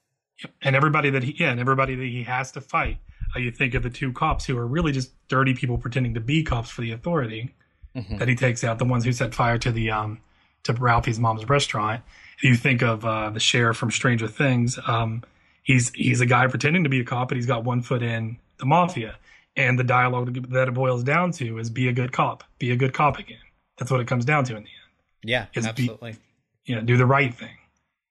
and 0.62 0.74
everybody 0.74 1.10
that 1.10 1.22
he 1.22 1.36
yeah, 1.38 1.50
and 1.50 1.60
everybody 1.60 1.94
that 1.96 2.04
he 2.06 2.22
has 2.22 2.50
to 2.52 2.60
fight. 2.60 2.98
Uh, 3.34 3.38
you 3.40 3.50
think 3.50 3.74
of 3.74 3.82
the 3.82 3.90
two 3.90 4.12
cops 4.12 4.44
who 4.44 4.56
are 4.58 4.66
really 4.66 4.92
just 4.92 5.12
dirty 5.28 5.54
people 5.54 5.78
pretending 5.78 6.14
to 6.14 6.20
be 6.20 6.42
cops 6.42 6.70
for 6.70 6.80
the 6.82 6.92
authority 6.92 7.54
that 7.94 8.28
he 8.28 8.34
takes 8.34 8.64
out, 8.64 8.78
the 8.78 8.84
ones 8.84 9.04
who 9.04 9.12
set 9.12 9.34
fire 9.34 9.58
to 9.58 9.70
the 9.72 9.90
um 9.90 10.20
to 10.64 10.72
Ralphie's 10.72 11.18
mom's 11.18 11.48
restaurant. 11.48 12.02
You 12.42 12.54
think 12.56 12.82
of 12.82 13.04
uh, 13.04 13.30
the 13.30 13.40
sheriff 13.40 13.76
from 13.76 13.90
Stranger 13.90 14.28
Things. 14.28 14.78
Um, 14.86 15.22
he's 15.62 15.90
he's 15.94 16.20
a 16.20 16.26
guy 16.26 16.46
pretending 16.46 16.84
to 16.84 16.88
be 16.90 17.00
a 17.00 17.04
cop, 17.04 17.28
but 17.28 17.36
he's 17.36 17.46
got 17.46 17.64
one 17.64 17.82
foot 17.82 18.02
in 18.02 18.38
the 18.58 18.66
mafia. 18.66 19.16
And 19.54 19.78
the 19.78 19.84
dialogue 19.84 20.50
that 20.50 20.68
it 20.68 20.72
boils 20.74 21.04
down 21.04 21.30
to 21.32 21.58
is 21.58 21.68
be 21.68 21.86
a 21.88 21.92
good 21.92 22.10
cop, 22.12 22.42
be 22.58 22.70
a 22.70 22.76
good 22.76 22.94
cop 22.94 23.18
again. 23.18 23.36
That's 23.78 23.90
what 23.90 24.00
it 24.00 24.06
comes 24.06 24.24
down 24.24 24.44
to 24.44 24.56
in 24.56 24.62
the 24.62 24.68
end. 24.70 24.78
Yeah, 25.24 25.46
Is 25.54 25.64
be- 25.64 25.68
absolutely. 25.68 26.16
You 26.64 26.76
know, 26.76 26.80
do 26.82 26.96
the 26.96 27.04
right 27.06 27.34
thing. 27.34 27.56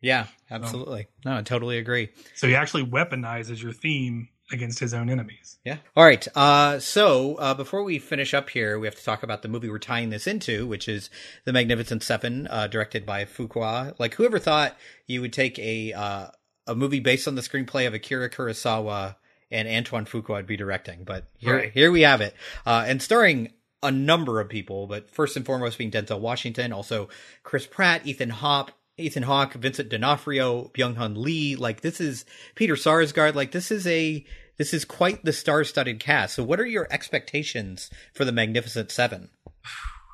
yeah, 0.02 0.28
absolutely. 0.52 1.08
No, 1.26 1.38
I 1.38 1.42
totally 1.42 1.78
agree. 1.78 2.10
So 2.36 2.48
he 2.48 2.56
actually 2.56 2.86
weaponizes 2.86 3.62
your 3.62 3.72
theme 3.72 4.28
against 4.52 4.80
his 4.80 4.94
own 4.94 5.10
enemies. 5.10 5.58
Yeah. 5.64 5.78
All 5.96 6.04
right. 6.04 6.28
Uh, 6.36 6.80
so 6.80 7.36
uh, 7.36 7.54
before 7.54 7.84
we 7.84 8.00
finish 8.00 8.34
up 8.34 8.50
here, 8.50 8.78
we 8.80 8.88
have 8.88 8.96
to 8.96 9.04
talk 9.04 9.24
about 9.24 9.42
the 9.42 9.48
movie 9.48 9.70
we're 9.70 9.80
tying 9.80 10.10
this 10.10 10.28
into, 10.28 10.68
which 10.68 10.88
is 10.88 11.10
The 11.46 11.54
Magnificent 11.54 12.04
Seven, 12.04 12.48
uh, 12.48 12.68
directed 12.68 13.06
by 13.06 13.26
Fuqua. 13.26 13.94
Like, 14.00 14.16
whoever 14.16 14.40
thought 14.40 14.76
you 15.08 15.22
would 15.22 15.34
take 15.34 15.58
a 15.60 15.94
uh, 15.94 16.28
a 16.68 16.76
movie 16.76 17.00
based 17.00 17.28
on 17.28 17.36
the 17.36 17.42
screenplay 17.42 17.88
of 17.88 17.94
Akira 17.94 18.30
Kurosawa 18.30 19.16
and 19.50 19.68
Antoine 19.68 20.06
Fuqua 20.06 20.30
would 20.36 20.48
be 20.48 20.58
directing? 20.58 21.04
But 21.04 21.28
here, 21.38 21.56
Right. 21.58 21.72
here 21.74 21.92
we 21.92 22.02
have 22.02 22.22
it, 22.22 22.36
uh, 22.66 22.86
and 22.88 23.02
starring 23.02 23.54
a 23.84 23.92
number 23.92 24.40
of 24.40 24.48
people, 24.48 24.86
but 24.86 25.10
first 25.10 25.36
and 25.36 25.44
foremost 25.46 25.78
being 25.78 25.90
Denzel 25.92 26.20
Washington, 26.20 26.72
also 26.72 27.10
Chris 27.44 27.66
Pratt, 27.66 28.06
Ethan 28.06 28.30
Hawke, 28.30 28.74
Ethan 28.98 29.24
Hawke, 29.24 29.54
Vincent 29.54 29.90
D'Onofrio, 29.90 30.70
Byung 30.76 30.96
Hun 30.98 31.16
Lee. 31.20 31.56
Like 31.56 31.82
this 31.82 32.00
is 32.00 32.24
Peter 32.54 32.76
Sarsgaard. 32.76 33.34
Like 33.34 33.52
this 33.52 33.72
is 33.72 33.88
a 33.88 34.24
this 34.62 34.76
is 34.76 34.86
quite 34.86 35.26
the 35.26 35.34
star-studded 35.34 36.00
cast. 36.00 36.36
So, 36.36 36.44
what 36.44 36.60
are 36.60 36.68
your 36.68 36.88
expectations 36.92 37.90
for 38.14 38.26
the 38.26 38.32
Magnificent 38.32 38.92
Seven? 38.92 39.30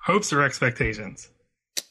Hopes 0.06 0.32
or 0.32 0.41
expectations? 0.41 1.28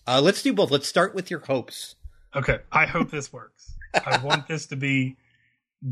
Uh, 0.06 0.22
let's 0.22 0.42
do 0.42 0.54
both. 0.54 0.70
Let's 0.70 0.88
start 0.88 1.14
with 1.14 1.30
your 1.30 1.40
hopes. 1.40 1.96
Okay, 2.34 2.60
I 2.72 2.86
hope 2.86 3.10
this 3.10 3.30
works. 3.30 3.74
I 3.92 4.24
want 4.24 4.48
this 4.48 4.68
to 4.68 4.76
be 4.76 5.18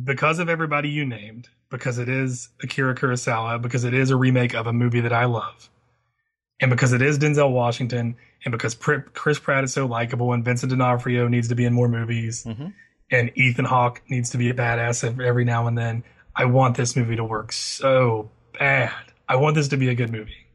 because 0.04 0.38
of 0.38 0.48
everybody 0.48 0.88
you 0.88 1.04
named, 1.04 1.50
because 1.70 1.98
it 1.98 2.08
is 2.08 2.48
Akira 2.62 2.94
Kurosawa, 2.94 3.60
because 3.60 3.84
it 3.84 3.92
is 3.92 4.08
a 4.08 4.16
remake 4.16 4.54
of 4.54 4.66
a 4.66 4.72
movie 4.72 5.02
that 5.02 5.12
I 5.12 5.26
love, 5.26 5.68
and 6.62 6.70
because 6.70 6.94
it 6.94 7.02
is 7.02 7.18
Denzel 7.18 7.52
Washington, 7.52 8.16
and 8.42 8.52
because 8.52 8.74
Chris 8.74 9.38
Pratt 9.38 9.64
is 9.64 9.74
so 9.74 9.84
likable, 9.84 10.32
and 10.32 10.42
Vincent 10.42 10.70
D'Onofrio 10.70 11.28
needs 11.28 11.48
to 11.48 11.54
be 11.54 11.66
in 11.66 11.74
more 11.74 11.88
movies, 11.88 12.46
and 13.10 13.30
Ethan 13.34 13.66
Hawke 13.66 14.00
needs 14.08 14.30
to 14.30 14.38
be 14.38 14.48
a 14.48 14.54
badass 14.54 15.04
every 15.22 15.44
now 15.44 15.66
and 15.66 15.76
then. 15.76 16.04
I 16.36 16.46
want 16.46 16.76
this 16.76 16.96
movie 16.96 17.16
to 17.16 17.24
work 17.24 17.52
so 17.52 18.30
bad. 18.58 18.92
I 19.28 19.36
want 19.36 19.54
this 19.54 19.68
to 19.68 19.76
be 19.76 19.88
a 19.88 19.94
good 19.94 20.10
movie. 20.10 20.46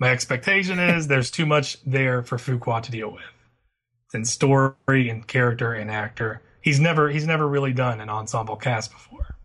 My 0.00 0.10
expectation 0.10 0.78
is 0.78 1.06
there's 1.08 1.30
too 1.30 1.46
much 1.46 1.82
there 1.84 2.22
for 2.22 2.38
Fuqua 2.38 2.82
to 2.82 2.90
deal 2.90 3.10
with 3.10 3.22
in 4.14 4.24
story 4.24 4.74
and 5.10 5.26
character 5.26 5.72
and 5.72 5.90
actor. 5.90 6.42
He's 6.60 6.80
never 6.80 7.10
he's 7.10 7.26
never 7.26 7.46
really 7.46 7.72
done 7.72 8.00
an 8.00 8.08
ensemble 8.08 8.56
cast 8.56 8.90
before. 8.92 9.36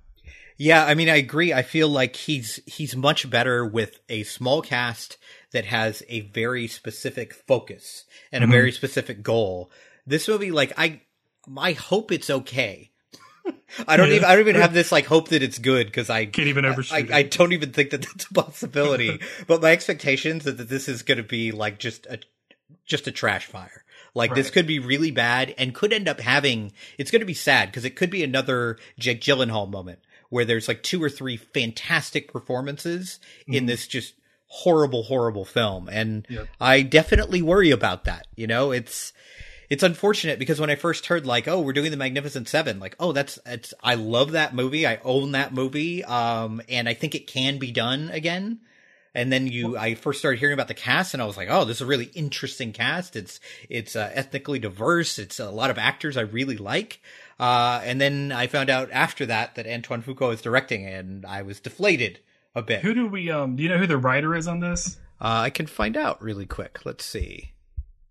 Yeah, 0.57 0.86
I 0.86 0.93
mean, 0.93 1.09
I 1.09 1.15
agree. 1.15 1.51
I 1.51 1.63
feel 1.63 1.89
like 1.89 2.15
he's 2.15 2.59
he's 2.65 2.95
much 2.95 3.30
better 3.30 3.65
with 3.65 3.99
a 4.09 4.24
small 4.24 4.61
cast 4.61 5.17
that 5.51 5.65
has 5.65 6.03
a 6.07 6.21
very 6.21 6.67
specific 6.67 7.34
focus 7.34 8.05
and 8.32 8.43
a 8.43 8.47
mm-hmm. 8.47 8.53
very 8.53 8.71
specific 8.71 9.24
goal. 9.24 9.71
This 10.05 10.28
movie, 10.28 10.51
like, 10.51 10.71
I 10.78 11.01
I 11.57 11.74
hope 11.74 12.11
it's 12.11 12.30
okay. 12.30 12.91
I 13.88 13.98
don't 13.98 14.10
Yeah. 14.10 14.16
even 14.16 14.26
I 14.26 14.32
don't 14.36 14.48
even 14.48 14.62
have 14.62 14.74
this 14.74 14.91
like 14.91 15.06
hope 15.06 15.30
that 15.30 15.41
it's 15.44 15.60
good 15.60 15.88
because 15.88 16.10
I 16.10 16.26
Can't 16.26 16.48
even 16.48 16.66
overshoot 16.66 16.96
I, 16.96 17.00
it. 17.02 17.12
I 17.12 17.24
don't 17.24 17.54
even 17.54 17.72
think 17.72 17.89
that 17.91 18.02
that's 18.04 18.26
a 18.26 18.34
possibility. 18.34 19.20
but 19.48 19.62
my 19.62 19.72
expectations 19.72 20.46
is 20.46 20.56
that 20.58 20.70
this 20.70 20.88
is 20.88 21.02
going 21.04 21.18
to 21.18 21.24
be 21.24 21.52
like 21.52 21.80
just 21.80 22.06
a 22.08 22.20
just 22.86 23.08
a 23.08 23.12
trash 23.12 23.46
fire. 23.46 23.84
Like 24.16 24.36
this 24.36 24.52
could 24.52 24.68
be 24.68 24.78
really 24.78 25.10
bad 25.10 25.56
and 25.58 25.74
could 25.74 25.91
end 25.91 26.08
up 26.08 26.20
having. 26.20 26.72
It's 27.00 27.10
going 27.10 27.22
to 27.22 27.26
be 27.26 27.34
sad 27.34 27.70
because 27.70 27.84
it 27.86 27.96
could 27.96 28.12
be 28.12 28.24
another 28.24 28.78
Jake 29.00 29.22
Gyllenhaal 29.22 29.70
moment 29.70 30.00
where 30.30 30.46
there's 30.46 30.68
like 30.68 30.84
two 30.84 31.02
or 31.04 31.10
three 31.10 31.38
fantastic 31.38 32.32
performances 32.32 33.20
Mm-hmm. 33.41 33.54
in 33.56 33.66
this 33.66 33.88
just 33.88 34.14
horrible, 34.48 35.04
horrible 35.04 35.46
film. 35.46 35.89
And 35.89 36.28
Yep. 36.30 36.48
I 36.62 36.82
definitely 36.84 37.41
worry 37.41 37.72
about 37.72 38.04
that. 38.06 38.28
You 38.36 38.46
know, 38.46 38.72
it's, 38.72 39.14
it's 39.74 39.82
unfortunate 39.82 40.38
because 40.38 40.61
when 40.61 40.69
I 40.69 40.76
first 40.76 41.07
heard 41.07 41.26
like, 41.26 41.47
oh, 41.47 41.59
we're 41.59 41.74
doing 41.74 41.89
the 41.89 41.97
Magnificent 41.97 42.47
Seven, 42.47 42.80
like, 42.80 42.95
oh, 42.99 43.11
that's, 43.11 43.39
it's, 43.43 43.74
I 43.84 43.95
love 43.95 44.34
that 44.34 44.53
movie. 44.53 44.86
I 44.86 44.99
own 45.03 45.32
that 45.32 45.51
movie. 45.51 46.03
Um, 46.03 46.61
and 46.69 46.88
I 46.88 46.93
think 46.93 47.15
it 47.15 47.26
can 47.26 47.57
be 47.57 47.71
done 47.71 48.11
again. 48.11 48.59
And 49.15 49.34
then 49.34 49.47
you, 49.47 49.76
I 49.76 49.95
first 49.95 50.19
started 50.19 50.39
hearing 50.39 50.53
about 50.53 50.67
the 50.67 50.76
cast, 50.76 51.15
and 51.15 51.24
I 51.24 51.26
was 51.28 51.38
like, 51.38 51.47
"Oh, 51.51 51.65
this 51.65 51.78
is 51.78 51.82
a 51.82 51.86
really 51.86 52.09
interesting 52.15 52.74
cast. 52.74 53.15
It's 53.15 53.39
it's 53.69 53.95
uh, 53.95 54.09
ethnically 54.11 54.57
diverse. 54.57 55.19
It's 55.19 55.39
a 55.39 55.51
lot 55.51 55.69
of 55.69 55.78
actors 55.78 56.17
I 56.17 56.21
really 56.21 56.57
like." 56.57 56.99
Uh, 57.39 57.80
and 57.84 58.01
then 58.01 58.32
I 58.32 58.47
found 58.47 58.71
out 58.71 58.89
after 58.91 59.28
that 59.28 59.53
that 59.53 59.67
Antoine 59.67 60.01
Fuqua 60.01 60.34
is 60.34 60.41
directing, 60.41 60.88
and 60.88 61.28
I 61.28 61.43
was 61.43 61.59
deflated 61.59 62.21
a 62.55 62.63
bit. 62.63 62.82
Who 62.82 62.95
do 62.95 63.05
we 63.05 63.30
um? 63.30 63.55
Do 63.55 63.61
you 63.61 63.69
know 63.69 63.78
who 63.78 63.86
the 63.86 63.99
writer 63.99 64.34
is 64.34 64.47
on 64.47 64.61
this? 64.61 64.97
Uh, 65.21 65.45
I 65.45 65.51
can 65.51 65.67
find 65.67 65.95
out 65.95 66.19
really 66.19 66.47
quick. 66.47 66.84
Let's 66.84 67.05
see. 67.05 67.51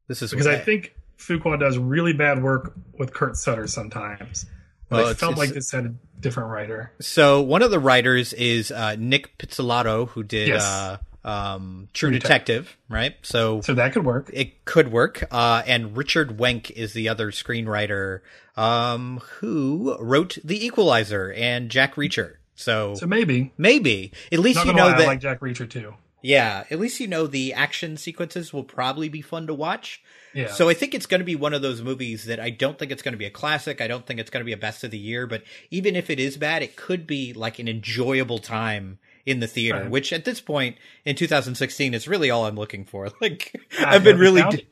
This 0.07 0.23
is 0.23 0.31
Because 0.31 0.47
I 0.47 0.55
what 0.55 0.65
think 0.65 0.95
Fuqua 1.27 1.59
does 1.59 1.79
really 1.79 2.13
bad 2.13 2.43
work 2.43 2.73
with 2.99 3.13
Kurt 3.13 3.37
Sutter 3.37 3.67
sometimes. 3.67 4.47
But 4.89 4.97
Well, 4.97 5.07
I 5.11 5.15
felt 5.15 5.33
it's- 5.33 5.39
like 5.39 5.55
this 5.55 5.71
had 5.71 5.87
a 5.87 5.95
different 6.21 6.51
writer. 6.51 6.93
So 7.01 7.41
one 7.41 7.63
of 7.63 7.71
the 7.71 7.79
writers 7.79 8.33
is 8.33 8.71
uh, 8.71 8.97
Nic 8.99 9.39
Pizzolatto, 9.39 10.09
who 10.11 10.23
did 10.23 10.49
Yes. 10.49 10.63
uh, 10.65 10.99
um, 11.25 11.89
True 11.95 12.11
True 12.11 12.19
Detective, 12.19 12.77
right? 12.89 13.15
So 13.23 13.61
So 13.63 13.75
that 13.75 13.93
could 13.93 14.05
work. 14.05 14.29
it 14.33 14.65
could 14.65 14.91
work. 14.93 15.23
Uh, 15.31 15.63
and 15.67 15.97
Richard 15.97 16.37
Wenk 16.39 16.71
is 16.73 16.93
the 16.93 17.09
other 17.09 17.31
screenwriter 17.31 18.21
um, 18.57 19.19
who 19.39 19.97
wrote 19.99 20.37
The 20.45 20.65
Equalizer 20.67 21.33
and 21.33 21.71
Jack 21.71 21.95
Reacher. 21.95 22.35
So, 22.55 22.95
So 22.97 23.07
maybe. 23.07 23.53
maybe 23.57 24.13
at 24.31 24.41
least 24.41 24.57
Not 24.59 24.67
you 24.67 24.73
know 24.75 24.87
lie, 24.89 24.93
that. 24.99 25.01
I 25.01 25.07
like 25.07 25.21
Jack 25.21 25.41
Reacher 25.41 25.69
too. 25.69 25.95
Yeah, 26.23 26.65
at 26.71 26.79
least 26.81 27.01
you 27.01 27.07
know 27.09 27.27
the 27.27 27.53
action 27.53 27.97
sequences 27.97 28.53
will 28.53 28.65
probably 28.65 29.09
be 29.09 29.21
fun 29.21 29.47
to 29.49 29.55
watch. 29.55 30.03
Yeah. 30.35 30.47
So 30.51 30.69
I 30.71 30.75
think 30.75 30.95
it's 30.95 31.05
going 31.07 31.21
to 31.21 31.25
be 31.27 31.37
one 31.37 31.53
of 31.53 31.61
those 31.61 31.83
movies 31.83 32.25
that 32.25 32.41
I 32.41 32.49
don't 32.49 32.79
think 32.79 32.91
it's 32.91 33.03
going 33.03 33.13
to 33.13 33.19
be 33.19 33.27
a 33.27 33.31
classic. 33.31 33.81
I 33.83 33.87
don't 33.89 34.07
think 34.07 34.19
it's 34.19 34.31
going 34.31 34.41
to 34.41 34.47
be 34.47 34.53
a 34.55 34.57
best 34.57 34.83
of 34.83 34.91
the 34.91 34.99
year, 34.99 35.27
but 35.27 35.43
even 35.71 35.95
if 35.95 36.09
it 36.09 36.19
is 36.19 36.37
bad, 36.39 36.63
it 36.63 36.75
could 36.77 37.07
be 37.07 37.33
like 37.35 37.59
an 37.59 37.69
enjoyable 37.69 38.39
time 38.39 38.99
in 39.27 39.41
the 39.41 39.47
theater, 39.47 39.83
Right. 39.83 39.91
which 39.91 40.13
at 40.13 40.25
this 40.25 40.41
point 40.41 40.79
in 41.05 41.17
2016 41.17 41.93
is 41.95 42.09
really 42.09 42.31
all 42.31 42.47
I'm 42.47 42.57
looking 42.57 42.85
for. 42.87 43.11
Like 43.21 43.55
I 43.79 43.97
I've 43.97 44.05
been 44.05 44.19
really 44.19 44.43
d- 44.51 44.67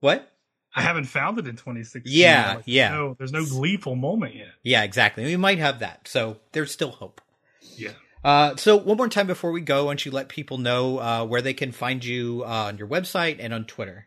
what? 0.00 0.28
I 0.74 0.82
haven't 0.82 1.04
found 1.04 1.38
it 1.38 1.46
in 1.46 1.56
2016. 1.56 2.02
Yeah, 2.14 2.54
Like, 2.56 2.64
yeah. 2.66 2.90
No, 2.92 3.14
there's 3.18 3.32
no 3.32 3.44
gleeful 3.44 3.94
moment 3.96 4.34
yet. 4.34 4.48
Yeah, 4.62 4.82
exactly. 4.84 5.24
We 5.24 5.36
might 5.36 5.58
have 5.58 5.80
that. 5.80 6.06
So 6.08 6.38
there's 6.52 6.70
still 6.70 6.90
hope. 6.92 7.20
Yeah. 7.76 7.90
Uh, 8.24 8.56
so 8.56 8.76
one 8.76 8.96
more 8.96 9.08
time 9.08 9.26
before 9.26 9.50
we 9.50 9.60
go, 9.60 9.84
why 9.84 9.90
don't 9.90 10.06
you 10.06 10.12
let 10.12 10.28
people 10.28 10.58
know 10.58 10.98
uh, 10.98 11.24
where 11.24 11.42
they 11.42 11.54
can 11.54 11.72
find 11.72 12.04
you 12.04 12.44
uh, 12.44 12.68
on 12.68 12.78
your 12.78 12.86
website 12.86 13.38
and 13.40 13.52
on 13.52 13.64
Twitter? 13.64 14.06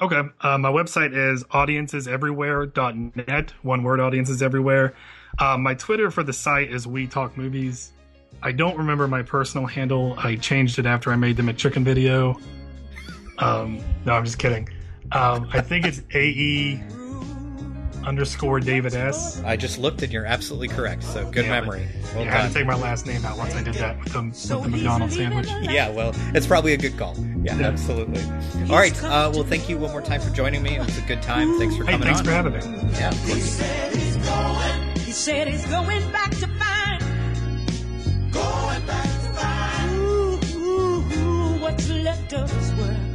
Okay. 0.00 0.20
Uh, 0.40 0.58
my 0.58 0.70
website 0.70 1.14
is 1.14 1.44
audienceseverywhere.net. 1.44 3.52
One 3.62 3.82
word, 3.84 4.00
audiences 4.00 4.42
everywhere. 4.42 4.94
Uh, 5.38 5.56
my 5.56 5.74
Twitter 5.74 6.10
for 6.10 6.24
the 6.24 6.32
site 6.32 6.72
is 6.72 6.86
We 6.86 7.06
Talk 7.06 7.36
Movies. 7.36 7.92
I 8.42 8.50
don't 8.50 8.76
remember 8.76 9.06
my 9.06 9.22
personal 9.22 9.66
handle. 9.66 10.14
I 10.18 10.34
changed 10.36 10.80
it 10.80 10.86
after 10.86 11.12
I 11.12 11.16
made 11.16 11.36
the 11.36 11.42
McChicken 11.42 11.84
video. 11.84 12.40
Um, 13.38 13.80
no, 14.04 14.14
I'm 14.14 14.24
just 14.24 14.38
kidding. 14.38 14.68
Um, 15.12 15.48
I 15.52 15.60
think 15.60 15.86
it's 15.86 16.02
AE 16.14 16.82
underscore 18.04 18.60
David 18.60 18.94
S. 18.94 19.40
I 19.44 19.56
just 19.56 19.78
looked 19.78 20.02
and 20.02 20.12
you're 20.12 20.26
absolutely 20.26 20.68
correct. 20.68 21.02
So 21.04 21.28
good 21.30 21.44
Yeah, 21.46 21.60
memory. 21.60 21.86
Well 22.14 22.24
I 22.24 22.30
had 22.30 22.48
to 22.48 22.54
take 22.54 22.66
my 22.66 22.74
last 22.74 23.06
name 23.06 23.24
out 23.24 23.38
once 23.38 23.54
I 23.54 23.62
did 23.62 23.74
that 23.74 23.98
with 24.02 24.12
the, 24.12 24.22
with 24.22 24.62
the 24.64 24.68
McDonald's 24.68 25.16
sandwich. 25.16 25.48
Yeah, 25.62 25.88
well, 25.90 26.12
it's 26.34 26.46
probably 26.46 26.72
a 26.72 26.76
good 26.76 26.96
call. 26.98 27.16
Yeah, 27.42 27.56
Yeah. 27.58 27.66
absolutely. 27.68 28.22
All 28.70 28.76
right. 28.76 28.96
Uh, 29.02 29.30
well, 29.32 29.44
thank 29.44 29.68
you 29.68 29.78
one 29.78 29.90
more 29.90 30.02
time 30.02 30.20
for 30.20 30.30
joining 30.30 30.62
me. 30.62 30.76
It 30.76 30.84
was 30.84 30.98
a 30.98 31.02
good 31.02 31.22
time. 31.22 31.58
Thanks 31.58 31.76
for 31.76 31.84
Hey, 31.84 31.92
coming 31.92 32.06
thanks 32.06 32.20
on. 32.20 32.24
for 32.26 32.30
having 32.32 32.52
me. 32.54 32.60
Yeah, 32.94 33.10
of 33.10 33.26
course. 33.26 35.04
He 35.04 35.12
said 35.12 35.48
he's 35.48 35.66
going 35.66 36.10
back 36.12 36.30
to 36.30 36.46
find. 36.46 37.02
Going 38.32 38.86
back 38.86 39.04
to 39.04 39.32
find. 39.34 39.92
Ooh, 39.98 40.40
ooh, 40.56 41.04
ooh, 41.14 41.60
what's 41.60 41.88
left 41.90 42.32
of 42.32 42.50
his 42.50 42.72
world. 42.74 43.11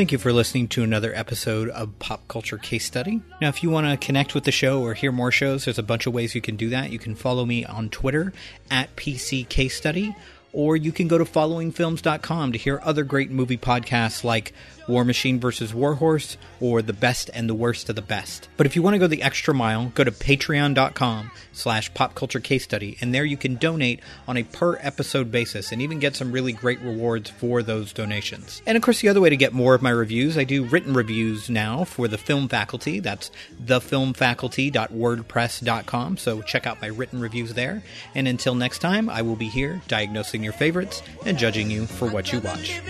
Thank 0.00 0.12
you 0.12 0.18
for 0.18 0.32
listening 0.32 0.66
to 0.68 0.82
another 0.82 1.14
episode 1.14 1.68
of 1.68 1.98
Pop 1.98 2.26
Culture 2.26 2.56
Case 2.56 2.86
Study. 2.86 3.20
Now, 3.42 3.50
if 3.50 3.62
you 3.62 3.68
want 3.68 3.86
to 3.86 3.98
connect 4.02 4.34
with 4.34 4.44
the 4.44 4.50
show 4.50 4.80
or 4.80 4.94
hear 4.94 5.12
more 5.12 5.30
shows, 5.30 5.66
there's 5.66 5.78
a 5.78 5.82
bunch 5.82 6.06
of 6.06 6.14
ways 6.14 6.34
you 6.34 6.40
can 6.40 6.56
do 6.56 6.70
that. 6.70 6.90
You 6.90 6.98
can 6.98 7.14
follow 7.14 7.44
me 7.44 7.66
on 7.66 7.90
Twitter 7.90 8.32
at 8.70 8.96
PC 8.96 9.46
Case 9.50 9.76
Study, 9.76 10.16
or 10.54 10.74
you 10.74 10.90
can 10.90 11.06
go 11.06 11.18
to 11.18 11.26
followingfilms.com 11.26 12.52
to 12.52 12.58
hear 12.58 12.80
other 12.82 13.04
great 13.04 13.30
movie 13.30 13.58
podcasts 13.58 14.24
like 14.24 14.54
War 14.90 15.04
Machine 15.04 15.38
vs. 15.38 15.72
Warhorse 15.72 16.36
or 16.60 16.82
The 16.82 16.92
Best 16.92 17.30
and 17.32 17.48
the 17.48 17.54
Worst 17.54 17.88
of 17.88 17.96
the 17.96 18.02
Best. 18.02 18.48
But 18.56 18.66
if 18.66 18.74
you 18.74 18.82
want 18.82 18.94
to 18.94 18.98
go 18.98 19.06
the 19.06 19.22
extra 19.22 19.54
mile, 19.54 19.92
go 19.94 20.02
to 20.02 20.10
patreon.com 20.10 21.30
slash 21.52 21.94
pop 21.94 22.16
culture 22.16 22.40
case 22.40 22.64
study, 22.64 22.98
and 23.00 23.14
there 23.14 23.24
you 23.24 23.36
can 23.36 23.54
donate 23.54 24.00
on 24.26 24.36
a 24.36 24.42
per 24.42 24.76
episode 24.80 25.30
basis 25.30 25.70
and 25.70 25.80
even 25.80 26.00
get 26.00 26.16
some 26.16 26.32
really 26.32 26.52
great 26.52 26.80
rewards 26.80 27.30
for 27.30 27.62
those 27.62 27.92
donations. 27.92 28.60
And 28.66 28.76
of 28.76 28.82
course, 28.82 29.00
the 29.00 29.08
other 29.08 29.20
way 29.20 29.30
to 29.30 29.36
get 29.36 29.52
more 29.52 29.74
of 29.74 29.82
my 29.82 29.90
reviews, 29.90 30.36
I 30.36 30.42
do 30.44 30.64
written 30.64 30.94
reviews 30.94 31.48
now 31.48 31.84
for 31.84 32.08
the 32.08 32.18
film 32.18 32.48
faculty. 32.48 32.98
That's 32.98 33.30
thefilmfaculty.wordpress.com. 33.64 36.16
So 36.16 36.42
check 36.42 36.66
out 36.66 36.82
my 36.82 36.88
written 36.88 37.20
reviews 37.20 37.54
there. 37.54 37.84
And 38.14 38.26
until 38.26 38.56
next 38.56 38.80
time, 38.80 39.08
I 39.08 39.22
will 39.22 39.36
be 39.36 39.48
here 39.48 39.80
diagnosing 39.88 40.42
your 40.42 40.52
favorites 40.52 41.02
and 41.24 41.38
judging 41.38 41.70
you 41.70 41.86
for 41.86 42.08
what 42.08 42.32
you 42.32 42.40
watch 42.40 42.80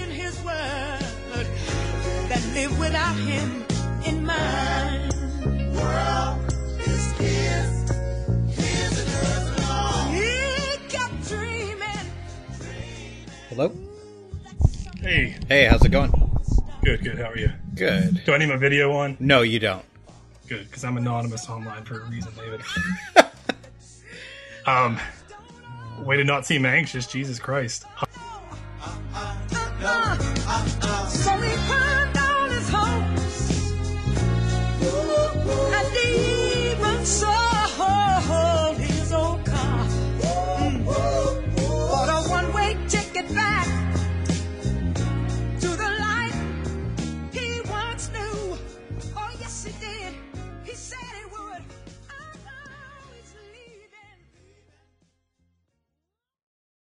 that 2.31 2.55
live 2.55 2.79
without 2.79 3.17
him 3.17 3.65
in 4.07 4.25
mind. 4.25 5.13
Hello? 13.49 13.73
Hey. 15.01 15.37
Hey, 15.49 15.65
how's 15.65 15.85
it 15.85 15.89
going? 15.89 16.13
Good, 16.85 17.03
good. 17.03 17.19
How 17.19 17.31
are 17.31 17.37
you? 17.37 17.51
Good. 17.75 18.23
Do 18.25 18.33
I 18.33 18.39
need 18.39 18.49
my 18.49 18.57
video 18.57 18.93
on? 18.93 19.17
No, 19.19 19.43
you 19.43 19.59
don't. 19.59 19.85
Good, 20.47 20.67
because 20.67 20.85
I'm 20.85 20.97
anonymous 20.97 21.49
online 21.51 21.83
for 21.83 22.01
a 22.01 22.05
reason, 22.09 22.33
David. 22.37 22.61
um, 24.67 25.01
way 25.99 26.17
to 26.17 26.23
not 26.23 26.47
seem 26.47 26.65
anxious, 26.65 27.09
Jesus 27.09 27.41
Christ. 27.41 27.87
Uh, 28.01 28.07
uh, 29.15 29.37
uh, 29.83 30.31
And 35.49 35.97
even 35.97 37.05
so, 37.05 37.33
his 38.79 39.13
old 39.13 39.45
car. 39.45 39.87
Mm. 40.21 41.50